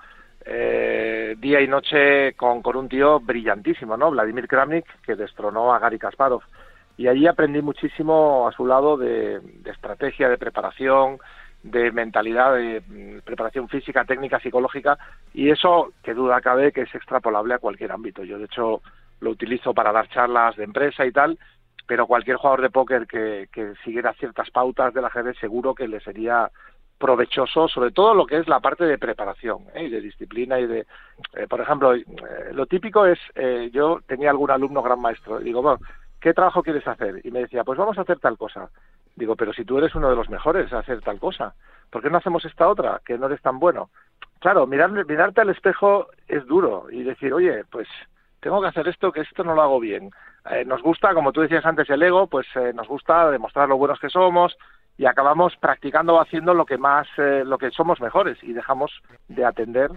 eh, 0.46 1.36
día 1.38 1.62
y 1.62 1.68
noche 1.68 2.34
con, 2.34 2.62
con 2.62 2.76
un 2.76 2.90
tío 2.90 3.20
brillantísimo, 3.20 3.98
¿no? 3.98 4.12
Vladimir 4.12 4.48
Kramnik, 4.48 4.86
que 5.02 5.16
destronó 5.16 5.74
a 5.74 5.80
Gary 5.80 6.00
Kasparov. 6.00 6.42
Y 6.98 7.08
allí 7.08 7.28
aprendí 7.28 7.62
muchísimo 7.62 8.48
a 8.48 8.52
su 8.52 8.66
lado 8.66 8.98
de, 8.98 9.40
de 9.40 9.72
estrategia, 9.72 10.28
de 10.28 10.38
preparación, 10.38 11.20
de 11.64 11.92
mentalidad, 11.92 12.56
de 12.56 12.82
mm, 12.82 13.20
preparación 13.26 13.70
física, 13.70 14.06
técnica, 14.06 14.40
psicológica, 14.40 14.98
y 15.34 15.50
eso, 15.50 15.94
que 16.04 16.14
duda 16.14 16.42
cabe, 16.42 16.72
que 16.72 16.82
es 16.82 16.96
extrapolable 16.96 17.54
a 17.54 17.60
cualquier 17.60 17.92
ámbito. 17.92 18.24
Yo, 18.24 18.38
de 18.40 18.46
hecho, 18.46 18.82
lo 19.20 19.30
utilizo 19.30 19.74
para 19.74 19.92
dar 19.92 20.10
charlas 20.10 20.56
de 20.56 20.64
empresa 20.64 21.06
y 21.06 21.12
tal, 21.12 21.38
pero 21.90 22.06
cualquier 22.06 22.38
jugador 22.38 22.62
de 22.62 22.70
póker 22.70 23.08
que, 23.08 23.74
siguiera 23.84 24.14
ciertas 24.14 24.52
pautas 24.52 24.94
del 24.94 25.06
ajedrez 25.06 25.36
seguro 25.40 25.74
que 25.74 25.88
le 25.88 26.00
sería 26.02 26.52
provechoso, 27.00 27.68
sobre 27.68 27.90
todo 27.90 28.14
lo 28.14 28.28
que 28.28 28.38
es 28.38 28.48
la 28.48 28.60
parte 28.60 28.86
de 28.86 29.00
preparación 29.00 29.64
¿eh? 29.74 29.86
y 29.86 29.90
de 29.90 30.00
disciplina 30.00 30.60
y 30.60 30.68
de, 30.68 30.86
eh, 31.34 31.48
por 31.50 31.62
ejemplo, 31.62 31.96
eh, 31.96 32.06
lo 32.54 32.68
típico 32.68 33.08
es, 33.08 33.18
eh, 33.34 33.72
yo 33.74 34.02
tenía 34.06 34.30
algún 34.30 34.52
alumno 34.52 34.84
gran 34.84 35.02
maestro, 35.02 35.40
digo, 35.40 35.64
bueno, 35.64 35.80
¿qué 36.22 36.32
trabajo 36.32 36.62
quieres 36.62 36.88
hacer? 36.88 37.22
Y 37.24 37.32
me 37.32 37.40
decía, 37.40 37.64
pues 37.64 37.80
vamos 37.80 37.98
a 37.98 38.02
hacer 38.02 38.20
tal 38.20 38.38
cosa. 38.38 38.70
Digo, 39.16 39.36
pero 39.36 39.52
si 39.52 39.66
tú 39.66 39.80
eres 39.80 39.96
uno 39.96 40.12
de 40.12 40.16
los 40.16 40.30
mejores 40.30 40.72
a 40.72 40.80
hacer 40.80 41.02
tal 41.02 41.20
cosa, 41.20 41.56
¿por 41.90 42.04
qué 42.04 42.12
no 42.12 42.20
hacemos 42.20 42.46
esta 42.46 42.68
otra, 42.68 43.02
que 43.04 43.18
no 43.18 43.26
eres 43.26 43.42
tan 43.42 43.58
bueno? 43.58 43.90
Claro, 44.42 44.68
mirar, 44.68 44.92
mirarte 44.92 45.42
al 45.42 45.50
espejo 45.50 46.06
es 46.28 46.46
duro 46.46 46.86
y 46.92 47.02
decir, 47.02 47.34
oye, 47.34 47.64
pues 47.72 47.88
tengo 48.40 48.62
que 48.62 48.68
hacer 48.68 48.88
esto, 48.88 49.12
que 49.12 49.22
esto 49.22 49.44
no 49.44 49.56
lo 49.56 49.62
hago 49.62 49.80
bien. 49.80 50.12
Eh, 50.50 50.66
nos 50.66 50.82
gusta, 50.82 51.14
como 51.14 51.32
tú 51.32 51.42
decías 51.42 51.66
antes, 51.66 51.90
el 51.90 52.02
ego, 52.02 52.28
pues 52.28 52.48
eh, 52.56 52.72
nos 52.74 52.88
gusta 52.88 53.30
demostrar 53.30 53.68
lo 53.68 53.78
buenos 53.78 54.00
que 54.00 54.10
somos 54.10 54.58
y 54.98 55.06
acabamos 55.06 55.56
practicando 55.58 56.16
o 56.16 56.22
haciendo 56.22 56.54
lo 56.54 56.66
que 56.66 56.78
más, 56.78 57.08
eh, 57.18 57.44
lo 57.46 57.58
que 57.58 57.72
somos 57.72 58.02
mejores 58.02 58.38
y 58.44 58.54
dejamos 58.54 58.92
de 59.28 59.46
atender 59.46 59.92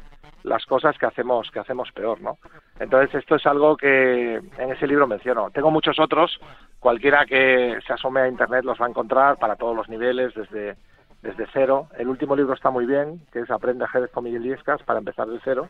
las 0.44 0.64
cosas 0.66 0.98
que 0.98 1.06
hacemos, 1.06 1.50
que 1.50 1.60
hacemos 1.60 1.90
peor, 1.92 2.20
¿no? 2.20 2.38
Entonces 2.78 3.14
esto 3.14 3.36
es 3.36 3.46
algo 3.46 3.76
que 3.76 4.36
en 4.36 4.72
ese 4.72 4.86
libro 4.86 5.06
menciono. 5.06 5.50
Tengo 5.50 5.70
muchos 5.70 5.98
otros, 5.98 6.40
cualquiera 6.80 7.26
que 7.26 7.78
se 7.86 7.92
asome 7.92 8.22
a 8.22 8.28
internet 8.28 8.64
los 8.64 8.80
va 8.80 8.86
a 8.86 8.90
encontrar 8.90 9.38
para 9.38 9.56
todos 9.56 9.76
los 9.76 9.88
niveles, 9.88 10.34
desde, 10.34 10.76
desde 11.22 11.46
cero. 11.52 11.88
El 11.96 12.08
último 12.08 12.34
libro 12.34 12.54
está 12.54 12.70
muy 12.70 12.86
bien, 12.86 13.20
que 13.32 13.40
es 13.40 13.50
Aprende 13.50 13.84
ajedrez 13.84 14.10
con 14.10 14.24
Miguel 14.24 14.42
Liescas, 14.42 14.82
para 14.82 14.98
empezar 14.98 15.28
de 15.28 15.40
cero, 15.44 15.68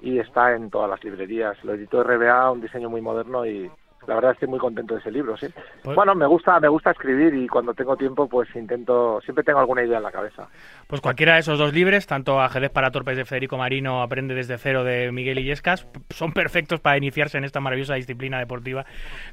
y 0.00 0.18
está 0.18 0.54
en 0.54 0.70
todas 0.70 0.90
las 0.90 1.02
librerías. 1.02 1.62
Lo 1.64 1.74
editó 1.74 2.02
RBA, 2.02 2.50
un 2.50 2.60
diseño 2.60 2.88
muy 2.88 3.00
moderno 3.00 3.46
y, 3.46 3.70
la 4.06 4.14
verdad 4.14 4.32
estoy 4.32 4.48
muy 4.48 4.58
contento 4.58 4.94
de 4.94 5.00
ese 5.00 5.10
libro, 5.10 5.36
sí. 5.36 5.46
Pues- 5.82 5.94
bueno, 5.94 6.14
me 6.14 6.26
gusta, 6.26 6.58
me 6.60 6.68
gusta 6.68 6.90
escribir 6.90 7.34
y 7.34 7.46
cuando 7.46 7.74
tengo 7.74 7.96
tiempo, 7.96 8.28
pues 8.28 8.48
intento, 8.54 9.20
siempre 9.22 9.44
tengo 9.44 9.58
alguna 9.58 9.82
idea 9.82 9.98
en 9.98 10.02
la 10.02 10.12
cabeza. 10.12 10.48
Pues 10.86 11.00
cualquiera 11.00 11.34
de 11.34 11.40
esos 11.40 11.58
dos 11.58 11.74
libros, 11.74 12.06
tanto 12.06 12.40
Ajedrez 12.40 12.70
para 12.70 12.90
Torpes 12.90 13.16
de 13.16 13.24
Federico 13.24 13.58
Marino, 13.58 14.02
Aprende 14.02 14.34
desde 14.34 14.56
cero 14.58 14.84
de 14.84 15.12
Miguel 15.12 15.38
Illescas, 15.38 15.86
son 16.10 16.32
perfectos 16.32 16.80
para 16.80 16.96
iniciarse 16.96 17.36
en 17.38 17.44
esta 17.44 17.60
maravillosa 17.60 17.94
disciplina 17.94 18.38
deportiva 18.38 18.86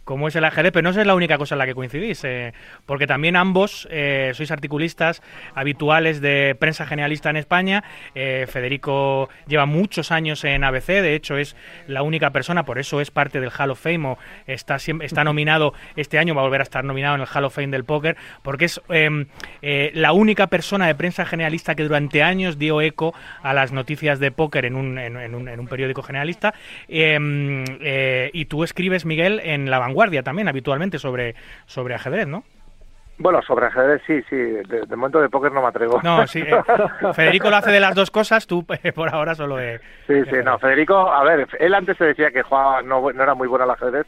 como 0.03 0.28
es 0.28 0.36
el 0.36 0.43
ajedrez. 0.43 0.74
Pero 0.74 0.84
no 0.84 0.89
es 0.89 1.07
la 1.07 1.16
única 1.16 1.38
cosa 1.38 1.55
en 1.55 1.59
la 1.59 1.66
que 1.66 1.76
coincidís, 1.76 2.24
eh, 2.24 2.53
porque 2.86 3.07
también 3.07 3.36
ambos 3.36 3.88
eh, 3.91 4.32
sois 4.34 4.51
articulistas 4.51 5.22
habituales 5.53 6.22
de 6.22 6.55
prensa 6.59 6.86
generalista 6.86 7.30
en 7.30 7.38
España. 7.38 7.84
Eh, 8.13 8.45
Federico 8.47 9.30
lleva 9.47 9.66
muchos 9.66 10.11
años 10.11 10.43
en 10.43 10.63
ABC, 10.63 10.88
de 10.88 11.16
hecho 11.16 11.38
es 11.38 11.55
la 11.88 12.01
única 12.01 12.32
persona, 12.32 12.63
por 12.63 12.80
eso 12.80 13.01
es 13.01 13.11
parte 13.11 13.39
del 13.39 13.51
Hall 13.57 13.72
of 13.72 13.80
Fame, 13.80 14.07
o 14.07 14.18
está, 14.55 14.77
está 14.77 15.23
nominado 15.23 15.73
este 15.95 16.17
año, 16.17 16.33
va 16.33 16.41
a 16.41 16.45
volver 16.45 16.61
a 16.61 16.63
estar 16.63 16.83
nominado 16.83 17.15
en 17.15 17.21
el 17.21 17.27
Hall 17.31 17.45
of 17.45 17.53
Fame 17.53 17.67
del 17.67 17.83
póker, 17.83 18.17
porque 18.41 18.65
es 18.65 18.81
eh, 18.89 19.25
eh, 19.61 19.91
la 19.93 20.13
única 20.13 20.47
persona 20.47 20.87
de 20.87 20.95
prensa 20.95 21.25
generalista 21.25 21.75
que 21.75 21.83
durante 21.83 22.23
años 22.23 22.57
dio 22.57 22.81
eco 22.81 23.13
a 23.43 23.53
las 23.53 23.71
noticias 23.71 24.19
de 24.19 24.31
póker 24.31 24.65
en 24.65 24.75
un, 24.75 24.97
en, 24.97 25.17
en 25.17 25.35
un, 25.35 25.47
en 25.47 25.59
un 25.59 25.67
periódico 25.67 26.01
generalista. 26.01 26.53
Eh, 26.87 27.17
eh, 27.81 28.29
y 28.33 28.45
tú 28.45 28.63
escribes, 28.63 29.05
Miguel, 29.05 29.41
en 29.43 29.69
La 29.69 29.79
Vanguardia 29.79 30.23
también, 30.23 30.47
habitualmente, 30.47 30.99
sobre, 30.99 31.35
sobre 31.65 31.95
ajedrez, 31.95 32.27
¿no? 32.27 32.43
Bueno, 33.17 33.41
sobre 33.43 33.67
ajedrez 33.67 34.01
sí, 34.05 34.21
sí. 34.29 34.35
De, 34.35 34.85
de 34.87 34.95
momento 34.95 35.21
de 35.21 35.29
póker 35.29 35.51
no 35.51 35.61
me 35.61 35.69
atrevo. 35.69 36.01
No, 36.03 36.27
sí. 36.27 36.41
eh, 36.41 36.61
Federico 37.13 37.49
lo 37.49 37.55
hace 37.55 37.71
de 37.71 37.79
las 37.79 37.95
dos 37.95 38.11
cosas, 38.11 38.45
tú 38.45 38.65
eh, 38.83 38.91
por 38.91 39.13
ahora 39.13 39.35
solo 39.35 39.55
de... 39.55 39.79
Sí, 40.07 40.21
sí, 40.29 40.37
no, 40.43 40.59
Federico, 40.59 40.97
a 41.11 41.23
ver, 41.23 41.47
él 41.59 41.73
antes 41.73 41.97
se 41.97 42.05
decía 42.05 42.31
que 42.31 42.41
jugaba, 42.41 42.81
no, 42.81 43.11
no 43.11 43.23
era 43.23 43.33
muy 43.33 43.47
bueno 43.47 43.63
al 43.63 43.71
ajedrez, 43.71 44.05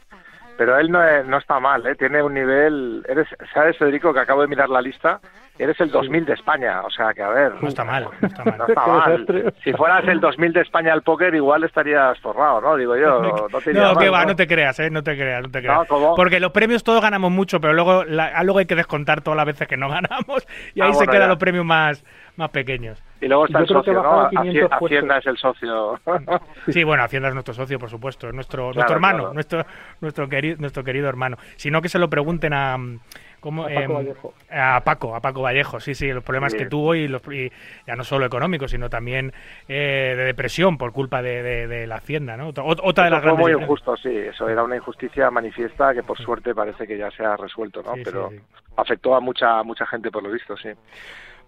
pero 0.58 0.78
él 0.78 0.90
no, 0.90 1.02
es- 1.02 1.24
no 1.24 1.38
está 1.38 1.58
mal, 1.60 1.86
¿eh? 1.86 1.94
tiene 1.94 2.22
un 2.22 2.34
nivel, 2.34 3.02
eres, 3.08 3.26
sabes 3.54 3.78
Federico 3.78 4.12
que 4.12 4.20
acabo 4.20 4.42
de 4.42 4.48
mirar 4.48 4.68
la 4.68 4.82
lista, 4.82 5.20
eres 5.58 5.80
el 5.80 5.90
2000 5.90 6.24
de 6.26 6.34
España, 6.34 6.82
o 6.82 6.90
sea 6.90 7.14
que 7.14 7.22
a 7.22 7.28
ver, 7.30 7.52
No 7.62 7.68
está 7.68 7.82
mal, 7.84 8.08
no 8.20 8.28
está 8.28 8.44
mal. 8.44 8.58
no 8.58 8.66
está 8.66 8.82
Qué 8.84 8.90
mal. 8.90 9.26
desastre. 9.26 9.54
Si 9.64 9.72
fueras 9.72 10.06
el 10.06 10.20
2000 10.20 10.52
de 10.52 10.60
España 10.60 10.92
al 10.92 11.02
póker 11.02 11.34
igual 11.34 11.64
estarías 11.64 12.18
forrado, 12.20 12.60
¿no? 12.60 12.76
Digo 12.76 12.96
yo, 12.96 13.48
no, 13.50 13.60
te 13.60 13.70
iría 13.70 13.82
No, 13.82 13.94
mal, 13.94 14.04
que 14.04 14.10
va, 14.10 14.22
¿no? 14.22 14.28
no 14.28 14.36
te 14.36 14.46
creas, 14.46 14.78
¿eh? 14.80 14.90
No 14.90 15.02
te 15.02 15.16
creas, 15.16 15.42
no 15.42 15.50
te 15.50 15.60
creas. 15.60 15.78
No, 15.78 15.86
¿cómo? 15.86 16.14
Porque 16.14 16.38
los 16.40 16.52
premios 16.52 16.84
todos 16.84 17.00
ganamos 17.00 17.30
mucho, 17.30 17.60
pero 17.60 17.72
luego, 17.72 18.04
la- 18.04 18.42
luego 18.44 18.58
hay 18.58 18.66
que 18.66 18.74
descontar 18.76 19.22
todas 19.22 19.36
las 19.36 19.46
veces 19.46 19.66
que 19.68 19.76
no 19.76 19.88
ganamos 19.90 20.46
y 20.74 20.80
ahí 20.82 20.90
Ah, 20.92 20.94
se 20.94 21.06
quedan 21.06 21.22
ya. 21.22 21.28
los 21.28 21.38
premios 21.38 21.64
más, 21.64 22.04
más 22.36 22.50
pequeños. 22.50 23.02
Y 23.20 23.26
luego 23.26 23.46
está 23.46 23.58
Yo 23.58 23.62
el 23.64 23.68
socio, 23.68 23.92
¿no? 23.94 24.28
500 24.30 24.70
Haci- 24.70 24.74
Hacienda 24.84 25.14
puestos. 25.14 25.18
es 25.18 25.26
el 25.26 25.36
socio. 25.38 26.00
Sí, 26.68 26.84
bueno, 26.84 27.02
Hacienda 27.02 27.28
es 27.28 27.34
nuestro 27.34 27.54
socio, 27.54 27.78
por 27.78 27.90
supuesto, 27.90 28.28
es 28.28 28.34
nuestro, 28.34 28.64
nuestro 28.64 28.82
Claro, 28.82 28.94
hermano, 28.94 29.18
claro. 29.18 29.34
nuestro 29.34 29.66
nuestro 30.00 30.28
querido, 30.28 30.56
nuestro 30.60 30.84
querido 30.84 31.08
hermano. 31.08 31.36
Si 31.56 31.70
no, 31.70 31.82
que 31.82 31.88
se 31.88 31.98
lo 31.98 32.08
pregunten 32.08 32.52
a... 32.52 32.78
mm, 32.78 33.00
¿cómo, 33.40 33.64
A 33.64 33.68
Paco 33.68 33.80
em, 33.80 33.94
Vallejo. 33.94 34.34
a 34.50 34.80
Paco, 34.84 35.16
a 35.16 35.20
Paco 35.20 35.42
Vallejo, 35.42 35.80
sí, 35.80 35.94
sí, 35.94 36.12
los 36.12 36.22
problemas 36.22 36.52
Sí. 36.52 36.58
que 36.58 36.66
tuvo 36.66 36.94
y, 36.94 37.08
los, 37.08 37.22
y 37.32 37.50
ya 37.86 37.96
no 37.96 38.04
solo 38.04 38.26
económicos, 38.26 38.70
sino 38.70 38.88
también 38.90 39.32
eh, 39.68 40.14
de 40.16 40.24
depresión 40.24 40.76
por 40.78 40.92
culpa 40.92 41.20
de, 41.22 41.42
de- 41.42 41.66
de 41.66 41.86
la 41.86 41.96
Hacienda, 41.96 42.36
¿no? 42.36 42.48
Otra, 42.48 42.62
otra 42.64 43.04
de 43.04 43.10
las 43.10 43.20
fue 43.22 43.32
grandes 43.32 43.54
muy 43.56 43.62
injusto, 43.62 43.96
sí. 43.96 44.10
Eso 44.16 44.48
era 44.48 44.62
una 44.62 44.76
injusticia 44.76 45.30
manifiesta 45.30 45.92
que 45.94 46.02
por 46.04 46.18
suerte 46.18 46.54
parece 46.54 46.86
que 46.86 46.96
ya 46.98 47.10
se 47.10 47.24
ha 47.24 47.36
resuelto, 47.36 47.82
¿no? 47.82 47.94
Sí, 47.94 47.98
sí, 47.98 48.04
Pero 48.04 48.30
sí. 48.30 48.40
afectó 48.76 49.14
a 49.16 49.20
mucha 49.20 49.62
mucha 49.64 49.86
gente 49.86 50.10
por 50.10 50.22
lo 50.22 50.30
visto, 50.30 50.56
sí. 50.56 50.68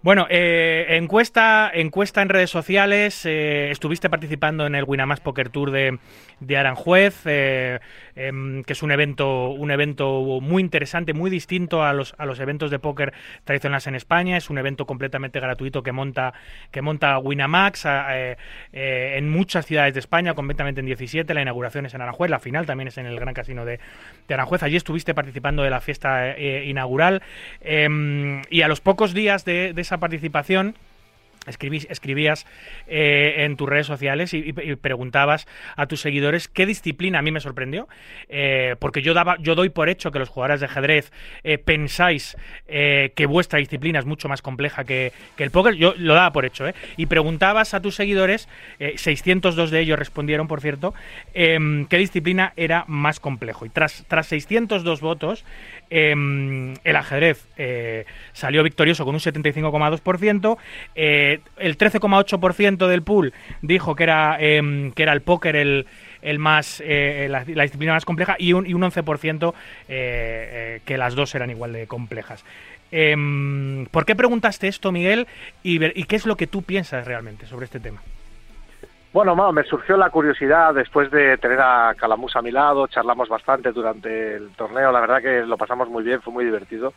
Bueno, 0.03 0.25
eh, 0.31 0.87
encuesta, 0.97 1.69
encuesta 1.71 2.23
en 2.23 2.29
redes 2.29 2.49
sociales. 2.49 3.23
eh, 3.23 3.69
estuviste 3.69 4.09
participando 4.09 4.65
en 4.65 4.73
el 4.73 4.83
Winamax 4.83 5.21
Poker 5.21 5.49
Tour 5.49 5.69
de, 5.69 5.99
de 6.39 6.57
Aranjuez, 6.57 7.21
eh, 7.25 7.79
em, 8.15 8.63
que 8.63 8.73
es 8.73 8.83
un 8.83 8.91
evento, 8.91 9.49
un 9.49 9.71
evento 9.71 10.39
muy 10.41 10.61
interesante, 10.61 11.13
muy 11.13 11.29
distinto 11.29 11.83
a 11.83 11.93
los, 11.93 12.15
a 12.17 12.25
los 12.25 12.39
eventos 12.39 12.71
de 12.71 12.79
póker 12.79 13.13
tradicionales 13.43 13.87
en 13.87 13.95
España. 13.95 14.37
Es 14.37 14.49
un 14.49 14.57
evento 14.57 14.85
completamente 14.85 15.39
gratuito 15.39 15.83
que 15.83 15.91
monta, 15.91 16.33
que 16.71 16.81
monta 16.81 17.17
Winamax 17.19 17.85
eh, 17.85 18.37
eh, 18.73 19.15
en 19.17 19.29
muchas 19.29 19.65
ciudades 19.65 19.93
de 19.93 19.99
España, 19.99 20.33
completamente 20.33 20.79
en 20.79 20.85
17. 20.85 21.33
La 21.33 21.41
inauguración 21.41 21.85
es 21.85 21.93
en 21.93 22.01
Aranjuez, 22.01 22.29
la 22.29 22.39
final 22.39 22.65
también 22.65 22.87
es 22.87 22.97
en 22.97 23.05
el 23.05 23.19
Gran 23.19 23.33
Casino 23.33 23.65
de, 23.65 23.79
de 24.27 24.33
Aranjuez. 24.33 24.63
Allí 24.63 24.75
estuviste 24.75 25.13
participando 25.13 25.63
de 25.63 25.69
la 25.69 25.81
fiesta 25.81 26.31
eh, 26.31 26.65
inaugural 26.65 27.21
em, 27.61 28.41
y 28.49 28.61
a 28.61 28.67
los 28.67 28.81
pocos 28.81 29.13
días 29.13 29.45
de, 29.45 29.73
de 29.73 29.81
esa 29.81 29.99
participación 29.99 30.75
escribías 31.47 32.45
eh, 32.87 33.35
en 33.39 33.57
tus 33.57 33.67
redes 33.67 33.87
sociales 33.87 34.33
y, 34.33 34.53
preguntabas 34.81 35.47
a 35.75 35.87
tus 35.87 36.01
seguidores 36.01 36.47
qué 36.47 36.65
disciplina 36.65 37.19
a 37.19 37.21
mí 37.21 37.31
me 37.31 37.39
sorprendió 37.39 37.87
eh, 38.29 38.75
porque 38.79 39.01
yo 39.01 39.13
daba 39.13 39.37
yo 39.39 39.55
doy 39.55 39.69
por 39.69 39.89
hecho 39.89 40.11
que 40.11 40.19
los 40.19 40.29
jugadores 40.29 40.59
de 40.59 40.67
ajedrez 40.67 41.11
eh, 41.43 41.57
pensáis 41.57 42.37
que 42.67 43.25
vuestra 43.27 43.59
disciplina 43.59 43.99
es 43.99 44.05
mucho 44.05 44.29
más 44.29 44.41
compleja 44.41 44.83
que, 44.83 45.11
que 45.35 45.43
el 45.43 45.51
póker. 45.51 45.75
Yo 45.75 45.93
lo 45.97 46.13
daba 46.13 46.31
por 46.31 46.45
hecho 46.45 46.65
y 46.97 47.05
preguntabas 47.05 47.73
a 47.73 47.81
tus 47.81 47.95
seguidores 47.95 48.47
eh, 48.79 48.93
602 48.97 49.71
de 49.71 49.79
ellos 49.79 49.97
respondieron 49.97 50.47
por 50.47 50.61
cierto 50.61 50.93
em, 51.33 51.85
qué 51.85 51.97
disciplina 51.97 52.53
era 52.55 52.85
más 52.87 53.19
complejo. 53.19 53.65
Y 53.65 53.69
tras 53.69 54.05
tras 54.07 54.27
602 54.27 55.01
votos 55.01 55.45
em, 55.91 56.73
el 56.83 56.95
ajedrez 56.95 57.47
eh, 57.57 58.05
salió 58.33 58.63
victorioso 58.63 59.05
con 59.05 59.13
un 59.13 59.21
75,2%. 59.21 60.57
eh, 60.95 61.39
el 61.57 61.77
13,8% 61.77 62.87
del 62.87 63.03
pool 63.03 63.33
dijo 63.61 63.95
que 63.95 64.03
era, 64.03 64.37
em, 64.39 64.91
que 64.93 65.03
era 65.03 65.13
el 65.13 65.21
póker 65.21 65.55
el, 65.55 65.85
el 66.21 66.39
más 66.39 66.81
eh, 66.85 67.27
la, 67.29 67.43
disciplina 67.43 67.93
más 67.93 68.05
compleja 68.05 68.35
y 68.39 68.53
un, 68.53 68.65
y 68.67 68.73
un 68.73 68.81
11% 68.81 69.53
eh, 69.53 69.55
eh, 69.87 70.81
que 70.85 70.97
las 70.97 71.15
dos 71.15 71.35
eran 71.35 71.49
igual 71.49 71.73
de 71.73 71.87
complejas. 71.87 72.43
Em, 72.91 73.85
¿Por 73.87 74.05
qué 74.05 74.15
preguntaste 74.15 74.67
esto, 74.67 74.91
Miguel? 74.91 75.27
Y, 75.63 75.83
¿Y 75.83 76.03
qué 76.05 76.15
es 76.15 76.25
lo 76.25 76.35
que 76.35 76.47
tú 76.47 76.61
piensas 76.61 77.05
realmente 77.05 77.45
sobre 77.45 77.65
este 77.65 77.79
tema? 77.79 78.01
Bueno, 79.13 79.35
Mao, 79.35 79.51
me 79.51 79.65
surgió 79.65 79.97
la 79.97 80.09
curiosidad 80.09 80.73
después 80.73 81.11
de 81.11 81.37
tener 81.37 81.59
a 81.59 81.93
Calamus 81.97 82.33
a 82.37 82.41
mi 82.41 82.49
lado, 82.49 82.87
charlamos 82.87 83.27
bastante 83.27 83.73
durante 83.73 84.35
el 84.35 84.51
torneo, 84.55 84.89
la 84.89 85.01
verdad 85.01 85.21
que 85.21 85.41
lo 85.45 85.57
pasamos 85.57 85.89
muy 85.89 86.01
bien, 86.01 86.21
fue 86.21 86.31
muy 86.31 86.45
divertido, 86.45 86.93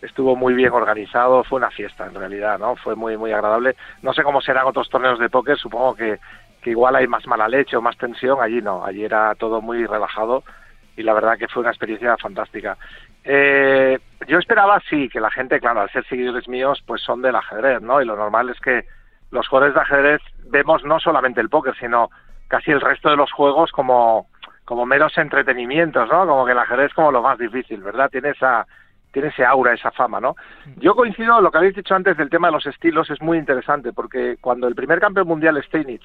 estuvo 0.00 0.34
muy 0.34 0.54
bien 0.54 0.72
organizado, 0.72 1.44
fue 1.44 1.58
una 1.58 1.70
fiesta 1.70 2.06
en 2.06 2.14
realidad, 2.14 2.58
¿no? 2.58 2.74
Fue 2.76 2.94
muy 2.94 3.18
muy 3.18 3.32
agradable. 3.32 3.76
No 4.00 4.14
sé 4.14 4.22
cómo 4.22 4.40
serán 4.40 4.66
otros 4.66 4.88
torneos 4.88 5.18
de 5.18 5.28
póker, 5.28 5.58
supongo 5.58 5.94
que, 5.94 6.18
que 6.62 6.70
igual 6.70 6.96
hay 6.96 7.06
más 7.06 7.26
mala 7.26 7.46
leche 7.48 7.76
o 7.76 7.82
más 7.82 7.98
tensión, 7.98 8.38
allí 8.40 8.62
no, 8.62 8.82
allí 8.82 9.04
era 9.04 9.34
todo 9.34 9.60
muy 9.60 9.84
relajado 9.84 10.44
y 10.96 11.02
la 11.02 11.12
verdad 11.12 11.36
que 11.36 11.48
fue 11.48 11.60
una 11.60 11.70
experiencia 11.70 12.16
fantástica. 12.16 12.78
Eh, 13.24 13.98
yo 14.26 14.38
esperaba, 14.38 14.80
sí, 14.88 15.10
que 15.10 15.20
la 15.20 15.30
gente, 15.30 15.60
claro, 15.60 15.82
al 15.82 15.90
ser 15.90 16.06
seguidores 16.06 16.48
míos, 16.48 16.82
pues 16.86 17.02
son 17.02 17.20
del 17.20 17.36
ajedrez, 17.36 17.82
¿no? 17.82 18.00
Y 18.00 18.06
lo 18.06 18.16
normal 18.16 18.48
es 18.48 18.58
que 18.58 18.86
los 19.30 19.46
jugadores 19.48 19.74
de 19.74 19.80
ajedrez 19.80 20.20
vemos 20.50 20.84
no 20.84 20.98
solamente 21.00 21.40
el 21.40 21.48
póker, 21.48 21.74
sino 21.78 22.10
casi 22.48 22.70
el 22.70 22.80
resto 22.80 23.10
de 23.10 23.16
los 23.16 23.30
juegos 23.32 23.70
como, 23.72 24.28
como 24.64 24.86
meros 24.86 25.16
entretenimientos, 25.18 26.08
¿no? 26.08 26.26
Como 26.26 26.46
que 26.46 26.52
el 26.52 26.58
ajedrez 26.58 26.88
es 26.88 26.94
como 26.94 27.12
lo 27.12 27.22
más 27.22 27.38
difícil, 27.38 27.82
¿verdad? 27.82 28.10
Tiene 28.10 28.30
esa, 28.30 28.66
tiene 29.12 29.28
ese 29.28 29.44
aura, 29.44 29.74
esa 29.74 29.90
fama, 29.90 30.20
¿no? 30.20 30.34
Yo 30.76 30.94
coincido, 30.94 31.40
lo 31.40 31.50
que 31.50 31.58
habéis 31.58 31.76
dicho 31.76 31.94
antes 31.94 32.16
del 32.16 32.30
tema 32.30 32.48
de 32.48 32.52
los 32.52 32.66
estilos 32.66 33.10
es 33.10 33.20
muy 33.20 33.38
interesante, 33.38 33.92
porque 33.92 34.38
cuando 34.40 34.66
el 34.66 34.74
primer 34.74 35.00
campeón 35.00 35.28
mundial 35.28 35.62
Steinitz 35.64 36.04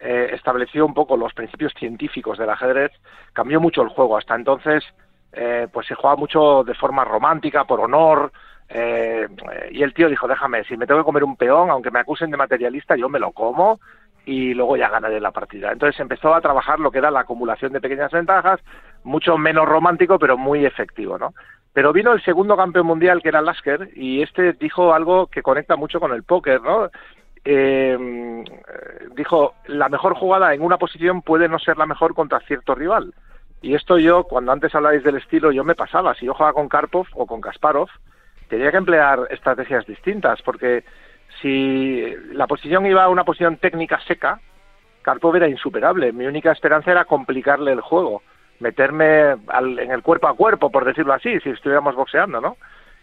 eh, 0.00 0.30
estableció 0.32 0.86
un 0.86 0.94
poco 0.94 1.16
los 1.16 1.34
principios 1.34 1.72
científicos 1.74 2.38
del 2.38 2.50
ajedrez, 2.50 2.92
cambió 3.32 3.60
mucho 3.60 3.82
el 3.82 3.88
juego. 3.88 4.16
Hasta 4.16 4.34
entonces, 4.34 4.84
eh, 5.32 5.68
pues 5.72 5.86
se 5.86 5.94
jugaba 5.94 6.16
mucho 6.16 6.64
de 6.64 6.74
forma 6.74 7.04
romántica, 7.04 7.64
por 7.64 7.80
honor, 7.80 8.32
eh, 8.68 9.26
y 9.70 9.82
el 9.82 9.94
tío 9.94 10.08
dijo, 10.08 10.28
déjame, 10.28 10.64
si 10.64 10.76
me 10.76 10.86
tengo 10.86 11.00
que 11.00 11.06
comer 11.06 11.24
un 11.24 11.36
peón, 11.36 11.70
aunque 11.70 11.90
me 11.90 12.00
acusen 12.00 12.30
de 12.30 12.36
materialista, 12.36 12.96
yo 12.96 13.08
me 13.08 13.18
lo 13.18 13.32
como 13.32 13.80
y 14.26 14.52
luego 14.52 14.76
ya 14.76 14.90
ganaré 14.90 15.20
la 15.20 15.30
partida. 15.30 15.72
Entonces 15.72 15.98
empezó 16.00 16.34
a 16.34 16.40
trabajar 16.40 16.78
lo 16.78 16.90
que 16.90 16.98
era 16.98 17.10
la 17.10 17.20
acumulación 17.20 17.72
de 17.72 17.80
pequeñas 17.80 18.12
ventajas, 18.12 18.60
mucho 19.04 19.38
menos 19.38 19.66
romántico, 19.66 20.18
pero 20.18 20.36
muy 20.36 20.66
efectivo, 20.66 21.18
¿no? 21.18 21.32
Pero 21.72 21.92
vino 21.92 22.12
el 22.12 22.22
segundo 22.22 22.56
campeón 22.56 22.86
mundial, 22.86 23.22
que 23.22 23.30
era 23.30 23.40
Lasker, 23.40 23.90
y 23.94 24.20
este 24.20 24.52
dijo 24.54 24.92
algo 24.92 25.28
que 25.28 25.42
conecta 25.42 25.76
mucho 25.76 25.98
con 25.98 26.12
el 26.12 26.24
póker, 26.24 26.60
¿no? 26.60 26.90
Eh, 27.44 28.44
dijo, 29.14 29.54
la 29.66 29.88
mejor 29.88 30.14
jugada 30.14 30.52
en 30.52 30.60
una 30.60 30.76
posición 30.76 31.22
puede 31.22 31.48
no 31.48 31.58
ser 31.58 31.78
la 31.78 31.86
mejor 31.86 32.14
contra 32.14 32.40
cierto 32.40 32.74
rival. 32.74 33.14
Y 33.62 33.74
esto 33.74 33.98
yo, 33.98 34.24
cuando 34.24 34.52
antes 34.52 34.74
hablabais 34.74 35.02
del 35.02 35.16
estilo, 35.16 35.52
yo 35.52 35.64
me 35.64 35.74
pasaba. 35.74 36.14
Si 36.14 36.26
yo 36.26 36.34
jugaba 36.34 36.52
con 36.52 36.68
Karpov 36.68 37.06
o 37.14 37.26
con 37.26 37.40
Kasparov, 37.40 37.88
tenía 38.48 38.70
que 38.70 38.76
emplear 38.76 39.28
estrategias 39.30 39.86
distintas, 39.86 40.40
porque 40.42 40.84
si 41.40 42.14
la 42.32 42.46
posición 42.46 42.86
iba 42.86 43.04
a 43.04 43.08
una 43.08 43.24
posición 43.24 43.56
técnica 43.56 44.00
seca, 44.06 44.40
Karpov 45.02 45.36
era 45.36 45.48
insuperable. 45.48 46.12
Mi 46.12 46.26
única 46.26 46.52
esperanza 46.52 46.90
era 46.90 47.04
complicarle 47.04 47.72
el 47.72 47.80
juego, 47.80 48.22
meterme 48.60 49.30
en 49.30 49.90
el 49.90 50.02
cuerpo 50.02 50.28
a 50.28 50.34
cuerpo, 50.34 50.70
por 50.70 50.84
decirlo 50.84 51.12
así, 51.12 51.38
si 51.40 51.50
estuviéramos 51.50 51.94
boxeando, 51.94 52.40
¿no? 52.40 52.56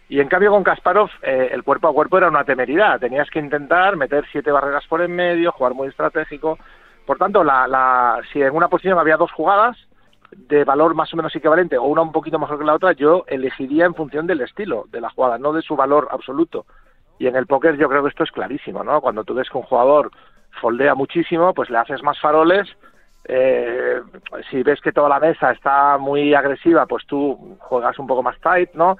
Y 0.08 0.20
en 0.20 0.28
cambio 0.28 0.52
con 0.52 0.62
Kasparov 0.62 1.10
eh, 1.22 1.48
el 1.52 1.64
cuerpo 1.64 1.88
a 1.88 1.92
cuerpo 1.92 2.18
era 2.18 2.28
una 2.28 2.44
temeridad. 2.44 3.00
Tenías 3.00 3.28
que 3.28 3.40
intentar 3.40 3.96
meter 3.96 4.24
siete 4.30 4.52
barreras 4.52 4.86
por 4.86 5.02
en 5.02 5.16
medio, 5.16 5.50
jugar 5.50 5.74
muy 5.74 5.88
estratégico. 5.88 6.58
Por 7.04 7.18
tanto, 7.18 7.42
la, 7.42 7.66
la, 7.66 8.20
si 8.32 8.40
en 8.40 8.54
una 8.54 8.68
posición 8.68 8.98
había 8.98 9.16
dos 9.16 9.32
jugadas 9.32 9.76
de 10.32 10.64
valor 10.64 10.94
más 10.94 11.12
o 11.12 11.16
menos 11.16 11.34
equivalente 11.34 11.78
o 11.78 11.84
una 11.84 12.02
un 12.02 12.12
poquito 12.12 12.38
mejor 12.38 12.58
que 12.58 12.64
la 12.64 12.74
otra, 12.74 12.92
yo 12.92 13.24
elegiría 13.26 13.86
en 13.86 13.94
función 13.94 14.26
del 14.26 14.40
estilo 14.40 14.86
de 14.90 15.00
la 15.00 15.10
jugada, 15.10 15.38
no 15.38 15.52
de 15.52 15.62
su 15.62 15.76
valor 15.76 16.08
absoluto. 16.10 16.66
Y 17.18 17.26
en 17.26 17.36
el 17.36 17.46
póker 17.46 17.76
yo 17.76 17.88
creo 17.88 18.02
que 18.02 18.10
esto 18.10 18.24
es 18.24 18.30
clarísimo, 18.30 18.84
¿no? 18.84 19.00
Cuando 19.00 19.24
tú 19.24 19.34
ves 19.34 19.48
que 19.48 19.58
un 19.58 19.64
jugador 19.64 20.10
foldea 20.60 20.94
muchísimo, 20.94 21.54
pues 21.54 21.70
le 21.70 21.78
haces 21.78 22.02
más 22.02 22.20
faroles. 22.20 22.68
Eh, 23.24 24.00
si 24.50 24.62
ves 24.62 24.80
que 24.80 24.92
toda 24.92 25.08
la 25.08 25.18
mesa 25.18 25.50
está 25.50 25.98
muy 25.98 26.34
agresiva, 26.34 26.86
pues 26.86 27.06
tú 27.06 27.56
juegas 27.60 27.98
un 27.98 28.06
poco 28.06 28.22
más 28.22 28.38
tight, 28.40 28.72
¿no? 28.74 28.96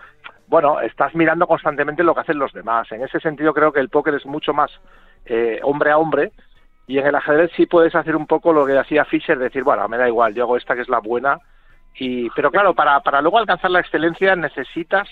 Bueno, 0.49 0.81
estás 0.81 1.15
mirando 1.15 1.47
constantemente 1.47 2.03
lo 2.03 2.15
que 2.15 2.21
hacen 2.21 2.39
los 2.39 2.53
demás. 2.53 2.91
En 2.93 3.03
ese 3.03 3.21
sentido 3.21 3.53
creo 3.53 3.73
que 3.73 3.81
el 3.81 3.89
póker 3.89 4.15
es 4.15 4.27
mucho 4.27 4.53
más 4.55 4.71
eh, 5.27 5.61
hombre 5.63 5.91
a 5.91 5.99
hombre 5.99 6.33
y 6.87 6.99
en 6.99 7.07
el 7.07 7.15
ajedrez 7.15 7.51
sí 7.57 7.67
puedes 7.67 7.95
hacer 7.95 8.15
un 8.15 8.27
poco 8.27 8.53
lo 8.53 8.65
que 8.65 8.79
hacía 8.79 9.05
Fischer, 9.05 9.39
decir, 9.39 9.65
bueno, 9.65 9.89
me 9.89 9.97
da 9.97 10.07
igual, 10.07 10.35
yo 10.35 10.45
hago 10.45 10.57
esta 10.57 10.75
que 10.75 10.83
es 10.83 10.89
la 10.89 11.01
buena. 11.01 11.39
Y, 11.99 12.31
pero 12.31 12.51
claro, 12.51 12.75
para, 12.75 13.01
para 13.01 13.21
luego 13.21 13.39
alcanzar 13.39 13.71
la 13.71 13.81
excelencia 13.81 14.37
necesitas 14.37 15.09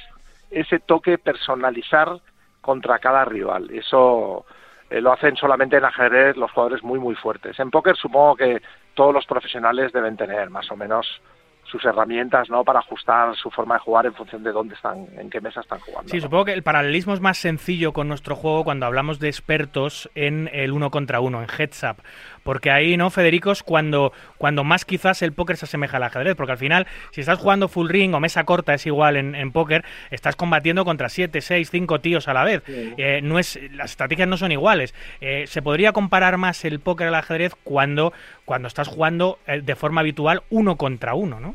ese 0.50 0.78
toque 0.78 1.18
personalizar 1.18 2.20
contra 2.60 2.98
cada 2.98 3.24
rival. 3.24 3.70
Eso 3.70 4.44
eh, 4.90 5.00
lo 5.00 5.12
hacen 5.12 5.36
solamente 5.36 5.76
en 5.76 5.84
ajedrez 5.84 6.36
los 6.36 6.52
jugadores 6.52 6.84
muy, 6.84 6.98
muy 6.98 7.14
fuertes. 7.14 7.58
En 7.58 7.70
póker 7.70 7.96
supongo 7.96 8.36
que 8.36 8.62
todos 8.94 9.12
los 9.12 9.26
profesionales 9.26 9.92
deben 9.92 10.16
tener 10.16 10.50
más 10.50 10.70
o 10.70 10.76
menos 10.76 11.20
sus 11.64 11.84
herramientas 11.84 12.48
¿no? 12.50 12.64
para 12.64 12.80
ajustar 12.80 13.34
su 13.36 13.50
forma 13.50 13.74
de 13.74 13.80
jugar 13.80 14.06
en 14.06 14.14
función 14.14 14.42
de 14.42 14.52
dónde 14.52 14.74
están, 14.74 15.06
en 15.18 15.30
qué 15.30 15.40
mesa 15.40 15.60
están 15.60 15.80
jugando. 15.80 16.10
Sí, 16.10 16.20
supongo 16.20 16.46
que 16.46 16.52
el 16.52 16.62
paralelismo 16.62 17.14
es 17.14 17.20
más 17.20 17.38
sencillo 17.38 17.92
con 17.92 18.08
nuestro 18.08 18.36
juego 18.36 18.64
cuando 18.64 18.86
hablamos 18.86 19.18
de 19.18 19.28
expertos 19.28 20.10
en 20.14 20.48
el 20.52 20.72
uno 20.72 20.90
contra 20.90 21.20
uno, 21.20 21.42
en 21.42 21.48
heads 21.48 21.82
up. 21.84 22.02
Porque 22.44 22.70
ahí, 22.70 22.96
¿no, 22.96 23.10
Federico? 23.10 23.50
Es 23.50 23.64
cuando, 23.64 24.12
cuando 24.38 24.62
más 24.62 24.84
quizás 24.84 25.22
el 25.22 25.32
póker 25.32 25.56
se 25.56 25.64
asemeja 25.64 25.96
al 25.96 26.04
ajedrez. 26.04 26.36
Porque 26.36 26.52
al 26.52 26.58
final, 26.58 26.86
si 27.10 27.22
estás 27.22 27.38
jugando 27.38 27.66
full 27.66 27.88
ring 27.88 28.14
o 28.14 28.20
mesa 28.20 28.44
corta, 28.44 28.74
es 28.74 28.86
igual 28.86 29.16
en, 29.16 29.34
en 29.34 29.50
póker, 29.50 29.84
estás 30.10 30.36
combatiendo 30.36 30.84
contra 30.84 31.08
7, 31.08 31.40
6, 31.40 31.70
5 31.70 32.00
tíos 32.00 32.28
a 32.28 32.34
la 32.34 32.44
vez. 32.44 32.62
Eh, 32.68 33.20
no 33.22 33.38
es, 33.38 33.58
las 33.72 33.90
estrategias 33.90 34.28
no 34.28 34.36
son 34.36 34.52
iguales. 34.52 34.94
Eh, 35.20 35.46
se 35.46 35.62
podría 35.62 35.92
comparar 35.92 36.36
más 36.36 36.64
el 36.64 36.80
póker 36.80 37.08
al 37.08 37.14
ajedrez 37.14 37.54
cuando, 37.64 38.12
cuando 38.44 38.68
estás 38.68 38.88
jugando 38.88 39.38
eh, 39.46 39.62
de 39.62 39.74
forma 39.74 40.02
habitual 40.02 40.42
uno 40.50 40.76
contra 40.76 41.14
uno, 41.14 41.40
¿no? 41.40 41.54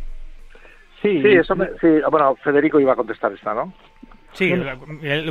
Sí, 1.01 1.21
sí, 1.21 1.29
eso 1.29 1.55
sí, 1.79 1.87
bueno, 2.11 2.35
Federico 2.43 2.77
iba 2.79 2.91
a 2.91 2.95
contestar 2.95 3.31
esta, 3.31 3.53
¿no? 3.53 3.73
Sí, 4.33 4.53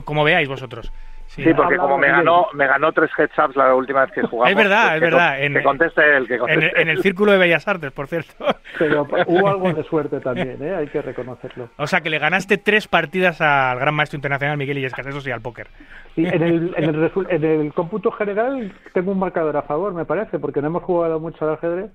como 0.05 0.25
veáis 0.25 0.49
vosotros. 0.49 0.91
Sí, 1.29 1.45
porque 1.55 1.77
como 1.77 1.99
me 1.99 2.09
ganó, 2.09 2.47
me 2.55 2.67
ganó 2.67 2.91
tres 2.93 3.11
heads 3.19 3.33
ups 3.39 3.55
la 3.55 3.75
última 3.75 4.03
vez 4.07 4.13
que 4.13 4.23
jugamos. 4.23 4.51
Es 4.51 4.57
verdad, 4.57 4.87
pues 4.87 4.95
es 4.95 5.01
verdad. 5.01 5.43
En, 5.43 5.53
que 5.53 5.63
conteste 5.63 6.17
él, 6.17 6.27
que 6.27 6.39
conteste 6.39 6.81
en, 6.81 6.89
el, 6.89 7.03
Círculo 7.03 7.33
de 7.33 7.39
Bellas 7.39 7.69
Artes, 7.69 7.93
por 7.93 8.07
cierto. 8.07 8.33
Pero 8.79 9.07
hubo 9.27 9.49
algo 9.49 9.73
de 9.73 9.85
suerte 9.85 10.21
también, 10.21 10.57
¿eh? 10.63 10.75
hay 10.75 10.87
que 10.89 11.03
reconocerlo. 11.03 11.69
O 11.77 11.87
sea, 11.87 12.01
que 12.01 12.09
le 12.11 12.19
ganaste 12.19 12.57
tres 12.57 12.89
partidas 12.89 13.41
al 13.41 13.79
gran 13.79 13.95
maestro 13.95 14.17
internacional 14.17 14.57
Miguel 14.57 14.79
Illescas, 14.79 15.07
eso 15.07 15.21
sí, 15.21 15.31
al 15.31 15.43
póker. 15.43 15.69
Y 16.17 16.27
en 16.27 16.43
el, 16.43 16.75
en, 16.77 16.85
el 16.85 17.27
en 17.29 17.45
el 17.45 17.73
cómputo 17.73 18.11
general 18.11 18.73
tengo 18.93 19.13
un 19.13 19.19
marcador 19.19 19.57
a 19.57 19.63
favor, 19.63 19.95
me 19.95 20.05
parece, 20.05 20.39
porque 20.39 20.61
no 20.61 20.69
hemos 20.69 20.83
jugado 20.83 21.21
mucho 21.21 21.45
al 21.45 21.55
ajedrez. 21.55 21.91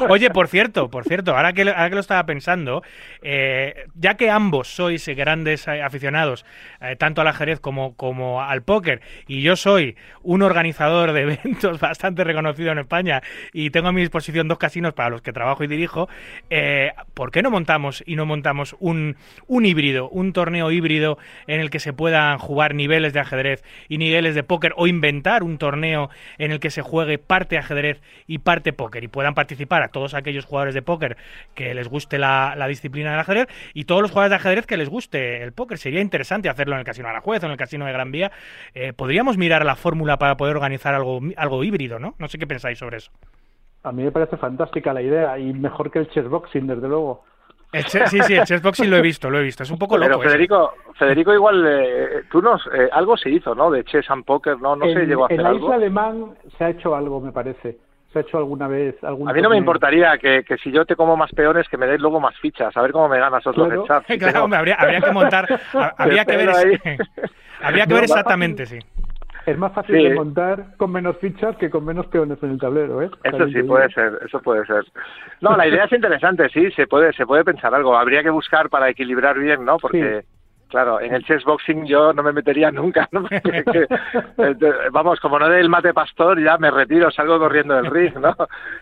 Oye, 0.10 0.30
por 0.30 0.48
cierto, 0.48 0.90
por 0.90 1.04
cierto, 1.04 1.34
ahora 1.34 1.52
que, 1.52 1.62
ahora 1.62 1.88
que 1.88 1.94
lo 1.94 2.00
estaba 2.00 2.24
pensando, 2.26 2.82
eh, 3.22 3.86
ya 3.94 4.14
que 4.14 4.30
ambos 4.30 4.74
sois 4.74 5.08
grandes 5.16 5.66
aficionados, 5.68 6.44
eh, 6.80 6.96
tanto 6.96 7.20
al 7.20 7.28
ajedrez 7.28 7.60
como, 7.60 7.94
como 8.00 8.40
al 8.40 8.62
póker, 8.62 9.02
y 9.28 9.42
yo 9.42 9.56
soy 9.56 9.94
un 10.22 10.40
organizador 10.40 11.12
de 11.12 11.20
eventos 11.34 11.78
bastante 11.78 12.24
reconocido 12.24 12.72
en 12.72 12.78
España 12.78 13.22
y 13.52 13.68
tengo 13.68 13.88
a 13.88 13.92
mi 13.92 14.00
disposición 14.00 14.48
dos 14.48 14.56
casinos 14.56 14.94
para 14.94 15.10
los 15.10 15.20
que 15.20 15.34
trabajo 15.34 15.64
y 15.64 15.66
dirijo, 15.66 16.08
eh, 16.48 16.92
¿por 17.12 17.30
qué 17.30 17.42
no 17.42 17.50
montamos 17.50 18.02
y 18.06 18.16
no 18.16 18.24
montamos 18.24 18.74
un, 18.80 19.16
un 19.48 19.66
híbrido, 19.66 20.08
un 20.08 20.32
torneo 20.32 20.70
híbrido 20.70 21.18
en 21.46 21.60
el 21.60 21.68
que 21.68 21.78
se 21.78 21.92
puedan 21.92 22.38
jugar 22.38 22.74
niveles 22.74 23.12
de 23.12 23.20
ajedrez 23.20 23.62
y 23.86 23.98
niveles 23.98 24.34
de 24.34 24.44
póker 24.44 24.72
o 24.78 24.86
inventar 24.86 25.42
un 25.42 25.58
torneo 25.58 26.08
en 26.38 26.52
el 26.52 26.58
que 26.58 26.70
se 26.70 26.80
juegue 26.80 27.18
parte 27.18 27.58
ajedrez 27.58 28.00
y 28.26 28.38
parte 28.38 28.72
póker 28.72 29.04
y 29.04 29.08
puedan 29.08 29.34
participar 29.34 29.82
a 29.82 29.88
todos 29.88 30.14
aquellos 30.14 30.46
jugadores 30.46 30.72
de 30.72 30.80
póker 30.80 31.18
que 31.54 31.74
les 31.74 31.86
guste 31.86 32.18
la, 32.18 32.56
disciplina 32.66 33.10
del 33.10 33.20
ajedrez 33.20 33.48
y 33.74 33.84
todos 33.84 34.00
los 34.00 34.10
jugadores 34.10 34.30
de 34.30 34.36
ajedrez 34.36 34.64
que 34.64 34.78
les 34.78 34.88
guste 34.88 35.42
el 35.42 35.52
póker. 35.52 35.76
Sería 35.76 36.00
interesante 36.00 36.48
hacerlo 36.48 36.76
en 36.76 36.78
el 36.78 36.86
Casino 36.86 37.08
de 37.08 37.14
la 37.14 37.20
Juez 37.20 37.42
o 37.42 37.46
en 37.46 37.52
el 37.52 37.58
Casino 37.58 37.84
de 37.84 37.89
Gran 37.92 38.12
Vía 38.12 38.30
eh, 38.74 38.92
podríamos 38.92 39.36
mirar 39.36 39.64
la 39.64 39.76
fórmula 39.76 40.18
para 40.18 40.36
poder 40.36 40.56
organizar 40.56 40.94
algo, 40.94 41.20
algo 41.36 41.64
híbrido, 41.64 41.98
¿no? 41.98 42.14
No 42.18 42.28
sé 42.28 42.38
qué 42.38 42.46
pensáis 42.46 42.78
sobre 42.78 42.98
eso. 42.98 43.10
A 43.82 43.92
mí 43.92 44.02
me 44.02 44.12
parece 44.12 44.36
fantástica 44.36 44.92
la 44.92 45.02
idea 45.02 45.38
y 45.38 45.52
mejor 45.52 45.90
que 45.90 46.00
el 46.00 46.08
chessboxing, 46.10 46.66
desde 46.66 46.88
luego. 46.88 47.24
sí, 47.72 48.20
sí, 48.22 48.34
el 48.34 48.44
chessboxing 48.44 48.90
lo 48.90 48.96
he 48.96 49.02
visto, 49.02 49.30
lo 49.30 49.38
he 49.38 49.42
visto. 49.42 49.62
Es 49.62 49.70
un 49.70 49.78
poco 49.78 49.96
loco. 49.96 50.18
Pero 50.18 50.30
Federico, 50.30 50.74
Federico 50.98 51.32
igual, 51.32 51.64
eh, 51.66 52.22
tú 52.30 52.42
nos, 52.42 52.66
eh, 52.74 52.90
algo 52.92 53.16
se 53.16 53.30
hizo, 53.30 53.54
¿no? 53.54 53.70
De 53.70 53.84
chess 53.84 54.10
and 54.10 54.24
poker, 54.24 54.60
¿no? 54.60 54.76
No 54.76 54.84
se 54.86 55.06
llegó 55.06 55.22
a 55.22 55.26
hacer 55.26 55.40
En 55.40 55.44
la 55.44 55.54
isla 55.54 55.68
de 55.68 55.74
alemán 55.74 56.34
se 56.58 56.64
ha 56.64 56.70
hecho 56.70 56.94
algo, 56.94 57.20
me 57.20 57.32
parece. 57.32 57.78
¿Se 58.12 58.18
ha 58.18 58.22
hecho 58.22 58.38
alguna 58.38 58.66
vez? 58.66 59.02
Algún 59.04 59.28
a 59.28 59.32
mí 59.32 59.40
no 59.40 59.50
me 59.50 59.56
importaría 59.56 60.18
que, 60.18 60.42
que, 60.42 60.56
si 60.58 60.72
yo 60.72 60.84
te 60.84 60.96
como 60.96 61.16
más 61.16 61.30
peones, 61.30 61.68
que 61.68 61.76
me 61.76 61.86
des 61.86 62.00
luego 62.00 62.18
más 62.18 62.36
fichas, 62.38 62.76
a 62.76 62.82
ver 62.82 62.90
cómo 62.90 63.08
me 63.08 63.20
ganas 63.20 63.46
otros 63.46 63.68
claro. 63.68 64.04
claro, 64.18 64.44
hombre, 64.44 64.58
habría, 64.58 64.74
habría, 64.74 65.00
que 65.00 65.12
montar, 65.12 65.60
habría 65.96 66.24
que 66.24 66.36
ver, 66.36 66.50
habría 67.62 67.86
que 67.86 67.94
ver 67.94 68.04
exactamente, 68.04 68.66
sí. 68.66 68.78
Es 69.46 69.56
más 69.56 69.72
fácil 69.72 69.96
de 69.96 70.14
montar 70.14 70.76
con 70.76 70.92
menos 70.92 71.16
fichas 71.18 71.56
que 71.56 71.70
con 71.70 71.84
menos 71.84 72.06
peones 72.06 72.42
en 72.42 72.50
el 72.50 72.58
tablero, 72.58 73.02
¿eh? 73.02 73.10
Eso 73.24 73.48
sí 73.48 73.62
puede 73.62 73.90
ser, 73.90 74.18
eso 74.24 74.40
puede 74.40 74.66
ser. 74.66 74.84
No, 75.40 75.56
la 75.56 75.66
idea 75.66 75.84
es 75.84 75.92
interesante, 75.92 76.48
sí, 76.50 76.70
se 76.72 76.86
puede, 76.86 77.12
se 77.14 77.26
puede 77.26 77.42
pensar 77.42 77.74
algo. 77.74 77.96
Habría 77.96 78.22
que 78.22 78.30
buscar 78.30 78.68
para 78.68 78.90
equilibrar 78.90 79.38
bien, 79.38 79.64
¿no? 79.64 79.78
Porque 79.78 80.24
Claro, 80.70 81.00
en 81.00 81.12
el 81.12 81.24
chessboxing 81.24 81.84
yo 81.84 82.12
no 82.12 82.22
me 82.22 82.32
metería 82.32 82.70
nunca. 82.72 83.08
¿no? 83.10 83.24
Vamos, 84.92 85.18
como 85.20 85.38
no 85.38 85.48
del 85.48 85.68
mate 85.68 85.92
pastor, 85.92 86.42
ya 86.42 86.56
me 86.58 86.70
retiro, 86.70 87.10
salgo 87.10 87.38
corriendo 87.38 87.74
del 87.74 87.86
ring, 87.86 88.14
¿no? 88.16 88.34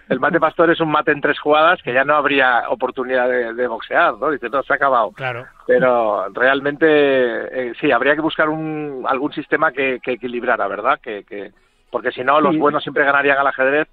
El 0.08 0.20
mate 0.20 0.38
pastor 0.38 0.70
es 0.70 0.80
un 0.80 0.90
mate 0.90 1.12
en 1.12 1.22
tres 1.22 1.40
jugadas 1.40 1.82
que 1.82 1.94
ya 1.94 2.04
no 2.04 2.14
habría 2.14 2.68
oportunidad 2.68 3.28
de, 3.28 3.66
boxear, 3.66 4.18
¿no? 4.18 4.30
Dice, 4.30 4.50
no, 4.50 4.62
se 4.62 4.72
ha 4.74 4.76
acabado. 4.76 5.12
Claro. 5.12 5.46
Pero 5.66 6.28
realmente, 6.34 6.86
eh, 6.88 7.72
sí, 7.80 7.90
habría 7.90 8.14
que 8.14 8.20
buscar 8.20 8.48
un, 8.48 9.04
algún 9.06 9.32
sistema 9.32 9.72
que, 9.72 9.98
que 10.02 10.12
equilibrara, 10.12 10.68
¿verdad? 10.68 11.00
Que, 11.02 11.24
que, 11.24 11.52
porque 11.90 12.12
si 12.12 12.22
no, 12.22 12.40
los 12.40 12.56
buenos 12.58 12.82
siempre 12.82 13.04
ganarían 13.04 13.38
al 13.38 13.46
ajedrez 13.46 13.88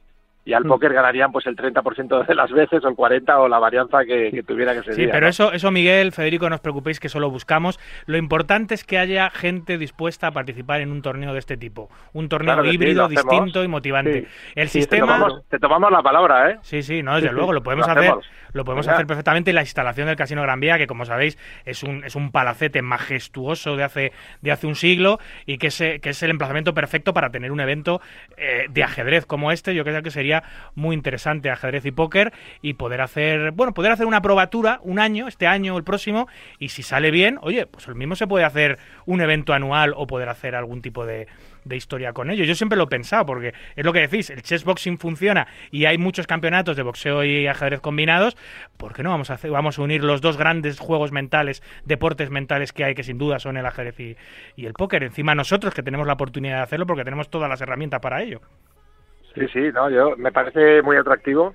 y 0.45 0.53
al 0.53 0.63
mm. 0.63 0.67
póker 0.67 0.93
ganarían 0.93 1.31
pues 1.31 1.47
el 1.47 1.55
30% 1.55 2.27
de 2.27 2.35
las 2.35 2.51
veces 2.51 2.85
o 2.85 2.87
el 2.87 2.95
40 2.95 3.39
o 3.39 3.47
la 3.47 3.57
varianza 3.57 4.05
que, 4.05 4.43
tuviera 4.47 4.73
que 4.75 4.83
ser. 4.83 4.93
Sí, 4.93 5.07
pero 5.11 5.27
eso, 5.27 5.51
eso 5.51 5.71
Miguel, 5.71 6.11
Federico, 6.11 6.47
no 6.47 6.55
os 6.55 6.61
preocupéis 6.61 6.99
que 6.99 7.09
solo 7.09 7.31
buscamos. 7.31 7.79
Lo 8.05 8.17
importante 8.17 8.75
es 8.75 8.83
que 8.83 8.99
haya 8.99 9.31
gente 9.31 9.79
dispuesta 9.79 10.27
a 10.27 10.31
participar 10.31 10.81
en 10.81 10.91
un 10.91 11.01
torneo 11.01 11.33
de 11.33 11.39
este 11.39 11.57
tipo, 11.57 11.89
un 12.13 12.29
torneo 12.29 12.63
híbrido, 12.63 13.07
distinto 13.07 13.63
y 13.63 13.67
motivante. 13.67 14.27
El 14.53 14.69
sistema 14.69 15.27
te 15.49 15.57
tomamos, 15.57 15.91
la 15.91 16.03
palabra, 16.03 16.51
¿eh? 16.51 16.57
Sí, 16.61 16.83
sí, 16.83 17.01
no, 17.01 17.15
desde 17.15 17.31
luego 17.31 17.51
lo 17.51 17.63
podemos 17.63 17.87
hacer. 17.87 18.13
Lo 18.53 18.63
podemos 18.63 18.87
hacer 18.87 19.05
perfectamente. 19.05 19.51
La 19.51 19.61
instalación 19.61 20.07
del 20.07 20.15
Casino 20.15 20.41
Gran 20.41 20.61
Vía, 20.61 20.77
que 20.77 20.87
como 20.87 21.03
sabéis 21.03 21.37
es 21.65 21.83
un, 21.83 22.05
es 22.05 22.15
un 22.15 22.31
palacete 22.31 22.81
majestuoso 22.81 23.75
de 23.75 23.83
hace, 23.83 24.13
de 24.41 24.51
hace 24.51 24.65
un 24.65 24.75
siglo 24.75 25.19
y 25.45 25.57
que 25.57 25.67
es, 25.67 25.77
que 25.77 26.09
es 26.09 26.23
el 26.23 26.31
emplazamiento 26.31 26.73
perfecto 26.73 27.13
para 27.13 27.31
tener 27.31 27.51
un 27.51 27.59
evento 27.59 27.99
eh, 28.37 28.67
de 28.69 28.83
ajedrez 28.83 29.25
como 29.25 29.51
este. 29.51 29.75
Yo 29.75 29.83
creo 29.83 30.01
que 30.01 30.09
sería 30.09 30.34
muy 30.75 30.95
interesante 30.95 31.49
ajedrez 31.49 31.85
y 31.85 31.91
póker 31.91 32.33
y 32.61 32.73
poder 32.73 33.01
hacer, 33.01 33.51
bueno, 33.51 33.73
poder 33.73 33.91
hacer 33.91 34.05
una 34.05 34.21
probatura 34.21 34.79
un 34.83 34.99
año, 34.99 35.27
este 35.27 35.47
año 35.47 35.75
o 35.75 35.77
el 35.77 35.83
próximo, 35.83 36.27
y 36.59 36.69
si 36.69 36.83
sale 36.83 37.11
bien, 37.11 37.39
oye, 37.41 37.65
pues 37.65 37.87
el 37.87 37.95
mismo 37.95 38.15
se 38.15 38.27
puede 38.27 38.45
hacer 38.45 38.77
un 39.05 39.21
evento 39.21 39.53
anual 39.53 39.93
o 39.95 40.07
poder 40.07 40.29
hacer 40.29 40.55
algún 40.55 40.81
tipo 40.81 41.05
de, 41.05 41.27
historia 41.71 42.13
con 42.13 42.29
ello. 42.29 42.43
Yo 42.43 42.53
siempre 42.53 42.77
lo 42.77 42.83
he 42.83 42.87
pensado, 42.87 43.25
porque 43.25 43.53
es 43.75 43.83
lo 43.83 43.91
que 43.91 43.99
decís, 43.99 44.29
el 44.29 44.43
chess 44.43 44.63
boxing 44.63 44.99
funciona 44.99 45.47
y 45.71 45.85
hay 45.85 45.97
muchos 45.97 46.27
campeonatos 46.27 46.77
de 46.77 46.83
boxeo 46.83 47.23
y 47.23 47.47
ajedrez 47.47 47.81
combinados, 47.81 48.37
¿por 48.77 48.93
qué 48.93 49.01
no 49.01 49.09
vamos 49.09 49.31
a, 49.31 49.33
hacer, 49.33 49.49
vamos 49.49 49.79
a 49.79 49.81
unir 49.81 50.03
los 50.03 50.21
dos 50.21 50.37
grandes 50.37 50.79
juegos 50.79 51.11
mentales, 51.11 51.63
deportes 51.83 52.29
mentales 52.29 52.71
que 52.71 52.83
hay, 52.83 52.93
que 52.93 53.03
sin 53.03 53.17
duda 53.17 53.39
son 53.39 53.57
el 53.57 53.65
ajedrez 53.65 53.99
y, 53.99 54.15
y 54.55 54.67
el 54.67 54.73
póker? 54.73 55.03
Encima 55.03 55.33
nosotros 55.33 55.73
que 55.73 55.81
tenemos 55.81 56.05
la 56.05 56.13
oportunidad 56.13 56.57
de 56.57 56.63
hacerlo 56.63 56.85
porque 56.85 57.03
tenemos 57.03 57.29
todas 57.29 57.49
las 57.49 57.59
herramientas 57.61 57.99
para 57.99 58.21
ello. 58.21 58.41
Sí, 59.35 59.47
sí, 59.51 59.71
no, 59.73 59.89
yo 59.89 60.15
me 60.17 60.31
parece 60.31 60.81
muy 60.81 60.97
atractivo 60.97 61.53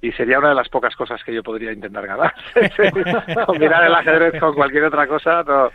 y 0.00 0.10
sería 0.12 0.40
una 0.40 0.48
de 0.48 0.56
las 0.56 0.68
pocas 0.68 0.94
cosas 0.96 1.22
que 1.22 1.32
yo 1.32 1.44
podría 1.44 1.72
intentar 1.72 2.04
ganar. 2.04 2.34
Combinar 3.46 3.84
el 3.84 3.94
ajedrez 3.94 4.40
con 4.40 4.54
cualquier 4.54 4.84
otra 4.84 5.06
cosa, 5.06 5.44
no, 5.44 5.70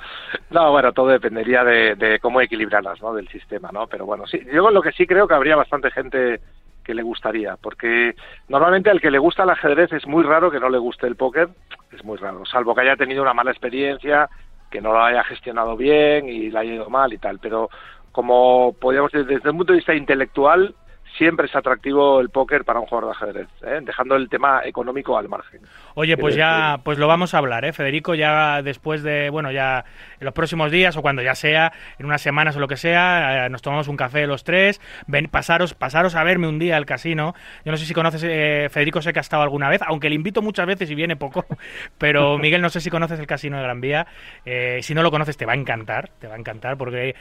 no 0.50 0.72
bueno, 0.72 0.92
todo 0.92 1.08
dependería 1.08 1.64
de, 1.64 1.96
de 1.96 2.20
cómo 2.20 2.42
equilibrarlas, 2.42 3.02
¿no? 3.02 3.14
Del 3.14 3.30
sistema, 3.30 3.70
¿no? 3.72 3.88
Pero 3.88 4.06
bueno, 4.06 4.28
sí, 4.28 4.42
yo 4.54 4.70
lo 4.70 4.82
que 4.82 4.92
sí 4.92 5.08
creo 5.08 5.28
que 5.28 5.34
habría 5.34 5.56
bastante 5.56 5.90
gente 5.92 6.42
que 6.84 6.94
le 6.94 7.04
gustaría, 7.04 7.56
porque 7.56 8.16
normalmente 8.50 8.90
al 8.90 9.02
que 9.02 9.12
le 9.12 9.18
gusta 9.18 9.44
el 9.44 9.50
ajedrez 9.50 9.92
es 9.94 10.06
muy 10.08 10.24
raro 10.24 10.52
que 10.52 10.60
no 10.60 10.70
le 10.70 10.78
guste 10.78 11.08
el 11.08 11.16
póker, 11.16 11.50
es 11.92 12.04
muy 12.04 12.18
raro, 12.18 12.46
salvo 12.46 12.76
que 12.76 12.82
haya 12.82 12.96
tenido 12.96 13.22
una 13.22 13.34
mala 13.34 13.52
experiencia, 13.52 14.30
que 14.70 14.82
no 14.82 14.92
lo 14.92 15.04
haya 15.04 15.24
gestionado 15.24 15.78
bien 15.78 16.28
y 16.28 16.50
le 16.50 16.60
haya 16.60 16.74
ido 16.76 16.90
mal 16.90 17.14
y 17.14 17.18
tal, 17.18 17.40
pero 17.40 17.70
como 18.12 18.74
podríamos 18.80 19.12
decir, 19.12 19.28
desde 19.28 19.50
el 19.50 19.56
punto 19.56 19.74
de 19.74 19.78
vista 19.78 19.94
intelectual, 19.94 20.76
siempre 21.18 21.48
es 21.48 21.56
atractivo 21.56 22.20
el 22.20 22.30
póker 22.30 22.64
para 22.64 22.80
un 22.80 22.86
jugador 22.86 23.10
de 23.10 23.16
ajedrez, 23.16 23.48
¿eh? 23.64 23.80
dejando 23.82 24.16
el 24.16 24.30
tema 24.30 24.62
económico 24.64 25.18
al 25.18 25.28
margen. 25.28 25.62
Oye, 25.96 26.18
pues 26.18 26.36
ya 26.36 26.80
pues 26.84 26.98
lo 26.98 27.08
vamos 27.08 27.34
a 27.34 27.40
hablar, 27.40 27.66
¿eh? 27.66 27.74
Federico, 27.74 28.16
ya 28.16 28.62
después 28.62 29.04
de, 29.04 29.30
bueno, 29.30 29.52
ya 29.52 29.84
en 30.20 30.26
los 30.26 30.34
próximos 30.34 30.72
días 30.72 30.96
o 30.98 31.02
cuando 31.02 31.22
ya 31.22 31.36
sea, 31.36 31.72
en 31.98 32.06
unas 32.06 32.22
semanas 32.22 32.56
o 32.56 32.60
lo 32.60 32.68
que 32.68 32.78
sea, 32.78 33.46
eh, 33.46 33.50
nos 33.50 33.62
tomamos 33.62 33.88
un 33.88 33.98
café 33.98 34.28
los 34.28 34.44
tres, 34.44 34.80
ven, 35.08 35.28
pasaros, 35.28 35.74
pasaros 35.74 36.16
a 36.16 36.24
verme 36.24 36.48
un 36.48 36.60
día 36.60 36.78
al 36.78 36.86
casino. 36.86 37.34
Yo 37.66 37.72
no 37.72 37.78
sé 37.78 37.86
si 37.86 37.94
conoces, 37.94 38.24
eh, 38.24 38.68
Federico 38.70 39.02
sé 39.02 39.14
que 39.14 39.20
ha 39.20 39.22
estado 39.22 39.44
alguna 39.44 39.70
vez, 39.70 39.82
aunque 39.86 40.10
le 40.10 40.16
invito 40.16 40.42
muchas 40.42 40.68
veces 40.68 40.90
y 40.92 40.96
viene 40.96 41.16
poco, 41.16 41.46
pero 41.98 42.38
Miguel, 42.38 42.62
no 42.62 42.70
sé 42.70 42.82
si 42.82 42.90
conoces 42.90 43.20
el 43.20 43.28
casino 43.28 43.58
de 43.58 43.64
Gran 43.64 43.82
Vía. 43.82 44.08
Eh, 44.46 44.80
si 44.82 44.94
no 44.94 45.02
lo 45.02 45.12
conoces, 45.12 45.38
te 45.38 45.46
va 45.46 45.54
a 45.54 45.58
encantar, 45.58 46.10
te 46.20 46.28
va 46.28 46.36
a 46.36 46.38
encantar, 46.38 46.78
porque 46.78 47.16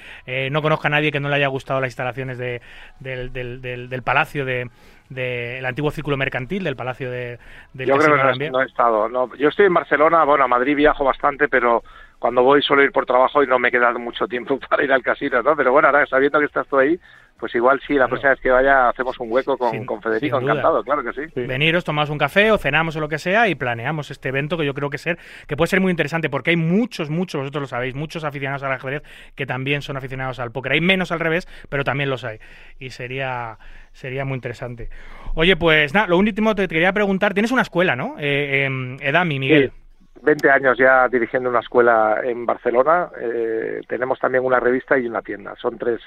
no 0.51 0.63
conozco 0.63 0.87
a 0.87 0.91
nadie 0.91 1.11
que 1.11 1.21
no 1.21 1.29
le 1.29 1.37
haya 1.37 1.47
gustado 1.49 1.81
las 1.81 1.89
instalaciones 1.89 2.39
de, 2.39 2.61
del, 3.01 3.33
del, 3.33 3.61
del 3.61 3.86
palacio 4.03 4.45
de 4.45 4.69
del 5.09 5.65
antiguo 5.65 5.91
círculo 5.91 6.17
mercantil 6.17 6.65
del 6.65 6.77
Palacio 6.77 7.11
de, 7.11 7.39
del 7.73 7.89
Yo 7.89 7.97
creo 7.97 8.17
que 8.37 8.51
no, 8.51 8.61
he 8.61 8.67
estado. 8.67 9.09
No. 9.09 9.35
Yo 9.37 9.49
estoy 9.49 9.67
en 9.67 9.75
Barcelona, 9.75 10.25
bueno, 10.25 10.45
a 10.45 10.49
Madrid 10.49 10.75
viajo 10.75 11.05
bastante, 11.05 11.49
pero 11.49 11.85
cuando 12.19 12.43
voy 12.43 12.63
suelo 12.63 12.83
ir 12.83 12.93
por 12.93 13.07
trabajo 13.07 13.43
y 13.43 13.47
no 13.47 13.59
me 13.59 13.71
queda 13.71 13.93
mucho 13.93 14.27
tiempo 14.27 14.59
para 14.71 14.85
ir 14.85 14.93
al 14.93 15.03
casino, 15.03 15.43
¿no? 15.43 15.57
Pero 15.57 15.73
bueno, 15.73 15.89
ahora 15.89 16.07
sabiendo 16.07 16.39
que 16.39 16.47
estás 16.47 16.67
tú 16.69 16.79
ahí, 16.79 16.99
pues 17.39 17.55
igual 17.55 17.81
sí, 17.87 17.95
la 17.95 18.09
próxima 18.09 18.31
vez 18.31 18.41
que 18.41 18.51
vaya 18.51 18.89
hacemos 18.89 19.19
un 19.21 19.31
hueco 19.31 19.59
con, 19.59 19.85
con 19.85 20.01
Federico, 20.01 20.41
encantado, 20.41 20.83
claro 20.83 21.05
que 21.05 21.13
sí. 21.13 21.41
Veniros, 21.47 21.85
tomamos 21.85 22.09
un 22.09 22.17
café 22.17 22.51
o 22.51 22.59
cenamos 22.59 22.97
o 22.97 23.01
lo 23.01 23.09
que 23.09 23.19
sea 23.19 23.49
y 23.49 23.55
planeamos 23.55 24.11
este 24.11 24.31
evento 24.31 24.57
que 24.57 24.65
yo 24.65 24.73
creo 24.73 24.89
que 24.89 24.97
ser 24.97 25.19
que 25.47 25.57
puede 25.57 25.69
ser 25.69 25.81
muy 25.81 25.91
interesante 25.91 26.31
porque 26.31 26.51
hay 26.51 26.57
muchos, 26.57 27.11
muchos, 27.11 27.41
vosotros 27.41 27.63
lo 27.63 27.67
sabéis, 27.69 27.95
muchos 27.95 28.25
aficionados 28.25 28.63
al 28.63 28.73
ajedrez 28.73 29.03
que 29.35 29.45
también 29.45 29.83
son 29.83 29.99
aficionados 29.99 30.39
al 30.39 30.51
póker. 30.51 30.73
Hay 30.73 30.81
menos 30.81 31.13
al 31.13 31.21
revés, 31.21 31.47
pero 31.69 31.85
también 31.85 32.09
los 32.09 32.25
hay. 32.25 32.39
Y 32.79 32.91
sería 32.91 33.59
sería 33.93 34.25
muy 34.25 34.37
interesante. 34.37 34.89
Oye, 35.35 35.57
pues 35.57 35.93
nada, 35.93 36.07
lo 36.07 36.17
último 36.19 36.55
te 36.55 36.69
quería 36.69 36.93
preguntar, 36.93 37.35
tienes 37.35 37.51
una 37.51 37.63
escuela, 37.63 37.97
¿no? 37.97 38.17
Eh, 38.19 38.97
Edami, 39.01 39.39
Miguel. 39.39 39.73
Sí. 39.75 39.86
20 40.23 40.51
años 40.51 40.79
ya 40.79 41.09
dirigiendo 41.09 41.51
una 41.51 41.61
escuela 41.61 42.21
en 42.23 42.47
Barcelona. 42.47 43.09
Eh, 43.21 43.81
tenemos 43.89 44.19
también 44.19 44.45
una 44.45 44.61
revista 44.61 44.99
y 44.99 45.07
una 45.07 45.23
tienda. 45.23 45.55
Son 45.57 45.79
tres, 45.79 46.01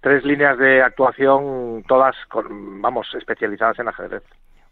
tres 0.00 0.24
líneas 0.24 0.58
de 0.58 0.82
actuación, 0.82 1.82
todas, 1.86 2.14
con, 2.28 2.80
vamos, 2.80 3.06
especializadas 3.14 3.78
en 3.78 3.88
ajedrez. 3.88 4.22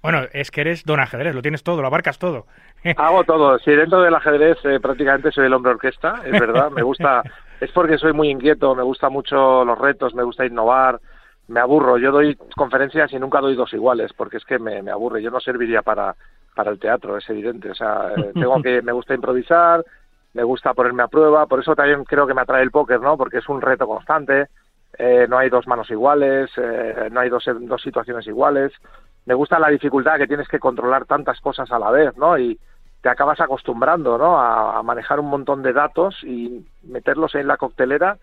Bueno, 0.03 0.23
es 0.33 0.51
que 0.51 0.63
eres 0.63 0.85
don 0.85 0.99
ajedrez, 0.99 1.35
lo 1.35 1.43
tienes 1.43 1.63
todo, 1.63 1.81
lo 1.81 1.87
abarcas 1.87 2.19
todo. 2.19 2.47
Hago 2.97 3.23
todo. 3.25 3.59
Sí, 3.61 3.71
dentro 3.71 4.03
del 4.03 4.15
ajedrez 4.15 4.59
eh, 4.65 4.81
prácticamente 4.81 5.31
soy 5.31 5.47
el 5.47 5.55
hombre 5.55 5.73
orquesta, 5.73 6.23
es 6.25 6.33
verdad. 6.33 6.71
Me 6.71 6.83
gusta, 6.83 7.23
es 7.61 7.71
porque 7.71 7.99
soy 7.99 8.13
muy 8.13 8.29
inquieto, 8.29 8.75
me 8.75 8.83
gusta 8.83 9.09
mucho 9.09 9.65
los 9.65 9.79
retos, 9.79 10.15
me 10.15 10.25
gusta 10.25 10.45
innovar, 10.45 11.01
me 11.47 11.61
aburro. 11.61 11.99
Yo 11.99 12.11
doy 12.11 12.37
conferencias 12.57 13.13
y 13.13 13.19
nunca 13.21 13.41
doy 13.41 13.55
dos 13.55 13.73
iguales, 13.73 14.13
porque 14.13 14.39
es 14.39 14.45
que 14.45 14.59
me, 14.59 14.83
me 14.83 14.91
aburre. 14.91 15.23
Yo 15.23 15.31
no 15.31 15.39
serviría 15.39 15.83
para, 15.83 16.17
para 16.55 16.71
el 16.71 16.79
teatro, 16.79 17.17
es 17.17 17.29
evidente. 17.29 17.71
O 17.71 17.75
sea, 17.75 18.13
eh, 18.17 18.33
tengo 18.35 18.61
que, 18.63 18.83
me 18.83 18.93
gusta 18.93 19.15
improvisar, 19.15 19.85
me 20.35 20.43
gusta 20.43 20.75
ponerme 20.75 21.03
a 21.03 21.09
prueba, 21.09 21.47
por 21.47 21.61
eso 21.61 21.75
también 21.75 22.05
creo 22.05 22.27
que 22.27 22.35
me 22.35 22.43
atrae 22.43 22.63
el 22.63 22.71
póker, 22.71 23.01
¿no? 23.01 23.17
Porque 23.17 23.39
es 23.39 23.49
un 23.49 23.61
reto 23.61 23.87
constante, 23.87 24.49
eh, 24.99 25.27
no 25.29 25.39
hay 25.39 25.51
dos 25.51 25.67
manos 25.67 25.91
iguales, 25.91 26.51
eh, 26.57 27.09
no 27.11 27.21
hay 27.21 27.29
dos, 27.29 27.45
dos 27.61 27.83
situaciones 27.83 28.27
iguales. 28.27 28.73
Me 29.27 29.35
gusta 29.35 29.59
la 29.59 29.69
dificultad 29.69 30.19
que 30.19 30.27
tienes 30.27 30.49
que 30.49 30.59
controlar 30.59 31.05
tantas 31.05 31.41
cosas 31.41 31.71
a 31.71 31.79
la 31.79 31.91
vez, 31.91 32.17
¿no? 32.17 32.39
Y 32.39 32.59
te 33.01 33.09
acabas 33.09 33.41
acostumbrando, 33.41 34.17
¿no? 34.17 34.41
A, 34.41 34.79
a 34.79 34.83
manejar 34.83 35.21
un 35.21 35.27
montón 35.27 35.63
de 35.63 35.73
datos 35.73 36.23
y 36.23 36.65
meterlos 36.83 37.35
en 37.35 37.47
la 37.47 37.57
coctelera 37.57 38.19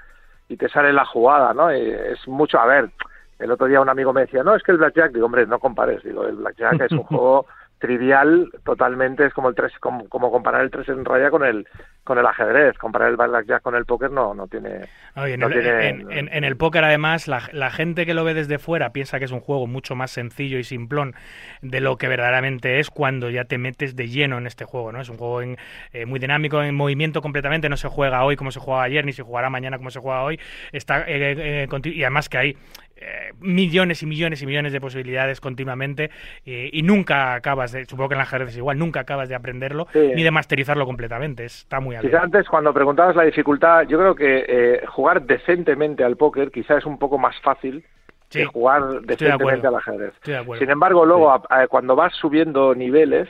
y 0.47 0.57
te 0.57 0.69
sale 0.69 0.91
la 0.91 1.05
jugada, 1.05 1.53
¿no? 1.53 1.73
Y 1.73 1.89
es 1.89 2.27
mucho, 2.27 2.59
a 2.59 2.65
ver, 2.65 2.89
el 3.37 3.51
otro 3.51 3.67
día 3.67 3.81
un 3.81 3.89
amigo 3.89 4.11
me 4.11 4.21
decía, 4.21 4.43
no, 4.43 4.55
es 4.55 4.63
que 4.63 4.71
el 4.71 4.77
blackjack, 4.77 5.13
digo, 5.13 5.25
hombre, 5.25 5.45
no 5.45 5.59
compares, 5.59 6.03
digo, 6.03 6.25
el 6.25 6.35
blackjack 6.35 6.81
es 6.81 6.91
un 6.91 7.03
juego 7.03 7.45
trivial 7.79 8.51
totalmente, 8.63 9.25
es 9.25 9.33
como 9.33 9.49
el 9.49 9.55
tres, 9.55 9.71
como, 9.79 10.07
como 10.09 10.31
comparar 10.31 10.61
el 10.61 10.69
3 10.69 10.89
en 10.89 11.05
raya 11.05 11.29
con 11.29 11.43
el 11.43 11.67
con 12.03 12.17
el 12.17 12.25
ajedrez, 12.25 12.75
comparar 12.77 13.09
el 13.09 13.17
blackjack 13.17 13.61
con 13.61 13.75
el 13.75 13.85
póker 13.85 14.09
no, 14.09 14.33
no 14.33 14.47
tiene... 14.47 14.87
en, 15.15 15.43
el, 15.43 16.29
en, 16.31 16.43
el 16.43 16.57
póker 16.57 16.83
además 16.83 17.27
la, 17.27 17.43
la, 17.51 17.69
gente 17.69 18.07
que 18.07 18.15
lo 18.15 18.23
ve 18.23 18.33
desde 18.33 18.57
fuera 18.57 18.91
piensa 18.91 19.19
que 19.19 19.25
es 19.25 19.31
un 19.31 19.41
juego 19.41 19.67
mucho 19.67 19.95
más 19.95 20.09
sencillo 20.09 20.57
y 20.57 20.63
simplón 20.63 21.13
de 21.61 21.81
lo 21.81 21.97
que 21.97 22.07
verdaderamente 22.07 22.79
es 22.79 22.89
cuando 22.89 23.29
ya 23.29 23.45
te 23.45 23.59
metes 23.59 23.95
de 23.95 24.07
lleno 24.07 24.39
en 24.39 24.47
este 24.47 24.65
juego, 24.65 24.91
¿no? 24.91 25.01
Es 25.01 25.09
un 25.09 25.17
juego 25.17 25.43
en, 25.43 25.57
eh, 25.93 26.07
muy 26.07 26.19
dinámico, 26.19 26.63
en 26.63 26.73
movimiento 26.73 27.21
completamente, 27.21 27.69
no 27.69 27.77
se 27.77 27.87
juega 27.89 28.23
hoy 28.23 28.35
como 28.35 28.49
se 28.51 28.59
juega 28.59 28.81
ayer, 28.81 29.05
ni 29.05 29.13
se 29.13 29.21
jugará 29.21 29.51
mañana 29.51 29.77
como 29.77 29.91
se 29.91 29.99
juega 29.99 30.23
hoy, 30.23 30.39
está 30.71 31.01
eh, 31.01 31.67
eh, 31.67 31.67
y 31.83 32.03
además 32.03 32.27
que 32.27 32.37
hay 32.39 32.57
eh, 33.01 33.31
millones 33.39 34.03
y 34.03 34.05
millones 34.05 34.41
y 34.41 34.45
millones 34.45 34.73
de 34.73 34.81
posibilidades 34.81 35.39
continuamente 35.39 36.09
eh, 36.45 36.69
y 36.73 36.83
nunca 36.83 37.33
acabas 37.33 37.71
de, 37.71 37.85
supongo 37.85 38.09
que 38.09 38.15
en 38.15 38.17
la 38.17 38.23
ajedrez 38.23 38.49
es 38.49 38.57
igual, 38.57 38.77
nunca 38.77 38.99
acabas 38.99 39.29
de 39.29 39.35
aprenderlo 39.35 39.87
ni 39.93 40.21
de 40.21 40.31
masterizarlo 40.31 40.85
completamente, 40.85 41.45
está 41.45 41.79
muy 41.79 41.97
Quizá 41.99 42.21
antes 42.21 42.49
cuando 42.49 42.73
preguntabas 42.73 43.15
la 43.15 43.23
dificultad, 43.23 43.83
yo 43.87 43.97
creo 43.97 44.15
que 44.15 44.45
eh, 44.45 44.85
jugar 44.87 45.21
decentemente 45.21 46.03
al 46.03 46.17
póker 46.17 46.51
quizá 46.51 46.77
es 46.77 46.85
un 46.85 46.99
poco 46.99 47.17
más 47.17 47.39
fácil 47.41 47.85
que 48.29 48.43
jugar 48.43 49.01
decentemente 49.03 49.67
al 49.67 49.75
ajedrez. 49.75 50.13
Sin 50.57 50.69
embargo, 50.69 51.05
luego 51.05 51.41
cuando 51.69 51.95
vas 51.95 52.13
subiendo 52.15 52.75
niveles, 52.75 53.29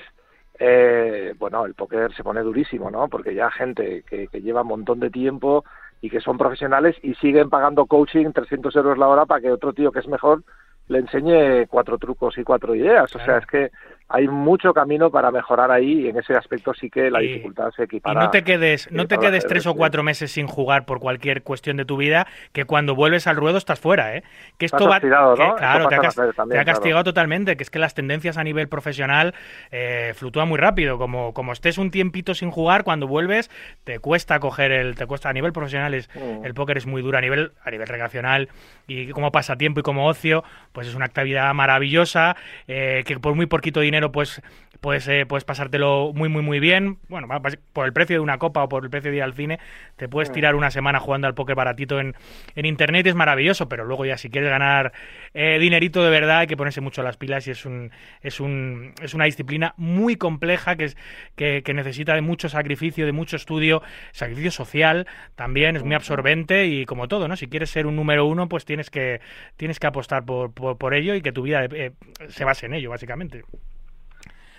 bueno, 1.37 1.65
el 1.67 1.75
póker 1.75 2.11
se 2.15 2.23
pone 2.23 2.41
durísimo, 2.41 2.89
¿no? 2.89 3.07
Porque 3.07 3.35
ya 3.35 3.51
gente 3.51 4.03
que, 4.09 4.27
que 4.27 4.41
lleva 4.41 4.63
un 4.63 4.69
montón 4.69 4.99
de 4.99 5.11
tiempo 5.11 5.63
y 6.01 6.09
que 6.09 6.21
son 6.21 6.37
profesionales 6.37 6.95
y 7.03 7.13
siguen 7.15 7.49
pagando 7.49 7.85
coaching 7.85 8.31
300 8.31 8.75
euros 8.75 8.97
la 8.97 9.07
hora 9.07 9.25
para 9.25 9.41
que 9.41 9.51
otro 9.51 9.73
tío 9.73 9.91
que 9.91 9.99
es 9.99 10.07
mejor 10.07 10.43
le 10.87 10.99
enseñe 10.99 11.67
cuatro 11.67 11.97
trucos 11.97 12.37
y 12.37 12.43
cuatro 12.43 12.75
ideas. 12.75 13.15
O 13.15 13.19
sea, 13.19 13.37
es 13.37 13.45
que 13.45 13.71
hay 14.11 14.27
mucho 14.27 14.73
camino 14.73 15.11
para 15.11 15.29
mejorar 15.29 15.69
ahí 15.69 16.05
y 16.05 16.07
en 16.09 16.17
ese 16.17 16.33
aspecto 16.33 16.73
sí 16.73 16.89
que 16.89 17.11
la 17.11 17.19
dificultad 17.19 17.69
se 17.75 17.83
equipara. 17.83 18.19
Y 18.19 18.25
no 18.25 18.31
te 18.31 18.43
quedes, 18.43 18.91
no 18.91 19.07
te 19.07 19.19
quedes 19.19 19.45
tres 19.45 19.67
o 19.67 19.75
cuatro 19.75 20.01
meses 20.01 20.31
sin 20.31 20.47
jugar 20.47 20.85
por 20.85 20.99
cualquier 20.99 21.43
cuestión 21.43 21.77
de 21.77 21.85
tu 21.85 21.95
vida, 21.95 22.25
que 22.51 22.65
cuando 22.65 22.95
vuelves 22.95 23.27
al 23.27 23.35
ruedo 23.35 23.59
estás 23.59 23.79
fuera, 23.79 24.15
¿eh? 24.15 24.23
Que 24.57 24.65
esto 24.65 24.89
va, 24.89 24.99
claro, 24.99 25.35
te 25.35 26.57
ha, 26.57 26.65
castigado 26.65 27.03
totalmente, 27.03 27.55
que 27.55 27.61
es 27.61 27.69
que 27.69 27.77
las 27.77 27.93
tendencias 27.93 28.37
a 28.37 28.43
nivel 28.43 28.67
profesional 28.67 29.35
eh, 29.71 30.13
fluctúan 30.15 30.49
muy 30.49 30.57
rápido, 30.57 30.97
como, 30.97 31.33
como 31.33 31.53
estés 31.53 31.77
un 31.77 31.91
tiempito 31.91 32.33
sin 32.33 32.49
jugar, 32.49 32.83
cuando 32.83 33.07
vuelves 33.07 33.51
te 33.83 33.99
cuesta 33.99 34.39
coger 34.39 34.71
el, 34.71 34.95
te 34.95 35.05
cuesta 35.05 35.29
a 35.29 35.33
nivel 35.33 35.53
profesional 35.53 35.93
es, 35.93 36.09
mm. 36.15 36.45
el 36.45 36.53
póker 36.55 36.77
es 36.77 36.87
muy 36.87 37.03
duro 37.03 37.19
a 37.19 37.21
nivel, 37.21 37.51
a 37.63 37.69
nivel 37.69 37.87
recreacional 37.87 38.49
y 38.87 39.09
como 39.09 39.31
pasatiempo 39.31 39.81
y 39.81 39.83
como 39.83 40.07
ocio, 40.07 40.43
pues 40.71 40.87
es 40.87 40.95
una 40.95 41.05
actividad 41.05 41.53
maravillosa, 41.53 42.35
eh, 42.67 43.03
que 43.05 43.19
por 43.19 43.35
muy 43.35 43.45
poquito 43.45 43.81
dinero 43.81 43.98
pues 44.11 44.41
puedes, 44.81 45.07
eh, 45.07 45.25
puedes 45.27 45.43
pasártelo 45.43 46.11
muy, 46.13 46.29
muy, 46.29 46.41
muy 46.41 46.59
bien. 46.59 46.97
Bueno, 47.07 47.27
por 47.73 47.85
el 47.85 47.93
precio 47.93 48.15
de 48.15 48.19
una 48.21 48.37
copa 48.37 48.63
o 48.63 48.69
por 48.69 48.83
el 48.83 48.89
precio 48.89 49.11
de 49.11 49.17
ir 49.17 49.23
al 49.23 49.33
cine, 49.33 49.59
te 49.97 50.07
puedes 50.07 50.29
mm. 50.29 50.33
tirar 50.33 50.55
una 50.55 50.71
semana 50.71 50.99
jugando 50.99 51.27
al 51.27 51.33
póker 51.33 51.55
baratito 51.55 51.99
en, 51.99 52.15
en 52.55 52.65
internet, 52.65 53.05
es 53.07 53.15
maravilloso, 53.15 53.69
pero 53.69 53.85
luego 53.85 54.05
ya 54.05 54.17
si 54.17 54.29
quieres 54.29 54.49
ganar 54.49 54.93
eh, 55.33 55.57
dinerito 55.59 56.03
de 56.03 56.09
verdad 56.09 56.39
hay 56.39 56.47
que 56.47 56.57
ponerse 56.57 56.81
mucho 56.81 57.03
las 57.03 57.17
pilas 57.17 57.47
y 57.47 57.51
es, 57.51 57.65
un, 57.65 57.91
es, 58.21 58.39
un, 58.39 58.93
es 59.01 59.13
una 59.13 59.25
disciplina 59.25 59.73
muy 59.77 60.15
compleja 60.15 60.75
que, 60.75 60.85
es, 60.85 60.97
que, 61.35 61.61
que 61.63 61.73
necesita 61.73 62.13
de 62.15 62.21
mucho 62.21 62.49
sacrificio, 62.49 63.05
de 63.05 63.11
mucho 63.11 63.35
estudio, 63.35 63.81
sacrificio 64.11 64.51
social 64.51 65.07
también, 65.35 65.75
es 65.75 65.83
muy 65.83 65.95
absorbente 65.95 66.67
y 66.67 66.85
como 66.85 67.07
todo, 67.07 67.27
¿no? 67.27 67.35
Si 67.35 67.47
quieres 67.47 67.69
ser 67.69 67.87
un 67.87 67.95
número 67.95 68.25
uno, 68.25 68.49
pues 68.49 68.65
tienes 68.65 68.89
que, 68.89 69.21
tienes 69.57 69.79
que 69.79 69.87
apostar 69.87 70.25
por, 70.25 70.53
por, 70.53 70.93
ello 70.93 71.13
y 71.13 71.21
que 71.21 71.31
tu 71.31 71.43
vida 71.43 71.65
eh, 71.65 71.91
se 72.29 72.43
base 72.43 72.65
en 72.65 72.73
ello, 72.73 72.89
básicamente. 72.89 73.43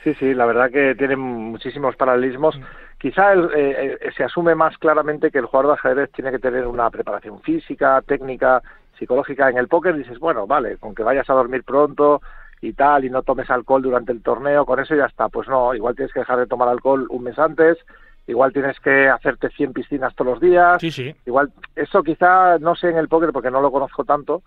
Sí, 0.02 0.14
sí, 0.14 0.34
la 0.34 0.46
verdad 0.46 0.70
que 0.70 0.94
tiene 0.94 1.16
muchísimos 1.16 1.94
paralelismos. 1.96 2.58
Mm. 2.58 2.62
Quizá 2.98 3.34
eh, 3.34 3.98
eh, 4.00 4.10
se 4.16 4.24
asume 4.24 4.54
más 4.54 4.76
claramente 4.78 5.30
que 5.30 5.38
el 5.38 5.46
jugador 5.46 5.72
de 5.72 5.78
ajedrez 5.78 6.12
tiene 6.12 6.30
que 6.30 6.38
tener 6.38 6.66
una 6.66 6.90
preparación 6.90 7.40
física, 7.42 8.00
técnica, 8.02 8.62
psicológica. 8.98 9.50
En 9.50 9.58
el 9.58 9.68
póker 9.68 9.96
dices, 9.96 10.18
bueno, 10.18 10.46
vale, 10.46 10.76
con 10.78 10.94
que 10.94 11.02
vayas 11.02 11.28
a 11.28 11.34
dormir 11.34 11.64
pronto 11.64 12.20
y 12.62 12.72
tal, 12.72 13.04
y 13.04 13.10
no 13.10 13.22
tomes 13.22 13.50
alcohol 13.50 13.82
durante 13.82 14.12
el 14.12 14.22
torneo, 14.22 14.64
con 14.64 14.80
eso 14.80 14.94
ya 14.94 15.06
está. 15.06 15.28
Pues 15.28 15.48
no, 15.48 15.74
igual 15.74 15.94
tienes 15.94 16.12
que 16.12 16.20
dejar 16.20 16.38
de 16.38 16.46
tomar 16.46 16.68
alcohol 16.68 17.06
un 17.10 17.24
mes 17.24 17.38
antes, 17.38 17.78
igual 18.26 18.52
tienes 18.52 18.78
que 18.80 19.08
hacerte 19.08 19.48
100 19.50 19.72
piscinas 19.72 20.14
todos 20.14 20.32
los 20.32 20.40
días. 20.40 20.80
Sí, 20.80 20.90
sí. 20.90 21.14
Igual, 21.26 21.50
eso 21.76 22.02
quizá 22.02 22.58
no 22.58 22.74
sé 22.74 22.90
en 22.90 22.98
el 22.98 23.08
póker 23.08 23.32
porque 23.32 23.50
no 23.50 23.60
lo 23.62 23.72
conozco 23.72 24.04
tanto, 24.04 24.42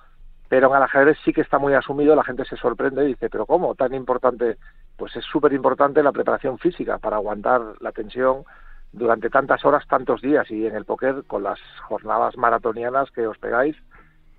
pero 0.53 0.69
en 0.69 0.77
el 0.77 0.83
ajedrez 0.83 1.17
sí 1.25 1.33
que 1.33 1.41
está 1.41 1.57
muy 1.57 1.73
asumido, 1.73 2.15
la 2.15 2.23
gente 2.23 2.45
se 2.45 2.57
sorprende 2.57 3.03
y 3.03 3.07
dice, 3.07 3.27
pero 3.27 3.47
¿cómo? 3.47 3.73
Tan 3.73 3.91
importante, 3.95 4.57
pues 4.95 5.15
es 5.15 5.25
súper 5.25 5.51
importante 5.51 6.03
la 6.03 6.11
preparación 6.11 6.59
física 6.59 6.99
para 6.99 7.15
aguantar 7.15 7.59
la 7.79 7.91
tensión 7.91 8.43
durante 8.91 9.31
tantas 9.31 9.65
horas, 9.65 9.87
tantos 9.87 10.21
días 10.21 10.51
y 10.51 10.67
en 10.67 10.75
el 10.75 10.85
póker 10.85 11.23
con 11.25 11.41
las 11.41 11.59
jornadas 11.87 12.37
maratonianas 12.37 13.09
que 13.09 13.25
os 13.25 13.39
pegáis, 13.39 13.75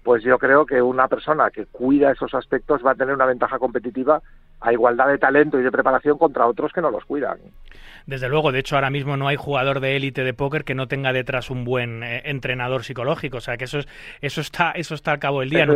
pues 0.05 0.23
yo 0.23 0.39
creo 0.39 0.67
que 0.67 0.81
una 0.81 1.09
persona 1.09 1.51
que 1.51 1.67
cuida 1.67 2.13
esos 2.13 2.33
aspectos 2.33 2.87
va 2.87 2.93
a 2.93 2.95
tener 2.95 3.17
una 3.17 3.27
ventaja 3.27 3.59
competitiva 3.59 4.23
a 4.65 4.73
igualdad 4.73 5.09
de 5.09 5.19
talento 5.19 5.61
y 5.61 5.63
de 5.63 5.71
preparación 5.71 6.17
contra 6.17 6.47
otros 6.47 6.73
que 6.73 6.81
no 6.81 6.91
los 6.91 7.05
cuidan. 7.05 7.39
Desde 8.07 8.29
luego, 8.29 8.53
de 8.53 8.59
hecho, 8.59 8.75
ahora 8.75 8.91
mismo 8.91 9.17
no 9.17 9.29
hay 9.29 9.37
jugador 9.37 9.81
de 9.81 9.97
élite 9.97 10.25
de 10.25 10.35
póker 10.35 10.65
que 10.65 10.75
no 10.75 10.89
tenga 10.89 11.15
detrás 11.15 11.49
un 11.49 11.65
buen 11.65 12.03
eh, 12.03 12.23
entrenador 12.27 12.85
psicológico. 12.85 13.39
O 13.39 13.41
sea, 13.41 13.57
que 13.57 13.65
eso 13.65 13.79
es, 13.79 13.89
eso 14.21 14.43
está, 14.43 14.73
eso 14.73 14.95
está 14.95 15.13
al 15.13 15.19
cabo 15.19 15.41
del 15.41 15.49
día. 15.49 15.67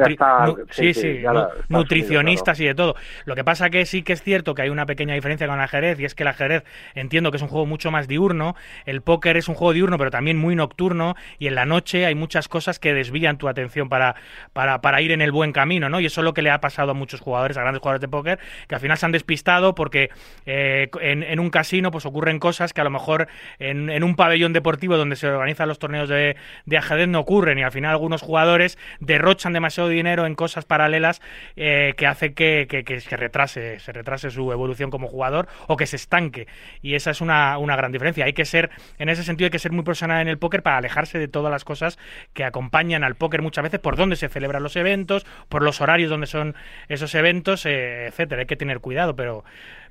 sí, 0.70 0.92
sí, 0.92 1.22
nutricionistas 1.68 2.60
y 2.60 2.66
de 2.66 2.74
todo. 2.74 2.96
Lo 3.24 3.34
que 3.34 3.44
pasa 3.44 3.70
que 3.70 3.86
sí 3.86 4.02
que 4.02 4.12
es 4.12 4.22
cierto 4.22 4.54
que 4.54 4.62
hay 4.62 4.68
una 4.68 4.84
pequeña 4.84 5.14
diferencia 5.14 5.46
con 5.46 5.56
el 5.56 5.62
ajedrez 5.62 6.00
y 6.00 6.04
es 6.04 6.14
que 6.14 6.22
el 6.22 6.28
ajedrez 6.28 6.64
entiendo 6.94 7.30
que 7.30 7.38
es 7.38 7.42
un 7.42 7.48
juego 7.48 7.64
mucho 7.64 7.90
más 7.90 8.08
diurno. 8.08 8.56
El 8.84 9.00
póker 9.00 9.38
es 9.38 9.48
un 9.48 9.54
juego 9.54 9.72
diurno, 9.72 9.96
pero 9.96 10.10
también 10.10 10.36
muy 10.36 10.54
nocturno 10.54 11.14
y 11.38 11.46
en 11.46 11.54
la 11.54 11.64
noche 11.64 12.04
hay 12.04 12.14
muchas 12.14 12.48
cosas 12.48 12.78
que 12.78 12.92
desvían 12.92 13.38
tu 13.38 13.48
atención 13.48 13.88
para, 13.88 14.16
para, 14.52 14.82
para 14.82 15.00
ir 15.00 15.12
en 15.12 15.22
el 15.22 15.32
buen 15.32 15.52
camino, 15.52 15.88
¿no? 15.88 15.98
Y 15.98 16.06
eso 16.06 16.20
es 16.20 16.24
lo 16.26 16.34
que 16.34 16.42
le 16.42 16.50
ha 16.50 16.60
pasado 16.60 16.90
a 16.90 16.94
muchos 16.94 17.20
jugadores, 17.20 17.56
a 17.56 17.62
grandes 17.62 17.80
jugadores 17.80 18.02
de 18.02 18.08
póker, 18.08 18.38
que 18.68 18.74
al 18.78 18.82
final 18.82 18.98
se 18.98 19.06
han 19.06 19.12
despistado 19.12 19.74
porque 19.74 20.10
eh, 20.46 20.88
en, 21.00 21.40
un 21.40 21.50
casino 21.50 21.90
pues 21.90 22.06
ocurre 22.06 22.18
ocurren 22.18 22.40
cosas 22.40 22.72
que 22.72 22.80
a 22.80 22.84
lo 22.84 22.90
mejor 22.90 23.28
en, 23.60 24.02
un 24.02 24.16
pabellón 24.16 24.52
deportivo 24.52 24.96
donde 24.96 25.14
se 25.14 25.28
organizan 25.28 25.68
los 25.68 25.78
torneos 25.78 26.08
de, 26.08 26.36
ajedrez 26.76 27.06
no 27.06 27.20
ocurren 27.20 27.60
y 27.60 27.62
al 27.62 27.70
final 27.70 27.92
algunos 27.92 28.22
jugadores 28.22 28.76
derrochan 28.98 29.52
demasiado 29.52 29.88
dinero 29.88 30.26
en 30.26 30.34
cosas 30.34 30.64
paralelas 30.64 31.22
eh, 31.54 31.94
que 31.96 32.08
hace 32.08 32.34
que, 32.34 32.66
que, 32.68 33.16
retrase, 33.16 33.78
se 33.78 33.92
retrase 33.92 34.32
su 34.32 34.50
evolución 34.50 34.90
como 34.90 35.06
jugador 35.06 35.46
o 35.68 35.76
que 35.76 35.86
se 35.86 35.94
estanque. 35.94 36.48
Y 36.82 36.94
esa 36.94 37.12
es 37.12 37.20
una, 37.20 37.56
una 37.58 37.76
gran 37.76 37.92
diferencia. 37.92 38.24
Hay 38.24 38.32
que 38.32 38.44
ser, 38.44 38.70
en 38.98 39.08
ese 39.08 39.22
sentido, 39.22 39.46
hay 39.46 39.52
que 39.52 39.60
ser 39.60 39.70
muy 39.70 39.84
profesional 39.84 40.20
en 40.20 40.26
el 40.26 40.38
póker 40.38 40.64
para 40.64 40.78
alejarse 40.78 41.20
de 41.20 41.28
todas 41.28 41.52
las 41.52 41.64
cosas 41.64 41.98
que 42.32 42.42
acompañan 42.42 43.04
al 43.04 43.14
póker 43.14 43.42
muchas 43.42 43.62
veces 43.62 43.78
por 43.78 43.94
dónde 43.94 44.16
se 44.16 44.28
celebran 44.28 44.64
los 44.64 44.74
eventos, 44.74 45.24
por 45.48 45.62
los 45.62 45.80
horarios 45.80 46.10
donde 46.10 46.26
son 46.26 46.56
esos 46.88 47.14
eventos, 47.14 47.64
eh, 47.64 48.06
etcétera. 48.08 48.40
Hay 48.40 48.46
que 48.46 48.56
tener 48.56 48.67
cuidado, 48.80 49.16
pero 49.16 49.44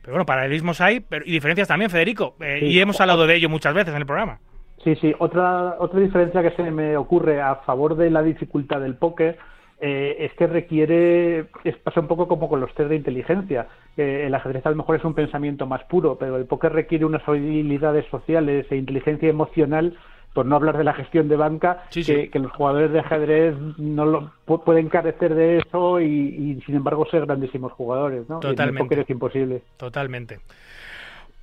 pero 0.07 0.13
bueno, 0.13 0.25
paralelismos 0.25 0.79
hay 0.79 1.01
pero, 1.01 1.25
y 1.25 1.31
diferencias 1.31 1.67
también, 1.67 1.91
Federico. 1.91 2.35
Eh, 2.39 2.59
y 2.61 2.79
hemos 2.79 3.01
hablado 3.01 3.27
de 3.27 3.35
ello 3.35 3.49
muchas 3.49 3.73
veces 3.73 3.93
en 3.93 3.99
el 3.99 4.05
programa. 4.05 4.39
Sí, 4.81 4.95
sí. 4.95 5.13
Otra, 5.19 5.75
otra 5.79 5.99
diferencia 5.99 6.41
que 6.41 6.51
se 6.51 6.63
me 6.71 6.95
ocurre 6.95 7.41
a 7.41 7.55
favor 7.55 7.97
de 7.97 8.09
la 8.09 8.23
dificultad 8.23 8.79
del 8.79 8.95
póker 8.95 9.37
eh, 9.81 10.15
es 10.19 10.33
que 10.35 10.47
requiere, 10.47 11.47
es, 11.65 11.75
pasa 11.83 11.99
un 11.99 12.07
poco 12.07 12.29
como 12.29 12.47
con 12.47 12.61
los 12.61 12.73
test 12.73 12.89
de 12.89 12.95
inteligencia. 12.95 13.67
el 13.97 14.33
ajedrez 14.33 14.65
a 14.65 14.69
lo 14.69 14.77
mejor 14.77 14.95
es 14.95 15.03
un 15.03 15.13
pensamiento 15.13 15.65
más 15.65 15.83
puro, 15.83 16.17
pero 16.17 16.37
el 16.37 16.45
póker 16.45 16.71
requiere 16.71 17.03
unas 17.03 17.27
habilidades 17.27 18.05
sociales 18.09 18.65
e 18.69 18.77
inteligencia 18.77 19.27
emocional 19.27 19.97
por 20.33 20.45
no 20.45 20.55
hablar 20.55 20.77
de 20.77 20.83
la 20.83 20.93
gestión 20.93 21.27
de 21.27 21.35
banca, 21.35 21.83
Que, 21.91 22.29
los 22.33 22.51
jugadores 22.51 22.91
de 22.91 22.99
ajedrez 22.99 23.55
no 23.77 24.05
lo, 24.05 24.31
pueden 24.45 24.89
carecer 24.89 25.33
de 25.33 25.57
eso 25.57 25.99
y, 25.99 26.61
sin 26.65 26.75
embargo 26.75 27.07
ser 27.09 27.25
grandísimos 27.25 27.71
jugadores, 27.73 28.29
¿no? 28.29 28.39
Totalmente. 28.39 29.01
es 29.01 29.09
imposible. 29.09 29.63
Totalmente. 29.77 30.39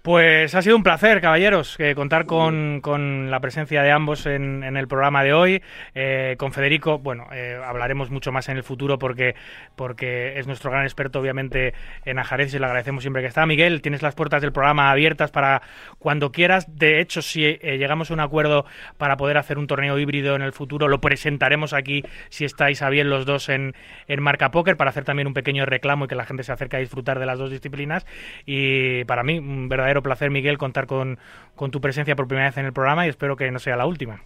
Pues 0.05 0.55
ha 0.55 0.61
sido 0.61 0.76
un 0.76 0.82
placer, 0.82 1.22
caballeros, 1.22 1.76
eh, 1.80 1.94
contar 1.94 2.26
con, 2.26 2.82
con, 2.82 3.30
la 3.30 3.40
presencia 3.40 3.82
de 3.82 3.90
ambos 3.90 4.26
en, 4.26 4.62
en 4.62 4.76
el 4.76 4.86
programa 4.86 5.24
de 5.24 5.32
hoy. 5.32 5.62
Eh, 5.94 6.34
con 6.36 6.52
Federico, 6.52 6.98
bueno, 6.98 7.26
eh, 7.32 7.59
hablaremos 7.64 8.11
mucho 8.11 8.30
más 8.30 8.50
en 8.50 8.59
el 8.59 8.64
futuro 8.64 8.98
porque, 8.98 9.34
porque 9.76 10.38
es 10.38 10.46
nuestro 10.46 10.70
gran 10.70 10.82
experto, 10.82 11.20
obviamente, 11.20 11.72
en 12.05 12.18
ajedrez 12.18 12.52
y 12.52 12.59
le 12.59 12.66
agradecemos 12.66 13.02
siempre 13.02 13.22
que 13.22 13.28
está. 13.28 13.46
Miguel, 13.46 13.80
tienes 13.80 14.02
las 14.02 14.14
puertas 14.14 14.42
del 14.42 14.52
programa 14.52 14.90
abiertas 14.90 15.30
para 15.30 15.62
cuando 15.98 16.32
quieras. 16.32 16.66
De 16.68 17.00
hecho, 17.00 17.22
si 17.22 17.57
llegamos 17.57 18.11
a 18.11 18.14
un 18.14 18.20
acuerdo 18.20 18.66
para 18.98 19.16
poder 19.16 19.38
hacer 19.38 19.57
un 19.57 19.66
torneo 19.66 19.98
híbrido 19.98 20.36
en 20.36 20.42
el 20.42 20.52
futuro, 20.52 20.86
lo 20.86 21.00
presentaremos 21.00 21.72
aquí, 21.72 22.05
si 22.28 22.44
estáis 22.44 22.82
a 22.82 22.90
bien 22.90 23.09
los 23.09 23.24
dos 23.24 23.48
en, 23.48 23.74
en 24.07 24.22
Marca 24.22 24.50
Póker, 24.50 24.76
para 24.76 24.90
hacer 24.90 25.05
también 25.05 25.28
un 25.28 25.32
pequeño 25.32 25.64
reclamo 25.64 26.05
y 26.05 26.09
que 26.09 26.14
la 26.14 26.26
gente 26.26 26.42
se 26.42 26.52
acerque 26.52 26.76
a 26.76 26.80
disfrutar 26.80 27.18
de 27.18 27.24
las 27.24 27.38
dos 27.38 27.50
disciplinas. 27.50 28.05
Y 28.44 29.05
para 29.05 29.22
mí, 29.22 29.38
un 29.38 29.70
verdadero 29.70 29.93
placer, 30.03 30.30
Miguel, 30.30 30.59
contar 30.59 30.86
con, 30.86 31.18
con 31.55 31.70
tu 31.70 31.80
presencia 31.80 32.16
por 32.16 32.26
primera 32.26 32.49
vez 32.49 32.59
en 32.59 32.66
el 32.66 32.72
programa 32.72 33.07
y 33.07 33.11
espero 33.11 33.36
que 33.36 33.51
no 33.51 33.59
sea 33.59 33.76
la 33.76 33.86
última. 33.86 34.20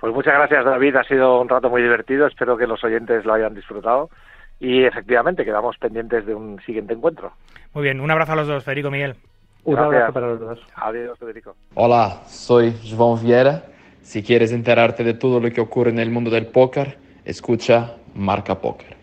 Pues 0.00 0.14
muchas 0.14 0.34
gracias, 0.34 0.64
David. 0.64 0.96
Ha 0.96 1.04
sido 1.04 1.40
un 1.40 1.48
rato 1.48 1.68
muy 1.68 1.82
divertido. 1.82 2.26
Espero 2.26 2.56
que 2.56 2.66
los 2.66 2.82
oyentes 2.82 3.24
lo 3.24 3.34
hayan 3.34 3.54
disfrutado. 3.54 4.08
Y 4.58 4.84
efectivamente, 4.84 5.44
quedamos 5.44 5.76
pendientes 5.78 6.26
de 6.26 6.34
un 6.34 6.60
siguiente 6.64 6.94
encuentro. 6.94 7.32
Muy 7.74 7.84
bien, 7.84 8.00
un 8.00 8.10
abrazo 8.10 8.32
a 8.32 8.36
los 8.36 8.48
dos, 8.48 8.64
Federico 8.64 8.90
Miguel. 8.90 9.16
Un 9.64 9.78
abrazo 9.78 10.12
para 10.12 10.26
los 10.28 10.40
dos. 10.40 10.60
Adiós, 10.74 11.18
Federico. 11.18 11.54
Hola, 11.74 12.22
soy 12.26 12.72
João 12.82 13.16
Vieira. 13.16 13.62
Si 14.02 14.22
quieres 14.22 14.52
enterarte 14.52 15.04
de 15.04 15.14
todo 15.14 15.38
lo 15.38 15.50
que 15.50 15.60
ocurre 15.60 15.90
en 15.90 15.98
el 15.98 16.10
mundo 16.10 16.30
del 16.30 16.46
póker, 16.46 16.98
escucha 17.24 17.96
Marca 18.14 18.54
Póker. 18.60 18.99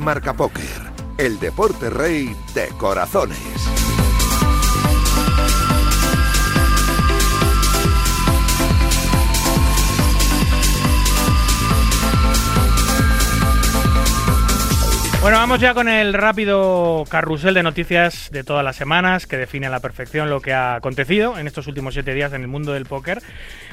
Marca 0.00 0.32
Póker, 0.32 0.64
el 1.18 1.38
deporte 1.38 1.90
rey 1.90 2.34
de 2.54 2.68
corazones. 2.78 3.36
Bueno, 15.20 15.36
vamos 15.36 15.60
ya 15.60 15.74
con 15.74 15.90
el 15.90 16.14
rápido 16.14 17.04
carrusel 17.10 17.52
de 17.52 17.62
noticias 17.62 18.30
de 18.32 18.42
todas 18.42 18.64
las 18.64 18.76
semanas 18.76 19.26
que 19.26 19.36
define 19.36 19.66
a 19.66 19.70
la 19.70 19.80
perfección 19.80 20.30
lo 20.30 20.40
que 20.40 20.54
ha 20.54 20.76
acontecido 20.76 21.38
en 21.38 21.46
estos 21.46 21.66
últimos 21.66 21.92
siete 21.92 22.14
días 22.14 22.32
en 22.32 22.40
el 22.40 22.48
mundo 22.48 22.72
del 22.72 22.86
póker. 22.86 23.20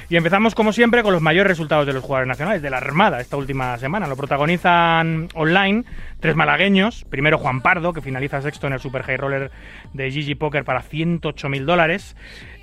Y 0.09 0.15
empezamos, 0.15 0.55
como 0.55 0.71
siempre, 0.71 1.03
con 1.03 1.11
los 1.11 1.21
mayores 1.21 1.49
resultados 1.49 1.85
de 1.85 1.91
los 1.91 2.01
jugadores 2.01 2.29
nacionales, 2.29 2.61
de 2.61 2.69
la 2.69 2.77
Armada, 2.77 3.19
esta 3.19 3.35
última 3.35 3.77
semana. 3.77 4.07
Lo 4.07 4.15
protagonizan 4.15 5.27
online 5.33 5.83
tres 6.21 6.33
malagueños. 6.33 7.03
Primero 7.09 7.37
Juan 7.37 7.61
Pardo, 7.61 7.91
que 7.91 8.01
finaliza 8.01 8.41
sexto 8.41 8.67
en 8.67 8.73
el 8.73 8.79
Super 8.79 9.03
High 9.03 9.17
Roller 9.17 9.51
de 9.91 10.09
Gigi 10.09 10.35
Poker 10.35 10.63
para 10.63 10.81
108 10.81 11.49
mil 11.49 11.65
dólares. 11.65 12.15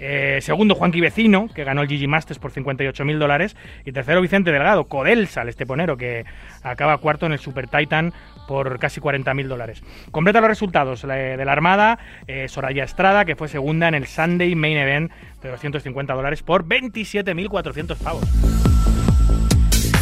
Eh, 0.07 0.41
segundo, 0.43 0.75
Juanqui 0.75 1.01
Vecino, 1.01 1.49
que 1.55 1.65
ganó 1.65 1.81
el 1.81 1.89
Gigi 1.89 2.07
Masters 2.07 2.39
por 2.39 2.51
58 2.51 3.07
mil 3.07 3.19
dólares. 3.19 3.57
Y 3.87 3.93
tercero, 3.93 4.21
Vicente 4.21 4.53
Delgado, 4.53 4.85
Codelsa, 4.85 5.41
el 5.41 5.49
esteponero, 5.49 5.97
que 5.97 6.27
acaba 6.63 6.99
cuarto 6.99 7.25
en 7.25 7.33
el 7.33 7.39
Super 7.39 7.69
Titan 7.69 8.13
por 8.47 8.79
casi 8.79 9.01
40 9.01 9.33
mil 9.33 9.49
dólares. 9.49 9.83
Completa 10.11 10.43
los 10.43 10.49
resultados 10.49 11.01
de 11.01 11.43
la 11.43 11.53
Armada, 11.53 11.99
eh, 12.27 12.49
Soraya 12.49 12.85
Estrada, 12.85 13.25
que 13.25 13.35
fue 13.35 13.49
segunda 13.49 13.89
en 13.89 13.95
el 13.95 14.07
Sunday 14.07 14.55
Main 14.55 14.77
Event 14.77 15.11
de 15.43 15.49
250 15.49 16.13
dólares 16.13 16.43
por 16.43 16.67
27.400 16.67 17.97
pavos. 17.97 18.94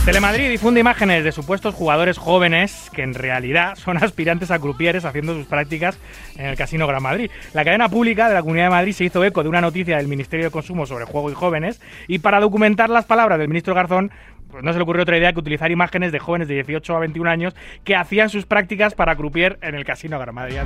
Telemadrid 0.04 0.50
difunde 0.50 0.80
imágenes 0.80 1.22
de 1.22 1.30
supuestos 1.30 1.76
jugadores 1.76 2.18
jóvenes 2.18 2.90
que 2.92 3.02
en 3.02 3.14
realidad 3.14 3.76
son 3.76 4.02
aspirantes 4.02 4.50
a 4.50 4.58
crupieres 4.58 5.04
haciendo 5.04 5.32
sus 5.32 5.46
prácticas 5.46 5.96
en 6.36 6.46
el 6.46 6.56
Casino 6.56 6.88
Gran 6.88 7.04
Madrid. 7.04 7.30
La 7.54 7.64
cadena 7.64 7.88
pública 7.88 8.28
de 8.28 8.34
la 8.34 8.40
Comunidad 8.40 8.64
de 8.64 8.70
Madrid 8.70 8.94
se 8.94 9.04
hizo 9.04 9.24
eco 9.24 9.44
de 9.44 9.48
una 9.48 9.60
noticia 9.60 9.98
del 9.98 10.08
Ministerio 10.08 10.46
de 10.46 10.50
Consumo 10.50 10.86
sobre 10.86 11.04
juego 11.04 11.30
y 11.30 11.34
jóvenes 11.34 11.80
y 12.08 12.18
para 12.18 12.40
documentar 12.40 12.90
las 12.90 13.04
palabras 13.04 13.38
del 13.38 13.46
ministro 13.46 13.76
Garzón 13.76 14.10
pues 14.50 14.64
no 14.64 14.72
se 14.72 14.78
le 14.80 14.82
ocurrió 14.82 15.04
otra 15.04 15.16
idea 15.16 15.32
que 15.32 15.38
utilizar 15.38 15.70
imágenes 15.70 16.10
de 16.10 16.18
jóvenes 16.18 16.48
de 16.48 16.54
18 16.54 16.96
a 16.96 16.98
21 16.98 17.30
años 17.30 17.54
que 17.84 17.94
hacían 17.94 18.28
sus 18.28 18.44
prácticas 18.44 18.94
para 18.94 19.14
croupier 19.14 19.60
en 19.62 19.76
el 19.76 19.84
Casino 19.84 20.18
Gran 20.18 20.34
Madrid. 20.34 20.58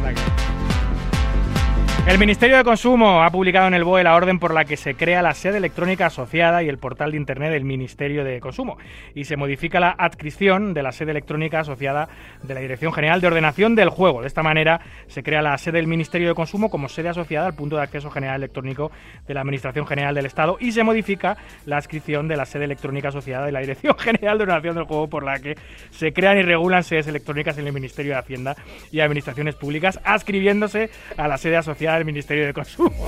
El 2.06 2.20
Ministerio 2.20 2.56
de 2.56 2.62
Consumo 2.62 3.24
ha 3.24 3.30
publicado 3.30 3.66
en 3.66 3.74
el 3.74 3.82
BOE 3.82 4.04
la 4.04 4.14
orden 4.14 4.38
por 4.38 4.54
la 4.54 4.64
que 4.64 4.76
se 4.76 4.94
crea 4.94 5.22
la 5.22 5.34
sede 5.34 5.56
electrónica 5.56 6.06
asociada 6.06 6.62
y 6.62 6.68
el 6.68 6.78
portal 6.78 7.10
de 7.10 7.16
Internet 7.16 7.50
del 7.50 7.64
Ministerio 7.64 8.22
de 8.22 8.38
Consumo 8.38 8.78
y 9.16 9.24
se 9.24 9.36
modifica 9.36 9.80
la 9.80 9.90
adscripción 9.90 10.72
de 10.72 10.84
la 10.84 10.92
sede 10.92 11.10
electrónica 11.10 11.58
asociada 11.58 12.08
de 12.44 12.54
la 12.54 12.60
Dirección 12.60 12.92
General 12.92 13.20
de 13.20 13.26
Ordenación 13.26 13.74
del 13.74 13.88
Juego. 13.88 14.20
De 14.20 14.28
esta 14.28 14.44
manera 14.44 14.80
se 15.08 15.24
crea 15.24 15.42
la 15.42 15.58
sede 15.58 15.78
del 15.78 15.88
Ministerio 15.88 16.28
de 16.28 16.36
Consumo 16.36 16.70
como 16.70 16.88
sede 16.88 17.08
asociada 17.08 17.48
al 17.48 17.54
punto 17.54 17.74
de 17.74 17.82
acceso 17.82 18.08
general 18.08 18.36
electrónico 18.36 18.92
de 19.26 19.34
la 19.34 19.40
Administración 19.40 19.84
General 19.84 20.14
del 20.14 20.26
Estado 20.26 20.58
y 20.60 20.70
se 20.70 20.84
modifica 20.84 21.36
la 21.64 21.78
adscripción 21.78 22.28
de 22.28 22.36
la 22.36 22.46
sede 22.46 22.66
electrónica 22.66 23.08
asociada 23.08 23.46
de 23.46 23.52
la 23.52 23.58
Dirección 23.58 23.98
General 23.98 24.38
de 24.38 24.44
Ordenación 24.44 24.76
del 24.76 24.84
Juego 24.84 25.08
por 25.08 25.24
la 25.24 25.40
que 25.40 25.56
se 25.90 26.12
crean 26.12 26.38
y 26.38 26.42
regulan 26.42 26.84
sedes 26.84 27.08
electrónicas 27.08 27.58
en 27.58 27.66
el 27.66 27.72
Ministerio 27.72 28.12
de 28.12 28.20
Hacienda 28.20 28.54
y 28.92 29.00
Administraciones 29.00 29.56
Públicas, 29.56 29.98
adscribiéndose 30.04 30.88
a 31.16 31.26
la 31.26 31.36
sede 31.36 31.56
asociada 31.56 31.95
del 31.96 32.06
Ministerio 32.06 32.46
de 32.46 32.54
Consumo. 32.54 33.06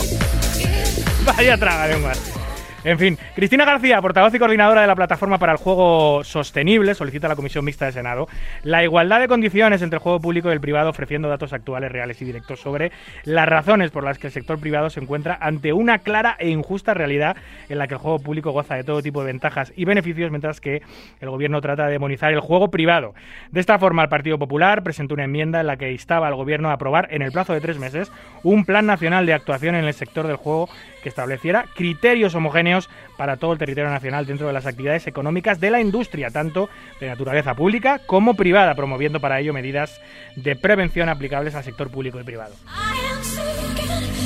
Vaya 1.24 1.56
traga 1.56 1.88
lenguas. 1.88 2.47
En 2.84 2.96
fin, 2.96 3.18
Cristina 3.34 3.64
García, 3.64 4.00
portavoz 4.00 4.32
y 4.34 4.38
coordinadora 4.38 4.82
de 4.82 4.86
la 4.86 4.94
Plataforma 4.94 5.38
para 5.38 5.50
el 5.50 5.58
Juego 5.58 6.22
Sostenible, 6.22 6.94
solicita 6.94 7.26
a 7.26 7.30
la 7.30 7.34
Comisión 7.34 7.64
Mixta 7.64 7.86
de 7.86 7.92
Senado 7.92 8.28
la 8.62 8.84
igualdad 8.84 9.18
de 9.18 9.26
condiciones 9.26 9.82
entre 9.82 9.96
el 9.96 10.02
juego 10.02 10.20
público 10.20 10.48
y 10.48 10.52
el 10.52 10.60
privado, 10.60 10.90
ofreciendo 10.90 11.28
datos 11.28 11.52
actuales, 11.52 11.90
reales 11.90 12.22
y 12.22 12.24
directos 12.24 12.60
sobre 12.60 12.92
las 13.24 13.48
razones 13.48 13.90
por 13.90 14.04
las 14.04 14.20
que 14.20 14.28
el 14.28 14.32
sector 14.32 14.60
privado 14.60 14.90
se 14.90 15.00
encuentra 15.00 15.36
ante 15.40 15.72
una 15.72 15.98
clara 15.98 16.36
e 16.38 16.50
injusta 16.50 16.94
realidad 16.94 17.36
en 17.68 17.78
la 17.78 17.88
que 17.88 17.94
el 17.94 18.00
juego 18.00 18.20
público 18.20 18.52
goza 18.52 18.76
de 18.76 18.84
todo 18.84 19.02
tipo 19.02 19.22
de 19.22 19.32
ventajas 19.32 19.72
y 19.74 19.84
beneficios, 19.84 20.30
mientras 20.30 20.60
que 20.60 20.80
el 21.20 21.30
gobierno 21.30 21.60
trata 21.60 21.86
de 21.86 21.92
demonizar 21.92 22.32
el 22.32 22.40
juego 22.40 22.70
privado. 22.70 23.12
De 23.50 23.58
esta 23.58 23.80
forma, 23.80 24.04
el 24.04 24.08
Partido 24.08 24.38
Popular 24.38 24.84
presentó 24.84 25.14
una 25.14 25.24
enmienda 25.24 25.60
en 25.60 25.66
la 25.66 25.76
que 25.76 25.90
instaba 25.90 26.28
al 26.28 26.36
gobierno 26.36 26.70
a 26.70 26.74
aprobar 26.74 27.08
en 27.10 27.22
el 27.22 27.32
plazo 27.32 27.54
de 27.54 27.60
tres 27.60 27.78
meses 27.78 28.12
un 28.44 28.64
plan 28.64 28.86
nacional 28.86 29.26
de 29.26 29.34
actuación 29.34 29.74
en 29.74 29.84
el 29.84 29.94
sector 29.94 30.28
del 30.28 30.36
juego 30.36 30.68
estableciera 31.08 31.66
criterios 31.74 32.34
homogéneos 32.34 32.88
para 33.16 33.36
todo 33.36 33.52
el 33.52 33.58
territorio 33.58 33.90
nacional 33.90 34.26
dentro 34.26 34.46
de 34.46 34.52
las 34.52 34.66
actividades 34.66 35.06
económicas 35.06 35.60
de 35.60 35.70
la 35.70 35.80
industria, 35.80 36.30
tanto 36.30 36.68
de 37.00 37.08
naturaleza 37.08 37.54
pública 37.54 38.00
como 38.06 38.34
privada, 38.34 38.74
promoviendo 38.74 39.20
para 39.20 39.40
ello 39.40 39.52
medidas 39.52 40.00
de 40.36 40.56
prevención 40.56 41.08
aplicables 41.08 41.54
al 41.54 41.64
sector 41.64 41.90
público 41.90 42.20
y 42.20 42.24
privado. 42.24 42.54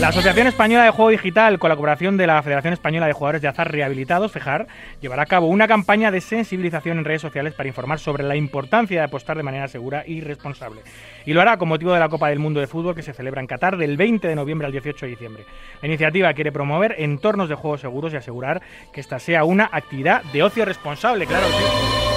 La 0.00 0.08
Asociación 0.08 0.46
Española 0.48 0.84
de 0.84 0.90
Juego 0.90 1.10
Digital, 1.10 1.58
con 1.58 1.68
la 1.68 1.76
colaboración 1.76 2.16
de 2.16 2.26
la 2.26 2.42
Federación 2.42 2.72
Española 2.72 3.06
de 3.06 3.12
Jugadores 3.12 3.42
de 3.42 3.48
Azar 3.48 3.70
Rehabilitados, 3.70 4.32
FEJAR, 4.32 4.66
llevará 5.00 5.22
a 5.22 5.26
cabo 5.26 5.46
una 5.46 5.68
campaña 5.68 6.10
de 6.10 6.20
sensibilización 6.20 6.98
en 6.98 7.04
redes 7.04 7.22
sociales 7.22 7.54
para 7.54 7.68
informar 7.68 8.00
sobre 8.00 8.24
la 8.24 8.34
importancia 8.34 8.98
de 8.98 9.04
apostar 9.04 9.36
de 9.36 9.44
manera 9.44 9.68
segura 9.68 10.02
y 10.06 10.20
responsable. 10.20 10.82
Y 11.24 11.34
lo 11.34 11.40
hará 11.40 11.56
con 11.56 11.68
motivo 11.68 11.92
de 11.92 12.00
la 12.00 12.08
Copa 12.08 12.30
del 12.30 12.40
Mundo 12.40 12.58
de 12.58 12.66
Fútbol 12.66 12.96
que 12.96 13.02
se 13.02 13.12
celebra 13.12 13.40
en 13.40 13.46
Qatar 13.46 13.76
del 13.76 13.96
20 13.96 14.26
de 14.26 14.34
noviembre 14.34 14.66
al 14.66 14.72
18 14.72 15.06
de 15.06 15.10
diciembre. 15.10 15.44
La 15.82 15.88
iniciativa 15.88 16.32
quiere 16.32 16.50
promover 16.50 16.96
entornos 16.98 17.48
de 17.48 17.54
juegos 17.54 17.82
seguros 17.82 18.12
y 18.12 18.16
asegurar 18.16 18.62
que 18.92 19.00
esta 19.00 19.18
sea 19.18 19.44
una 19.44 19.68
actividad 19.70 20.22
de 20.32 20.42
ocio 20.42 20.64
responsable, 20.64 21.26
claro 21.26 21.46
que 21.46 21.52
sí. 21.52 22.11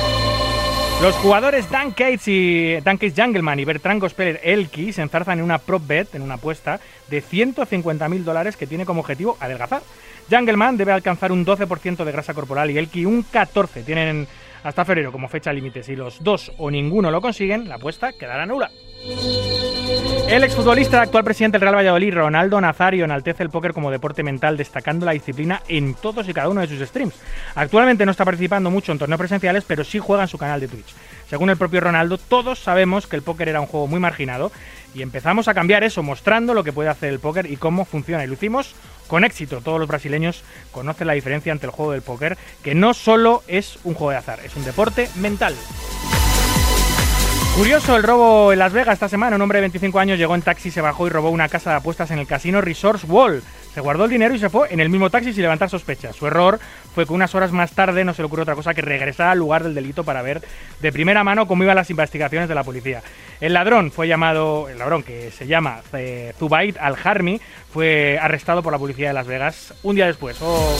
Los 1.01 1.13
jugadores 1.15 1.69
Dan 1.69 1.91
Cates 1.91 2.27
y 2.27 2.75
Dan 2.81 2.97
Cates 2.97 3.13
Jungleman 3.15 3.59
y 3.59 3.65
Bertrand 3.65 4.01
Gospeler 4.01 4.39
Elki 4.43 4.93
se 4.93 5.01
enzarzan 5.01 5.39
en 5.39 5.45
una 5.45 5.57
prop 5.57 5.85
bet, 5.85 6.15
en 6.15 6.21
una 6.21 6.35
apuesta 6.35 6.79
de 7.09 7.21
150.000 7.21 8.23
dólares 8.23 8.55
que 8.55 8.65
tiene 8.65 8.85
como 8.85 9.01
objetivo 9.01 9.37
adelgazar. 9.39 9.81
Jungleman 10.31 10.77
debe 10.77 10.93
alcanzar 10.93 11.31
un 11.31 11.45
12% 11.45 12.03
de 12.03 12.11
grasa 12.11 12.33
corporal 12.33 12.71
y 12.71 12.77
Elki 12.77 13.05
un 13.05 13.25
14%. 13.25 13.85
Tienen 13.85 14.27
hasta 14.63 14.85
febrero 14.85 15.11
como 15.11 15.27
fecha 15.27 15.53
límite. 15.53 15.83
Si 15.83 15.95
los 15.95 16.23
dos 16.23 16.51
o 16.57 16.71
ninguno 16.71 17.11
lo 17.11 17.21
consiguen, 17.21 17.67
la 17.67 17.75
apuesta 17.75 18.13
quedará 18.13 18.45
nula. 18.45 18.71
El 20.27 20.43
exfutbolista, 20.43 21.03
actual 21.03 21.23
presidente 21.23 21.55
del 21.55 21.61
Real 21.61 21.75
Valladolid, 21.75 22.13
Ronaldo 22.13 22.59
Nazario, 22.59 23.05
enaltece 23.05 23.43
el 23.43 23.51
póker 23.51 23.73
como 23.73 23.91
deporte 23.91 24.23
mental, 24.23 24.57
destacando 24.57 25.05
la 25.05 25.11
disciplina 25.11 25.61
en 25.67 25.93
todos 25.93 26.27
y 26.27 26.33
cada 26.33 26.49
uno 26.49 26.61
de 26.61 26.67
sus 26.67 26.79
streams. 26.79 27.13
Actualmente 27.53 28.05
no 28.05 28.11
está 28.11 28.25
participando 28.25 28.71
mucho 28.71 28.91
en 28.91 28.97
torneos 28.97 29.19
presenciales, 29.19 29.63
pero 29.67 29.83
sí 29.83 29.99
juega 29.99 30.23
en 30.23 30.27
su 30.27 30.39
canal 30.39 30.59
de 30.59 30.67
Twitch. 30.67 30.95
Según 31.29 31.51
el 31.51 31.57
propio 31.57 31.79
Ronaldo, 31.79 32.17
todos 32.17 32.57
sabemos 32.59 33.05
que 33.05 33.15
el 33.15 33.21
póker 33.21 33.49
era 33.49 33.61
un 33.61 33.67
juego 33.67 33.85
muy 33.85 33.99
marginado 33.99 34.51
y 34.95 35.03
empezamos 35.03 35.47
a 35.47 35.53
cambiar 35.53 35.83
eso, 35.83 36.01
mostrando 36.01 36.55
lo 36.55 36.63
que 36.63 36.73
puede 36.73 36.89
hacer 36.89 37.09
el 37.09 37.19
póker 37.19 37.49
y 37.49 37.57
cómo 37.57 37.85
funciona. 37.85 38.23
Y 38.23 38.27
lo 38.27 38.33
hicimos 38.33 38.73
con 39.07 39.25
éxito. 39.25 39.61
Todos 39.61 39.79
los 39.79 39.87
brasileños 39.87 40.43
conocen 40.71 41.05
la 41.05 41.13
diferencia 41.13 41.51
entre 41.51 41.67
el 41.67 41.71
juego 41.71 41.91
del 41.91 42.01
póker, 42.01 42.35
que 42.63 42.73
no 42.73 42.95
solo 42.95 43.43
es 43.47 43.77
un 43.83 43.93
juego 43.93 44.11
de 44.11 44.17
azar, 44.17 44.39
es 44.43 44.55
un 44.55 44.65
deporte 44.65 45.07
mental. 45.15 45.53
Curioso 47.55 47.95
el 47.95 48.03
robo 48.03 48.51
en 48.51 48.59
Las 48.59 48.73
Vegas 48.73 48.95
esta 48.95 49.07
semana. 49.07 49.37
Un 49.37 49.41
hombre 49.41 49.59
de 49.59 49.61
25 49.61 49.97
años 49.97 50.19
llegó 50.19 50.35
en 50.35 50.41
taxi, 50.41 50.71
se 50.71 50.81
bajó 50.81 51.07
y 51.07 51.09
robó 51.09 51.29
una 51.29 51.47
casa 51.47 51.69
de 51.69 51.77
apuestas 51.77 52.11
en 52.11 52.19
el 52.19 52.27
casino 52.27 52.59
Resource 52.59 53.07
Wall. 53.07 53.41
Se 53.73 53.79
guardó 53.79 54.03
el 54.03 54.09
dinero 54.09 54.35
y 54.35 54.39
se 54.39 54.49
fue 54.49 54.73
en 54.73 54.81
el 54.81 54.89
mismo 54.89 55.09
taxi 55.09 55.31
sin 55.31 55.43
levantar 55.43 55.69
sospechas. 55.69 56.17
Su 56.17 56.27
error 56.27 56.59
fue 56.93 57.05
que 57.05 57.13
unas 57.13 57.33
horas 57.33 57.53
más 57.53 57.71
tarde 57.71 58.03
no 58.03 58.13
se 58.13 58.21
le 58.21 58.25
ocurrió 58.25 58.43
otra 58.43 58.55
cosa 58.55 58.73
que 58.73 58.81
regresar 58.81 59.29
al 59.29 59.39
lugar 59.39 59.63
del 59.63 59.73
delito 59.73 60.03
para 60.03 60.21
ver 60.21 60.41
de 60.81 60.91
primera 60.91 61.23
mano 61.23 61.47
cómo 61.47 61.63
iban 61.63 61.77
las 61.77 61.89
investigaciones 61.89 62.49
de 62.49 62.55
la 62.55 62.65
policía. 62.65 63.01
El 63.39 63.53
ladrón 63.53 63.89
fue 63.89 64.09
llamado, 64.09 64.67
el 64.67 64.77
ladrón 64.77 65.03
que 65.03 65.31
se 65.31 65.47
llama 65.47 65.79
eh, 65.93 66.33
Zubaid 66.37 66.75
Al-Harmi, 66.77 67.39
fue 67.71 68.19
arrestado 68.21 68.63
por 68.63 68.73
la 68.73 68.79
policía 68.79 69.07
de 69.07 69.13
Las 69.13 69.27
Vegas 69.27 69.73
un 69.81 69.95
día 69.95 70.07
después. 70.07 70.35
Oh. 70.41 70.77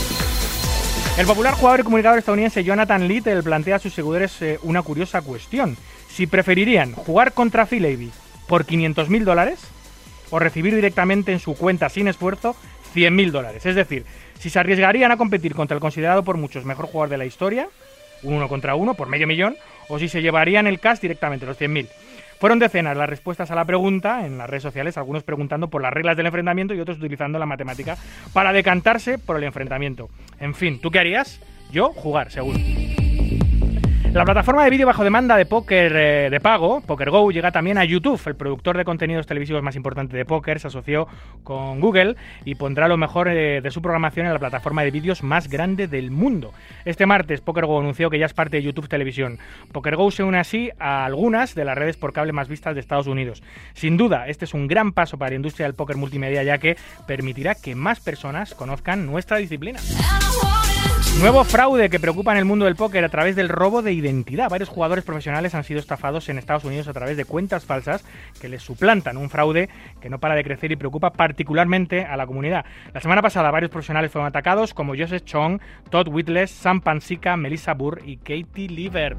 El 1.18 1.26
popular 1.26 1.54
jugador 1.54 1.80
y 1.80 1.84
comunicador 1.84 2.20
estadounidense 2.20 2.66
Jonathan 2.66 3.08
Little 3.08 3.42
plantea 3.44 3.78
a 3.78 3.80
sus 3.80 3.94
seguidores 3.94 4.42
eh, 4.42 4.60
una 4.64 4.82
curiosa 4.82 5.22
cuestión. 5.22 5.78
Si 6.16 6.28
preferirían 6.28 6.94
jugar 6.94 7.34
contra 7.34 7.66
Phil 7.66 7.86
Ivey 7.86 8.10
por 8.48 8.66
500.000 8.66 9.26
dólares 9.26 9.60
o 10.30 10.40
recibir 10.40 10.74
directamente 10.74 11.34
en 11.34 11.42
su 11.42 11.58
cuenta 11.58 11.90
sin 11.90 12.08
esfuerzo 12.08 12.56
100.000 12.96 13.32
dólares. 13.32 13.66
Es 13.66 13.76
decir, 13.76 14.06
si 14.40 14.50
se 14.50 14.58
arriesgarían 14.58 15.12
a 15.12 15.18
competir 15.18 15.54
contra 15.54 15.76
el 15.76 15.82
considerado 15.82 16.24
por 16.24 16.38
muchos 16.38 16.64
mejor 16.64 16.86
jugador 16.86 17.10
de 17.10 17.18
la 17.18 17.26
historia, 17.26 17.68
un 18.24 18.36
uno 18.36 18.48
contra 18.48 18.76
uno 18.76 18.94
por 18.94 19.10
medio 19.10 19.28
millón, 19.28 19.58
o 19.90 20.00
si 20.00 20.08
se 20.08 20.22
llevarían 20.22 20.68
el 20.68 20.80
cash 20.80 21.00
directamente, 21.00 21.46
los 21.46 21.60
100.000. 21.60 21.90
Fueron 22.40 22.60
decenas 22.60 22.96
las 22.96 23.10
respuestas 23.10 23.52
a 23.52 23.56
la 23.56 23.66
pregunta 23.66 24.26
en 24.26 24.38
las 24.38 24.50
redes 24.50 24.64
sociales, 24.64 24.98
algunos 24.98 25.24
preguntando 25.24 25.68
por 25.68 25.82
las 25.82 25.92
reglas 25.92 26.16
del 26.16 26.28
enfrentamiento 26.28 26.74
y 26.74 26.80
otros 26.80 26.98
utilizando 26.98 27.40
la 27.40 27.46
matemática 27.46 27.98
para 28.32 28.54
decantarse 28.54 29.18
por 29.18 29.36
el 29.36 29.44
enfrentamiento. 29.44 30.10
En 30.40 30.56
fin, 30.56 30.80
¿tú 30.80 30.92
qué 30.92 31.00
harías? 31.00 31.42
Yo 31.74 31.92
jugar, 31.92 32.32
seguro. 32.32 32.58
La 34.16 34.24
plataforma 34.24 34.64
de 34.64 34.70
vídeo 34.70 34.88
bajo 34.88 35.04
demanda 35.04 35.36
de 35.36 35.46
póker 35.46 35.92
eh, 35.94 36.30
de 36.30 36.40
pago, 36.40 36.80
PokerGo, 36.80 37.32
llega 37.32 37.52
también 37.52 37.78
a 37.78 37.84
YouTube. 37.84 38.22
El 38.28 38.38
productor 38.38 38.78
de 38.78 38.86
contenidos 38.86 39.28
televisivos 39.28 39.62
más 39.62 39.76
importante 39.76 40.16
de 40.16 40.24
póker 40.24 40.62
se 40.62 40.68
asoció 40.68 41.06
con 41.44 41.82
Google 41.82 42.16
y 42.46 42.56
pondrá 42.56 42.88
lo 42.88 42.96
mejor 42.96 43.28
eh, 43.28 43.60
de 43.60 43.72
su 43.72 43.82
programación 43.82 44.26
en 44.26 44.32
la 44.32 44.40
plataforma 44.40 44.84
de 44.84 44.92
vídeos 44.92 45.22
más 45.22 45.50
grande 45.50 45.90
del 45.90 46.12
mundo. 46.12 46.54
Este 46.86 47.06
martes, 47.06 47.42
PokerGo 47.42 47.78
anunció 47.78 48.10
que 48.10 48.18
ya 48.18 48.26
es 48.26 48.34
parte 48.34 48.56
de 48.56 48.64
YouTube 48.64 48.88
Televisión. 48.88 49.38
PokerGo 49.74 50.10
se 50.12 50.24
une 50.24 50.40
así 50.40 50.72
a 50.80 51.04
algunas 51.04 51.54
de 51.54 51.66
las 51.66 51.78
redes 51.78 51.98
por 51.98 52.14
cable 52.14 52.32
más 52.32 52.48
vistas 52.48 52.74
de 52.74 52.80
Estados 52.80 53.08
Unidos. 53.08 53.44
Sin 53.74 53.98
duda, 53.98 54.30
este 54.30 54.46
es 54.46 54.54
un 54.54 54.68
gran 54.68 54.94
paso 54.94 55.18
para 55.18 55.32
la 55.32 55.36
industria 55.36 55.68
del 55.68 55.76
póker 55.76 55.98
multimedia, 55.98 56.42
ya 56.42 56.58
que 56.58 56.78
permitirá 57.06 57.54
que 57.54 57.76
más 57.76 58.00
personas 58.00 58.54
conozcan 58.54 59.06
nuestra 59.06 59.36
disciplina. 59.36 59.82
Nuevo 61.20 61.46
fraude 61.46 61.90
que 61.90 62.00
preocupa 62.00 62.34
en 62.34 62.38
el 62.38 62.46
mundo 62.46 62.66
del 62.66 62.76
póker 62.76 63.04
a 63.04 63.10
través 63.10 63.38
del 63.38 63.48
robo 63.48 63.82
de 63.82 63.94
identidad. 63.94 64.50
Varios 64.50 64.70
jugadores 64.70 65.06
profesionales 65.06 65.56
han 65.56 65.64
sido 65.64 65.80
estafados 65.80 66.28
en 66.28 66.38
Estados 66.38 66.66
Unidos 66.66 66.90
a 66.90 66.94
través 66.94 67.16
de 67.16 67.24
cuentas 67.24 67.64
falsas 67.64 68.04
que 68.40 68.50
les 68.50 68.62
suplantan. 68.62 69.16
Un 69.16 69.30
fraude 69.30 69.70
que 70.02 70.10
no 70.10 70.20
para 70.20 70.36
de 70.36 70.44
crecer 70.44 70.74
y 70.74 70.76
preocupa 70.76 71.12
particularmente 71.12 72.04
a 72.04 72.18
la 72.18 72.28
comunidad. 72.28 72.66
La 72.94 73.00
semana 73.00 73.22
pasada 73.22 73.50
varios 73.50 73.72
profesionales 73.72 74.12
fueron 74.12 74.28
atacados 74.28 74.74
como 74.74 74.94
Joseph 74.96 75.24
Chong, 75.24 75.62
Todd 75.90 76.10
Whitless, 76.10 76.52
Sam 76.52 76.82
Pansica, 76.82 77.38
Melissa 77.38 77.74
Burr 77.74 78.02
y 78.06 78.18
Katie 78.18 78.68
Liebert. 78.68 79.18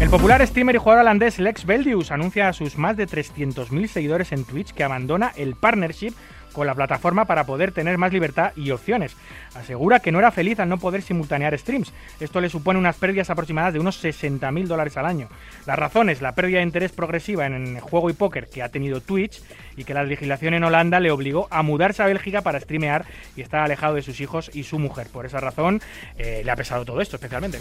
El 0.00 0.10
popular 0.10 0.46
streamer 0.46 0.74
y 0.74 0.78
jugador 0.78 1.00
holandés 1.00 1.38
Lex 1.38 1.64
Beldius 1.64 2.10
anuncia 2.10 2.48
a 2.48 2.52
sus 2.52 2.76
más 2.76 2.96
de 2.96 3.08
300.000 3.08 3.86
seguidores 3.86 4.32
en 4.32 4.44
Twitch 4.44 4.72
que 4.72 4.84
abandona 4.84 5.32
el 5.36 5.54
partnership 5.54 6.12
con 6.54 6.66
la 6.66 6.74
plataforma 6.74 7.26
para 7.26 7.44
poder 7.44 7.72
tener 7.72 7.98
más 7.98 8.12
libertad 8.12 8.52
y 8.56 8.70
opciones. 8.70 9.14
Asegura 9.54 10.00
que 10.00 10.10
no 10.10 10.20
era 10.20 10.30
feliz 10.30 10.58
al 10.60 10.70
no 10.70 10.78
poder 10.78 11.02
simultanear 11.02 11.58
streams. 11.58 11.92
Esto 12.20 12.40
le 12.40 12.48
supone 12.48 12.78
unas 12.78 12.96
pérdidas 12.96 13.28
aproximadas 13.28 13.74
de 13.74 13.80
unos 13.80 14.02
60.000 14.02 14.66
dólares 14.66 14.96
al 14.96 15.04
año. 15.04 15.28
La 15.66 15.76
razón 15.76 16.08
es 16.08 16.22
la 16.22 16.34
pérdida 16.34 16.58
de 16.58 16.64
interés 16.64 16.92
progresiva 16.92 17.44
en 17.44 17.76
el 17.76 17.80
juego 17.80 18.08
y 18.08 18.14
póker 18.14 18.48
que 18.48 18.62
ha 18.62 18.70
tenido 18.70 19.02
Twitch 19.02 19.42
y 19.76 19.84
que 19.84 19.92
la 19.92 20.04
legislación 20.04 20.54
en 20.54 20.64
Holanda 20.64 21.00
le 21.00 21.10
obligó 21.10 21.48
a 21.50 21.62
mudarse 21.62 22.02
a 22.02 22.06
Bélgica 22.06 22.42
para 22.42 22.60
streamear 22.60 23.04
y 23.36 23.42
estar 23.42 23.60
alejado 23.60 23.96
de 23.96 24.02
sus 24.02 24.20
hijos 24.20 24.50
y 24.54 24.64
su 24.64 24.78
mujer. 24.78 25.08
Por 25.12 25.26
esa 25.26 25.40
razón 25.40 25.82
eh, 26.16 26.42
le 26.44 26.50
ha 26.50 26.56
pesado 26.56 26.84
todo 26.84 27.00
esto, 27.00 27.16
especialmente. 27.16 27.58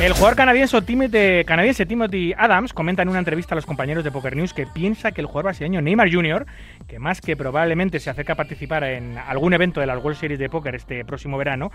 El 0.00 0.12
jugador 0.12 0.36
canadiense 0.36 0.80
Timothy, 0.82 1.44
canadiense 1.46 1.86
Timothy 1.86 2.34
Adams 2.36 2.74
comenta 2.74 3.00
en 3.00 3.08
una 3.08 3.18
entrevista 3.18 3.54
a 3.54 3.56
los 3.56 3.64
compañeros 3.64 4.04
de 4.04 4.12
Poker 4.12 4.36
News 4.36 4.52
que 4.52 4.66
piensa 4.66 5.10
que 5.10 5.22
el 5.22 5.26
jugador 5.26 5.44
brasileño 5.44 5.80
Neymar 5.80 6.12
Jr., 6.12 6.44
que 6.86 6.98
más 6.98 7.22
que 7.22 7.34
probablemente 7.34 7.98
se 7.98 8.10
acerca 8.10 8.34
a 8.34 8.36
participar 8.36 8.84
en 8.84 9.16
algún 9.16 9.54
evento 9.54 9.80
de 9.80 9.86
las 9.86 9.96
World 10.04 10.18
Series 10.18 10.38
de 10.38 10.50
Póker 10.50 10.74
este 10.74 11.02
próximo 11.06 11.38
verano, 11.38 11.72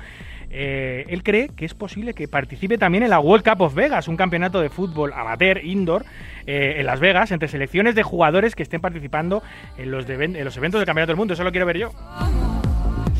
eh, 0.52 1.06
él 1.10 1.24
cree 1.24 1.50
que 1.50 1.66
es 1.66 1.74
posible 1.74 2.14
que 2.14 2.28
participe 2.28 2.78
también 2.78 3.04
en 3.04 3.10
la 3.10 3.20
World 3.20 3.44
Cup 3.44 3.62
of 3.62 3.74
Vegas, 3.74 4.08
un 4.08 4.18
campeonato 4.18 4.62
de 4.62 4.70
fútbol 4.70 5.14
amateur 5.14 5.66
indoor 5.66 6.06
eh, 6.46 6.76
en 6.78 6.86
Las 6.86 7.00
Vegas, 7.00 7.32
entre 7.32 7.48
selecciones 7.48 7.96
de 7.96 8.04
jugadores 8.04 8.54
que 8.54 8.62
estén 8.62 8.82
participando 8.82 9.42
en 9.80 9.90
los, 9.90 10.08
en 10.08 10.46
los 10.46 10.56
eventos 10.58 10.80
del 10.80 10.86
Campeonato 10.86 11.10
del 11.10 11.18
Mundo. 11.18 11.34
Eso 11.34 11.44
lo 11.44 11.52
quiero 11.52 11.66
ver 11.66 11.80
yo. 11.80 11.92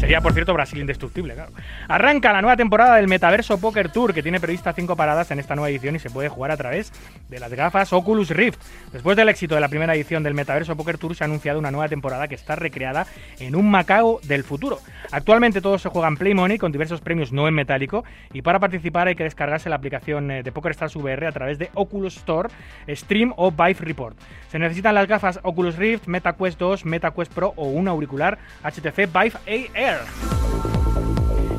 Sería, 0.02 0.20
por 0.20 0.34
cierto, 0.34 0.56
Brasil 0.56 0.80
indestructible, 0.80 1.36
claro. 1.36 1.52
Arranca 1.88 2.34
la 2.34 2.42
nueva 2.42 2.58
temporada 2.58 2.96
del 2.96 3.08
Metaverso 3.08 3.60
Poker 3.60 3.90
Tour, 3.90 4.16
que 4.16 4.24
tiene 4.24 4.40
prevista 4.40 4.74
cinco 4.74 4.96
paradas 4.96 5.30
en 5.30 5.38
esta 5.38 5.54
nueva 5.54 5.70
edición 5.70 5.96
y 5.96 6.00
se 6.00 6.10
puede 6.10 6.28
jugar 6.28 6.50
a 6.50 6.58
través 6.58 6.92
de 7.30 7.40
las 7.40 7.54
gafas 7.54 7.94
Oculus 7.94 8.32
Rift. 8.32 8.60
Después 8.92 9.16
del 9.16 9.30
éxito 9.30 9.54
de 9.54 9.62
la 9.62 9.70
primera 9.70 9.94
edición 9.94 10.24
del 10.24 10.34
Metaverso 10.34 10.76
Poker 10.76 10.98
Tour, 10.98 11.16
se 11.16 11.24
ha 11.24 11.26
anunciado 11.26 11.60
una 11.60 11.70
nueva 11.70 11.88
temporada 11.88 12.28
que 12.28 12.34
está 12.34 12.56
recreada 12.56 13.06
en 13.40 13.56
un 13.56 13.70
Macao 13.70 14.20
del 14.24 14.44
futuro. 14.44 14.80
Actualmente 15.12 15.62
todo 15.62 15.78
se 15.78 15.90
juega 15.90 16.08
en 16.08 16.18
Play 16.18 16.34
Money 16.34 16.58
con 16.58 16.72
diversos 16.72 17.00
premios 17.00 17.32
no 17.32 17.48
en 17.48 17.54
metálico 17.54 18.04
y 18.34 18.42
para 18.42 18.58
participar 18.58 19.08
hay 19.08 19.14
que 19.14 19.24
descargarse 19.24 19.70
la 19.70 19.76
aplicación 19.76 20.32
eh, 20.32 20.42
de 20.42 20.52
PokerStars 20.52 20.96
VR 20.96 21.28
a 21.28 21.32
través 21.32 21.60
de 21.60 21.70
Oculus 21.76 22.18
Store, 22.18 22.50
Stream 22.90 23.34
o 23.38 23.52
Vive 23.52 23.78
Report. 23.82 24.18
Se 24.50 24.58
necesitan 24.58 24.96
las 24.96 25.08
gafas 25.08 25.40
Oculus 25.44 25.76
Rift, 25.76 26.08
MetaQuest 26.08 26.58
2, 26.58 26.86
MetaQuest 26.86 27.32
Pro 27.32 27.54
o 27.56 27.66
un 27.68 27.88
auricular 27.88 28.40
HTC 28.64 29.08
Vive 29.14 29.70
AR. 29.76 29.91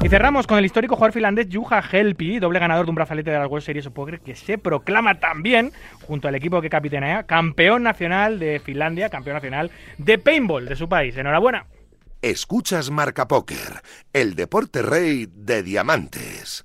Y 0.03 0.09
cerramos 0.09 0.49
con 0.49 0.59
el 0.59 0.64
histórico 0.64 0.97
jugador 0.97 1.12
finlandés 1.12 1.47
Juha 1.53 1.80
Helpi, 1.80 2.41
doble 2.41 2.59
ganador 2.59 2.87
de 2.87 2.91
un 2.91 2.97
brazalete 2.97 3.30
de 3.30 3.39
las 3.39 3.49
World 3.49 3.64
Series 3.64 3.87
of 3.87 3.93
Poker, 3.93 4.20
que 4.20 4.35
se 4.35 4.59
proclama 4.59 5.20
también, 5.20 5.72
junto 6.03 6.26
al 6.26 6.35
equipo 6.35 6.61
que 6.61 6.68
capitanea, 6.68 7.22
campeón 7.22 7.85
nacional 7.85 8.41
de 8.41 8.59
Finlandia, 8.59 9.11
campeón 9.11 9.35
nacional 9.35 9.70
de 9.99 10.18
paintball 10.18 10.66
de 10.66 10.74
su 10.74 10.89
país. 10.89 11.16
Enhorabuena. 11.16 11.66
Escuchas 12.20 12.91
Marca 12.91 13.28
Póker, 13.28 13.83
el 14.12 14.35
deporte 14.35 14.83
rey 14.83 15.28
de 15.33 15.62
diamantes. 15.62 16.64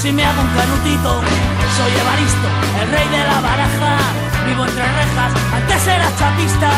si 0.00 0.12
me 0.12 0.24
hago 0.24 0.40
un 0.40 0.48
canutito. 0.48 1.20
Soy 1.76 1.92
Evaristo, 2.00 2.48
el 2.80 2.88
rey 2.90 3.08
de 3.08 3.18
la 3.18 3.40
baraja. 3.40 3.96
Vivo 4.46 4.64
entre 4.64 4.82
rejas, 4.82 5.32
antes 5.52 5.86
era 5.86 6.08
chapista. 6.18 6.70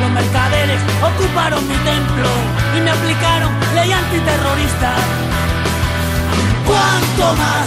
Los 0.00 0.10
mercaderes 0.10 0.80
ocuparon 1.02 1.66
mi 1.68 1.74
templo 1.74 2.30
y 2.76 2.80
me 2.80 2.90
aplicaron 2.90 3.52
ley 3.74 3.92
antiterrorista. 3.92 4.92
¿Cuánto 6.66 7.24
más 7.42 7.66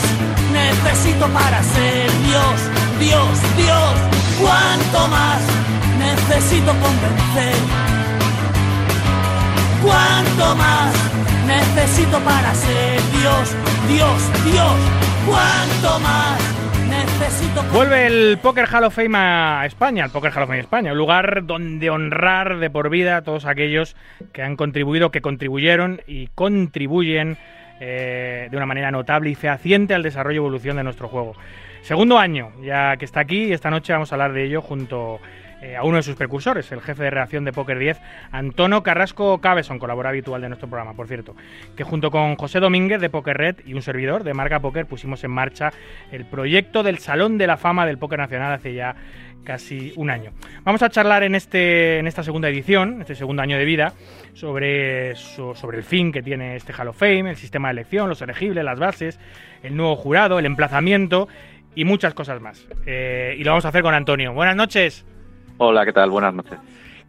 necesito 0.52 1.28
para 1.30 1.62
ser 1.64 2.10
Dios, 2.28 2.58
Dios, 3.00 3.36
Dios? 3.58 3.94
¿Cuánto 4.40 5.08
más 5.08 5.42
necesito 6.00 6.72
convencer? 6.72 7.56
¿Cuánto 9.84 10.56
más? 10.56 11.21
Hall 18.72 18.84
of 18.86 18.96
Fame 18.96 19.18
a 19.18 19.66
España, 19.66 20.06
el 20.06 20.12
Poker 20.12 20.32
Hall 20.32 20.44
of 20.44 20.50
Fame 20.50 20.60
España, 20.60 20.92
un 20.92 20.98
lugar 20.98 21.46
donde 21.46 21.90
honrar 21.90 22.58
de 22.58 22.70
por 22.70 22.90
vida 22.90 23.18
a 23.18 23.22
todos 23.22 23.46
aquellos 23.46 23.96
que 24.34 24.42
han 24.42 24.56
contribuido, 24.56 25.12
que 25.12 25.22
contribuyeron 25.22 26.02
y 26.08 26.28
contribuyen 26.28 27.38
eh, 27.80 28.48
de 28.50 28.58
una 28.58 28.66
manera 28.66 28.92
notable 28.92 29.30
y 29.30 29.36
fehaciente 29.36 29.94
al 29.94 30.04
desarrollo 30.04 30.36
y 30.36 30.38
evolución 30.38 30.78
de 30.78 30.84
nuestro 30.84 31.08
juego. 31.08 31.34
Segundo 31.82 32.18
año, 32.18 32.52
ya 32.64 32.96
que 32.98 33.06
está 33.06 33.20
aquí, 33.20 33.46
y 33.46 33.54
esta 33.54 33.70
noche 33.70 33.94
vamos 33.94 34.12
a 34.12 34.16
hablar 34.16 34.34
de 34.34 34.46
ello 34.46 34.62
junto 34.62 35.20
eh, 35.62 35.76
a 35.76 35.84
uno 35.84 35.98
de 35.98 36.04
sus 36.04 36.16
precursores, 36.16 36.72
el 36.72 36.82
jefe 36.82 37.04
de 37.04 37.12
redacción 37.12 37.46
de 37.46 37.54
Poker 37.54 37.78
10, 37.78 38.00
Antonio 38.32 38.82
Carrasco 38.82 39.40
Cabeson, 39.40 39.78
colaborador 39.78 40.14
habitual 40.14 40.42
de 40.42 40.50
nuestro 40.50 40.68
programa, 40.68 40.94
por 40.94 41.08
cierto, 41.08 41.36
que 41.76 41.84
junto 41.84 42.10
con 42.10 42.36
José 42.36 42.60
Domínguez 42.60 43.00
de 43.00 43.10
Poker 43.10 43.38
Red 43.38 43.56
y 43.66 43.76
un 43.76 43.82
servidor 43.82 44.24
de 44.24 44.34
Marca 44.34 44.60
Poker 44.60 44.88
pusimos 44.88 45.24
en 45.24 45.32
marcha 45.32 45.72
el 46.12 46.26
proyecto 46.26 46.82
del 46.82 46.98
Salón 46.98 47.38
de 47.38 47.48
la 47.48 47.58
Fama 47.58 47.86
del 47.86 48.00
Poker 48.00 48.18
Nacional 48.18 48.54
hace 48.54 48.74
ya 48.74 48.96
casi 49.44 49.94
un 49.96 50.10
año. 50.10 50.32
Vamos 50.64 50.82
a 50.82 50.90
charlar 50.90 51.24
en, 51.24 51.36
este, 51.36 52.00
en 52.00 52.08
esta 52.08 52.24
segunda 52.24 52.50
edición, 52.50 53.02
este 53.02 53.16
segundo 53.16 53.42
año 53.42 53.58
de 53.58 53.66
vida, 53.66 53.94
sobre, 54.34 55.16
sobre 55.16 55.78
el 55.78 55.84
fin 55.84 56.12
que 56.12 56.22
tiene 56.22 56.56
este 56.56 56.74
Hall 56.74 56.88
of 56.88 56.98
Fame, 56.98 57.30
el 57.30 57.38
sistema 57.38 57.68
de 57.68 57.74
elección, 57.74 58.10
los 58.10 58.22
elegibles, 58.22 58.64
las 58.64 58.80
bases, 58.80 59.20
el 59.64 59.76
nuevo 59.76 59.96
jurado, 59.96 60.40
el 60.40 60.46
emplazamiento 60.46 61.28
y 61.76 61.86
muchas 61.86 62.14
cosas 62.14 62.42
más. 62.42 62.68
Eh, 62.86 63.36
y 63.38 63.44
lo 63.44 63.52
vamos 63.52 63.66
a 63.66 63.70
hacer 63.70 63.82
con 63.82 63.94
Antonio. 63.94 64.34
Buenas 64.34 64.56
noches. 64.56 65.06
Hola, 65.64 65.86
¿qué 65.86 65.94
tal? 65.94 66.10
Buenas 66.10 66.34
noches. 66.34 66.58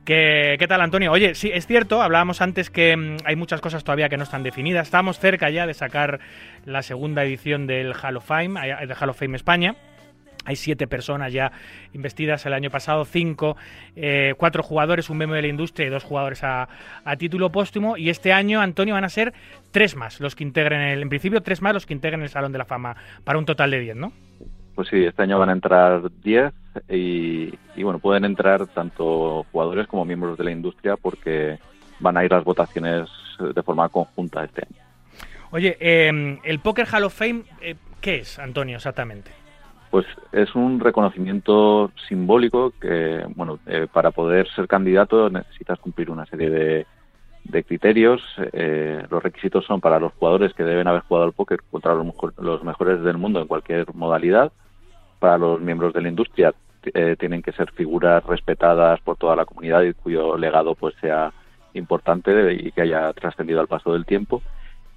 ¿Qué, 0.04 0.56
¿Qué, 0.58 0.68
tal, 0.68 0.82
Antonio? 0.82 1.10
Oye, 1.10 1.34
sí, 1.34 1.50
es 1.54 1.66
cierto, 1.66 2.02
hablábamos 2.02 2.42
antes 2.42 2.68
que 2.68 2.94
mm, 2.94 3.16
hay 3.24 3.34
muchas 3.34 3.62
cosas 3.62 3.82
todavía 3.82 4.10
que 4.10 4.18
no 4.18 4.24
están 4.24 4.42
definidas. 4.42 4.88
Estamos 4.88 5.18
cerca 5.18 5.48
ya 5.48 5.66
de 5.66 5.72
sacar 5.72 6.20
la 6.66 6.82
segunda 6.82 7.24
edición 7.24 7.66
del 7.66 7.94
Hall 7.94 8.18
of 8.18 8.26
Fame, 8.26 8.60
eh, 8.62 8.86
del 8.86 8.94
Hall 9.00 9.08
of 9.08 9.18
Fame 9.18 9.36
España. 9.36 9.74
Hay 10.44 10.56
siete 10.56 10.86
personas 10.86 11.32
ya 11.32 11.50
investidas 11.94 12.44
el 12.44 12.52
año 12.52 12.68
pasado, 12.68 13.06
cinco, 13.06 13.56
eh, 13.96 14.34
cuatro 14.36 14.62
jugadores, 14.62 15.08
un 15.08 15.16
miembro 15.16 15.36
de 15.36 15.42
la 15.42 15.48
industria 15.48 15.86
y 15.86 15.90
dos 15.90 16.04
jugadores 16.04 16.44
a, 16.44 16.68
título 17.16 17.50
póstumo. 17.50 17.96
Y 17.96 18.10
este 18.10 18.34
año, 18.34 18.60
Antonio, 18.60 18.92
van 18.92 19.04
a 19.04 19.08
ser 19.08 19.32
tres 19.70 19.96
más 19.96 20.20
los 20.20 20.36
que 20.36 20.44
integren, 20.44 20.82
el, 20.82 21.00
en 21.00 21.08
principio, 21.08 21.40
tres 21.40 21.62
más 21.62 21.72
los 21.72 21.86
que 21.86 21.94
integren 21.94 22.20
el 22.20 22.28
Salón 22.28 22.52
de 22.52 22.58
la 22.58 22.66
Fama, 22.66 22.96
para 23.24 23.38
un 23.38 23.46
total 23.46 23.70
de 23.70 23.80
diez, 23.80 23.96
¿no? 23.96 24.12
Pues 24.74 24.88
sí, 24.88 25.02
este 25.02 25.22
año 25.22 25.38
van 25.38 25.48
a 25.48 25.52
entrar 25.52 26.02
10 26.22 26.52
y, 26.89 27.53
bueno, 27.82 27.99
pueden 27.99 28.24
entrar 28.24 28.66
tanto 28.66 29.44
jugadores 29.53 29.86
como 29.86 30.05
miembros 30.05 30.39
de 30.39 30.44
la 30.44 30.51
industria 30.51 30.97
porque 30.97 31.59
van 32.01 32.16
a 32.16 32.24
ir 32.24 32.32
las 32.32 32.44
votaciones 32.44 33.09
de 33.39 33.62
forma 33.62 33.89
conjunta 33.89 34.44
este 34.44 34.62
año. 34.62 34.82
Oye, 35.51 35.77
eh, 35.81 36.39
el 36.44 36.59
Poker 36.61 36.86
Hall 36.93 37.05
of 37.05 37.15
Fame, 37.15 37.44
eh, 37.61 37.77
¿qué 38.01 38.16
es, 38.16 38.39
Antonio, 38.39 38.77
exactamente? 38.77 39.31
Pues 39.90 40.07
es 40.32 40.55
un 40.55 40.81
reconocimiento 40.81 41.93
simbólico 42.09 42.73
que, 42.81 43.27
bueno, 43.36 43.59
eh, 43.66 43.86
para 43.93 44.11
poder 44.11 44.49
ser 44.55 44.66
candidato 44.66 45.28
necesitas 45.28 45.78
cumplir 45.78 46.11
una 46.11 46.24
serie 46.24 46.49
de, 46.49 46.86
de 47.44 47.65
criterios. 47.65 48.23
Eh, 48.53 49.05
los 49.11 49.23
requisitos 49.23 49.66
son 49.66 49.82
para 49.82 50.01
los 50.01 50.12
jugadores 50.15 50.55
que 50.55 50.65
deben 50.65 50.89
haber 50.89 51.03
jugado 51.03 51.27
al 51.27 51.35
póker 51.35 51.61
contra 51.70 51.94
los, 51.94 52.07
los 52.39 52.65
mejores 52.65 53.03
del 53.03 53.19
mundo 53.19 53.43
en 53.43 53.47
cualquier 53.47 53.93
modalidad. 53.94 54.53
Para 55.19 55.39
los 55.39 55.61
miembros 55.61 55.93
de 55.93 56.01
la 56.01 56.09
industria 56.09 56.55
eh, 56.94 57.16
tienen 57.18 57.42
que 57.42 57.52
ser 57.52 57.70
figuras 57.72 58.24
respetadas 58.24 59.00
por 59.00 59.16
toda 59.16 59.36
la 59.36 59.44
comunidad 59.44 59.82
y 59.82 59.94
cuyo 59.94 60.36
legado 60.36 60.74
pues 60.74 60.94
sea 61.00 61.32
importante 61.74 62.52
y 62.52 62.72
que 62.72 62.82
haya 62.82 63.12
trascendido 63.12 63.60
al 63.60 63.68
paso 63.68 63.92
del 63.92 64.04
tiempo. 64.04 64.42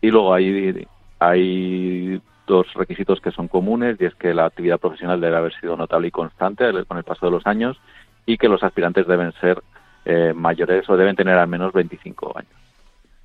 Y 0.01 0.11
luego 0.11 0.33
hay, 0.33 0.87
hay 1.19 2.21
dos 2.47 2.73
requisitos 2.73 3.21
que 3.21 3.31
son 3.31 3.47
comunes 3.47 3.97
y 3.99 4.05
es 4.05 4.15
que 4.15 4.33
la 4.33 4.45
actividad 4.45 4.79
profesional 4.79 5.21
debe 5.21 5.37
haber 5.37 5.53
sido 5.59 5.77
notable 5.77 6.07
y 6.07 6.11
constante 6.11 6.65
con 6.85 6.97
el 6.97 7.03
paso 7.03 7.25
de 7.25 7.31
los 7.31 7.45
años 7.47 7.77
y 8.25 8.37
que 8.37 8.49
los 8.49 8.63
aspirantes 8.63 9.07
deben 9.07 9.31
ser 9.33 9.61
eh, 10.05 10.33
mayores 10.35 10.87
o 10.89 10.97
deben 10.97 11.15
tener 11.15 11.37
al 11.37 11.47
menos 11.47 11.73
25 11.73 12.33
años. 12.37 12.51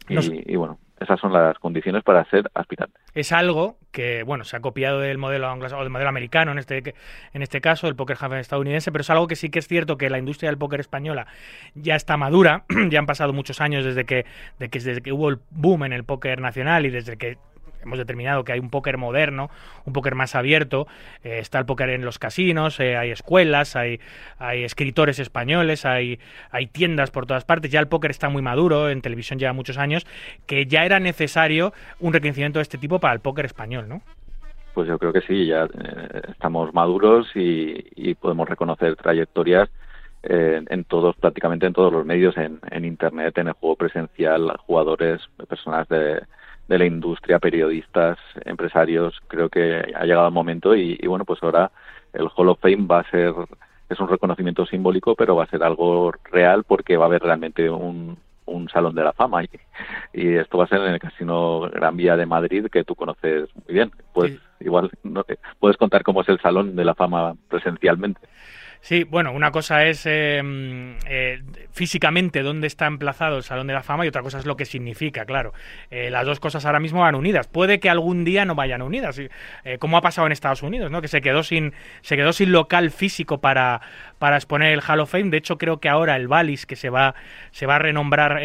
Y, 0.09 0.53
y, 0.53 0.57
bueno, 0.57 0.79
esas 1.01 1.19
son 1.19 1.33
las 1.33 1.59
condiciones 1.59 2.05
para 2.05 2.25
ser 2.27 2.51
aspirante. 2.55 3.01
Es 3.15 3.33
algo 3.33 3.77
que, 3.91 4.23
bueno, 4.23 4.45
se 4.45 4.57
ha 4.57 4.61
copiado 4.61 5.01
del 5.01 5.19
modelo 5.19 5.51
o 5.51 5.57
del 5.59 5.91
modelo 5.91 6.09
americano 6.09 6.53
en 6.53 6.59
este, 6.59 6.95
en 7.33 7.43
este 7.43 7.61
caso, 7.61 7.89
el 7.89 7.97
póker 7.97 8.19
estadounidense, 8.39 8.93
pero 8.93 9.03
es 9.03 9.11
algo 9.11 9.27
que 9.27 9.35
sí 9.35 9.49
que 9.49 9.59
es 9.59 9.67
cierto 9.67 9.97
que 9.97 10.11
la 10.11 10.19
industria 10.19 10.51
del 10.51 10.59
póker 10.59 10.81
española 10.81 11.27
ya 11.75 11.97
está 11.97 12.17
madura, 12.17 12.65
ya 12.91 12.99
han 12.99 13.07
pasado 13.07 13.33
muchos 13.33 13.61
años 13.61 13.85
desde 13.85 14.05
que, 14.05 14.27
que, 14.59 14.79
desde 14.79 15.01
que 15.01 15.13
hubo 15.13 15.31
el 15.31 15.39
boom 15.51 15.85
en 15.85 15.93
el 15.93 16.05
póker 16.05 16.41
nacional 16.41 16.85
y 16.85 16.91
desde 16.91 17.17
que 17.17 17.39
hemos 17.83 17.99
determinado 17.99 18.45
que 18.45 18.53
hay 18.53 18.61
un 18.61 18.71
póker 18.71 18.99
moderno, 18.99 19.51
un 19.85 19.93
póker 19.93 20.15
más 20.15 20.35
abierto, 20.35 20.87
eh, 21.25 21.39
está 21.39 21.59
el 21.59 21.67
póker 21.67 21.91
en 21.91 22.05
los 22.05 22.19
casinos, 22.19 22.79
eh, 22.81 22.97
hay 22.97 23.11
escuelas, 23.11 23.77
hay, 23.77 24.01
hay 24.39 24.65
escritores 24.65 25.19
españoles, 25.19 25.85
hay, 25.85 26.19
hay 26.51 26.67
tiendas 26.67 27.11
por 27.11 27.27
todas 27.27 27.45
partes, 27.45 27.71
ya 27.71 27.81
el 27.81 27.89
póker 27.89 28.11
está 28.11 28.29
muy 28.29 28.43
maduro, 28.43 28.91
en 28.91 29.03
televisión 29.03 29.39
lleva 29.39 29.53
muchos 29.53 29.79
años, 29.79 30.07
que 30.47 30.67
ya 30.67 30.85
era 30.85 31.01
necesario 31.01 31.73
un 31.99 32.13
reconocimiento 32.13 32.59
de 32.59 32.63
este 32.63 32.79
tipo 32.79 32.99
para 32.99 33.15
el 33.15 33.21
póker 33.21 33.47
español, 33.47 33.89
¿no? 33.89 34.03
Pues 34.75 34.87
yo 34.87 34.99
creo 34.99 35.13
que 35.13 35.21
sí, 35.23 35.47
ya 35.47 35.65
eh, 35.65 36.23
estamos 36.29 36.73
maduros 36.73 37.29
y, 37.35 38.15
podemos 38.15 38.49
reconocer 38.49 38.97
trayectorias 38.97 39.69
en 40.23 40.85
todos, 40.85 41.17
prácticamente 41.17 41.65
en 41.65 41.73
todos 41.73 41.91
los 41.91 42.05
medios, 42.05 42.37
en, 42.37 42.61
en 42.71 42.85
Internet, 42.85 43.39
en 43.39 43.49
el 43.49 43.55
juego 43.55 43.77
presencial, 43.77 44.55
jugadores, 44.67 45.23
personas 45.49 45.89
de, 45.89 46.21
de 46.71 46.79
la 46.79 46.87
industria, 46.87 47.41
periodistas, 47.41 48.17
empresarios, 48.45 49.21
creo 49.27 49.49
que 49.49 49.93
ha 49.93 50.05
llegado 50.05 50.29
el 50.29 50.33
momento 50.33 50.77
y, 50.77 50.97
bueno, 51.05 51.25
pues 51.25 51.43
ahora 51.43 51.73
el 52.13 52.29
Hall 52.37 52.49
of 52.49 52.61
Fame 52.61 52.87
va 52.87 53.01
a 53.01 53.11
ser, 53.11 53.35
es 53.89 53.99
un 53.99 54.07
reconocimiento 54.07 54.65
simbólico, 54.67 55.17
pero 55.17 55.35
va 55.35 55.43
a 55.43 55.51
ser 55.51 55.65
algo 55.65 56.13
real 56.31 56.63
porque 56.63 56.97
va 56.97 57.07
a 57.07 57.09
haber 57.09 57.23
realmente 57.23 57.69
un, 57.69 58.17
un 58.47 58.69
salón 58.69 58.95
de 58.95 59.03
la 59.03 59.13
fama 59.13 59.43
y, 59.43 59.49
y, 60.13 60.37
esto 60.37 60.59
va 60.59 60.65
a 60.65 60.69
ser 60.69 60.81
en 60.83 60.93
el 60.93 61.01
Casino 61.01 61.63
Gran 61.73 61.97
Vía 61.97 62.17
de 62.17 62.27
Madrid 62.27 62.67
que 62.71 62.85
tú 62.85 62.95
conoces 62.95 63.49
muy 63.57 63.75
bien. 63.75 63.91
Pues 64.15 64.39
igual 64.61 64.93
no, 65.03 65.25
puedes 65.59 65.77
contar 65.77 66.05
cómo 66.05 66.21
es 66.21 66.29
el 66.29 66.41
salón 66.41 66.77
de 66.77 66.85
la 66.85 66.95
fama 66.95 67.35
presencialmente. 67.49 68.21
Sí, 68.83 69.05
bueno, 69.05 69.33
una 69.33 69.51
cosa 69.51 69.85
es 69.85 70.07
em, 70.07 70.97
eh, 71.07 71.43
físicamente 71.71 72.43
dónde 72.43 72.67
está 72.67 72.87
emplazado 72.87 73.37
el 73.37 73.43
Salón 73.43 73.67
de 73.67 73.75
la 73.75 73.83
Fama 73.83 74.07
y 74.07 74.09
otra 74.09 74.23
cosa 74.23 74.39
es 74.39 74.47
lo 74.47 74.57
que 74.57 74.65
significa, 74.65 75.27
claro. 75.27 75.53
Eh, 75.91 76.11
las 76.11 76.25
dos 76.25 76.41
cosas 76.41 76.65
ahora 76.65 76.81
mismo 76.81 77.01
van 77.01 77.15
unidas. 77.15 77.47
Puede 77.47 77.79
que 77.79 77.91
algún 77.91 78.25
día 78.25 78.47
no 78.47 78.55
vayan 78.55 78.81
unidas, 78.81 79.19
eh, 79.19 79.79
como 79.79 79.99
ha 79.99 80.01
pasado 80.01 80.27
en 80.27 80.33
Estados 80.33 80.63
Unidos, 80.63 80.91
¿no? 80.91 81.03
Que 81.03 81.09
se 81.09 81.21
quedó 81.21 81.43
sin, 81.43 81.75
se 82.01 82.17
quedó 82.17 82.33
sin 82.33 82.53
local 82.53 82.91
físico 82.91 83.39
para, 83.39 83.83
para 84.19 84.37
exponer 84.37 84.73
el 84.73 84.81
Hall 84.81 85.01
of 85.01 85.11
Fame. 85.11 85.29
De 85.29 85.37
hecho, 85.37 85.59
creo 85.59 85.79
que 85.79 85.91
ahora 85.91 86.17
el 86.17 86.27
Valis, 86.27 86.65
que 86.65 86.75
se 86.75 86.89
va, 86.89 87.15
se 87.51 87.67
va 87.67 87.77
a 87.77 87.81
renombrar 87.81 88.41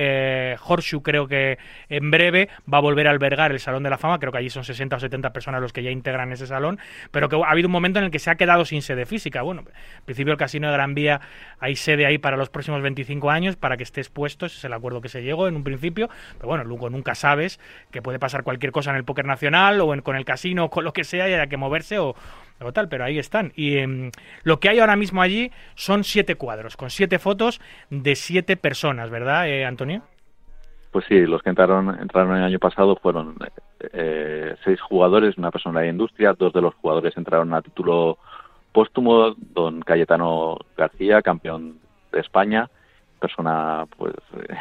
Horseshoe, 0.66 1.02
creo 1.02 1.28
que 1.30 1.58
en 1.88 2.12
breve 2.12 2.50
va 2.72 2.80
a 2.80 2.82
volver 2.82 3.08
a 3.08 3.12
albergar 3.12 3.54
el 3.54 3.60
Salón 3.62 3.84
de 3.84 3.90
la 3.90 3.98
Fama. 3.98 4.20
Creo 4.20 4.34
que 4.34 4.40
allí 4.40 4.50
son 4.50 4.66
60 4.66 4.98
o 4.98 5.00
70 5.00 5.32
personas 5.32 5.62
los 5.62 5.72
que 5.72 5.82
ya 5.82 5.92
integran 5.92 6.34
ese 6.34 6.46
salón, 6.46 6.78
pero 7.12 7.30
que 7.30 7.38
ha 7.38 7.50
habido 7.50 7.70
un 7.70 7.72
momento 7.72 8.00
en 8.00 8.06
el 8.06 8.12
que 8.12 8.20
se 8.20 8.30
ha 8.30 8.36
quedado 8.36 8.66
sin 8.66 8.82
sede 8.82 9.06
física. 9.06 9.42
Bueno, 9.42 9.62
en 9.62 10.06
principio 10.06 10.25
el 10.32 10.38
Casino 10.38 10.68
de 10.68 10.74
Gran 10.74 10.96
Vía 10.96 11.22
hay 11.60 11.76
sede 11.76 12.06
ahí 12.06 12.18
para 12.18 12.38
los 12.38 12.50
próximos 12.50 12.82
25 12.82 13.30
años 13.30 13.56
para 13.56 13.78
que 13.78 13.84
esté 13.84 14.02
expuesto, 14.02 14.46
ese 14.46 14.58
es 14.58 14.66
el 14.66 14.74
acuerdo 14.74 15.02
que 15.02 15.10
se 15.10 15.24
llegó 15.24 15.48
en 15.48 15.56
un 15.56 15.64
principio, 15.64 16.10
pero 16.38 16.50
bueno, 16.50 16.64
luego 16.64 16.90
nunca 16.90 17.16
sabes 17.16 17.60
que 17.92 18.02
puede 18.02 18.20
pasar 18.20 18.44
cualquier 18.44 18.72
cosa 18.72 18.92
en 18.92 18.98
el 18.98 19.04
póker 19.04 19.26
nacional 19.26 19.82
o 19.82 19.94
en, 19.94 20.02
con 20.02 20.16
el 20.16 20.26
casino 20.26 20.66
o 20.66 20.70
con 20.70 20.84
lo 20.84 20.94
que 20.94 21.04
sea 21.04 21.30
y 21.30 21.34
haya 21.34 21.48
que 21.48 21.58
moverse 21.58 22.00
o, 22.00 22.16
tal, 22.74 22.88
pero 22.88 23.04
ahí 23.04 23.20
están. 23.20 23.52
Y 23.56 23.78
em, 23.78 24.12
lo 24.44 24.60
que 24.60 24.70
hay 24.70 24.80
ahora 24.80 24.96
mismo 24.96 25.22
allí 25.22 25.52
son 25.76 26.04
siete 26.04 26.36
cuadros, 26.36 26.78
con 26.78 26.90
siete 26.90 27.20
fotos 27.20 27.62
de 27.90 28.16
siete 28.16 28.58
personas, 28.58 29.10
¿verdad, 29.10 29.48
eh, 29.48 29.66
Antonio? 29.66 30.04
Pues 30.96 31.06
sí, 31.10 31.26
los 31.26 31.42
que 31.42 31.50
entraron, 31.50 32.00
entraron 32.00 32.38
el 32.38 32.44
año 32.46 32.58
pasado 32.58 32.96
fueron 32.96 33.36
eh, 33.92 34.56
seis 34.64 34.80
jugadores, 34.80 35.38
una 35.38 35.52
persona 35.52 35.82
de 35.82 35.90
industria, 35.90 36.34
dos 36.34 36.54
de 36.54 36.62
los 36.62 36.74
jugadores 36.76 37.16
entraron 37.18 37.54
a 37.54 37.62
título 37.62 38.18
póstumo, 38.76 39.36
don 39.38 39.82
Cayetano 39.82 40.58
García, 40.76 41.22
campeón 41.22 41.80
de 42.12 42.20
España, 42.20 42.70
persona 43.22 43.88
pues 43.98 44.14
eh, 44.34 44.54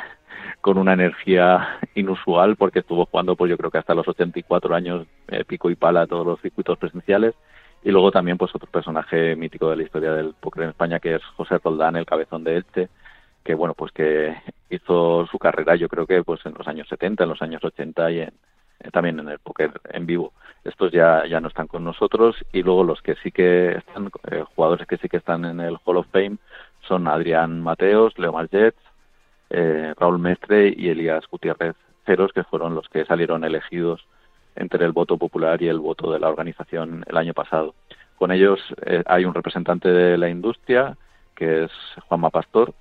con 0.61 0.79
una 0.79 0.93
energía 0.93 1.81
inusual 1.97 2.55
porque 2.55 2.79
estuvo 2.79 3.07
jugando 3.07 3.35
pues 3.35 3.51
yo 3.51 3.59
creo 3.59 3.73
que 3.73 3.79
hasta 3.79 3.93
los 3.93 4.07
84 4.07 4.73
años 4.73 5.09
eh, 5.27 5.45
pico 5.45 5.69
y 5.69 5.75
pala 5.75 6.07
todos 6.07 6.25
los 6.25 6.41
circuitos 6.41 6.79
presenciales 6.79 7.35
y 7.83 7.91
luego 7.91 8.13
también 8.13 8.39
pues 8.39 8.55
otro 8.55 8.71
personaje 8.71 9.35
mítico 9.35 9.69
de 9.69 9.79
la 9.79 9.83
historia 9.83 10.13
del 10.13 10.33
póker 10.35 10.63
en 10.63 10.69
España 10.71 11.01
que 11.01 11.17
es 11.17 11.25
José 11.37 11.59
Roldán, 11.59 11.97
el 11.97 12.07
cabezón 12.07 12.45
de 12.45 12.59
Elche, 12.59 12.89
que 13.43 13.55
bueno 13.57 13.75
pues 13.75 13.91
que 13.91 14.33
hizo 14.71 15.27
su 15.27 15.41
carrera 15.41 15.75
yo 15.75 15.89
creo 15.89 16.07
que 16.07 16.23
pues 16.23 16.39
en 16.47 16.55
los 16.57 16.69
años 16.69 16.87
70, 16.89 17.25
en 17.25 17.31
los 17.31 17.43
años 17.43 17.65
80 17.65 18.11
y 18.13 18.21
en, 18.21 18.33
también 18.93 19.19
en 19.21 19.29
el 19.29 19.39
póker 19.39 19.73
en 19.91 20.07
vivo. 20.07 20.33
Estos 20.65 20.93
ya, 20.93 21.27
ya 21.27 21.41
no 21.41 21.49
están 21.49 21.67
con 21.67 21.85
nosotros 21.85 22.37
y 22.53 22.63
luego 22.63 22.85
los 22.85 23.03
que 23.03 23.17
sí 23.17 23.31
que 23.31 23.73
están, 23.73 24.11
eh, 24.31 24.45
jugadores 24.55 24.87
que 24.87 24.97
sí 24.97 25.09
que 25.09 25.19
están 25.19 25.45
en 25.45 25.61
el 25.61 25.79
Hall 25.85 25.99
of 25.99 26.07
Fame 26.11 26.39
son 26.87 27.07
Adrián 27.09 27.61
Mateos, 27.63 28.19
Leo 28.19 28.33
Margets, 28.33 28.79
eh, 29.51 29.95
Raúl 29.99 30.19
Mestre 30.19 30.73
y 30.77 30.89
Elías 30.89 31.25
Gutiérrez 31.31 31.77
Ceros, 32.07 32.33
que 32.33 32.45
fueron 32.45 32.75
los 32.75 32.89
que 32.89 33.05
salieron 33.05 33.45
elegidos 33.45 34.07
entre 34.57 34.85
el 34.85 34.93
voto 34.93 35.17
popular 35.17 35.61
y 35.63 35.69
el 35.69 35.81
voto 35.81 36.13
de 36.13 36.21
la 36.21 36.29
organización 36.29 37.05
el 37.09 37.17
año 37.17 37.35
pasado. 37.35 37.75
Con 38.17 38.31
ellos 38.31 38.61
hay 39.07 39.25
un 39.25 39.35
representante 39.35 39.89
de 39.89 40.17
la 40.17 40.29
industria, 40.29 40.97
que 41.35 41.65
es 41.65 41.71
Juanma 42.07 42.31
Pastor, 42.31 42.73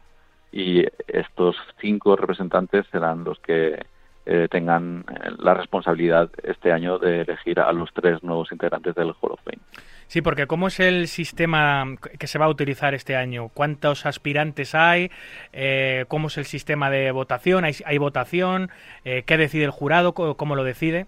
y 0.51 0.85
estos 1.07 1.55
cinco 1.81 2.15
representantes 2.15 2.85
serán 2.91 3.23
los 3.23 3.39
que 3.39 3.83
eh, 4.25 4.47
tengan 4.49 5.03
eh, 5.09 5.31
la 5.39 5.53
responsabilidad 5.53 6.29
este 6.43 6.71
año 6.71 6.97
de 6.97 7.21
elegir 7.21 7.59
a 7.59 7.71
los 7.73 7.93
tres 7.93 8.23
nuevos 8.23 8.51
integrantes 8.51 8.95
del 8.95 9.13
Hall 9.19 9.31
of 9.31 9.39
Fame. 9.43 9.59
Sí, 10.07 10.21
porque 10.21 10.47
¿cómo 10.47 10.67
es 10.67 10.79
el 10.79 11.07
sistema 11.07 11.85
que 12.19 12.27
se 12.27 12.39
va 12.39 12.45
a 12.45 12.49
utilizar 12.49 12.93
este 12.93 13.15
año? 13.15 13.49
¿Cuántos 13.49 14.05
aspirantes 14.05 14.75
hay? 14.75 15.11
Eh, 15.51 16.05
¿Cómo 16.07 16.27
es 16.27 16.37
el 16.37 16.45
sistema 16.45 16.89
de 16.89 17.11
votación? 17.11 17.65
¿Hay, 17.65 17.73
hay 17.85 17.97
votación? 17.97 18.69
¿Qué 19.03 19.37
decide 19.37 19.65
el 19.65 19.71
jurado? 19.71 20.13
¿Cómo, 20.13 20.55
lo 20.55 20.63
decide? 20.63 21.07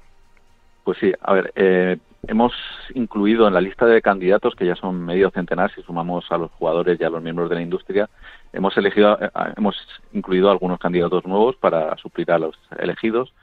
Pues 0.85 0.97
sí, 0.99 1.11
a 1.19 1.33
ver, 1.33 1.51
hemos 2.27 2.53
incluido 2.93 3.47
en 3.47 3.53
la 3.53 3.61
lista 3.61 3.85
de 3.85 4.01
candidatos, 4.01 4.55
que 4.55 4.65
ya 4.65 4.75
son 4.75 5.03
medio 5.05 5.31
centenar 5.31 5.73
si 5.73 5.81
sumamos 5.81 6.25
a 6.31 6.37
los 6.37 6.51
jugadores 6.51 6.99
y 6.99 7.03
a 7.03 7.09
los 7.09 7.21
miembros 7.21 7.49
de 7.49 7.55
la 7.55 7.61
industria, 7.61 8.09
hemos 8.53 8.75
elegido, 8.77 9.17
eh, 9.21 9.29
hemos 9.57 9.75
incluido 10.13 10.49
algunos 10.49 10.79
candidatos 10.79 11.25
nuevos 11.25 11.55
para 11.57 11.95
suplir 11.97 12.31
a 12.31 12.39
los 12.39 12.55
elegidos. 12.79 13.33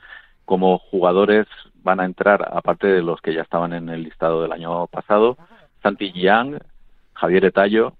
Como 0.45 0.77
jugadores 0.77 1.47
van 1.83 1.99
a 1.99 2.05
entrar, 2.05 2.49
aparte 2.51 2.87
de 2.87 3.01
los 3.01 3.21
que 3.21 3.33
ya 3.33 3.41
estaban 3.41 3.73
en 3.73 3.89
el 3.89 4.03
listado 4.03 4.41
del 4.41 4.51
año 4.51 4.87
pasado, 4.87 5.37
Santi 5.81 6.11
Yang, 6.11 6.59
Javier 7.13 7.45
Etallo, 7.45 7.93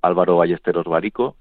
Álvaro 0.00 0.36
Ballesteros 0.36 0.86
Barico, 0.86 1.36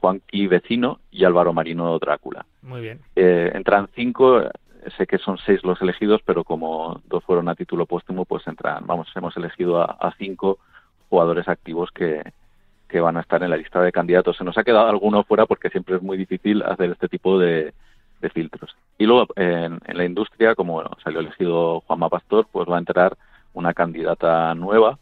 Juanqui 0.00 0.46
Vecino 0.46 0.98
y 1.10 1.24
Álvaro 1.24 1.52
Marino 1.52 1.98
Drácula. 1.98 2.46
Muy 2.62 2.80
bien. 2.80 3.00
Eh, 3.14 3.52
entran 3.54 3.88
cinco, 3.94 4.42
sé 4.96 5.06
que 5.06 5.18
son 5.18 5.38
seis 5.38 5.62
los 5.64 5.80
elegidos, 5.82 6.20
pero 6.24 6.44
como 6.44 7.00
dos 7.06 7.24
fueron 7.24 7.48
a 7.48 7.54
título 7.54 7.86
póstumo, 7.86 8.24
pues 8.24 8.46
entran, 8.46 8.86
vamos, 8.86 9.08
hemos 9.14 9.36
elegido 9.36 9.80
a 9.80 10.14
cinco 10.18 10.58
jugadores 11.08 11.48
activos 11.48 11.90
que, 11.90 12.22
que 12.90 13.00
van 13.00 13.16
a 13.16 13.20
estar 13.20 13.42
en 13.42 13.50
la 13.50 13.56
lista 13.56 13.80
de 13.80 13.92
candidatos. 13.92 14.36
Se 14.36 14.44
nos 14.44 14.58
ha 14.58 14.64
quedado 14.64 14.88
alguno 14.88 15.22
fuera 15.22 15.46
porque 15.46 15.70
siempre 15.70 15.96
es 15.96 16.02
muy 16.02 16.18
difícil 16.18 16.62
hacer 16.62 16.90
este 16.90 17.08
tipo 17.08 17.38
de, 17.38 17.72
filtros. 18.34 18.76
Y 18.98 19.06
luego 19.06 19.28
en, 19.36 19.80
la 19.86 20.04
industria, 20.04 20.54
como 20.54 20.84
salió 21.02 21.20
elegido 21.20 21.80
Juanma 21.80 22.10
Pastor, 22.10 22.46
pues 22.52 22.68
va 22.68 22.76
a 22.76 22.80
entrar 22.80 23.16
una 23.54 23.72
candidata 23.72 24.54
nueva 24.54 24.98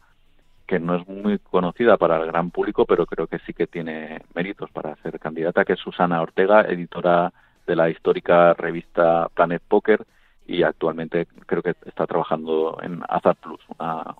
que 0.65 0.79
no 0.79 0.95
es 0.95 1.07
muy 1.07 1.39
conocida 1.39 1.97
para 1.97 2.17
el 2.17 2.27
gran 2.27 2.51
público, 2.51 2.85
pero 2.85 3.05
creo 3.05 3.27
que 3.27 3.39
sí 3.39 3.53
que 3.53 3.67
tiene 3.67 4.21
méritos 4.35 4.69
para 4.71 4.95
ser 4.97 5.19
candidata, 5.19 5.65
que 5.65 5.73
es 5.73 5.79
Susana 5.79 6.21
Ortega, 6.21 6.61
editora 6.61 7.33
de 7.69 7.75
la 7.75 7.89
histórica 7.89 8.55
revista 8.55 9.27
Planet 9.35 9.61
Poker 9.67 10.03
y 10.47 10.63
actualmente 10.63 11.27
creo 11.45 11.61
que 11.61 11.75
está 11.85 12.07
trabajando 12.07 12.79
en 12.81 13.01
Azar 13.07 13.35
Plus, 13.35 13.61
una, 13.77 14.15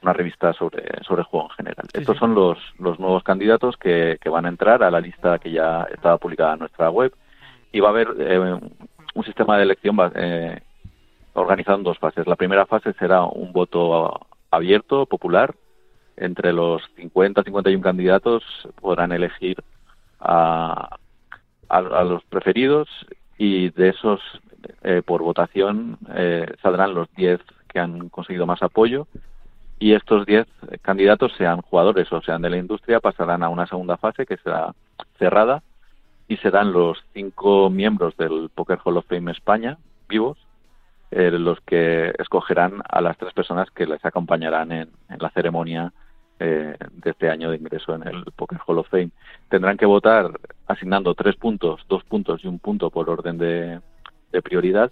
una 0.00 0.12
revista 0.14 0.54
sobre, 0.54 0.82
sobre 1.04 1.24
juego 1.24 1.48
en 1.50 1.56
general. 1.56 1.86
Estos 1.92 2.16
son 2.16 2.34
los, 2.34 2.58
los 2.78 2.98
nuevos 2.98 3.22
candidatos 3.22 3.76
que, 3.76 4.16
que, 4.18 4.30
van 4.30 4.46
a 4.46 4.48
entrar 4.48 4.82
a 4.82 4.90
la 4.90 5.00
lista 5.00 5.38
que 5.38 5.50
ya 5.50 5.86
estaba 5.92 6.16
publicada 6.16 6.54
en 6.54 6.60
nuestra 6.60 6.88
web 6.88 7.12
y 7.70 7.80
va 7.80 7.88
a 7.88 7.90
haber 7.90 8.08
eh, 8.18 8.58
un 9.14 9.24
sistema 9.24 9.58
de 9.58 9.64
elección 9.64 9.98
eh, 10.14 10.62
organizado 11.34 11.76
en 11.76 11.84
dos 11.84 11.98
fases. 11.98 12.26
La 12.26 12.36
primera 12.36 12.64
fase 12.64 12.94
será 12.94 13.24
un 13.24 13.52
voto 13.52 14.26
abierto, 14.50 15.04
popular. 15.04 15.54
Entre 16.16 16.54
los 16.54 16.80
50 16.96 17.42
51 17.42 17.82
candidatos 17.82 18.42
podrán 18.80 19.12
elegir 19.12 19.62
a, 20.20 20.96
a, 21.78 22.04
los 22.04 22.22
preferidos 22.24 22.88
y 23.38 23.70
de 23.70 23.88
esos, 23.90 24.20
eh, 24.82 25.02
por 25.04 25.22
votación, 25.22 25.98
eh, 26.14 26.46
saldrán 26.62 26.94
los 26.94 27.12
10 27.16 27.40
que 27.68 27.80
han 27.80 28.08
conseguido 28.08 28.46
más 28.46 28.62
apoyo 28.62 29.06
y 29.78 29.92
estos 29.92 30.24
10 30.24 30.46
candidatos, 30.82 31.32
sean 31.36 31.60
jugadores 31.62 32.12
o 32.12 32.22
sean 32.22 32.42
de 32.42 32.50
la 32.50 32.58
industria, 32.58 33.00
pasarán 33.00 33.42
a 33.42 33.48
una 33.48 33.66
segunda 33.66 33.96
fase 33.96 34.24
que 34.24 34.36
será 34.36 34.72
cerrada 35.18 35.62
y 36.28 36.36
serán 36.38 36.72
los 36.72 37.04
cinco 37.12 37.68
miembros 37.70 38.16
del 38.16 38.50
Poker 38.54 38.78
Hall 38.84 38.96
of 38.96 39.06
Fame 39.06 39.32
España 39.32 39.76
vivos 40.08 40.38
eh, 41.10 41.30
los 41.30 41.60
que 41.60 42.12
escogerán 42.18 42.82
a 42.88 43.00
las 43.00 43.16
tres 43.18 43.32
personas 43.32 43.70
que 43.70 43.86
les 43.86 44.04
acompañarán 44.04 44.72
en, 44.72 44.90
la 45.18 45.30
ceremonia 45.30 45.92
eh, 46.40 46.76
de 46.92 47.10
este 47.10 47.30
año 47.30 47.50
de 47.50 47.56
ingreso 47.56 47.94
en 47.94 48.06
el 48.06 48.24
Poker 48.36 48.58
Hall 48.66 48.78
of 48.78 48.88
Fame. 48.88 49.10
Tendrán 49.48 49.76
que 49.76 49.86
votar 49.86 50.30
asignando 50.66 51.14
tres 51.14 51.36
puntos, 51.36 51.84
dos 51.88 52.04
puntos 52.04 52.42
y 52.44 52.48
un 52.48 52.58
punto 52.58 52.90
por 52.90 53.08
orden 53.08 53.38
de, 53.38 53.80
prioridad 54.42 54.90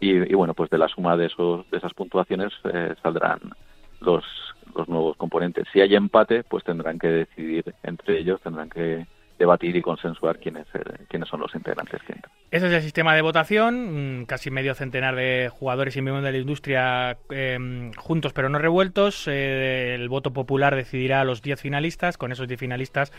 y, 0.00 0.32
bueno, 0.34 0.54
pues 0.54 0.70
de 0.70 0.78
la 0.78 0.88
suma 0.88 1.16
de, 1.16 1.26
esos, 1.26 1.70
de 1.70 1.76
esas 1.76 1.92
puntuaciones 1.92 2.52
eh, 2.72 2.94
saldrán 3.02 3.38
los, 4.00 4.24
los 4.74 4.88
nuevos 4.88 5.16
componentes. 5.16 5.66
Si 5.72 5.80
hay 5.80 5.94
empate, 5.94 6.42
pues 6.44 6.64
tendrán 6.64 6.98
que 6.98 7.08
decidir 7.08 7.74
entre 7.82 8.18
ellos, 8.18 8.40
tendrán 8.40 8.70
que 8.70 9.06
debatir 9.38 9.76
y 9.76 9.82
consensuar 9.82 10.38
quiénes, 10.38 10.66
eh, 10.74 10.80
quiénes 11.08 11.28
son 11.28 11.40
los 11.40 11.54
integrantes 11.54 12.02
que 12.02 12.12
entran. 12.12 12.32
Ese 12.50 12.66
es 12.66 12.72
el 12.72 12.82
sistema 12.82 13.14
de 13.14 13.22
votación, 13.22 14.20
mm, 14.20 14.24
casi 14.24 14.50
medio 14.50 14.74
centenar 14.74 15.14
de 15.14 15.50
jugadores 15.52 15.96
y 15.96 16.02
miembros 16.02 16.24
de 16.24 16.32
la 16.32 16.38
industria 16.38 17.18
em, 17.30 17.92
juntos 17.92 18.32
pero 18.32 18.48
no 18.48 18.58
revueltos. 18.58 19.28
Eh, 19.28 19.94
el 19.94 20.08
voto 20.08 20.32
popular 20.32 20.74
decidirá 20.74 21.20
a 21.20 21.24
los 21.24 21.42
10 21.42 21.60
finalistas. 21.60 22.18
Con 22.18 22.32
esos 22.32 22.48
10 22.48 22.58
finalistas, 22.58 23.12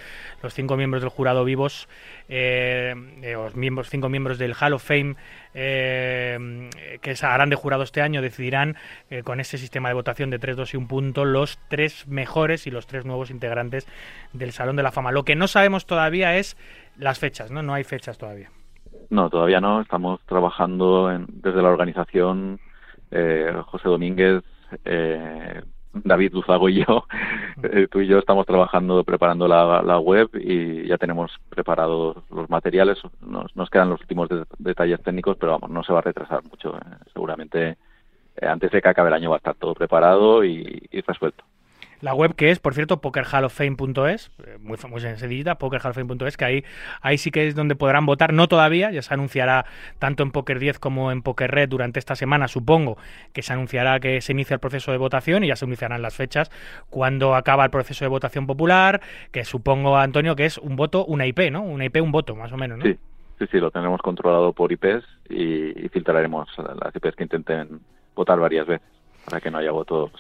los 0.44 0.54
5 0.54 0.76
miembros 0.78 1.02
del 1.02 1.10
jurado 1.10 1.46
vivos, 1.46 1.88
eh, 2.28 2.94
los 3.22 3.56
miembros, 3.56 3.90
5 3.90 4.10
miembros 4.10 4.38
del 4.38 4.56
Hall 4.60 4.74
of 4.74 4.84
Fame 4.84 5.16
eh, 5.53 6.69
que 7.01 7.15
se 7.15 7.26
harán 7.26 7.49
de 7.49 7.55
jurado 7.55 7.84
este 7.84 8.01
año, 8.01 8.21
decidirán 8.21 8.76
eh, 9.09 9.23
con 9.23 9.39
ese 9.39 9.57
sistema 9.57 9.89
de 9.89 9.95
votación 9.95 10.30
de 10.30 10.39
3, 10.39 10.57
2 10.57 10.73
y 10.73 10.77
1 10.77 10.88
punto 10.88 11.26
los 11.26 11.59
tres 11.67 12.07
mejores 12.07 12.67
y 12.67 12.71
los 12.71 12.88
tres 12.88 13.05
nuevos 13.05 13.31
integrantes 13.31 13.88
del 14.34 14.51
Salón 14.51 14.76
de 14.76 14.84
la 14.84 14.91
Fama. 14.91 15.11
Lo 15.11 15.23
que 15.23 15.35
no 15.35 15.47
sabemos 15.47 15.85
todavía 15.85 16.35
es 16.38 16.57
las 16.97 17.19
fechas, 17.19 17.51
¿no? 17.51 17.63
No 17.63 17.73
hay 17.73 17.84
fechas 17.84 18.17
todavía. 18.17 18.49
No, 19.09 19.30
todavía 19.30 19.59
no. 19.61 19.81
Estamos 19.81 20.21
trabajando 20.26 21.07
desde 21.27 21.61
la 21.61 21.69
organización. 21.69 22.59
Eh, 23.11 23.51
José 23.65 23.89
Domínguez, 23.89 24.43
David 25.94 26.34
Luzago 26.34 26.70
y 26.70 26.86
yo, 26.86 27.06
eh, 27.64 27.88
tú 27.90 28.02
y 28.02 28.07
yo 28.07 28.20
estamos 28.20 28.45
trabajando, 28.45 29.03
preparando 29.03 29.48
la, 29.48 29.99
web 29.99 30.30
y 30.34 30.88
ya 30.88 30.98
tenemos 30.98 31.32
preparados 31.49 32.18
los 32.30 32.49
materiales. 32.49 32.99
Nos, 33.22 33.56
nos 33.56 33.70
quedan 33.70 33.90
los 33.90 34.02
últimos 34.02 34.30
detalles 34.57 35.02
técnicos, 35.02 35.38
pero 35.38 35.53
vamos, 35.53 35.70
no 35.70 35.84
se 35.84 35.94
va 35.94 35.99
a 35.99 36.03
retrasar 36.03 36.44
mucho. 36.44 36.76
Eh. 36.78 36.95
Seguramente 37.14 37.78
eh, 38.38 38.45
antes 38.48 38.72
de 38.72 38.82
que 38.82 38.90
acabe 38.90 39.10
el 39.10 39.16
año 39.16 39.30
va 39.30 39.38
a 39.38 39.40
estar 39.40 39.56
todo 39.56 39.74
preparado 39.74 40.44
y 40.44 40.82
resuelto. 41.06 41.44
La 42.01 42.13
web 42.13 42.35
que 42.35 42.49
es, 42.51 42.59
por 42.59 42.73
cierto, 42.73 43.01
pokerhalloffame.es, 43.01 44.31
eh, 44.45 44.57
muy, 44.61 44.77
muy 44.89 45.01
sencillita, 45.01 45.55
pokerhalloffame.es, 45.55 46.38
que 46.38 46.45
ahí, 46.45 46.63
ahí 47.01 47.17
sí 47.17 47.30
que 47.31 47.47
es 47.47 47.55
donde 47.55 47.76
podrán 47.76 48.05
votar, 48.05 48.34
no 48.34 48.47
todavía, 48.47 48.91
ya 48.91 49.01
se 49.01 49.13
anunciará 49.13 49.65
tanto 49.99 50.23
en 50.23 50.31
Poker 50.31 50.59
10 50.59 50.80
como 50.80 51.11
en 51.11 51.21
Poker 51.21 51.51
Red 51.51 51.69
durante 51.69 51.99
esta 51.99 52.15
semana, 52.15 52.47
supongo 52.47 52.97
que 53.34 53.41
se 53.41 53.53
anunciará 53.53 53.99
que 53.99 54.21
se 54.21 54.31
inicia 54.31 54.53
el 54.53 54.59
proceso 54.59 54.91
de 54.91 54.97
votación 54.97 55.43
y 55.43 55.47
ya 55.47 55.55
se 55.55 55.65
anunciarán 55.65 56.01
las 56.01 56.15
fechas 56.15 56.49
cuando 56.89 57.35
acaba 57.35 57.65
el 57.65 57.71
proceso 57.71 58.05
de 58.05 58.09
votación 58.09 58.47
popular, 58.47 59.01
que 59.31 59.43
supongo, 59.43 59.97
Antonio, 59.97 60.35
que 60.35 60.45
es 60.45 60.57
un 60.57 60.76
voto, 60.76 61.05
una 61.05 61.26
IP, 61.26 61.51
¿no? 61.51 61.63
Una 61.63 61.85
IP, 61.85 62.01
un 62.01 62.11
voto, 62.11 62.35
más 62.35 62.51
o 62.51 62.57
menos, 62.57 62.77
¿no? 62.77 62.85
Sí, 62.85 62.97
sí, 63.39 63.45
sí, 63.51 63.59
lo 63.59 63.71
tenemos 63.71 64.01
controlado 64.01 64.53
por 64.53 64.71
IPs 64.71 65.03
y, 65.30 65.85
y 65.85 65.89
filtraremos 65.89 66.47
las 66.57 66.95
IPs 66.95 67.15
que 67.15 67.23
intenten 67.23 67.81
votar 68.15 68.39
varias 68.39 68.67
veces 68.67 68.88
para 69.26 69.41
que 69.41 69.51
no 69.51 69.57
haya 69.57 69.71
votos 69.71 70.11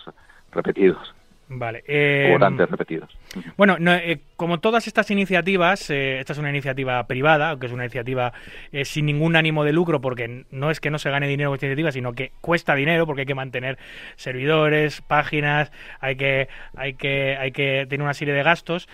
repetidos. 0.51 1.13
Vale. 1.51 1.83
Eh, 1.87 2.37
repetidos. 2.69 3.09
Bueno, 3.57 3.77
eh, 3.79 4.19
como 4.35 4.59
todas 4.59 4.85
estas 4.85 5.09
iniciativas, 5.09 5.89
eh, 5.89 6.19
esta 6.19 6.33
es 6.33 6.39
una 6.39 6.51
iniciativa 6.51 7.03
privada, 7.07 7.49
aunque 7.49 7.65
es 7.65 7.73
una 7.73 7.85
iniciativa 7.85 8.33
eh, 8.71 8.85
sin 8.85 9.07
ningún 9.07 9.35
ánimo 9.35 9.63
de 9.63 9.73
lucro, 9.73 9.99
porque 9.99 10.45
no 10.51 10.69
es 10.69 10.79
que 10.79 10.91
no 10.91 10.99
se 10.99 11.09
gane 11.09 11.27
dinero 11.27 11.49
con 11.49 11.55
esta 11.55 11.65
iniciativa, 11.65 11.91
sino 11.91 12.13
que 12.13 12.33
cuesta 12.41 12.75
dinero, 12.75 13.07
porque 13.07 13.21
hay 13.21 13.25
que 13.25 13.33
mantener 13.33 13.79
servidores, 14.15 15.01
páginas, 15.01 15.71
hay 15.99 16.17
que, 16.17 16.49
hay 16.75 16.93
que, 16.93 17.35
hay 17.37 17.51
que 17.51 17.87
tener 17.89 18.03
una 18.03 18.13
serie 18.13 18.35
de 18.35 18.43
gastos. 18.43 18.87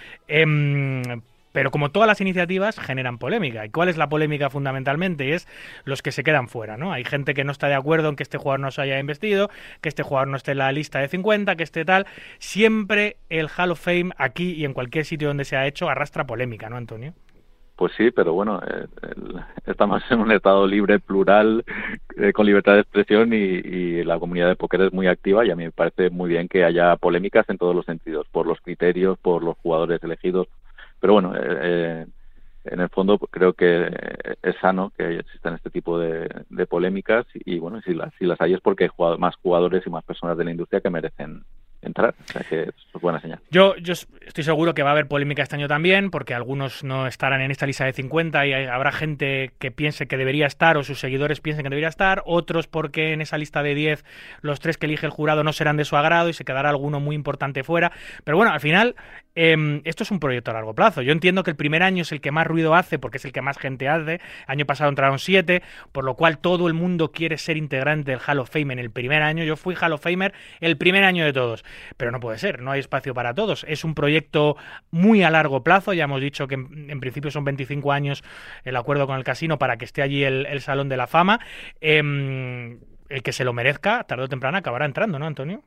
Pero 1.55 1.71
como 1.71 1.89
todas 1.89 2.05
las 2.05 2.19
iniciativas 2.19 2.77
generan 2.77 3.17
polémica. 3.17 3.65
¿Y 3.65 3.69
cuál 3.69 3.87
es 3.87 3.95
la 3.95 4.09
polémica 4.09 4.49
fundamentalmente? 4.49 5.33
Es 5.33 5.47
los 5.85 6.01
que 6.01 6.11
se 6.11 6.21
quedan 6.21 6.49
fuera, 6.49 6.75
¿no? 6.75 6.91
Hay 6.91 7.05
gente 7.05 7.33
que 7.33 7.45
no 7.45 7.53
está 7.53 7.69
de 7.69 7.75
acuerdo 7.75 8.09
en 8.09 8.17
que 8.17 8.23
este 8.23 8.37
jugador 8.37 8.59
no 8.59 8.71
se 8.71 8.81
haya 8.81 8.99
investido, 8.99 9.49
que 9.79 9.87
este 9.87 10.03
jugador 10.03 10.27
no 10.27 10.35
esté 10.35 10.51
en 10.51 10.57
la 10.57 10.73
lista 10.73 10.99
de 10.99 11.07
50, 11.07 11.55
que 11.55 11.63
esté 11.63 11.85
tal. 11.85 12.07
Siempre 12.39 13.15
el 13.29 13.47
Hall 13.47 13.71
of 13.71 13.79
Fame 13.79 14.11
aquí 14.17 14.51
y 14.51 14.65
en 14.65 14.73
cualquier 14.73 15.05
sitio 15.05 15.29
donde 15.29 15.45
se 15.45 15.55
ha 15.55 15.65
hecho 15.65 15.87
arrastra 15.87 16.27
polémica, 16.27 16.69
¿no, 16.69 16.75
Antonio? 16.75 17.13
Pues 17.77 17.93
sí, 17.95 18.11
pero 18.11 18.33
bueno, 18.33 18.61
eh, 18.67 18.87
estamos 19.65 20.03
en 20.09 20.19
un 20.19 20.33
estado 20.33 20.67
libre, 20.67 20.99
plural, 20.99 21.63
eh, 22.17 22.33
con 22.33 22.45
libertad 22.45 22.73
de 22.73 22.81
expresión 22.81 23.31
y, 23.31 24.03
la 24.03 24.19
comunidad 24.19 24.49
de 24.49 24.57
póker 24.57 24.81
es 24.81 24.93
muy 24.93 25.07
activa 25.07 25.45
y 25.45 25.51
a 25.51 25.55
mí 25.55 25.63
me 25.63 25.71
parece 25.71 26.09
muy 26.09 26.29
bien 26.29 26.49
que 26.49 26.65
haya 26.65 26.97
polémicas 26.97 27.49
en 27.49 27.57
todos 27.57 27.73
los 27.73 27.85
sentidos, 27.85 28.27
por 28.29 28.45
los 28.45 28.59
criterios, 28.59 29.17
por 29.17 29.41
los 29.41 29.57
jugadores 29.57 30.03
elegidos, 30.03 30.47
pero 30.99 31.13
bueno, 31.13 31.35
eh, 31.35 31.39
eh, 31.41 32.05
en 32.65 32.79
el 32.79 32.89
fondo 32.89 33.17
creo 33.17 33.53
que 33.53 33.89
es 34.41 34.55
sano 34.59 34.91
que 34.97 35.19
existan 35.19 35.55
este 35.55 35.69
tipo 35.69 35.99
de, 35.99 36.27
polémicas 36.67 37.25
y, 37.33 37.59
bueno, 37.59 37.81
si 37.81 37.93
las, 37.93 38.41
hay 38.41 38.53
es 38.53 38.61
porque 38.61 38.85
hay 38.85 39.17
más 39.17 39.35
jugadores 39.37 39.85
y 39.85 39.89
más 39.89 40.03
personas 40.03 40.37
de 40.37 40.45
la 40.45 40.51
industria 40.51 40.81
que 40.81 40.89
merecen 40.89 41.43
entrar. 41.85 42.15
O 42.27 42.31
sea 42.31 42.41
que 42.41 42.61
es 42.63 43.01
buena 43.01 43.21
señal. 43.21 43.39
Yo, 43.51 43.75
yo 43.77 43.93
estoy 43.93 44.43
seguro 44.43 44.73
que 44.73 44.83
va 44.83 44.89
a 44.89 44.91
haber 44.93 45.07
polémica 45.07 45.43
este 45.43 45.55
año 45.55 45.67
también, 45.67 46.09
porque 46.09 46.33
algunos 46.33 46.83
no 46.83 47.07
estarán 47.07 47.41
en 47.41 47.51
esta 47.51 47.65
lista 47.65 47.85
de 47.85 47.93
50 47.93 48.45
y 48.47 48.53
habrá 48.53 48.91
gente 48.91 49.51
que 49.59 49.71
piense 49.71 50.07
que 50.07 50.17
debería 50.17 50.47
estar 50.47 50.77
o 50.77 50.83
sus 50.83 50.99
seguidores 50.99 51.41
piensen 51.41 51.63
que 51.63 51.69
debería 51.69 51.89
estar, 51.89 52.23
otros 52.25 52.67
porque 52.67 53.13
en 53.13 53.21
esa 53.21 53.37
lista 53.37 53.63
de 53.63 53.75
10 53.75 54.05
los 54.41 54.59
tres 54.59 54.77
que 54.77 54.87
elige 54.87 55.05
el 55.05 55.11
jurado 55.11 55.43
no 55.43 55.53
serán 55.53 55.77
de 55.77 55.85
su 55.85 55.95
agrado 55.95 56.29
y 56.29 56.33
se 56.33 56.45
quedará 56.45 56.69
alguno 56.69 56.99
muy 56.99 57.15
importante 57.15 57.63
fuera. 57.63 57.91
Pero 58.23 58.37
bueno, 58.37 58.51
al 58.51 58.59
final 58.59 58.95
em, 59.35 59.81
esto 59.83 60.03
es 60.03 60.11
un 60.11 60.19
proyecto 60.19 60.51
a 60.51 60.55
largo 60.55 60.73
plazo. 60.73 61.01
Yo 61.01 61.11
entiendo 61.11 61.43
que 61.43 61.51
el 61.51 61.57
primer 61.57 61.83
año 61.83 62.01
es 62.01 62.11
el 62.11 62.21
que 62.21 62.31
más 62.31 62.47
ruido 62.47 62.75
hace 62.75 62.99
porque 62.99 63.17
es 63.17 63.25
el 63.25 63.31
que 63.31 63.41
más 63.41 63.57
gente 63.57 63.87
hace. 63.87 64.21
Año 64.47 64.65
pasado 64.65 64.89
entraron 64.89 65.19
7, 65.19 65.61
por 65.91 66.03
lo 66.03 66.15
cual 66.15 66.39
todo 66.39 66.67
el 66.67 66.73
mundo 66.73 67.11
quiere 67.11 67.37
ser 67.37 67.57
integrante 67.57 68.11
del 68.11 68.19
Hall 68.25 68.39
of 68.39 68.49
Fame 68.49 68.73
en 68.73 68.79
el 68.79 68.91
primer 68.91 69.21
año. 69.21 69.43
Yo 69.43 69.55
fui 69.55 69.75
Hall 69.75 69.93
of 69.93 70.01
Famer 70.01 70.33
el 70.59 70.77
primer 70.77 71.03
año 71.03 71.25
de 71.25 71.33
todos 71.33 71.63
pero 71.97 72.11
no 72.11 72.19
puede 72.19 72.37
ser, 72.37 72.61
no 72.61 72.71
hay 72.71 72.79
espacio 72.79 73.13
para 73.13 73.33
todos. 73.33 73.65
Es 73.67 73.83
un 73.83 73.95
proyecto 73.95 74.57
muy 74.91 75.23
a 75.23 75.29
largo 75.29 75.63
plazo, 75.63 75.93
ya 75.93 76.05
hemos 76.05 76.21
dicho 76.21 76.47
que 76.47 76.55
en, 76.55 76.99
principio 76.99 77.31
son 77.31 77.43
25 77.43 77.91
años 77.91 78.23
el 78.63 78.75
acuerdo 78.75 79.07
con 79.07 79.17
el 79.17 79.23
casino 79.23 79.59
para 79.59 79.77
que 79.77 79.85
esté 79.85 80.01
allí 80.01 80.23
el, 80.23 80.61
Salón 80.61 80.89
de 80.89 80.97
la 80.97 81.07
Fama. 81.07 81.39
Em, 81.81 82.79
el 83.09 83.21
que 83.21 83.33
se 83.33 83.43
lo 83.43 83.53
merezca, 83.53 84.03
tarde 84.05 84.23
o 84.23 84.29
temprano 84.29 84.57
acabará 84.57 84.85
entrando, 84.85 85.19
¿no, 85.19 85.27
Antonio? 85.27 85.63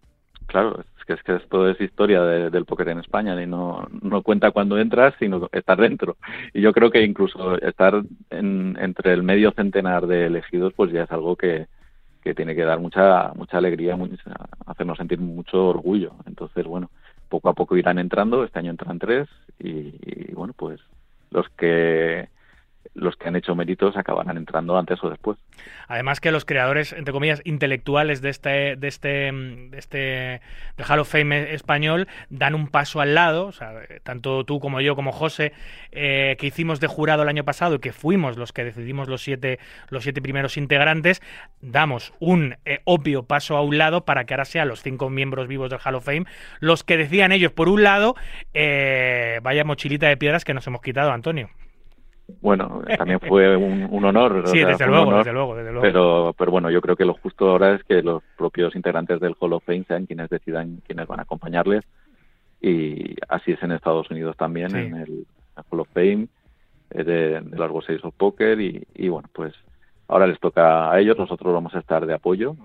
Claro, 0.49 0.81
es 0.81 1.05
que, 1.05 1.13
es 1.13 1.23
que 1.23 1.37
esto 1.37 1.69
es 1.69 1.79
historia 1.79 2.23
del 2.23 2.65
póker 2.65 2.89
en 2.89 3.01
España 3.01 3.41
y 3.41 3.47
no, 3.47 3.87
no 4.01 4.23
cuenta 4.23 4.51
cuando 4.51 4.79
entras, 4.79 5.15
sino 5.19 5.47
estar 5.53 5.79
dentro. 5.79 6.17
Y 6.55 6.63
yo 6.63 6.73
creo 6.73 6.91
que 6.91 7.03
incluso 7.03 7.61
estar 7.61 8.03
entre 8.31 9.13
el 9.13 9.23
medio 9.23 9.53
centenar 9.53 10.07
de 10.07 10.25
elegidos, 10.25 10.73
pues 10.73 10.91
ya 10.91 11.03
es 11.03 11.13
algo 11.13 11.37
que, 11.37 11.67
que 12.23 12.35
tiene 12.35 12.55
que 12.55 12.65
dar 12.65 12.81
mucha 12.81 13.33
mucha 13.35 13.59
alegría, 13.59 13.97
hacernos 14.65 14.97
sentir 14.97 15.21
mucho 15.21 15.69
orgullo. 15.69 16.13
Entonces, 16.27 16.65
bueno, 16.65 16.91
poco 17.29 17.51
a 17.51 17.55
poco 17.55 17.77
irán 17.77 17.99
entrando, 17.99 18.43
este 18.43 18.59
año 18.59 18.71
entran 18.71 18.99
tres 18.99 19.29
y, 19.59 20.33
bueno, 20.33 20.55
pues 20.57 20.81
los 21.31 21.47
que 21.51 22.29
los 22.95 23.17
que 23.17 23.29
han 23.29 23.37
hecho 23.37 23.55
méritos 23.55 23.97
acabarán 23.97 24.37
entrando 24.37 24.79
antes 24.79 25.03
o 25.03 25.11
después. 25.11 25.39
Además 25.87 26.21
que 26.21 26.31
los 26.31 26.45
creadores, 26.45 26.93
entre 26.93 27.13
comillas, 27.13 27.41
intelectuales 27.45 28.21
de 28.21 28.31
este, 28.31 28.77
de 28.77 28.89
este, 28.89 29.09
de 29.09 29.79
este 29.79 29.99
de 29.99 30.85
Hall 30.89 31.01
of 31.01 31.11
Fame 31.11 31.55
español 31.55 32.09
dan 32.31 32.55
un 32.55 32.69
paso 32.69 33.01
al 33.01 33.15
lado, 33.15 33.47
o 33.47 33.53
sea, 33.53 33.73
tanto 34.03 34.45
tú 34.45 34.61
como 34.61 34.81
yo 34.81 34.95
como 34.95 35.13
José, 35.13 35.53
eh, 35.93 36.37
que 36.39 36.47
hicimos 36.47 36.81
de 36.81 36.87
jurado 36.87 37.23
el 37.23 37.29
año 37.29 37.45
pasado 37.45 37.77
y 37.77 37.79
que 37.79 37.93
fuimos 37.93 38.37
los 38.37 38.53
que 38.53 38.65
decidimos 38.65 39.09
los 39.09 39.23
siete, 39.23 39.59
los 39.89 40.03
siete 40.03 40.23
primeros 40.23 40.57
integrantes, 40.57 41.23
damos 41.61 42.13
un 42.19 42.57
eh, 42.65 42.81
obvio 42.85 43.25
paso 43.25 43.57
a 43.57 43.63
un 43.63 43.79
lado 43.79 44.05
para 44.05 44.25
que 44.25 44.35
ahora 44.35 44.45
sean 44.45 44.69
los 44.69 44.83
cinco 44.83 45.11
miembros 45.11 45.49
vivos 45.49 45.71
del 45.71 45.81
Hall 45.85 45.95
of 45.95 46.05
Fame 46.05 46.27
los 46.61 46.85
que 46.85 46.97
decían 46.97 47.33
ellos 47.33 47.53
por 47.53 47.69
un 47.69 47.83
lado, 47.83 48.15
eh, 48.55 49.41
vaya 49.43 49.65
mochilita 49.65 50.09
de 50.09 50.17
piedras 50.17 50.45
que 50.45 50.55
nos 50.55 50.67
hemos 50.67 50.83
quitado, 50.83 51.13
Antonio. 51.13 51.51
Bueno, 52.41 52.83
también 52.99 53.21
fue 53.21 53.57
un, 53.57 54.05
honor. 54.05 54.47
Sí, 54.47 54.59
desde, 54.59 54.87
luego, 54.87 55.17
desde, 55.17 55.33
luego, 55.33 55.57
desde 55.57 55.73
luego, 55.73 55.83
Pero, 55.83 56.35
pero 56.37 56.51
bueno, 56.51 56.71
yo 56.71 56.81
creo 56.81 56.95
que 56.95 57.07
lo 57.07 57.15
justo 57.15 57.51
ahora 57.51 57.75
es 57.75 57.85
que 57.85 58.03
los 58.03 58.23
propios 58.37 58.77
integrantes 58.77 59.19
del 59.19 59.35
Hall 59.41 59.55
of 59.55 59.65
Fame 59.65 59.85
sean 59.85 60.07
quienes 60.07 60.29
decidan 60.29 60.83
quiénes 60.87 61.07
van 61.07 61.21
a 61.21 61.23
acompañarles. 61.23 61.85
Y 62.61 63.17
así 63.29 63.53
es 63.53 63.63
en 63.63 63.73
Estados 63.73 64.11
Unidos 64.11 64.37
también, 64.37 64.77
en 64.77 64.97
el, 64.97 65.27
Hall 65.71 65.81
of 65.81 65.89
Fame 65.93 66.29
eh, 66.91 67.05
de, 67.05 67.41
de 67.41 67.59
las 67.59 67.71
World 67.71 67.87
Series 67.87 68.05
of 68.05 68.15
Poker. 68.15 68.61
Y, 68.61 68.87
y, 68.95 69.09
bueno, 69.09 69.29
pues 69.33 69.55
ahora 70.07 70.27
les 70.27 70.39
toca 70.39 70.93
a 70.93 71.01
ellos. 71.01 71.17
Nosotros 71.19 71.55
vamos 71.55 71.75
a 71.75 71.79
estar 71.79 72.05
de 72.05 72.15
apoyo 72.15 72.57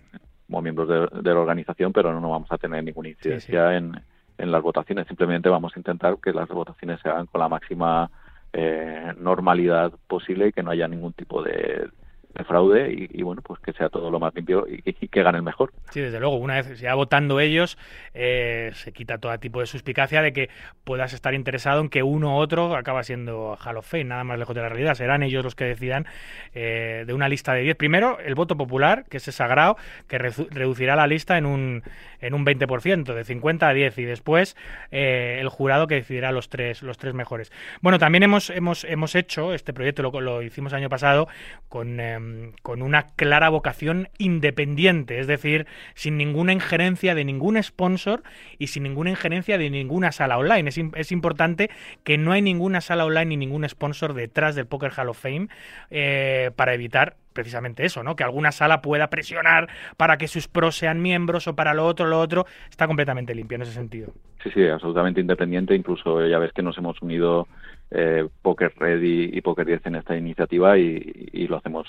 como 0.48 0.61
miembros 0.61 0.88
de, 1.23 1.34
la 1.34 1.40
organización, 1.40 1.94
pero 1.94 2.19
no 2.19 2.30
vamos 2.30 2.52
a 2.52 2.57
tener 2.57 2.84
ninguna 2.84 3.10
incidencia 3.10 3.76
En, 3.76 3.94
en 4.38 4.52
las 4.52 4.61
votaciones. 4.61 5.07
Simplemente 5.07 5.49
vamos 5.49 5.73
a 5.76 5.80
intentar 5.80 6.18
que 6.22 6.31
las 6.31 6.49
votaciones 6.49 6.99
se 7.02 7.10
hagan 7.10 7.27
con 7.27 7.40
la 7.40 7.49
máxima 7.49 8.11
eh, 8.53 9.13
normalidad 9.17 9.91
posible 10.07 10.47
y 10.47 10.51
que 10.53 10.63
no 10.63 10.71
haya 10.71 10.88
ningún 10.88 11.13
tipo 11.13 11.41
de, 11.43 11.89
de 12.34 12.43
fraude 12.43 13.07
y, 13.11 13.22
bueno, 13.22 13.41
pues 13.41 13.60
que 13.60 13.73
sea 13.73 13.89
todo 13.89 14.10
lo 14.10 14.19
más 14.19 14.34
limpio 14.34 14.65
y, 14.68 14.81
que 15.07 15.23
gane 15.23 15.38
el 15.38 15.43
mejor. 15.43 15.72
Sí, 15.91 16.01
desde 16.01 16.19
luego, 16.19 16.38
una 16.38 16.55
vez 16.55 16.80
ya 16.80 16.95
votando 16.95 17.39
ellos, 17.39 17.77
eh, 18.14 18.72
se 18.73 18.91
quita 18.91 19.18
todo 19.19 19.38
tipo 19.38 19.60
de 19.60 19.68
suspicacia 19.68 20.22
de 20.22 20.34
que 20.34 20.49
puedas 20.84 21.14
estar 21.14 21.34
interesado 21.34 21.81
en 21.81 21.89
que 21.89 22.03
uno 22.03 22.35
u 22.35 22.39
otro 22.39 22.76
acaba 22.76 23.03
siendo 23.03 23.57
Hall 23.64 23.77
of 23.77 23.88
Fame, 23.88 24.05
nada 24.05 24.23
más 24.23 24.39
lejos 24.39 24.55
de 24.55 24.61
la 24.61 24.69
realidad. 24.69 24.95
Serán 24.95 25.23
ellos 25.23 25.43
los 25.43 25.55
que 25.55 25.65
decidan 25.65 26.05
eh, 26.53 27.03
de 27.05 27.14
una 27.14 27.30
lista 27.30 27.53
de 27.53 27.61
10. 27.61 27.76
Primero, 27.76 28.19
el 28.19 28.35
voto 28.35 28.57
popular, 28.57 29.05
que 29.10 29.18
es 29.18 29.23
sagrado, 29.23 29.77
que 30.07 30.18
reducirá 30.18 30.95
la 30.95 31.07
lista 31.07 31.38
en 31.38 31.45
un, 31.45 31.84
en 32.19 32.34
un 32.34 32.45
20%, 32.45 33.14
de 33.14 33.23
50 33.23 33.68
a 33.68 33.73
10, 33.73 33.97
y 33.99 34.05
después 34.05 34.55
eh, 34.91 35.38
el 35.39 35.49
jurado 35.49 35.88
que 35.88 35.95
decidirá 35.95 36.31
los 36.31 36.49
tres, 36.49 36.81
los 36.81 36.97
tres 36.97 37.14
mejores. 37.14 37.51
Bueno, 37.81 37.99
también 37.99 38.23
hemos, 38.23 38.49
hemos, 38.49 38.84
hemos 38.85 39.15
hecho, 39.15 39.53
este 39.53 39.73
proyecto 39.73 40.03
lo, 40.03 40.22
lo 40.22 40.41
hicimos 40.41 40.73
año 40.73 40.89
pasado, 40.89 41.27
con 41.69 41.99
Em, 42.24 42.52
con 42.62 42.82
una 42.82 43.08
clara 43.16 43.50
vocación 43.50 44.10
independiente, 44.18 45.20
es 45.20 45.28
decir, 45.28 45.68
sin 45.95 46.18
ninguna 46.18 46.54
injerencia 46.54 47.16
de 47.16 47.26
ningún 47.26 47.62
sponsor 47.62 48.24
y 48.58 48.68
sin 48.68 48.84
ninguna 48.84 49.10
injerencia 49.10 49.58
de 49.58 49.70
ninguna 49.70 50.12
sala 50.12 50.38
online. 50.38 50.70
Es, 50.70 51.12
importante 51.12 51.70
que 52.04 52.18
no 52.18 52.32
hay 52.32 52.41
ninguna 52.41 52.82
sala 52.82 53.06
online 53.06 53.26
ni 53.26 53.38
ningún 53.38 53.68
sponsor 53.68 54.14
detrás 54.14 54.56
del 54.56 54.66
Poker 54.68 54.91
Hall 54.98 55.10
of 55.10 55.20
Fame 55.20 55.48
eh, 55.90 56.52
para 56.56 56.74
evitar 56.74 57.18
precisamente 57.34 57.85
eso, 57.85 58.03
¿no? 58.03 58.15
Que 58.15 58.23
alguna 58.23 58.51
sala 58.51 58.81
pueda 58.81 59.10
presionar 59.10 59.68
para 59.97 60.18
que 60.18 60.27
sus 60.27 60.47
pros 60.47 60.77
sean 60.77 61.01
miembros 61.01 61.47
o 61.47 61.55
para 61.55 61.73
lo 61.73 61.85
otro, 61.85 62.05
lo 62.05 62.19
otro, 62.19 62.45
está 62.69 62.88
completamente 62.88 63.35
limpio 63.35 63.55
en 63.55 63.64
ese 63.64 63.73
sentido. 63.73 64.14
Sí, 64.43 64.49
sí, 64.53 64.68
absolutamente 64.68 65.22
independiente. 65.22 65.76
Incluso 65.76 66.26
ya 66.27 66.38
ves 66.38 66.51
que 66.51 66.61
nos 66.61 66.77
hemos 66.77 67.01
unido 67.01 67.47
eh, 67.91 68.27
Poker 68.41 68.73
Ready 68.77 69.30
y 69.34 69.41
Poker 69.41 69.65
10 69.65 69.85
en 69.85 69.95
esta 69.95 70.18
iniciativa 70.18 70.77
y, 70.77 71.47
lo 71.47 71.57
hacemos 71.57 71.88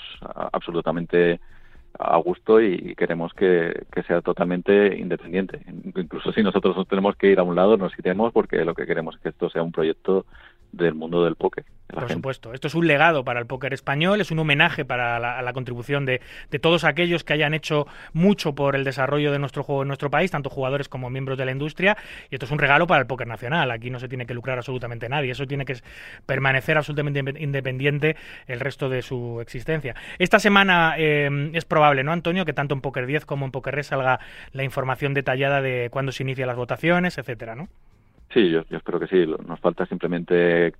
absolutamente 0.51 1.39
a 1.97 2.17
gusto 2.17 2.61
y 2.61 2.93
queremos 2.95 3.33
que, 3.33 3.85
sea 4.05 4.21
totalmente 4.21 4.97
independiente. 4.97 5.61
Incluso 5.95 6.31
si 6.31 6.43
nosotros 6.43 6.87
tenemos 6.87 7.15
que 7.15 7.31
ir 7.31 7.39
a 7.39 7.43
un 7.43 7.55
lado, 7.55 7.77
nos 7.77 7.97
iremos 7.97 8.31
porque 8.33 8.63
lo 8.65 8.75
que 8.75 8.85
queremos 8.85 9.15
es 9.15 9.21
que 9.21 9.29
esto 9.29 9.49
sea 9.49 9.63
un 9.63 9.71
proyecto 9.71 10.25
del 10.75 10.95
mundo 10.95 11.23
del 11.23 11.35
póker. 11.35 11.65
Por 11.87 12.11
supuesto, 12.11 12.53
esto 12.53 12.67
es 12.67 12.75
un 12.75 12.87
legado 12.87 13.23
para 13.23 13.39
el 13.39 13.45
póker 13.45 13.73
español, 13.73 14.19
es 14.19 14.31
un 14.31 14.39
homenaje 14.39 14.85
para 14.85 15.19
la, 15.19 15.53
contribución 15.53 16.05
de, 16.05 16.19
todos 16.59 16.83
aquellos 16.83 17.23
que 17.23 17.33
hayan 17.33 17.53
hecho 17.53 17.87
mucho 18.11 18.55
por 18.55 18.75
el 18.75 18.83
desarrollo 18.83 19.31
de 19.31 19.39
nuestro 19.39 19.63
juego 19.63 19.83
en 19.83 19.87
nuestro 19.87 20.09
país, 20.09 20.31
tanto 20.31 20.49
jugadores 20.49 20.89
como 20.89 21.09
miembros 21.09 21.37
de 21.37 21.45
la 21.45 21.51
industria, 21.51 21.95
y 22.29 22.35
esto 22.35 22.47
es 22.47 22.51
un 22.51 22.57
regalo 22.57 22.87
para 22.87 23.01
el 23.01 23.07
póker 23.07 23.27
nacional. 23.27 23.69
Aquí 23.71 23.91
no 23.91 23.99
se 23.99 24.09
tiene 24.09 24.25
que 24.25 24.33
lucrar 24.33 24.57
absolutamente 24.57 25.07
nadie, 25.07 25.31
eso 25.31 25.45
tiene 25.45 25.63
que 25.63 25.77
permanecer 26.25 26.77
absolutamente 26.77 27.23
independiente 27.39 28.15
el 28.47 28.59
resto 28.59 28.89
de 28.89 29.01
su 29.01 29.39
existencia. 29.39 29.95
Esta 30.17 30.39
semana 30.39 30.95
eh, 30.97 31.51
es 31.53 31.65
probable, 31.65 32.03
¿no, 32.03 32.11
Antonio, 32.11 32.45
que 32.45 32.53
tanto 32.53 32.73
en 32.73 32.81
Poker 32.81 33.05
10 33.05 33.25
como 33.25 33.45
en 33.45 33.51
Poker 33.51 33.75
Red 33.75 33.83
salga 33.83 34.19
la 34.51 34.63
información 34.63 35.13
detallada 35.13 35.61
de 35.61 35.89
cuándo 35.91 36.11
se 36.11 36.23
inician 36.23 36.47
las 36.47 36.57
votaciones, 36.57 37.17
etcétera, 37.17 37.55
¿no? 37.55 37.69
Sí, 38.35 38.49
yo, 38.49 38.63
espero 38.69 38.99
que 38.99 39.07
sí. 39.07 39.25
Nos 39.47 39.61
falta 39.61 39.85
simplemente 39.85 40.73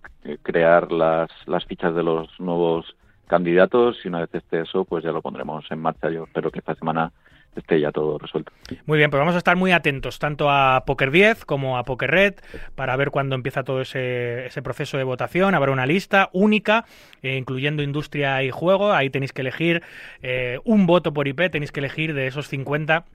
crear 0.43 0.91
las, 0.91 1.29
las 1.47 1.63
fichas 1.63 1.95
de 1.95 2.03
los 2.03 2.27
nuevos 2.37 2.97
candidatos 3.27 3.95
y 4.03 4.09
una 4.09 4.19
vez 4.19 4.35
esté 4.35 4.59
eso, 4.59 4.83
pues 4.83 5.05
ya 5.05 5.13
lo 5.13 5.21
pondremos 5.21 5.63
en 5.71 5.79
marcha. 5.79 6.09
Yo 6.09 6.25
espero 6.25 6.51
que 6.51 6.59
esta 6.59 6.75
semana 6.75 7.13
esté 7.55 7.79
ya 7.79 7.93
todo 7.93 8.17
resuelto. 8.17 8.51
Muy 8.85 8.97
bien, 8.97 9.09
pues 9.09 9.19
vamos 9.19 9.35
a 9.35 9.37
estar 9.37 9.55
muy 9.55 9.71
atentos 9.71 10.19
tanto 10.19 10.49
a 10.49 10.83
Poker 10.85 11.11
10 11.11 11.45
como 11.45 11.77
a 11.77 11.85
Poker 11.85 12.11
Red 12.11 12.33
para 12.75 12.97
ver 12.97 13.09
cuándo 13.09 13.35
empieza 13.35 13.63
todo 13.63 13.79
ese, 13.79 14.47
ese 14.47 14.61
proceso 14.61 14.97
de 14.97 15.05
votación. 15.05 15.55
Habrá 15.55 15.71
una 15.71 15.85
lista 15.85 16.29
única, 16.33 16.83
eh, 17.21 17.37
incluyendo 17.37 17.83
industria 17.83 18.43
y 18.43 18.51
juego. 18.51 18.91
Ahí 18.91 19.09
tenéis 19.09 19.31
que 19.31 19.43
elegir 19.43 19.81
eh, 20.21 20.59
un 20.65 20.87
voto 20.87 21.13
por 21.13 21.29
IP, 21.29 21.49
tenéis 21.49 21.71
que 21.71 21.79
elegir 21.79 22.13
de 22.13 22.27
esos 22.27 22.49
50 22.49 23.05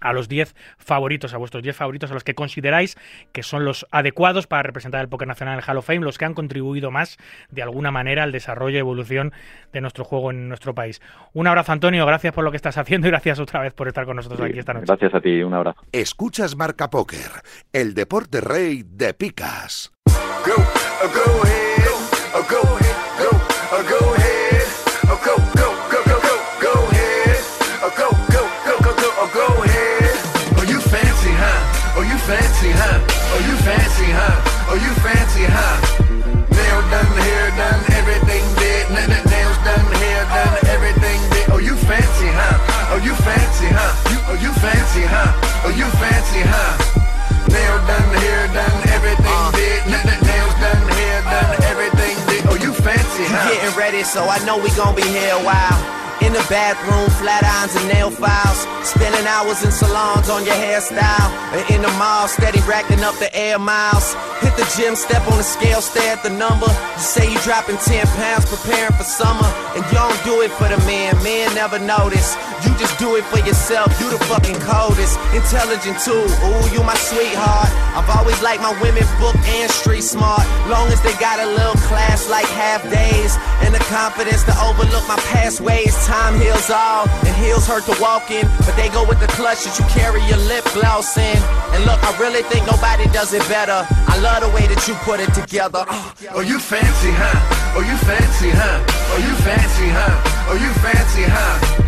a 0.00 0.12
los 0.12 0.28
10 0.28 0.54
favoritos, 0.78 1.34
a 1.34 1.38
vuestros 1.38 1.62
10 1.62 1.76
favoritos, 1.76 2.10
a 2.10 2.14
los 2.14 2.24
que 2.24 2.34
consideráis 2.34 2.96
que 3.32 3.42
son 3.42 3.64
los 3.64 3.86
adecuados 3.90 4.46
para 4.46 4.62
representar 4.62 5.00
el 5.00 5.08
Poker 5.08 5.28
Nacional 5.28 5.54
en 5.54 5.58
el 5.60 5.64
Hall 5.68 5.78
of 5.78 5.86
Fame, 5.86 6.00
los 6.00 6.18
que 6.18 6.24
han 6.24 6.34
contribuido 6.34 6.90
más 6.90 7.18
de 7.50 7.62
alguna 7.62 7.90
manera 7.90 8.22
al 8.22 8.32
desarrollo 8.32 8.76
y 8.76 8.80
evolución 8.80 9.32
de 9.72 9.80
nuestro 9.80 10.04
juego 10.04 10.30
en 10.30 10.48
nuestro 10.48 10.74
país. 10.74 11.00
Un 11.32 11.46
abrazo, 11.46 11.72
Antonio, 11.72 12.04
gracias 12.06 12.32
por 12.32 12.44
lo 12.44 12.50
que 12.50 12.56
estás 12.56 12.78
haciendo 12.78 13.06
y 13.06 13.10
gracias 13.10 13.38
otra 13.38 13.60
vez 13.60 13.74
por 13.74 13.88
estar 13.88 14.04
con 14.04 14.16
nosotros 14.16 14.40
aquí 14.40 14.58
esta 14.58 14.72
noche. 14.72 14.86
Gracias 14.86 15.14
a 15.14 15.20
ti, 15.20 15.42
un 15.42 15.54
abrazo. 15.54 15.80
Escuchas 15.92 16.56
Marca 16.56 16.90
Póker, 16.90 17.42
el 17.72 17.94
deporte 17.94 18.40
rey 18.40 18.82
de 18.84 19.14
picas. 19.14 19.92
Fancy, 32.60 32.76
huh? 32.76 33.00
Oh, 33.32 33.40
you 33.40 33.56
fancy, 33.64 34.08
huh? 34.12 34.68
Oh, 34.68 34.76
you 34.76 34.92
fancy, 35.00 35.44
huh? 35.48 35.80
Nail 36.52 36.80
done, 36.92 37.16
hair 37.24 37.48
done, 37.56 37.80
everything 37.96 38.44
did. 38.60 38.84
Nails 38.92 39.58
done, 39.64 39.86
hair 39.96 40.24
done, 40.28 40.56
everything 40.68 41.20
did. 41.32 41.48
Oh, 41.48 41.56
you 41.56 41.72
fancy, 41.88 42.28
huh? 42.28 42.92
Oh, 42.92 43.00
you 43.00 43.16
fancy, 43.24 43.68
huh? 43.72 44.12
You, 44.12 44.18
oh, 44.28 44.36
you 44.36 44.52
fancy, 44.60 45.04
huh? 45.08 45.32
Oh, 45.64 45.72
you 45.72 45.88
fancy, 45.96 46.44
huh? 46.44 47.48
Nail 47.48 47.80
done, 47.88 48.12
hair 48.20 48.44
done, 48.52 48.78
everything 48.92 49.40
uh. 49.40 49.50
did. 49.56 49.80
Nails 49.88 50.54
done, 50.60 50.84
hair 51.00 51.20
done, 51.24 51.56
everything 51.64 52.16
did. 52.28 52.44
Oh, 52.44 52.60
you 52.60 52.76
fancy, 52.76 53.24
huh? 53.24 53.40
You 53.40 53.56
getting 53.56 53.72
ready, 53.72 54.04
so 54.04 54.28
I 54.28 54.36
know 54.44 54.60
we 54.60 54.68
gon' 54.76 54.94
be 54.94 55.06
here 55.08 55.32
a 55.32 55.40
while. 55.40 55.80
In 56.20 56.36
the 56.36 56.44
bathroom, 56.52 57.08
flat 57.16 57.40
irons 57.40 57.72
and 57.72 57.88
nail 57.88 58.12
files. 58.12 58.68
Spending 59.00 59.26
hours 59.28 59.64
in 59.64 59.72
salons 59.72 60.28
on 60.28 60.44
your 60.44 60.60
hairstyle. 60.60 61.32
And 61.56 61.64
in 61.72 61.80
the 61.80 61.88
mall, 61.96 62.28
steady 62.28 62.60
racking 62.68 63.00
up 63.00 63.16
the 63.16 63.34
air 63.34 63.58
miles. 63.58 64.12
Hit 64.44 64.54
the 64.60 64.68
gym, 64.76 64.94
step 64.94 65.24
on 65.32 65.38
the 65.38 65.42
scale, 65.42 65.80
stare 65.80 66.12
at 66.12 66.22
the 66.22 66.28
number. 66.28 66.68
You 66.68 67.00
say 67.00 67.32
you 67.32 67.38
dropping 67.40 67.78
10 67.78 68.06
pounds, 68.20 68.44
preparing 68.44 68.92
for 68.92 69.04
summer. 69.04 69.48
And 69.72 69.80
you 69.88 69.96
don't 69.96 70.20
do 70.28 70.42
it 70.44 70.52
for 70.52 70.68
the 70.68 70.76
man, 70.84 71.16
men 71.24 71.48
never 71.54 71.78
notice. 71.78 72.36
Just 72.80 72.96
do 72.98 73.14
it 73.16 73.28
for 73.28 73.36
yourself, 73.44 73.92
you 74.00 74.08
the 74.08 74.16
fucking 74.24 74.56
coldest. 74.64 75.20
Intelligent 75.36 76.00
too, 76.00 76.16
ooh, 76.16 76.64
you 76.72 76.80
my 76.80 76.96
sweetheart. 76.96 77.68
I've 77.92 78.08
always 78.16 78.40
liked 78.40 78.64
my 78.64 78.72
women 78.80 79.04
book 79.20 79.36
and 79.60 79.70
street 79.70 80.00
smart. 80.00 80.48
Long 80.64 80.88
as 80.88 80.96
they 81.04 81.12
got 81.20 81.36
a 81.38 81.44
little 81.44 81.76
class 81.92 82.30
like 82.30 82.48
half 82.56 82.80
days. 82.88 83.36
And 83.60 83.74
the 83.74 83.84
confidence 83.92 84.44
to 84.48 84.54
overlook 84.64 85.04
my 85.06 85.20
past 85.28 85.60
ways 85.60 85.92
time 86.06 86.40
heals 86.40 86.70
all, 86.70 87.04
and 87.28 87.36
heels 87.36 87.66
hurt 87.68 87.84
to 87.84 87.94
walk 88.00 88.30
in, 88.30 88.48
but 88.64 88.72
they 88.80 88.88
go 88.88 89.04
with 89.04 89.20
the 89.20 89.28
clutch 89.36 89.68
that 89.68 89.76
you 89.76 89.84
carry 89.92 90.24
your 90.24 90.40
lip 90.48 90.64
gloss 90.72 91.18
in. 91.20 91.36
And 91.76 91.84
look, 91.84 92.00
I 92.00 92.16
really 92.16 92.42
think 92.48 92.64
nobody 92.64 93.04
does 93.12 93.34
it 93.34 93.44
better. 93.52 93.84
I 94.08 94.16
love 94.24 94.40
the 94.40 94.48
way 94.56 94.64
that 94.72 94.88
you 94.88 94.94
put 95.04 95.20
it 95.20 95.28
together. 95.36 95.84
Uh. 95.84 96.12
Oh, 96.32 96.40
you 96.40 96.58
fancy, 96.58 97.12
huh? 97.12 97.76
Oh, 97.76 97.84
you 97.84 97.96
fancy, 98.08 98.48
huh? 98.56 98.80
Oh, 99.12 99.20
you 99.20 99.34
fancy, 99.44 99.88
huh? 99.92 100.48
Oh, 100.48 100.56
you 100.56 100.72
fancy, 100.80 101.28
huh? 101.28 101.79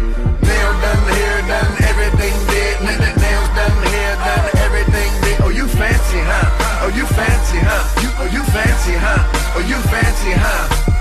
Done, 1.53 1.85
everything 1.85 2.33
did. 2.49 2.81
Nails 2.81 3.51
done, 3.53 3.77
hair 3.93 4.17
done, 4.25 4.49
everything 4.65 5.11
did. 5.21 5.37
Oh, 5.43 5.51
you 5.51 5.67
fancy, 5.69 6.21
huh? 6.25 6.81
Oh, 6.81 6.89
you 6.97 7.05
fancy, 7.05 7.59
huh? 7.61 7.85
You, 8.01 8.09
oh, 8.21 8.29
you 8.33 8.43
fancy, 8.57 8.95
huh? 8.97 9.21
Oh, 9.55 9.61
you 9.61 9.77
fancy, 9.93 10.33
huh? 10.33 10.92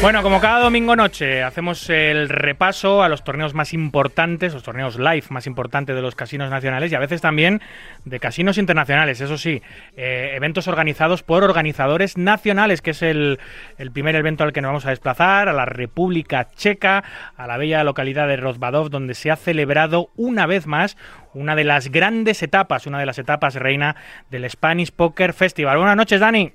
Bueno, 0.00 0.22
como 0.22 0.40
cada 0.40 0.60
domingo 0.60 0.94
noche 0.94 1.42
hacemos 1.42 1.90
el 1.90 2.28
repaso 2.28 3.02
a 3.02 3.08
los 3.08 3.24
torneos 3.24 3.52
más 3.52 3.74
importantes, 3.74 4.54
los 4.54 4.62
torneos 4.62 4.96
live 4.96 5.24
más 5.30 5.48
importantes 5.48 5.96
de 5.96 6.00
los 6.00 6.14
casinos 6.14 6.50
nacionales 6.50 6.92
y 6.92 6.94
a 6.94 7.00
veces 7.00 7.20
también 7.20 7.60
de 8.04 8.20
casinos 8.20 8.58
internacionales, 8.58 9.20
eso 9.20 9.36
sí, 9.36 9.60
eh, 9.96 10.34
eventos 10.36 10.68
organizados 10.68 11.24
por 11.24 11.42
organizadores 11.42 12.16
nacionales, 12.16 12.80
que 12.80 12.92
es 12.92 13.02
el, 13.02 13.40
el, 13.76 13.90
primer 13.90 14.14
evento 14.14 14.44
al 14.44 14.52
que 14.52 14.62
nos 14.62 14.68
vamos 14.68 14.86
a 14.86 14.90
desplazar, 14.90 15.48
a 15.48 15.52
la 15.52 15.64
República 15.64 16.48
Checa, 16.54 17.02
a 17.36 17.46
la 17.48 17.56
bella 17.56 17.82
localidad 17.82 18.28
de 18.28 18.36
Rozvadov, 18.36 18.90
donde 18.90 19.14
se 19.14 19.32
ha 19.32 19.36
celebrado 19.36 20.10
una 20.16 20.46
vez 20.46 20.68
más 20.68 20.96
una 21.34 21.56
de 21.56 21.64
las 21.64 21.90
grandes 21.90 22.42
etapas, 22.44 22.86
una 22.86 23.00
de 23.00 23.06
las 23.06 23.18
etapas 23.18 23.56
reina 23.56 23.96
del 24.30 24.48
Spanish 24.48 24.92
Poker 24.92 25.32
Festival. 25.32 25.76
Buenas 25.76 25.96
noches, 25.96 26.20
Dani. 26.20 26.52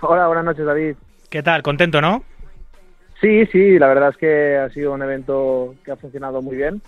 Hola, 0.00 0.28
buenas 0.28 0.44
noches, 0.44 0.64
David. 0.64 0.94
¿Qué 1.32 1.42
tal? 1.42 1.62
¿Contento, 1.62 2.02
no? 2.02 2.22
Sí, 3.18 3.46
sí, 3.46 3.78
la 3.78 3.86
verdad 3.86 4.10
es 4.10 4.18
que 4.18 4.58
ha 4.58 4.68
sido 4.68 4.92
un 4.92 5.00
evento 5.00 5.74
que 5.82 5.90
ha 5.90 5.96
funcionado 5.96 6.42
muy 6.42 6.56
bien, 6.56 6.82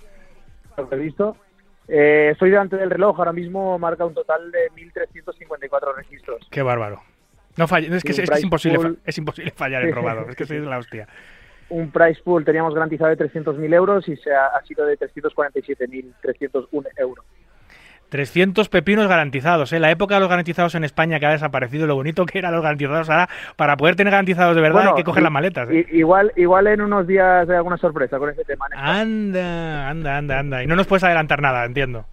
lo 0.76 0.86
que 0.86 0.96
he 0.96 0.98
visto. 0.98 1.38
Eh, 1.88 2.28
estoy 2.32 2.50
delante 2.50 2.76
del 2.76 2.90
reloj, 2.90 3.18
ahora 3.18 3.32
mismo 3.32 3.78
marca 3.78 4.04
un 4.04 4.12
total 4.12 4.52
de 4.52 4.70
1.354 4.72 5.96
registros. 5.96 6.46
Qué 6.50 6.60
bárbaro. 6.60 7.00
No 7.56 7.64
es, 7.64 8.02
que, 8.04 8.12
es, 8.12 8.42
imposible, 8.42 8.96
es 9.06 9.16
imposible 9.16 9.50
fallar 9.56 9.82
en 9.82 9.94
robado, 9.94 10.28
es 10.28 10.36
que 10.36 10.44
soy 10.44 10.58
la 10.58 10.76
hostia. 10.76 11.08
Un 11.70 11.90
price 11.90 12.20
pool 12.22 12.44
teníamos 12.44 12.74
garantizado 12.74 13.16
de 13.16 13.16
300.000 13.16 13.74
euros 13.74 14.06
y 14.10 14.16
se 14.18 14.30
ha, 14.30 14.48
ha 14.48 14.62
sido 14.64 14.84
de 14.84 14.98
347.301 14.98 16.86
euros. 16.98 17.24
300 18.14 18.68
pepinos 18.68 19.08
garantizados. 19.08 19.72
¿eh? 19.72 19.80
La 19.80 19.90
época 19.90 20.14
de 20.14 20.20
los 20.20 20.28
garantizados 20.28 20.76
en 20.76 20.84
España 20.84 21.18
que 21.18 21.26
ha 21.26 21.32
desaparecido. 21.32 21.88
Lo 21.88 21.96
bonito 21.96 22.24
que 22.26 22.38
eran 22.38 22.54
los 22.54 22.62
garantizados 22.62 23.10
ahora. 23.10 23.28
Para 23.56 23.76
poder 23.76 23.96
tener 23.96 24.12
garantizados 24.12 24.54
de 24.54 24.62
verdad 24.62 24.86
hay 24.86 24.94
que 24.94 25.02
coger 25.02 25.24
las 25.24 25.32
maletas. 25.32 25.68
¿eh? 25.68 25.84
Igual, 25.90 26.30
igual 26.36 26.68
en 26.68 26.80
unos 26.80 27.08
días 27.08 27.50
hay 27.50 27.56
alguna 27.56 27.76
sorpresa 27.76 28.16
con 28.20 28.30
ese 28.30 28.44
tema. 28.44 28.66
Anda, 28.76 29.88
anda, 29.88 30.16
anda, 30.16 30.38
anda. 30.38 30.62
Y 30.62 30.68
no 30.68 30.76
nos 30.76 30.86
puedes 30.86 31.02
adelantar 31.02 31.42
nada, 31.42 31.64
entiendo. 31.64 32.04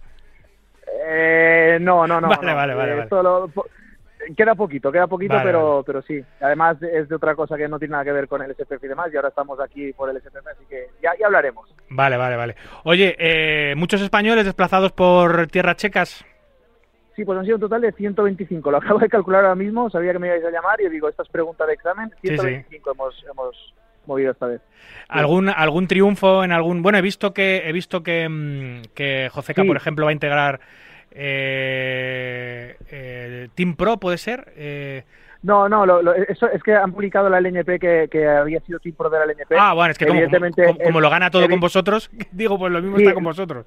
Eh, 1.06 1.78
no, 1.80 2.04
no, 2.08 2.20
no. 2.20 2.30
Vale, 2.30 2.52
vale, 2.52 2.74
vale. 2.74 2.94
vale. 2.96 3.08
Lo, 3.08 3.48
queda 4.36 4.54
poquito, 4.54 4.92
queda 4.92 5.06
poquito, 5.06 5.36
pero, 5.42 5.82
pero 5.86 6.02
sí. 6.02 6.22
Además 6.40 6.82
es 6.82 7.08
de 7.08 7.14
otra 7.14 7.34
cosa 7.34 7.56
que 7.56 7.68
no 7.68 7.78
tiene 7.78 7.92
nada 7.92 8.04
que 8.04 8.12
ver 8.12 8.28
con 8.28 8.42
el 8.42 8.54
SPF 8.54 8.84
y 8.84 8.88
demás, 8.88 9.12
y 9.12 9.16
ahora 9.16 9.28
estamos 9.28 9.60
aquí 9.60 9.92
por 9.92 10.10
el 10.10 10.20
SPF, 10.20 10.46
así 10.46 10.64
que 10.68 10.88
ya, 11.02 11.12
ya 11.18 11.26
hablaremos. 11.26 11.74
Vale, 11.88 12.16
vale, 12.16 12.36
vale. 12.36 12.56
Oye, 12.84 13.16
eh, 13.18 13.74
¿muchos 13.76 14.00
españoles 14.00 14.44
desplazados 14.44 14.92
por 14.92 15.46
tierras 15.48 15.76
checas? 15.76 16.24
Sí, 17.14 17.24
pues 17.24 17.38
han 17.38 17.44
sido 17.44 17.56
un 17.56 17.60
total 17.60 17.82
de 17.82 17.92
125. 17.92 18.70
Lo 18.70 18.78
acabo 18.78 18.98
de 18.98 19.08
calcular 19.08 19.44
ahora 19.44 19.54
mismo, 19.54 19.90
sabía 19.90 20.12
que 20.12 20.18
me 20.18 20.28
ibais 20.28 20.44
a 20.44 20.50
llamar 20.50 20.80
y 20.80 20.88
digo, 20.88 21.08
esta 21.08 21.22
es 21.22 21.28
pregunta 21.28 21.66
de 21.66 21.74
examen. 21.74 22.10
125 22.22 22.92
Hemos, 22.92 23.24
hemos 23.30 23.74
movido 24.06 24.32
esta 24.32 24.46
vez. 24.46 24.62
¿Algún, 25.08 25.48
algún 25.48 25.86
triunfo 25.86 26.42
en 26.42 26.52
algún...? 26.52 26.82
Bueno, 26.82 26.98
he 26.98 27.02
visto 27.02 27.34
que, 27.34 27.68
he 27.68 27.72
visto 27.72 28.02
que, 28.02 28.28
mm, 28.28 28.94
que 28.94 29.28
Joseca, 29.30 29.64
por 29.64 29.76
ejemplo, 29.76 30.06
va 30.06 30.10
a 30.10 30.14
integrar 30.14 30.60
eh, 31.14 32.76
eh, 32.90 33.48
Team 33.54 33.76
Pro, 33.76 33.98
¿puede 33.98 34.18
ser? 34.18 34.52
Eh, 34.56 35.04
no, 35.42 35.68
no, 35.68 35.84
lo, 35.84 36.14
eso 36.14 36.48
es 36.48 36.62
que 36.62 36.74
han 36.74 36.92
publicado 36.92 37.28
la 37.28 37.40
LNP 37.40 37.78
que, 37.80 38.08
que, 38.10 38.28
había 38.28 38.60
sido 38.60 38.78
Team 38.78 38.94
Pro 38.94 39.10
de 39.10 39.18
la 39.18 39.26
LNP. 39.26 39.56
Ah, 39.58 39.72
bueno, 39.72 39.90
es 39.90 39.98
que 39.98 40.06
como, 40.06 40.20
como, 40.84 41.00
lo 41.00 41.10
gana 41.10 41.30
todo 41.30 41.48
con 41.48 41.60
vosotros, 41.60 42.10
digo, 42.32 42.58
pues 42.58 42.72
lo 42.72 42.80
mismo 42.80 42.98
está 42.98 43.14
con 43.14 43.24
vosotros 43.24 43.66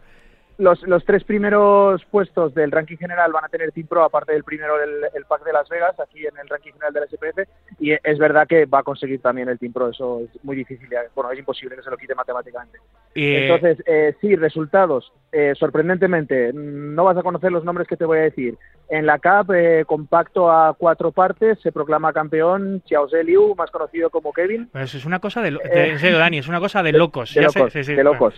los, 0.58 0.82
los, 0.84 1.04
tres 1.06 1.24
primeros 1.24 2.04
puestos 2.06 2.54
del 2.54 2.72
ranking 2.72 2.98
general 2.98 3.32
van 3.32 3.46
a 3.46 3.50
tener 3.50 3.72
Team 3.72 3.88
Pro, 3.88 4.04
aparte 4.04 4.34
del 4.34 4.44
primero 4.44 4.78
del 4.78 5.06
el 5.14 5.26
pack 5.26 5.44
de 5.44 5.54
Las 5.54 5.70
Vegas, 5.70 6.00
aquí 6.00 6.26
en 6.26 6.38
el 6.38 6.48
ranking 6.48 6.72
general 6.72 6.94
del 6.94 7.08
SPF, 7.10 7.50
y 7.80 7.92
es 7.92 8.18
verdad 8.18 8.48
que 8.48 8.66
va 8.66 8.80
a 8.80 8.84
conseguir 8.84 9.22
también 9.22 9.50
el 9.50 9.60
Team 9.60 9.74
Pro, 9.74 9.90
eso 9.90 10.22
es 10.22 10.44
muy 10.44 10.56
difícil, 10.56 10.88
bueno, 11.14 11.32
es 11.32 11.40
imposible 11.40 11.76
que 11.76 11.84
se 11.84 11.90
lo 11.90 11.98
quite 11.98 12.16
matemáticamente. 12.16 12.80
Entonces, 13.14 13.84
eh, 13.86 14.16
sí, 14.22 14.36
resultados, 14.36 15.12
eh, 15.32 15.54
sorprendentemente, 15.58 16.52
no 16.54 17.04
vas 17.04 17.18
a 17.18 17.24
conocer 17.24 17.52
los 17.52 17.64
nombres 17.64 17.88
que 17.88 17.98
te 17.98 18.06
voy 18.06 18.20
a 18.20 18.22
decir. 18.22 18.58
En 18.90 19.06
la 19.06 19.20
CAP, 19.20 19.52
eh, 19.52 19.84
compacto 19.86 20.52
a 20.52 20.74
cuatro 20.74 21.12
partes, 21.12 21.60
se 21.62 21.72
proclama 21.72 22.14
campeón 22.14 22.84
Xiao 22.86 23.08
Liu, 23.24 23.56
más 23.56 23.72
conocido 23.72 24.10
como 24.10 24.32
Kevin. 24.32 24.70
Pues 24.72 24.94
es 24.96 25.06
una 25.06 25.20
cosa 25.20 25.42
de, 25.42 25.52
de, 25.52 26.12
Dani, 26.12 26.40
es 26.40 26.48
una 26.48 26.60
cosa 26.60 26.84
de 26.84 26.92
locos. 26.92 27.34
De, 27.34 27.42
locos, 27.42 27.74
de 27.74 28.04
locos. 28.04 28.36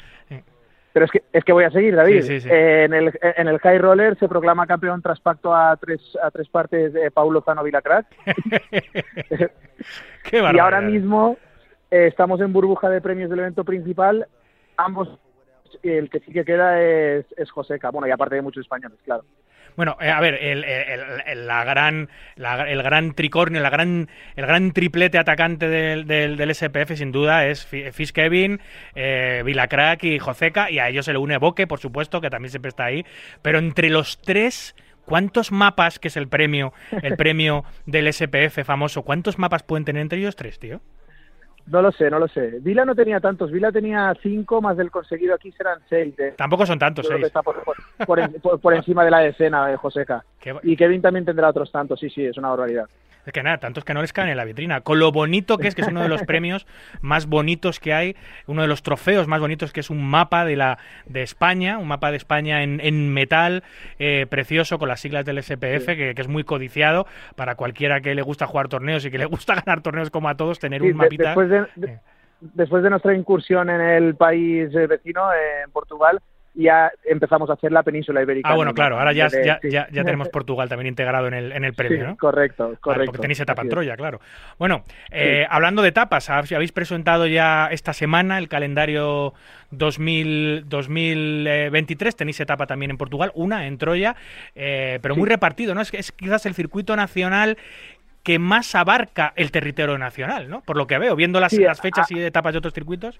Pero 0.98 1.06
es 1.06 1.11
que, 1.11 1.22
es 1.32 1.44
que 1.44 1.53
voy 1.53 1.64
a 1.64 1.69
seguir, 1.69 1.95
David. 1.95 2.26
en, 2.28 2.91
el, 2.91 3.14
en 3.22 3.48
el 3.48 3.60
High 3.60 3.78
Roller 3.78 4.18
se 4.18 4.28
proclama 4.28 4.65
campeón 4.65 4.99
tras 5.03 5.19
pacto 5.19 5.53
a 5.53 5.78
tres, 5.78 6.02
a 6.24 6.32
tres 6.32 6.49
partes 6.49 6.91
de 6.91 7.11
Paulo 7.11 7.41
Zano 7.41 7.61
Vilacrac. 7.61 8.07
y 10.32 10.57
ahora 10.57 10.82
mismo 10.82 11.38
eh, 11.91 12.07
estamos 12.07 12.41
en 12.41 12.52
burbuja 12.52 12.90
de 12.90 12.99
premios 12.99 13.30
del 13.30 13.41
evento 13.41 13.64
principal. 13.64 14.28
Ambos, 14.76 15.19
el 15.84 16.10
que 16.10 16.19
sí 16.22 16.32
que 16.32 16.44
queda 16.44 16.82
es, 16.82 17.28
es 17.38 17.52
Joseca. 17.52 17.91
Bueno, 17.91 18.07
y 18.07 18.11
aparte 18.11 18.34
de 18.34 18.41
muchos 18.41 18.61
españoles, 18.61 18.98
claro. 19.06 19.24
Bueno, 19.77 19.95
eh, 20.01 20.09
a 20.09 20.19
ver, 20.19 20.39
el, 20.41 20.63
el, 20.63 21.45
la 21.45 21.63
gran, 21.63 22.09
el 22.35 22.81
gran 22.81 23.13
tricornio, 23.13 23.61
la 23.61 23.69
gran, 23.69 24.09
el 24.35 24.45
gran 24.47 24.71
triplete 24.71 25.19
atacante 25.19 25.69
del, 25.69 26.07
del, 26.07 26.55
SPF, 26.55 26.95
sin 26.95 27.11
duda, 27.11 27.45
es 27.45 27.67
Fish 27.67 28.11
Kevin, 28.11 28.59
eh, 28.95 29.43
Vilacrack 29.45 30.03
y 30.03 30.17
Joseca, 30.17 30.71
y 30.71 30.79
a 30.79 30.89
ellos 30.89 31.05
se 31.05 31.13
le 31.13 31.19
une 31.19 31.37
Boque, 31.37 31.67
por 31.67 31.79
supuesto, 31.79 32.21
que 32.21 32.31
también 32.31 32.49
siempre 32.49 32.69
está 32.69 32.85
ahí. 32.85 33.05
Pero 33.43 33.59
entre 33.59 33.91
los 33.91 34.19
tres, 34.19 34.75
¿cuántos 35.05 35.51
mapas, 35.51 35.99
que 35.99 36.07
es 36.07 36.17
el 36.17 36.27
premio, 36.27 36.73
el 37.03 37.15
premio 37.15 37.63
del 37.85 38.11
SPF 38.11 38.63
famoso, 38.65 39.03
cuántos 39.03 39.37
mapas 39.37 39.61
pueden 39.61 39.85
tener 39.85 40.01
entre 40.01 40.17
ellos 40.17 40.35
tres, 40.35 40.57
tío? 40.57 40.81
No 41.68 41.81
lo 41.81 41.91
sé, 41.91 42.10
no 42.10 42.18
lo 42.18 42.27
sé. 42.27 42.60
Vila 42.61 42.85
no 42.85 42.95
tenía 42.95 43.19
tantos. 43.19 43.52
Vila 43.52 43.72
tenía 43.72 44.14
cinco, 44.22 44.61
más 44.61 44.77
del 44.77 44.89
conseguido 44.89 45.35
aquí 45.35 45.52
serán 45.52 45.80
seis. 45.89 46.15
Tampoco 46.38 46.65
son 46.65 46.80
tantos, 46.80 47.06
seis. 47.07 47.26
Está 47.26 47.41
por, 47.44 48.73
encima 48.73 49.03
de 49.03 49.11
la 49.11 49.19
decena 49.19 49.68
de 49.68 49.76
Joseca. 49.76 50.23
Y 50.64 50.76
Kevin 50.76 51.01
también 51.01 51.26
tendrá 51.26 51.49
otros 51.49 51.72
tantos. 51.72 51.99
Sí, 51.99 52.09
sí, 52.09 52.26
es 52.26 52.38
una 52.38 52.49
barbaridad. 52.49 52.88
Es 53.27 53.34
que 53.34 53.43
nada, 53.43 53.57
tantos 53.57 53.84
que 53.84 53.93
no 53.93 54.01
les 54.01 54.14
caen 54.14 54.30
en 54.30 54.38
la 54.38 54.45
vitrina. 54.45 54.80
Con 54.80 54.99
lo 54.99 55.11
bonito 55.11 55.57
que 55.57 55.68
es, 55.68 55.76
que 55.76 55.81
es 55.81 55.89
uno 55.89 56.01
de 56.01 56.07
los 56.07 56.23
premios 56.26 56.65
más 57.01 57.27
bonitos 57.27 57.81
que 57.81 57.93
hay, 57.93 58.15
uno 58.45 58.61
de 58.61 58.69
los 58.69 58.84
trofeos 58.84 59.27
más 59.27 59.41
bonitos 59.41 59.73
que 59.73 59.81
es 59.81 59.89
un 59.89 60.01
mapa 60.09 60.45
de 60.45 60.55
la 60.55 60.77
de 61.05 61.23
España, 61.23 61.77
un 61.77 61.89
mapa 61.89 62.09
de 62.09 62.15
España 62.15 62.64
en, 62.64 62.80
en 62.80 63.14
metal 63.14 63.65
eh, 63.99 64.27
precioso 64.30 64.80
con 64.80 64.88
las 64.88 65.01
siglas 65.01 65.26
del 65.26 65.43
SPF, 65.43 65.88
que, 65.88 66.14
es 66.15 66.27
muy 66.30 66.45
codiciado 66.45 67.05
para 67.35 67.55
cualquiera 67.55 67.99
que 67.99 68.15
le 68.15 68.22
gusta 68.22 68.47
jugar 68.47 68.69
torneos 68.69 69.03
y 69.03 69.11
que 69.11 69.18
le 69.18 69.26
gusta 69.35 69.55
ganar 69.55 69.81
torneos 69.81 70.09
como 70.09 70.30
a 70.30 70.38
todos, 70.38 70.59
tener 70.59 70.81
un 70.81 70.95
mapita. 70.95 71.35
Después 71.35 71.49
de, 71.49 71.99
después 72.39 72.81
de 72.81 72.89
nuestra 72.89 73.14
incursión 73.14 73.69
en 73.69 73.81
el 73.81 74.15
país 74.15 74.73
eh, 74.73 74.88
vecino, 74.88 75.34
en 75.34 75.69
Portugal, 75.72 76.22
ya 76.57 76.91
empezamos 77.05 77.49
a 77.51 77.53
hacer 77.53 77.71
la 77.71 77.84
península 77.84 78.21
ibérica. 78.21 78.49
Ah, 78.49 78.55
bueno, 78.55 78.73
claro, 78.73 78.97
ahora 78.97 79.13
ya, 79.13 79.29
ya, 79.29 79.59
ya, 79.61 79.88
tenemos 80.03 80.29
Portugal 80.34 80.67
también 80.67 80.88
integrado 80.88 81.27
en 81.27 81.35
el, 81.35 81.51
en 81.51 81.63
el 81.63 81.73
premio, 81.73 82.07
¿no? 82.07 82.17
Correcto, 82.17 82.75
correcto. 82.81 83.05
porque 83.05 83.21
tenéis 83.21 83.39
etapa 83.39 83.61
en 83.61 83.69
Troya, 83.69 83.95
claro. 83.95 84.19
Bueno, 84.57 84.84
eh, 85.11 85.45
hablando 85.49 85.84
de 85.84 85.89
etapas, 85.89 86.29
habéis 86.29 86.71
presentado 86.71 87.27
ya 87.27 87.67
esta 87.71 87.93
semana 87.93 88.39
el 88.39 88.49
calendario 88.49 89.34
2000, 89.69 90.67
2023, 90.67 92.15
tenéis 92.15 92.39
etapa 92.39 92.65
también 92.65 92.89
en 92.89 92.97
Portugal, 92.97 93.31
una 93.35 93.67
en 93.67 93.77
Troya, 93.77 94.15
eh, 94.55 94.97
pero 95.01 95.15
muy 95.15 95.29
repartido, 95.29 95.75
¿no? 95.75 95.81
Es, 95.81 95.93
es 95.93 96.11
quizás 96.11 96.47
el 96.47 96.55
circuito 96.55 96.95
nacional 96.95 97.57
que 98.23 98.39
más 98.39 98.73
abarca 98.73 99.31
el 99.35 99.51
territorio 99.51 99.97
nacional, 99.97 100.49
¿no? 100.49 100.61
Por 100.61 100.75
lo 100.75 100.88
que 100.88 100.97
veo, 100.97 101.15
viendo 101.15 101.39
las, 101.39 101.53
las 101.53 101.79
fechas 101.79 102.11
y 102.11 102.19
etapas 102.19 102.53
de 102.53 102.57
otros 102.57 102.73
circuitos 102.73 103.19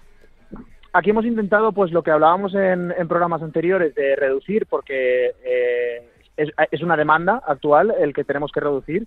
aquí 0.92 1.10
hemos 1.10 1.24
intentado, 1.24 1.72
pues 1.72 1.92
lo 1.92 2.02
que 2.02 2.10
hablábamos 2.10 2.54
en, 2.54 2.92
programas 3.08 3.42
anteriores, 3.42 3.94
de 3.94 4.16
reducir, 4.16 4.66
porque 4.66 5.34
eh, 5.44 6.08
es, 6.36 6.82
una 6.82 6.96
demanda 6.96 7.42
actual 7.46 7.94
el 7.98 8.14
que 8.14 8.24
tenemos 8.24 8.52
que 8.52 8.60
reducir. 8.60 9.06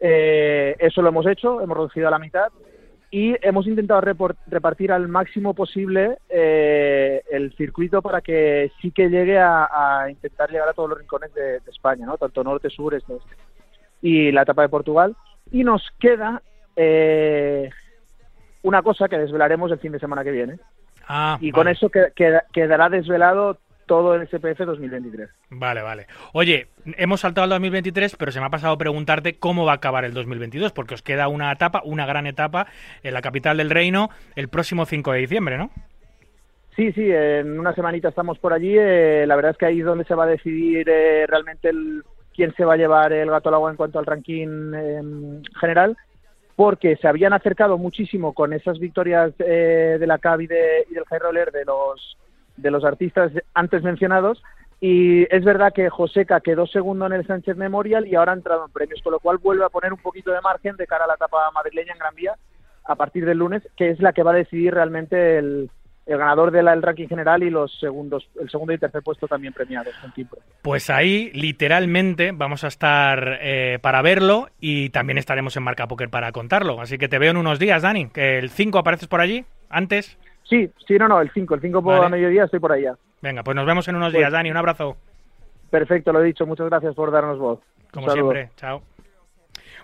Eh, 0.00 0.76
eso 0.78 1.02
lo 1.02 1.08
hemos 1.08 1.26
hecho, 1.26 1.60
hemos 1.60 1.76
reducido 1.76 2.08
a 2.08 2.12
la 2.12 2.18
mitad 2.18 2.48
y 3.10 3.34
hemos 3.40 3.66
intentado 3.66 4.02
repartir 4.46 4.92
al 4.92 5.08
máximo 5.08 5.54
posible 5.54 6.18
eh, 6.28 7.22
el 7.30 7.52
circuito 7.54 8.02
para 8.02 8.20
que 8.20 8.70
sí 8.80 8.90
que 8.90 9.08
llegue 9.08 9.38
a, 9.38 10.06
intentar 10.10 10.50
llegar 10.50 10.68
a 10.68 10.74
todos 10.74 10.90
los 10.90 10.98
rincones 10.98 11.32
de, 11.32 11.60
España, 11.66 12.04
¿no? 12.04 12.18
tanto 12.18 12.44
norte, 12.44 12.68
sur, 12.68 12.94
este, 12.94 13.14
oeste. 13.14 13.34
Y 14.02 14.30
la 14.30 14.42
etapa 14.42 14.62
de 14.62 14.68
Portugal. 14.68 15.16
Y 15.50 15.64
nos 15.64 15.82
queda 15.98 16.42
una 18.62 18.82
cosa 18.82 19.08
que 19.08 19.18
desvelaremos 19.18 19.72
el 19.72 19.78
fin 19.80 19.90
de 19.90 19.98
semana 19.98 20.22
que 20.22 20.30
viene. 20.30 20.58
Ah, 21.08 21.38
y 21.40 21.50
con 21.52 21.68
eso 21.68 21.90
quedará 21.90 22.88
desvelado 22.88 23.58
todo 23.86 24.14
el 24.14 24.28
SPF 24.28 24.58
2023. 24.58 25.30
Vale, 25.50 25.82
vale. 25.82 26.06
Oye, 26.32 26.68
hemos 26.96 27.20
saltado 27.20 27.44
al 27.44 27.50
2023, 27.50 28.14
pero 28.16 28.30
se 28.30 28.38
me 28.38 28.46
ha 28.46 28.50
pasado 28.50 28.76
preguntarte 28.78 29.38
cómo 29.38 29.64
va 29.64 29.72
a 29.72 29.76
acabar 29.76 30.04
el 30.04 30.12
2022, 30.12 30.72
porque 30.72 30.94
os 30.94 31.02
queda 31.02 31.26
una 31.26 31.50
etapa, 31.50 31.82
una 31.84 32.06
gran 32.06 32.26
etapa, 32.26 32.66
en 33.02 33.14
la 33.14 33.22
capital 33.22 33.56
del 33.56 33.70
reino, 33.70 34.10
el 34.36 34.48
próximo 34.48 34.84
5 34.84 35.12
de 35.12 35.18
diciembre, 35.18 35.58
¿no? 35.58 35.70
Sí, 36.76 36.92
sí, 36.92 37.10
en 37.10 37.58
una 37.58 37.74
semanita 37.74 38.10
estamos 38.10 38.38
por 38.38 38.52
allí. 38.52 38.76
Eh, 38.78 39.24
la 39.26 39.34
verdad 39.34 39.52
es 39.52 39.56
que 39.56 39.66
ahí 39.66 39.80
es 39.80 39.86
donde 39.86 40.04
se 40.04 40.14
va 40.14 40.24
a 40.24 40.28
decidir 40.28 40.88
eh, 40.88 41.26
realmente 41.26 41.70
el, 41.70 42.04
quién 42.34 42.54
se 42.54 42.64
va 42.64 42.74
a 42.74 42.76
llevar 42.76 43.12
el 43.12 43.30
gato 43.30 43.48
al 43.48 43.56
agua 43.56 43.70
en 43.70 43.76
cuanto 43.76 43.98
al 43.98 44.06
ranking 44.06 44.74
em, 44.74 45.42
general 45.58 45.96
porque 46.58 46.96
se 46.96 47.06
habían 47.06 47.32
acercado 47.32 47.78
muchísimo 47.78 48.32
con 48.32 48.52
esas 48.52 48.80
victorias 48.80 49.32
eh, 49.38 49.96
de 50.00 50.06
la 50.08 50.18
CAB 50.18 50.40
y, 50.40 50.46
de, 50.48 50.86
y 50.90 50.94
del 50.94 51.04
High 51.04 51.20
Roller 51.20 51.52
de 51.52 51.64
los, 51.64 52.18
de 52.56 52.72
los 52.72 52.84
artistas 52.84 53.30
antes 53.54 53.84
mencionados. 53.84 54.42
Y 54.80 55.32
es 55.32 55.44
verdad 55.44 55.72
que 55.72 55.88
Joseca 55.88 56.40
quedó 56.40 56.66
segundo 56.66 57.06
en 57.06 57.12
el 57.12 57.24
Sánchez 57.28 57.56
Memorial 57.56 58.08
y 58.08 58.16
ahora 58.16 58.32
ha 58.32 58.34
entrado 58.34 58.66
en 58.66 58.72
premios, 58.72 59.00
con 59.02 59.12
lo 59.12 59.20
cual 59.20 59.38
vuelve 59.38 59.66
a 59.66 59.68
poner 59.68 59.92
un 59.92 60.00
poquito 60.00 60.32
de 60.32 60.40
margen 60.40 60.74
de 60.74 60.88
cara 60.88 61.04
a 61.04 61.06
la 61.06 61.14
etapa 61.14 61.48
madrileña 61.54 61.92
en 61.92 61.98
Gran 62.00 62.16
Vía 62.16 62.34
a 62.86 62.96
partir 62.96 63.24
del 63.24 63.38
lunes, 63.38 63.62
que 63.76 63.90
es 63.90 64.00
la 64.00 64.12
que 64.12 64.24
va 64.24 64.32
a 64.32 64.42
decidir 64.42 64.74
realmente 64.74 65.38
el, 65.38 65.70
el 66.08 66.16
ganador 66.16 66.50
del 66.50 66.82
ranking 66.82 67.06
general 67.06 67.42
y 67.42 67.50
los 67.50 67.78
segundos, 67.78 68.26
el 68.40 68.48
segundo 68.48 68.72
y 68.72 68.78
tercer 68.78 69.02
puesto 69.02 69.28
también 69.28 69.52
premiados 69.52 69.94
con 70.00 70.12
Pues 70.62 70.88
ahí, 70.88 71.30
literalmente, 71.34 72.32
vamos 72.32 72.64
a 72.64 72.68
estar 72.68 73.38
eh, 73.42 73.78
para 73.82 74.00
verlo 74.00 74.48
y 74.58 74.88
también 74.88 75.18
estaremos 75.18 75.54
en 75.58 75.64
Marca 75.64 75.86
Poker 75.86 76.08
para 76.08 76.32
contarlo. 76.32 76.80
Así 76.80 76.96
que 76.96 77.08
te 77.08 77.18
veo 77.18 77.30
en 77.30 77.36
unos 77.36 77.58
días, 77.58 77.82
Dani. 77.82 78.08
Que 78.08 78.38
el 78.38 78.48
5 78.48 78.78
apareces 78.78 79.06
por 79.06 79.20
allí, 79.20 79.44
antes. 79.68 80.18
Sí, 80.44 80.70
sí, 80.86 80.96
no, 80.98 81.08
no, 81.08 81.20
el 81.20 81.30
5. 81.30 81.56
El 81.56 81.60
5 81.60 81.82
por 81.82 82.10
mediodía 82.10 82.44
estoy 82.44 82.58
por 82.58 82.72
allá. 82.72 82.96
Venga, 83.20 83.42
pues 83.42 83.54
nos 83.54 83.66
vemos 83.66 83.86
en 83.88 83.96
unos 83.96 84.10
días, 84.10 84.30
pues 84.30 84.32
Dani. 84.32 84.50
Un 84.50 84.56
abrazo. 84.56 84.96
Perfecto, 85.68 86.10
lo 86.10 86.22
he 86.22 86.24
dicho. 86.24 86.46
Muchas 86.46 86.70
gracias 86.70 86.94
por 86.94 87.10
darnos 87.10 87.38
voz. 87.38 87.60
Como 87.92 88.08
siempre. 88.10 88.48
Chao. 88.56 88.82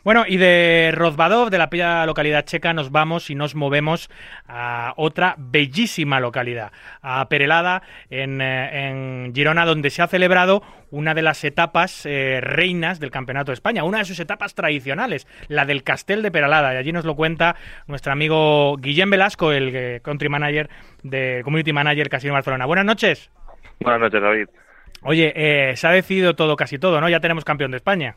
Bueno, 0.04 0.24
y 0.28 0.36
de 0.36 0.92
Rozvadov, 0.94 1.48
de 1.48 1.56
la 1.56 1.68
bella 1.68 2.04
localidad 2.04 2.44
checa, 2.44 2.74
nos 2.74 2.92
vamos 2.92 3.30
y 3.30 3.34
nos 3.34 3.54
movemos 3.54 4.10
a 4.46 4.92
otra 4.98 5.34
bellísima 5.38 6.20
localidad, 6.20 6.72
a 7.00 7.26
Perelada, 7.30 7.82
en, 8.10 8.42
eh, 8.42 8.88
en 8.88 9.32
Girona, 9.34 9.64
donde 9.64 9.88
se 9.88 10.02
ha 10.02 10.06
celebrado 10.06 10.62
una 10.90 11.14
de 11.14 11.22
las 11.22 11.42
etapas 11.42 12.04
eh, 12.04 12.40
reinas 12.42 13.00
del 13.00 13.10
Campeonato 13.10 13.50
de 13.50 13.54
España, 13.54 13.82
una 13.82 13.96
de 13.96 14.04
sus 14.04 14.20
etapas 14.20 14.54
tradicionales, 14.54 15.26
la 15.48 15.64
del 15.64 15.82
Castel 15.82 16.20
de 16.20 16.30
Peralada. 16.30 16.74
Y 16.74 16.76
allí 16.76 16.92
nos 16.92 17.06
lo 17.06 17.16
cuenta 17.16 17.56
nuestro 17.86 18.12
amigo 18.12 18.76
Guillem 18.76 19.08
Velasco, 19.08 19.52
el 19.52 19.74
eh, 19.74 20.00
country 20.04 20.28
manager 20.28 20.68
de 21.02 21.40
Community 21.44 21.72
Manager 21.72 22.10
Casino 22.10 22.34
Barcelona. 22.34 22.66
Buenas 22.66 22.84
noches. 22.84 23.30
Buenas 23.80 24.02
noches, 24.02 24.20
David. 24.20 24.48
Oye, 25.00 25.72
se 25.76 25.86
ha 25.86 25.90
decidido 25.92 26.36
todo, 26.36 26.56
casi 26.56 26.78
todo, 26.78 27.00
¿no? 27.00 27.08
Ya 27.08 27.20
tenemos 27.20 27.44
campeón 27.44 27.70
de 27.70 27.78
España 27.78 28.16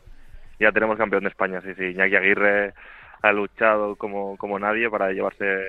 ya 0.58 0.72
tenemos 0.72 0.98
campeón 0.98 1.24
de 1.24 1.30
España, 1.30 1.60
sí, 1.60 1.74
sí. 1.74 1.84
Iñaki 1.84 2.16
Aguirre 2.16 2.74
ha 3.22 3.32
luchado 3.32 3.96
como, 3.96 4.36
como 4.36 4.58
nadie 4.58 4.90
para 4.90 5.12
llevarse 5.12 5.62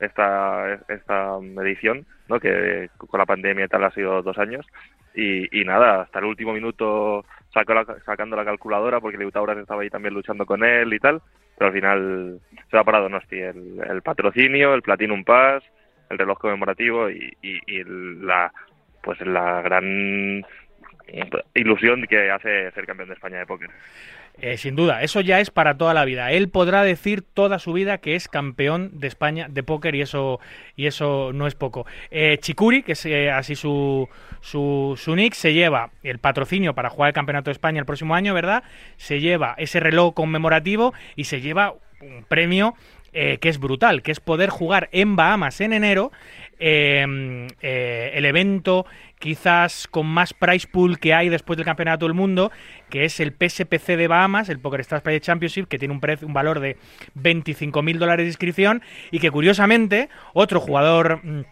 esta, 0.00 0.74
esta 0.88 1.38
edición, 1.62 2.06
¿no? 2.28 2.40
que 2.40 2.90
con 2.96 3.18
la 3.18 3.26
pandemia 3.26 3.64
y 3.64 3.68
tal 3.68 3.84
ha 3.84 3.90
sido 3.90 4.22
dos 4.22 4.38
años. 4.38 4.66
Y, 5.14 5.60
y 5.60 5.64
nada, 5.64 6.02
hasta 6.02 6.18
el 6.18 6.24
último 6.24 6.52
minuto 6.52 7.24
sacó 7.52 7.74
sacando 8.04 8.34
la 8.36 8.44
calculadora 8.44 9.00
porque 9.00 9.18
Leutauras 9.18 9.58
estaba 9.58 9.82
ahí 9.82 9.90
también 9.90 10.14
luchando 10.14 10.44
con 10.44 10.64
él 10.64 10.92
y 10.92 10.98
tal, 10.98 11.22
pero 11.56 11.68
al 11.68 11.72
final 11.74 12.40
se 12.68 12.76
ha 12.76 12.82
parado 12.82 13.04
Donosti, 13.04 13.38
el, 13.38 13.80
el 13.88 14.02
patrocinio, 14.02 14.74
el 14.74 14.82
Platinum 14.82 15.22
Pass, 15.22 15.62
el 16.10 16.18
reloj 16.18 16.38
conmemorativo 16.38 17.10
y, 17.10 17.36
y, 17.42 17.60
y 17.66 17.84
la 17.84 18.52
pues 19.02 19.20
la 19.20 19.60
gran 19.60 20.44
ilusión 21.54 22.06
que 22.08 22.30
hace 22.30 22.70
ser 22.70 22.86
campeón 22.86 23.10
de 23.10 23.14
España 23.14 23.38
de 23.38 23.46
póker. 23.46 23.70
Eh, 24.40 24.56
sin 24.58 24.74
duda, 24.74 25.02
eso 25.02 25.20
ya 25.20 25.38
es 25.38 25.50
para 25.50 25.78
toda 25.78 25.94
la 25.94 26.04
vida. 26.04 26.32
Él 26.32 26.48
podrá 26.48 26.82
decir 26.82 27.22
toda 27.22 27.60
su 27.60 27.72
vida 27.72 27.98
que 27.98 28.16
es 28.16 28.28
campeón 28.28 28.90
de 28.94 29.06
España 29.06 29.46
de 29.48 29.62
póker 29.62 29.94
y 29.94 30.02
eso 30.02 30.40
y 30.74 30.86
eso 30.86 31.32
no 31.32 31.46
es 31.46 31.54
poco. 31.54 31.86
Eh, 32.10 32.38
Chikuri, 32.40 32.82
que 32.82 32.92
es 32.92 33.06
eh, 33.06 33.30
así 33.30 33.54
su, 33.54 34.08
su, 34.40 34.98
su, 35.00 35.14
nick, 35.14 35.34
se 35.34 35.52
lleva 35.52 35.90
el 36.02 36.18
patrocinio 36.18 36.74
para 36.74 36.90
jugar 36.90 37.08
el 37.08 37.14
campeonato 37.14 37.50
de 37.50 37.52
España 37.52 37.78
el 37.78 37.86
próximo 37.86 38.16
año, 38.16 38.34
¿verdad? 38.34 38.64
Se 38.96 39.20
lleva 39.20 39.54
ese 39.56 39.78
reloj 39.78 40.14
conmemorativo 40.14 40.94
y 41.14 41.24
se 41.24 41.40
lleva 41.40 41.74
un 42.00 42.24
premio 42.24 42.74
que 43.14 43.48
es 43.48 43.58
brutal, 43.58 44.02
que 44.02 44.10
es 44.10 44.18
poder 44.20 44.50
jugar 44.50 44.88
en 44.90 45.14
Bahamas 45.14 45.60
en 45.60 45.72
enero 45.72 46.10
el 46.58 48.24
evento 48.24 48.86
quizás 49.24 49.88
con 49.88 50.06
más 50.06 50.34
price 50.34 50.68
pool 50.70 50.98
que 50.98 51.14
hay 51.14 51.30
después 51.30 51.56
del 51.56 51.64
Campeonato 51.64 52.04
del 52.04 52.12
Mundo, 52.12 52.52
que 52.90 53.06
es 53.06 53.20
el 53.20 53.32
PSPC 53.32 53.96
de 53.96 54.06
Bahamas, 54.06 54.50
el 54.50 54.58
Poker 54.58 54.80
Stars 54.80 55.02
Play 55.02 55.18
Championship, 55.18 55.66
que 55.66 55.78
tiene 55.78 55.94
un, 55.94 56.00
precio, 56.00 56.26
un 56.26 56.34
valor 56.34 56.60
de 56.60 56.76
25.000 57.18 57.96
dólares 57.96 58.24
de 58.24 58.28
inscripción 58.28 58.82
y 59.10 59.20
que 59.20 59.30
curiosamente 59.30 60.10
otro 60.34 60.60
jugador... 60.60 61.20
Mm, 61.24 61.44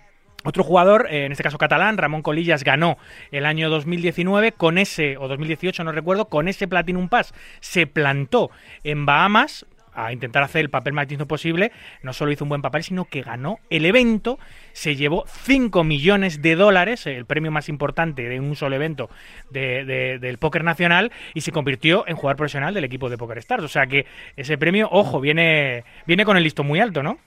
otro 0.45 0.65
jugador, 0.65 1.07
eh, 1.09 1.25
en 1.25 1.31
este 1.31 1.45
caso 1.45 1.57
catalán, 1.57 1.97
Ramón 1.99 2.21
Colillas, 2.23 2.65
ganó 2.65 2.99
el 3.31 3.47
año 3.47 3.71
2019 3.71 4.51
con 4.51 4.77
ese, 4.77 5.17
o 5.17 5.29
2018 5.29 5.85
no 5.85 5.93
recuerdo, 5.93 6.25
con 6.25 6.49
ese 6.49 6.67
Platinum 6.67 7.09
Pass. 7.09 7.33
Se 7.61 7.87
plantó 7.87 8.51
en 8.83 9.07
Bahamas, 9.07 9.67
a 9.95 10.13
intentar 10.13 10.43
hacer 10.43 10.63
el 10.63 10.71
papel 10.71 10.93
más 10.93 11.09
digno 11.09 11.27
posible, 11.27 11.73
no 12.03 12.13
solo 12.13 12.33
hizo 12.33 12.45
un 12.45 12.49
buen 12.49 12.63
papel, 12.63 12.83
sino 12.83 13.05
que 13.05 13.23
ganó 13.23 13.59
el 13.71 13.87
evento, 13.87 14.39
se 14.73 14.97
llevó 14.97 15.25
5 15.27 15.85
millones 15.85 16.43
de 16.43 16.57
dólares, 16.57 17.07
el 17.07 17.27
premio 17.27 17.51
más 17.51 17.69
importante 17.69 18.29
de 18.29 18.41
un 18.41 18.57
solo 18.57 18.77
evento 18.77 19.11
de, 19.51 20.19
del 20.21 20.39
póker 20.39 20.65
nacional, 20.65 21.13
y 21.35 21.43
se 21.43 21.53
convirtió 21.53 22.05
en 22.07 22.17
jugador 22.17 22.37
profesional 22.37 22.75
del 22.75 22.85
equipo 22.85 23.11
de 23.11 23.19
Poker 23.19 23.39
Stars. 23.39 23.65
O 23.65 23.69
sea 23.69 23.87
que 23.87 24.07
ese 24.37 24.59
premio, 24.59 24.89
ojo, 24.91 25.21
viene, 25.21 25.85
viene 26.07 26.25
con 26.25 26.37
el 26.37 26.43
listo 26.43 26.65
muy 26.65 26.81
alto, 26.81 27.03
¿no? 27.03 27.19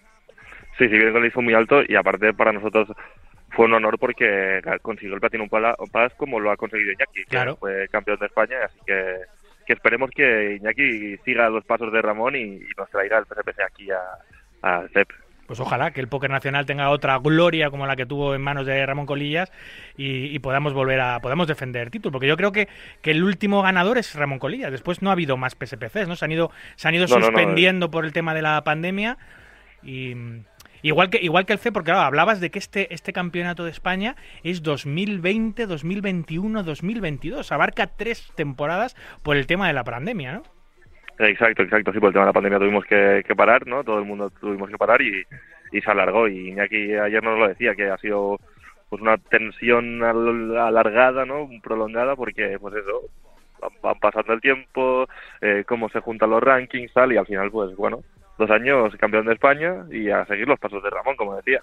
Sí, 0.78 0.86
sí, 0.86 0.98
viene 0.98 1.12
con 1.12 1.22
el 1.22 1.26
listo 1.26 1.42
muy 1.42 1.54
alto 1.54 1.82
y 1.88 1.96
aparte 1.96 2.34
para 2.34 2.52
nosotros 2.52 2.90
fue 3.52 3.66
un 3.66 3.74
honor 3.74 3.98
porque 3.98 4.62
consiguió 4.82 5.16
el 5.16 5.22
Platinum 5.22 5.48
Pass 5.48 6.14
como 6.18 6.40
lo 6.40 6.52
ha 6.52 6.58
conseguido 6.58 6.92
Jackie, 7.00 7.24
que 7.26 7.56
fue 7.56 7.88
campeón 7.90 8.20
de 8.20 8.26
España, 8.26 8.58
así 8.66 8.78
que 8.86 9.16
que 9.66 9.74
esperemos 9.74 10.10
que 10.12 10.56
Iñaki 10.56 11.18
siga 11.26 11.50
los 11.50 11.66
pasos 11.66 11.92
de 11.92 12.02
Ramón 12.02 12.36
y, 12.36 12.60
nos 12.78 12.90
traiga 12.90 13.18
el 13.18 13.26
PSPC 13.26 13.62
aquí 13.62 13.88
a, 13.92 14.02
a 14.62 14.88
CEP. 14.94 15.10
Pues 15.48 15.60
ojalá 15.60 15.92
que 15.92 16.02
el 16.02 16.08
póker 16.08 16.32
nacional 16.32 16.66
tenga 16.66 16.90
otra 16.90 17.20
gloria 17.20 17.70
como 17.70 17.86
la 17.86 17.96
que 17.96 18.08
tuvo 18.08 18.34
en 18.34 18.42
manos 18.42 18.66
de 18.66 18.84
Ramón 18.84 19.06
Colillas 19.06 19.52
y, 19.96 20.38
podamos 20.40 20.74
volver 20.74 21.00
a 21.00 21.20
podamos 21.20 21.48
defender 21.48 21.84
el 21.84 21.92
título, 21.92 22.14
porque 22.14 22.28
yo 22.28 22.36
creo 22.36 22.52
que, 22.52 22.68
que, 23.02 23.12
el 23.12 23.24
último 23.24 23.62
ganador 23.62 23.98
es 24.00 24.16
Ramón 24.16 24.40
Colillas. 24.40 24.72
Después 24.72 25.04
no 25.04 25.10
ha 25.10 25.14
habido 25.14 25.38
más 25.38 25.56
PSPCs, 25.56 26.08
¿no? 26.08 26.16
Se 26.16 26.26
han 26.26 26.32
ido 26.32 26.52
se 26.76 26.88
han 26.88 26.96
ido 26.96 27.08
suspendiendo 27.08 27.92
por 27.92 28.06
el 28.06 28.14
tema 28.14 28.34
de 28.34 28.42
la 28.42 28.64
pandemia 28.64 29.18
y 29.84 30.16
Igual 30.82 31.10
que, 31.10 31.20
igual 31.22 31.46
que 31.46 31.54
el 31.54 31.60
C, 31.60 31.72
porque 31.72 31.92
hablabas 31.92 32.40
de 32.40 32.52
que 32.52 32.60
este, 32.60 32.94
este 32.94 33.14
campeonato 33.14 33.64
de 33.64 33.72
España 33.72 34.16
es 34.44 34.62
2020, 34.64 35.66
2021, 35.66 36.64
2022. 36.64 37.52
Abarca 37.52 37.88
tres 37.88 38.32
temporadas 38.36 38.96
por 39.24 39.38
el 39.38 39.48
tema 39.48 39.68
de 39.68 39.74
la 39.74 39.84
pandemia, 39.84 40.34
¿no? 40.34 40.44
Exacto, 41.20 41.64
exacto. 41.64 41.94
Sí, 41.94 42.00
por 42.00 42.08
el 42.08 42.14
tema 42.14 42.26
de 42.26 42.30
la 42.30 42.34
pandemia 42.34 42.60
tuvimos 42.60 42.86
que, 42.86 43.24
parar, 43.36 43.66
¿no? 43.68 43.84
Todo 43.84 44.00
el 44.00 44.06
mundo 44.06 44.30
tuvimos 44.30 44.70
que 44.70 44.78
parar 44.78 45.02
y, 45.02 45.24
y 45.72 45.82
se 45.82 45.92
alargó. 45.92 46.28
Y 46.28 46.50
Iñaki 46.50 46.94
ayer 46.96 47.24
nos 47.24 47.40
lo 47.40 47.48
decía, 47.48 47.76
que 47.76 47.90
ha 47.90 47.98
sido 47.98 48.40
pues 48.90 49.02
una 49.02 49.18
tensión 49.18 50.04
alargada, 50.04 51.26
¿no? 51.26 51.50
Prolongada, 51.64 52.16
porque, 52.16 52.58
pues 52.60 52.76
eso, 52.76 53.10
van 53.82 54.00
pasando 54.00 54.34
el 54.34 54.42
tiempo, 54.42 55.08
eh, 55.42 55.64
cómo 55.68 55.90
se 55.90 56.02
juntan 56.02 56.30
los 56.30 56.44
rankings, 56.44 56.94
tal, 56.94 57.14
y 57.14 57.18
al 57.18 57.26
final, 57.26 57.52
pues 57.52 57.76
bueno, 57.76 58.04
dos 58.38 58.50
años 58.50 58.96
campeón 58.98 59.26
de 59.26 59.34
España 59.34 59.86
y 59.92 60.10
a 60.10 60.26
seguir 60.26 60.48
los 60.48 60.60
pasos 60.60 60.84
de 60.84 60.90
Ramón, 60.90 61.16
como 61.16 61.36
decía. 61.36 61.62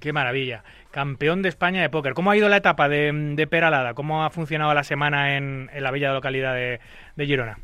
Qué 0.00 0.12
maravilla. 0.12 0.62
Campeón 0.90 1.42
de 1.42 1.48
España 1.48 1.82
de 1.82 1.90
póker. 1.90 2.14
¿Cómo 2.14 2.30
ha 2.30 2.36
ido 2.36 2.48
la 2.48 2.58
etapa 2.58 2.88
de, 2.88 3.46
Peralada? 3.50 3.94
¿Cómo 3.94 4.24
ha 4.24 4.30
funcionado 4.30 4.74
la 4.74 4.84
semana 4.84 5.36
en, 5.36 5.70
la 5.78 5.90
bella 5.90 6.12
localidad 6.12 6.54
de, 6.54 6.80
Girona? 7.26 7.58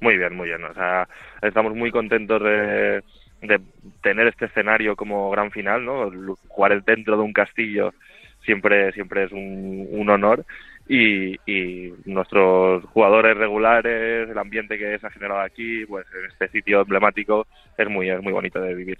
Muy 0.00 0.16
bien, 0.16 0.34
muy 0.36 0.48
bien. 0.48 0.62
O 0.64 0.74
sea, 0.74 1.08
estamos 1.42 1.74
muy 1.74 1.90
contentos 1.90 2.42
de, 2.42 3.02
tener 4.02 4.26
este 4.28 4.46
escenario 4.46 4.96
como 4.96 5.30
gran 5.30 5.50
final, 5.50 5.84
¿no? 5.84 6.10
Jugar 6.48 6.82
dentro 6.84 7.16
de 7.16 7.22
un 7.22 7.32
castillo 7.32 7.92
siempre, 8.44 8.92
siempre 8.92 9.24
es 9.24 9.32
un, 9.32 9.88
un 9.90 10.08
honor 10.08 10.44
y, 10.88 11.36
y, 11.46 11.92
nuestros 12.04 12.84
jugadores 12.84 13.36
regulares, 13.36 14.28
el 14.28 14.38
ambiente 14.38 14.78
que 14.78 14.98
se 14.98 15.06
ha 15.06 15.10
generado 15.10 15.40
aquí, 15.40 15.84
pues 15.86 16.06
en 16.16 16.30
este 16.30 16.48
sitio 16.48 16.82
emblemático 16.82 17.46
es 17.76 17.88
muy, 17.88 18.08
es 18.08 18.22
muy 18.22 18.32
bonito 18.32 18.60
de 18.60 18.74
vivir. 18.74 18.98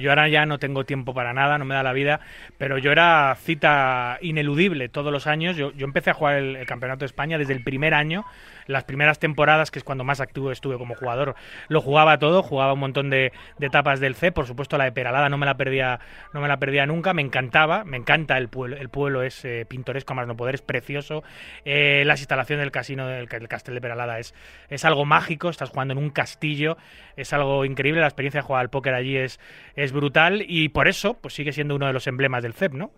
yo 0.00 0.10
ahora 0.10 0.28
ya 0.28 0.46
no 0.46 0.58
tengo 0.58 0.84
tiempo 0.84 1.14
para 1.14 1.32
nada, 1.32 1.58
no 1.58 1.64
me 1.64 1.74
da 1.74 1.82
la 1.82 1.92
vida, 1.92 2.20
pero 2.56 2.78
yo 2.78 2.92
era 2.92 3.34
cita 3.40 4.18
ineludible 4.20 4.88
todos 4.88 5.12
los 5.12 5.26
años. 5.26 5.56
Yo, 5.56 5.72
yo 5.72 5.86
empecé 5.86 6.10
a 6.10 6.14
jugar 6.14 6.36
el, 6.36 6.66
Campeonato 6.66 7.00
de 7.00 7.06
España 7.06 7.38
desde 7.38 7.54
el 7.54 7.64
primer 7.64 7.94
año 7.94 8.24
las 8.68 8.84
primeras 8.84 9.18
temporadas, 9.18 9.72
que 9.72 9.80
es 9.80 9.84
cuando 9.84 10.04
más 10.04 10.20
activo 10.20 10.52
estuve 10.52 10.78
como 10.78 10.94
jugador, 10.94 11.34
lo 11.68 11.80
jugaba 11.80 12.18
todo, 12.18 12.42
jugaba 12.42 12.74
un 12.74 12.78
montón 12.80 13.10
de, 13.10 13.32
etapas 13.60 13.98
del 13.98 14.14
C, 14.14 14.30
por 14.30 14.46
supuesto 14.46 14.78
la 14.78 14.84
de 14.84 14.92
Peralada 14.92 15.28
no 15.28 15.38
me 15.38 15.46
la 15.46 15.56
perdía, 15.56 15.98
no 16.32 16.40
me 16.40 16.48
la 16.48 16.58
perdía 16.58 16.86
nunca, 16.86 17.14
me 17.14 17.22
encantaba, 17.22 17.84
me 17.84 17.96
encanta 17.96 18.38
el 18.38 18.48
pueblo, 18.48 18.76
el 18.76 18.90
pueblo 18.90 19.22
es 19.22 19.44
eh, 19.44 19.66
pintoresco, 19.68 20.14
más 20.14 20.26
no 20.26 20.36
poder, 20.36 20.54
es 20.54 20.62
precioso, 20.62 21.24
eh, 21.64 22.04
las 22.06 22.20
instalaciones 22.20 22.62
del 22.62 22.70
casino 22.70 23.08
del, 23.08 23.26
Castel 23.48 23.74
de 23.74 23.80
Peralada 23.80 24.18
es, 24.18 24.34
es 24.68 24.84
algo 24.84 25.06
mágico, 25.06 25.48
estás 25.48 25.70
jugando 25.70 25.92
en 25.92 25.98
un 25.98 26.10
castillo, 26.10 26.76
es 27.16 27.32
algo 27.32 27.64
increíble, 27.64 28.00
la 28.00 28.06
experiencia 28.06 28.42
de 28.42 28.46
jugar 28.46 28.60
al 28.60 28.70
póker 28.70 28.94
allí 28.94 29.16
es, 29.16 29.40
es 29.74 29.92
brutal 29.92 30.44
y 30.46 30.68
por 30.68 30.86
eso 30.86 31.18
pues 31.18 31.34
sigue 31.34 31.52
siendo 31.52 31.74
uno 31.74 31.86
de 31.86 31.94
los 31.94 32.06
emblemas 32.06 32.42
del 32.42 32.52
CEP, 32.52 32.74
¿no? 32.74 32.90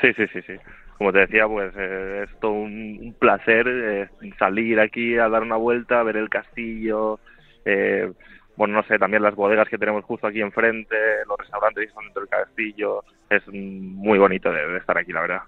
Sí, 0.00 0.12
sí, 0.16 0.26
sí, 0.32 0.42
sí 0.42 0.54
como 0.98 1.12
te 1.12 1.20
decía, 1.20 1.46
pues 1.48 1.72
eh, 1.76 2.24
es 2.24 2.40
todo 2.40 2.52
un, 2.52 3.14
placer 3.18 3.66
eh, 3.68 4.08
salir 4.38 4.80
aquí 4.80 5.18
a 5.18 5.28
dar 5.28 5.42
una 5.42 5.56
vuelta, 5.56 6.02
ver 6.02 6.16
el 6.16 6.28
castillo, 6.28 7.18
eh, 7.64 8.12
bueno, 8.56 8.74
no 8.74 8.82
sé, 8.84 8.98
también 8.98 9.22
las 9.22 9.34
bodegas 9.34 9.68
que 9.68 9.78
tenemos 9.78 10.04
justo 10.04 10.26
aquí 10.26 10.40
enfrente, 10.40 10.96
los 11.26 11.38
restaurantes 11.38 11.84
que 11.84 11.88
están 11.88 12.04
dentro 12.04 12.22
del 12.22 12.30
castillo, 12.30 13.04
es 13.28 13.42
muy 13.48 14.18
bonito 14.18 14.52
de, 14.52 14.76
estar 14.76 14.96
aquí, 14.96 15.12
la 15.12 15.22
verdad. 15.22 15.42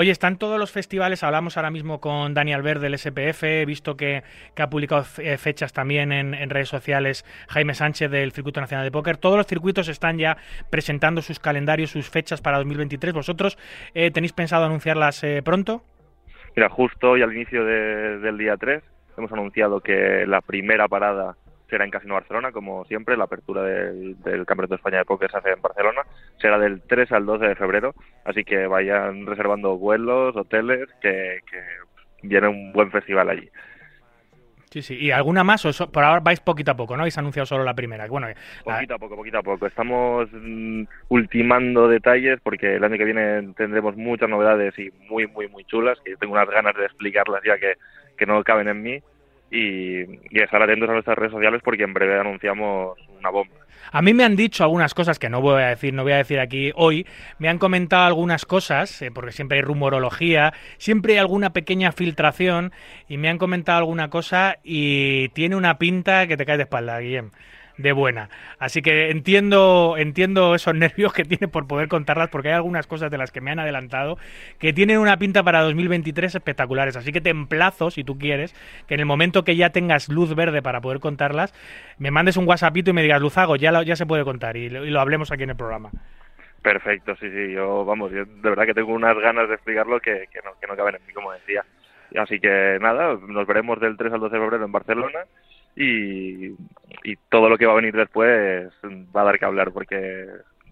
Oye, 0.00 0.12
están 0.12 0.38
todos 0.38 0.60
los 0.60 0.70
festivales, 0.70 1.24
hablamos 1.24 1.56
ahora 1.56 1.72
mismo 1.72 2.00
con 2.00 2.32
Dani 2.32 2.52
Albert 2.52 2.80
del 2.80 2.96
SPF, 2.96 3.42
he 3.42 3.64
visto 3.66 3.96
que, 3.96 4.22
ha 4.56 4.70
publicado 4.70 5.04
eh, 5.18 5.36
fechas 5.38 5.72
también 5.72 6.12
en, 6.12 6.50
redes 6.50 6.68
sociales 6.68 7.24
Jaime 7.48 7.74
Sánchez 7.74 8.08
del 8.08 8.30
Circuito 8.30 8.60
Nacional 8.60 8.84
de 8.84 8.92
Póker, 8.92 9.16
todos 9.16 9.36
los 9.36 9.48
circuitos 9.48 9.88
están 9.88 10.16
ya 10.16 10.36
presentando 10.70 11.20
sus 11.20 11.40
calendarios, 11.40 11.90
sus 11.90 12.08
fechas 12.10 12.40
para 12.40 12.58
2023, 12.58 13.12
¿vosotros 13.12 13.58
eh, 13.92 14.12
tenéis 14.12 14.32
pensado 14.32 14.66
anunciarlas 14.66 15.24
eh, 15.24 15.42
pronto? 15.44 15.82
Mira, 16.54 16.68
justo 16.68 17.10
hoy 17.10 17.22
al 17.22 17.34
inicio 17.34 17.64
del 17.64 18.38
día 18.38 18.56
3 18.56 18.80
hemos 19.16 19.32
anunciado 19.32 19.80
que 19.80 20.26
la 20.28 20.42
primera 20.42 20.86
parada 20.86 21.36
será 21.68 21.84
en 21.84 21.90
Casino 21.90 22.14
Barcelona, 22.14 22.52
como 22.52 22.84
siempre, 22.86 23.16
la 23.16 23.24
apertura 23.24 23.62
del, 23.62 24.16
Campeonato 24.46 24.74
de 24.74 24.76
España 24.76 24.98
de 24.98 25.04
Póker 25.04 25.30
se 25.30 25.38
hace 25.38 25.50
en 25.50 25.62
Barcelona, 25.62 26.02
será 26.40 26.58
del 26.58 26.82
3 26.82 27.12
al 27.12 27.26
12 27.26 27.46
de 27.46 27.54
febrero, 27.56 27.94
así 28.24 28.44
que 28.44 28.66
vayan 28.66 29.26
reservando 29.26 29.76
vuelos, 29.76 30.34
hoteles, 30.36 30.88
que, 31.00 31.40
viene 32.22 32.48
un 32.48 32.72
buen 32.72 32.90
festival 32.90 33.30
allí. 33.30 33.48
Sí, 34.70 34.82
sí. 34.82 34.96
¿Y 34.96 35.12
alguna 35.12 35.44
más? 35.44 35.64
O 35.64 35.90
por 35.90 36.04
ahora 36.04 36.20
vais 36.20 36.40
poquito 36.40 36.72
a 36.72 36.76
poco, 36.76 36.94
¿no? 36.94 37.02
Habéis 37.02 37.16
anunciado 37.16 37.46
solo 37.46 37.64
la 37.64 37.72
primera. 37.72 38.06
Bueno, 38.06 38.26
Poquito 38.62 38.94
a 38.96 38.98
poco, 38.98 39.16
poquito 39.16 39.38
a 39.38 39.42
poco. 39.42 39.66
Estamos 39.66 40.28
mm, 40.30 40.82
ultimando 41.08 41.88
detalles 41.88 42.38
porque 42.42 42.74
el 42.74 42.84
año 42.84 42.98
que 42.98 43.04
viene 43.04 43.54
tendremos 43.56 43.96
muchas 43.96 44.28
novedades 44.28 44.78
y 44.78 44.90
muy, 45.08 45.26
muy, 45.26 45.48
muy 45.48 45.64
chulas, 45.64 45.98
que 46.04 46.16
tengo 46.16 46.34
unas 46.34 46.50
ganas 46.50 46.76
de 46.76 46.84
explicarlas 46.84 47.40
ya 47.46 47.56
que, 47.56 47.76
que 48.18 48.26
no 48.26 48.44
caben 48.44 48.68
en 48.68 48.82
mí 48.82 49.02
y, 49.50 50.02
estar 50.36 50.62
atentos 50.62 50.88
a 50.88 50.92
nuestras 50.92 51.18
redes 51.18 51.32
sociales 51.32 51.60
porque 51.64 51.84
en 51.84 51.94
breve 51.94 52.18
anunciamos 52.18 52.98
una 53.18 53.30
bomba. 53.30 53.54
A 53.90 54.02
mí 54.02 54.12
me 54.12 54.24
han 54.24 54.36
dicho 54.36 54.64
algunas 54.64 54.92
cosas 54.92 55.18
que 55.18 55.30
no 55.30 55.40
voy 55.40 55.62
a 55.62 55.68
decir, 55.68 55.94
no 55.94 56.02
voy 56.02 56.12
a 56.12 56.18
decir 56.18 56.40
aquí 56.40 56.72
hoy. 56.74 57.06
Me 57.38 57.48
han 57.48 57.58
comentado 57.58 58.04
algunas 58.04 58.44
cosas, 58.44 59.00
eh, 59.00 59.10
porque 59.10 59.32
siempre 59.32 59.58
hay 59.58 59.62
rumorología, 59.62 60.52
siempre 60.76 61.14
hay 61.14 61.18
alguna 61.20 61.54
pequeña 61.54 61.92
filtración, 61.92 62.72
y 63.08 63.16
me 63.16 63.30
han 63.30 63.38
comentado 63.38 63.78
alguna 63.78 64.10
cosa 64.10 64.58
y 64.62 65.30
tiene 65.30 65.56
una 65.56 65.78
pinta 65.78 66.26
que 66.26 66.36
te 66.36 66.44
cae 66.44 66.58
de 66.58 66.64
espalda, 66.64 66.98
Guillem 67.00 67.30
de 67.78 67.92
buena. 67.92 68.28
Así 68.58 68.82
que 68.82 69.10
entiendo, 69.10 69.94
entiendo 69.96 70.54
esos 70.54 70.74
nervios 70.74 71.12
que 71.12 71.24
tiene 71.24 71.48
por 71.48 71.66
poder 71.66 71.88
contarlas, 71.88 72.28
porque 72.28 72.48
hay 72.48 72.54
algunas 72.54 72.86
cosas 72.86 73.10
de 73.10 73.18
las 73.18 73.32
que 73.32 73.40
me 73.40 73.50
han 73.50 73.60
adelantado 73.60 74.18
que 74.58 74.72
tienen 74.72 74.98
una 74.98 75.16
pinta 75.16 75.42
para 75.42 75.62
2023 75.62 76.34
espectaculares. 76.34 76.96
Así 76.96 77.12
que 77.12 77.20
te 77.20 77.30
emplazo, 77.30 77.90
si 77.90 78.04
tú 78.04 78.18
quieres, 78.18 78.54
que 78.86 78.94
en 78.94 79.00
el 79.00 79.06
momento 79.06 79.44
que 79.44 79.56
ya 79.56 79.70
tengas 79.70 80.08
luz 80.08 80.34
verde 80.34 80.60
para 80.60 80.80
poder 80.80 81.00
contarlas, 81.00 81.54
me 81.98 82.10
mandes 82.10 82.36
un 82.36 82.46
WhatsAppito 82.46 82.90
y 82.90 82.94
me 82.94 83.02
digas, 83.02 83.20
Luzago, 83.20 83.56
ya, 83.56 83.82
ya 83.82 83.96
se 83.96 84.06
puede 84.06 84.24
contar 84.24 84.56
y 84.56 84.68
lo, 84.68 85.00
hablemos 85.00 85.30
aquí 85.30 85.44
en 85.44 85.50
el 85.50 85.56
programa. 85.56 85.90
Perfecto, 86.60 87.14
sí, 87.16 87.30
sí, 87.30 87.52
yo, 87.52 87.84
vamos, 87.84 88.10
yo 88.10 88.24
de 88.24 88.50
verdad 88.50 88.66
que 88.66 88.74
tengo 88.74 88.92
unas 88.92 89.16
ganas 89.16 89.48
de 89.48 89.54
explicarlo 89.54 90.00
que, 90.00 90.26
que, 90.32 90.40
no, 90.44 90.50
que 90.60 90.66
no 90.66 90.76
caben 90.76 90.96
en 90.96 91.06
mí, 91.06 91.12
como 91.12 91.32
decía. 91.32 91.64
Así 92.16 92.40
que 92.40 92.78
nada, 92.80 93.16
nos 93.28 93.46
veremos 93.46 93.78
del 93.80 93.96
3 93.96 94.12
al 94.12 94.20
12 94.20 94.34
de 94.34 94.42
febrero 94.42 94.64
en 94.64 94.72
Barcelona 94.72 95.20
y, 95.78 96.56
y 97.04 97.16
todo 97.28 97.48
lo 97.48 97.56
que 97.56 97.66
va 97.66 97.72
a 97.72 97.76
venir 97.76 97.94
después 97.94 98.72
va 99.14 99.20
a 99.22 99.24
dar 99.24 99.38
que 99.38 99.44
hablar 99.44 99.72
porque 99.72 100.26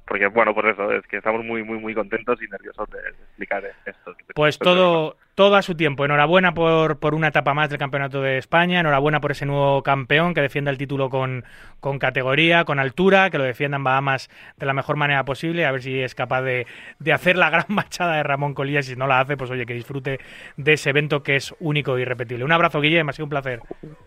porque 0.07 0.27
bueno, 0.29 0.55
por 0.55 0.69
eso 0.69 0.93
es 0.93 1.07
que 1.07 1.17
estamos 1.19 1.45
muy 1.45 1.63
muy 1.63 1.79
muy 1.79 1.95
contentos 1.95 2.41
y 2.41 2.49
nerviosos 2.49 2.89
de, 2.91 2.99
explicar 2.99 3.65
esto. 3.85 4.17
Pues 4.35 4.59
todo 4.59 5.17
todo 5.35 5.57
a 5.57 5.63
su 5.63 5.75
tiempo. 5.75 6.05
Enhorabuena 6.05 6.55
por, 6.55 6.99
por 6.99 7.15
una 7.15 7.29
etapa 7.29 7.53
más 7.53 7.69
del 7.69 7.79
Campeonato 7.79 8.23
de 8.23 8.39
España, 8.39 8.81
enhorabuena 8.81 9.21
por 9.21 9.33
ese 9.33 9.45
nuevo 9.45 9.83
campeón 9.83 10.33
que 10.33 10.41
defienda 10.41 10.71
el 10.71 10.79
título 10.79 11.11
con, 11.11 11.45
con 11.79 11.99
categoría, 11.99 12.65
con 12.65 12.79
altura, 12.79 13.29
que 13.29 13.37
lo 13.37 13.45
defienda 13.45 13.77
en 13.77 13.85
Bahamas 13.85 14.31
de 14.57 14.65
la 14.65 14.73
mejor 14.73 14.97
manera 14.97 15.25
posible, 15.25 15.67
a 15.67 15.73
ver 15.73 15.83
si 15.83 16.01
es 16.01 16.15
capaz 16.15 16.41
de, 16.41 16.67
de 16.99 17.13
hacer 17.13 17.37
la 17.37 17.51
gran 17.51 17.67
machada 17.69 18.17
de 18.17 18.23
Ramón 18.23 18.55
Colillas 18.55 18.89
y 18.89 18.93
si 18.93 18.97
no 18.97 19.07
la 19.07 19.21
hace, 19.21 19.37
pues 19.37 19.51
oye, 19.51 19.67
que 19.67 19.75
disfrute 19.75 20.21
de 20.57 20.73
ese 20.73 20.91
evento 20.91 21.23
que 21.23 21.37
es 21.37 21.55
único 21.61 21.99
e 21.99 22.03
irrepetible. 22.03 22.45
Un 22.45 22.53
abrazo, 22.53 22.81
Guillem, 22.81 23.09
ha 23.09 23.13
sido 23.13 23.27
un 23.27 23.31
placer. 23.31 23.61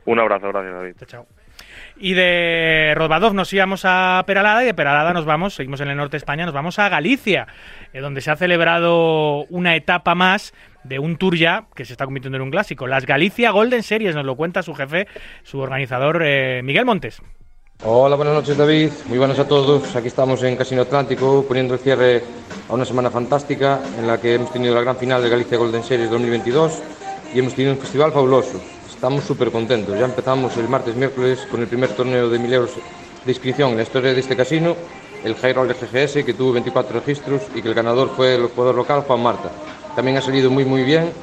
Un 0.05 0.19
abrazo, 0.19 0.47
gracias, 0.47 0.73
David. 0.73 0.95
Chao. 1.05 1.27
Y 2.01 2.13
de 2.13 2.93
Rodbadov 2.95 3.33
nos 3.33 3.51
íbamos 3.51 3.81
a 3.83 4.23
Peralada 4.25 4.63
y 4.63 4.67
de 4.67 4.73
Peralada 4.73 5.11
nos 5.11 5.25
vamos, 5.25 5.55
seguimos 5.55 5.81
en 5.81 5.89
el 5.89 5.97
norte 5.97 6.11
de 6.11 6.19
España, 6.19 6.45
nos 6.45 6.53
vamos 6.53 6.79
a 6.79 6.87
Galicia, 6.87 7.47
eh, 7.91 7.99
donde 7.99 8.21
se 8.21 8.31
ha 8.31 8.37
celebrado 8.37 9.43
una 9.49 9.75
etapa 9.75 10.15
más 10.15 10.53
de 10.85 10.97
un 10.97 11.17
tour 11.17 11.35
ya 11.35 11.65
que 11.75 11.83
se 11.83 11.91
está 11.91 12.05
convirtiendo 12.05 12.37
en 12.37 12.43
un 12.43 12.51
clásico. 12.51 12.87
Las 12.87 13.05
Galicia 13.05 13.51
Golden 13.51 13.83
Series, 13.83 14.15
nos 14.15 14.23
lo 14.23 14.37
cuenta 14.37 14.63
su 14.63 14.73
jefe, 14.73 15.07
su 15.43 15.59
organizador 15.59 16.21
eh, 16.23 16.61
Miguel 16.63 16.85
Montes. 16.85 17.21
Hola, 17.83 18.15
buenas 18.15 18.33
noches 18.33 18.57
David, 18.57 18.91
muy 19.07 19.17
buenas 19.17 19.37
a 19.37 19.45
todos. 19.45 19.93
Aquí 19.93 20.07
estamos 20.07 20.41
en 20.43 20.55
Casino 20.55 20.83
Atlántico 20.83 21.43
poniendo 21.45 21.73
el 21.73 21.81
cierre 21.81 22.23
a 22.69 22.73
una 22.73 22.85
semana 22.85 23.11
fantástica 23.11 23.81
en 23.97 24.07
la 24.07 24.21
que 24.21 24.35
hemos 24.35 24.53
tenido 24.53 24.73
la 24.73 24.81
gran 24.81 24.95
final 24.95 25.21
de 25.21 25.29
Galicia 25.29 25.57
Golden 25.57 25.83
Series 25.83 26.09
2022 26.09 26.81
y 27.33 27.39
hemos 27.39 27.53
tenido 27.55 27.73
un 27.73 27.79
festival 27.79 28.13
fabuloso. 28.13 28.78
Estamos 28.99 29.23
súper 29.23 29.49
contentos. 29.49 29.97
Ya 29.97 30.03
empezamos 30.03 30.57
el 30.57 30.67
martes, 30.67 30.93
miércoles 30.93 31.47
con 31.49 31.61
el 31.61 31.67
primer 31.67 31.89
torneo 31.91 32.29
de 32.29 32.37
1000 32.37 32.53
euros 32.53 32.71
de 33.23 33.31
inscripción 33.31 33.69
en 33.69 33.77
la 33.77 33.83
historia 33.83 34.13
de 34.13 34.19
este 34.19 34.35
casino, 34.35 34.75
el 35.23 35.37
Roller 35.37 35.73
GGS, 35.73 36.25
que 36.25 36.33
tuvo 36.33 36.51
24 36.51 36.99
registros 36.99 37.43
y 37.55 37.61
que 37.61 37.69
el 37.69 37.73
ganador 37.73 38.09
fue 38.13 38.35
el 38.35 38.47
jugador 38.47 38.75
local 38.75 39.05
Juan 39.07 39.23
Marta. 39.23 39.51
También 39.95 40.17
ha 40.17 40.21
salido 40.21 40.51
muy 40.51 40.65
muy 40.65 40.83
bien 40.83 41.13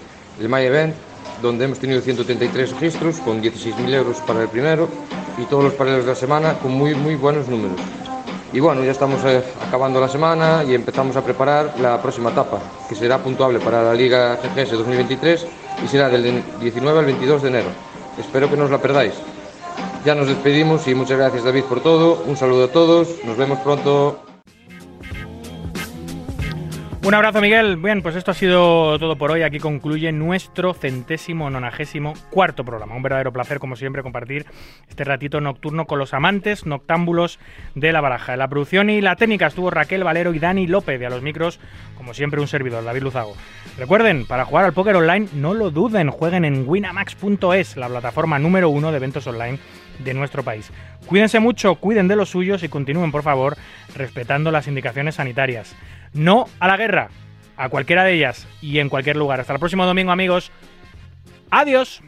el 0.40 0.48
My 0.48 0.62
Event, 0.62 0.94
donde 1.42 1.66
hemos 1.66 1.78
tenido 1.78 2.00
133 2.00 2.72
registros 2.72 3.18
con 3.18 3.42
16.000 3.42 3.92
euros 3.92 4.16
para 4.26 4.40
el 4.40 4.48
primero 4.48 4.88
y 5.36 5.44
todos 5.44 5.64
los 5.64 5.74
paralelos 5.74 6.06
de 6.06 6.12
la 6.12 6.18
semana 6.18 6.54
con 6.54 6.72
muy 6.72 6.94
muy 6.94 7.14
buenos 7.14 7.46
números. 7.46 7.78
Y 8.54 8.60
bueno, 8.60 8.84
ya 8.84 8.92
estamos 8.92 9.22
eh, 9.26 9.42
acabando 9.68 10.00
la 10.00 10.08
semana 10.08 10.64
y 10.66 10.74
empezamos 10.74 11.14
a 11.14 11.22
preparar 11.22 11.74
la 11.78 12.00
próxima 12.00 12.30
etapa, 12.30 12.58
que 12.88 12.94
será 12.94 13.18
puntuable 13.18 13.60
para 13.60 13.82
la 13.82 13.92
Liga 13.92 14.38
GGS 14.42 14.70
2023 14.70 15.46
y 15.84 15.88
será 15.88 16.08
del 16.08 16.42
19 16.60 16.98
al 16.98 17.04
22 17.04 17.42
de 17.42 17.48
enero. 17.48 17.68
Espero 18.18 18.48
que 18.48 18.56
no 18.56 18.64
os 18.64 18.70
la 18.70 18.78
perdáis. 18.78 19.14
Ya 20.04 20.14
nos 20.14 20.28
despedimos 20.28 20.86
y 20.88 20.94
muchas 20.94 21.18
gracias 21.18 21.44
David 21.44 21.64
por 21.64 21.80
todo. 21.80 22.22
Un 22.26 22.36
saludo 22.36 22.64
a 22.64 22.68
todos. 22.68 23.08
Nos 23.24 23.36
vemos 23.36 23.58
pronto. 23.60 24.20
Un 27.06 27.14
abrazo, 27.14 27.40
Miguel. 27.40 27.76
Bien, 27.76 28.02
pues 28.02 28.16
esto 28.16 28.32
ha 28.32 28.34
sido 28.34 28.98
todo 28.98 29.14
por 29.14 29.30
hoy. 29.30 29.42
Aquí 29.42 29.60
concluye 29.60 30.10
nuestro 30.10 30.74
centésimo 30.74 31.48
nonagésimo 31.48 32.14
cuarto 32.30 32.64
programa. 32.64 32.96
Un 32.96 33.04
verdadero 33.04 33.32
placer, 33.32 33.60
como 33.60 33.76
siempre, 33.76 34.02
compartir 34.02 34.44
este 34.88 35.04
ratito 35.04 35.40
nocturno 35.40 35.86
con 35.86 36.00
los 36.00 36.14
amantes 36.14 36.66
noctámbulos 36.66 37.38
de 37.76 37.92
la 37.92 38.00
baraja. 38.00 38.32
En 38.32 38.40
la 38.40 38.48
producción 38.48 38.90
y 38.90 39.00
la 39.00 39.14
técnica 39.14 39.46
estuvo 39.46 39.70
Raquel 39.70 40.02
Valero 40.02 40.34
y 40.34 40.40
Dani 40.40 40.66
López. 40.66 41.00
Y 41.00 41.04
a 41.04 41.10
los 41.10 41.22
micros, 41.22 41.60
como 41.96 42.12
siempre, 42.12 42.40
un 42.40 42.48
servidor, 42.48 42.82
David 42.82 43.04
Luzago. 43.04 43.36
Recuerden, 43.78 44.26
para 44.26 44.44
jugar 44.44 44.64
al 44.64 44.72
póker 44.72 44.96
online, 44.96 45.28
no 45.32 45.54
lo 45.54 45.70
duden, 45.70 46.10
jueguen 46.10 46.44
en 46.44 46.68
winamax.es, 46.68 47.76
la 47.76 47.86
plataforma 47.86 48.40
número 48.40 48.68
uno 48.68 48.90
de 48.90 48.96
eventos 48.96 49.28
online 49.28 49.60
de 49.98 50.14
nuestro 50.14 50.42
país. 50.42 50.70
Cuídense 51.06 51.40
mucho, 51.40 51.74
cuiden 51.76 52.08
de 52.08 52.16
los 52.16 52.30
suyos 52.30 52.62
y 52.62 52.68
continúen, 52.68 53.12
por 53.12 53.22
favor, 53.22 53.56
respetando 53.94 54.50
las 54.50 54.68
indicaciones 54.68 55.16
sanitarias. 55.16 55.74
No 56.12 56.46
a 56.60 56.66
la 56.66 56.76
guerra, 56.76 57.08
a 57.56 57.68
cualquiera 57.68 58.04
de 58.04 58.14
ellas 58.14 58.46
y 58.60 58.78
en 58.78 58.88
cualquier 58.88 59.16
lugar. 59.16 59.40
Hasta 59.40 59.52
el 59.52 59.58
próximo 59.58 59.86
domingo, 59.86 60.12
amigos. 60.12 60.50
Adiós. 61.50 62.02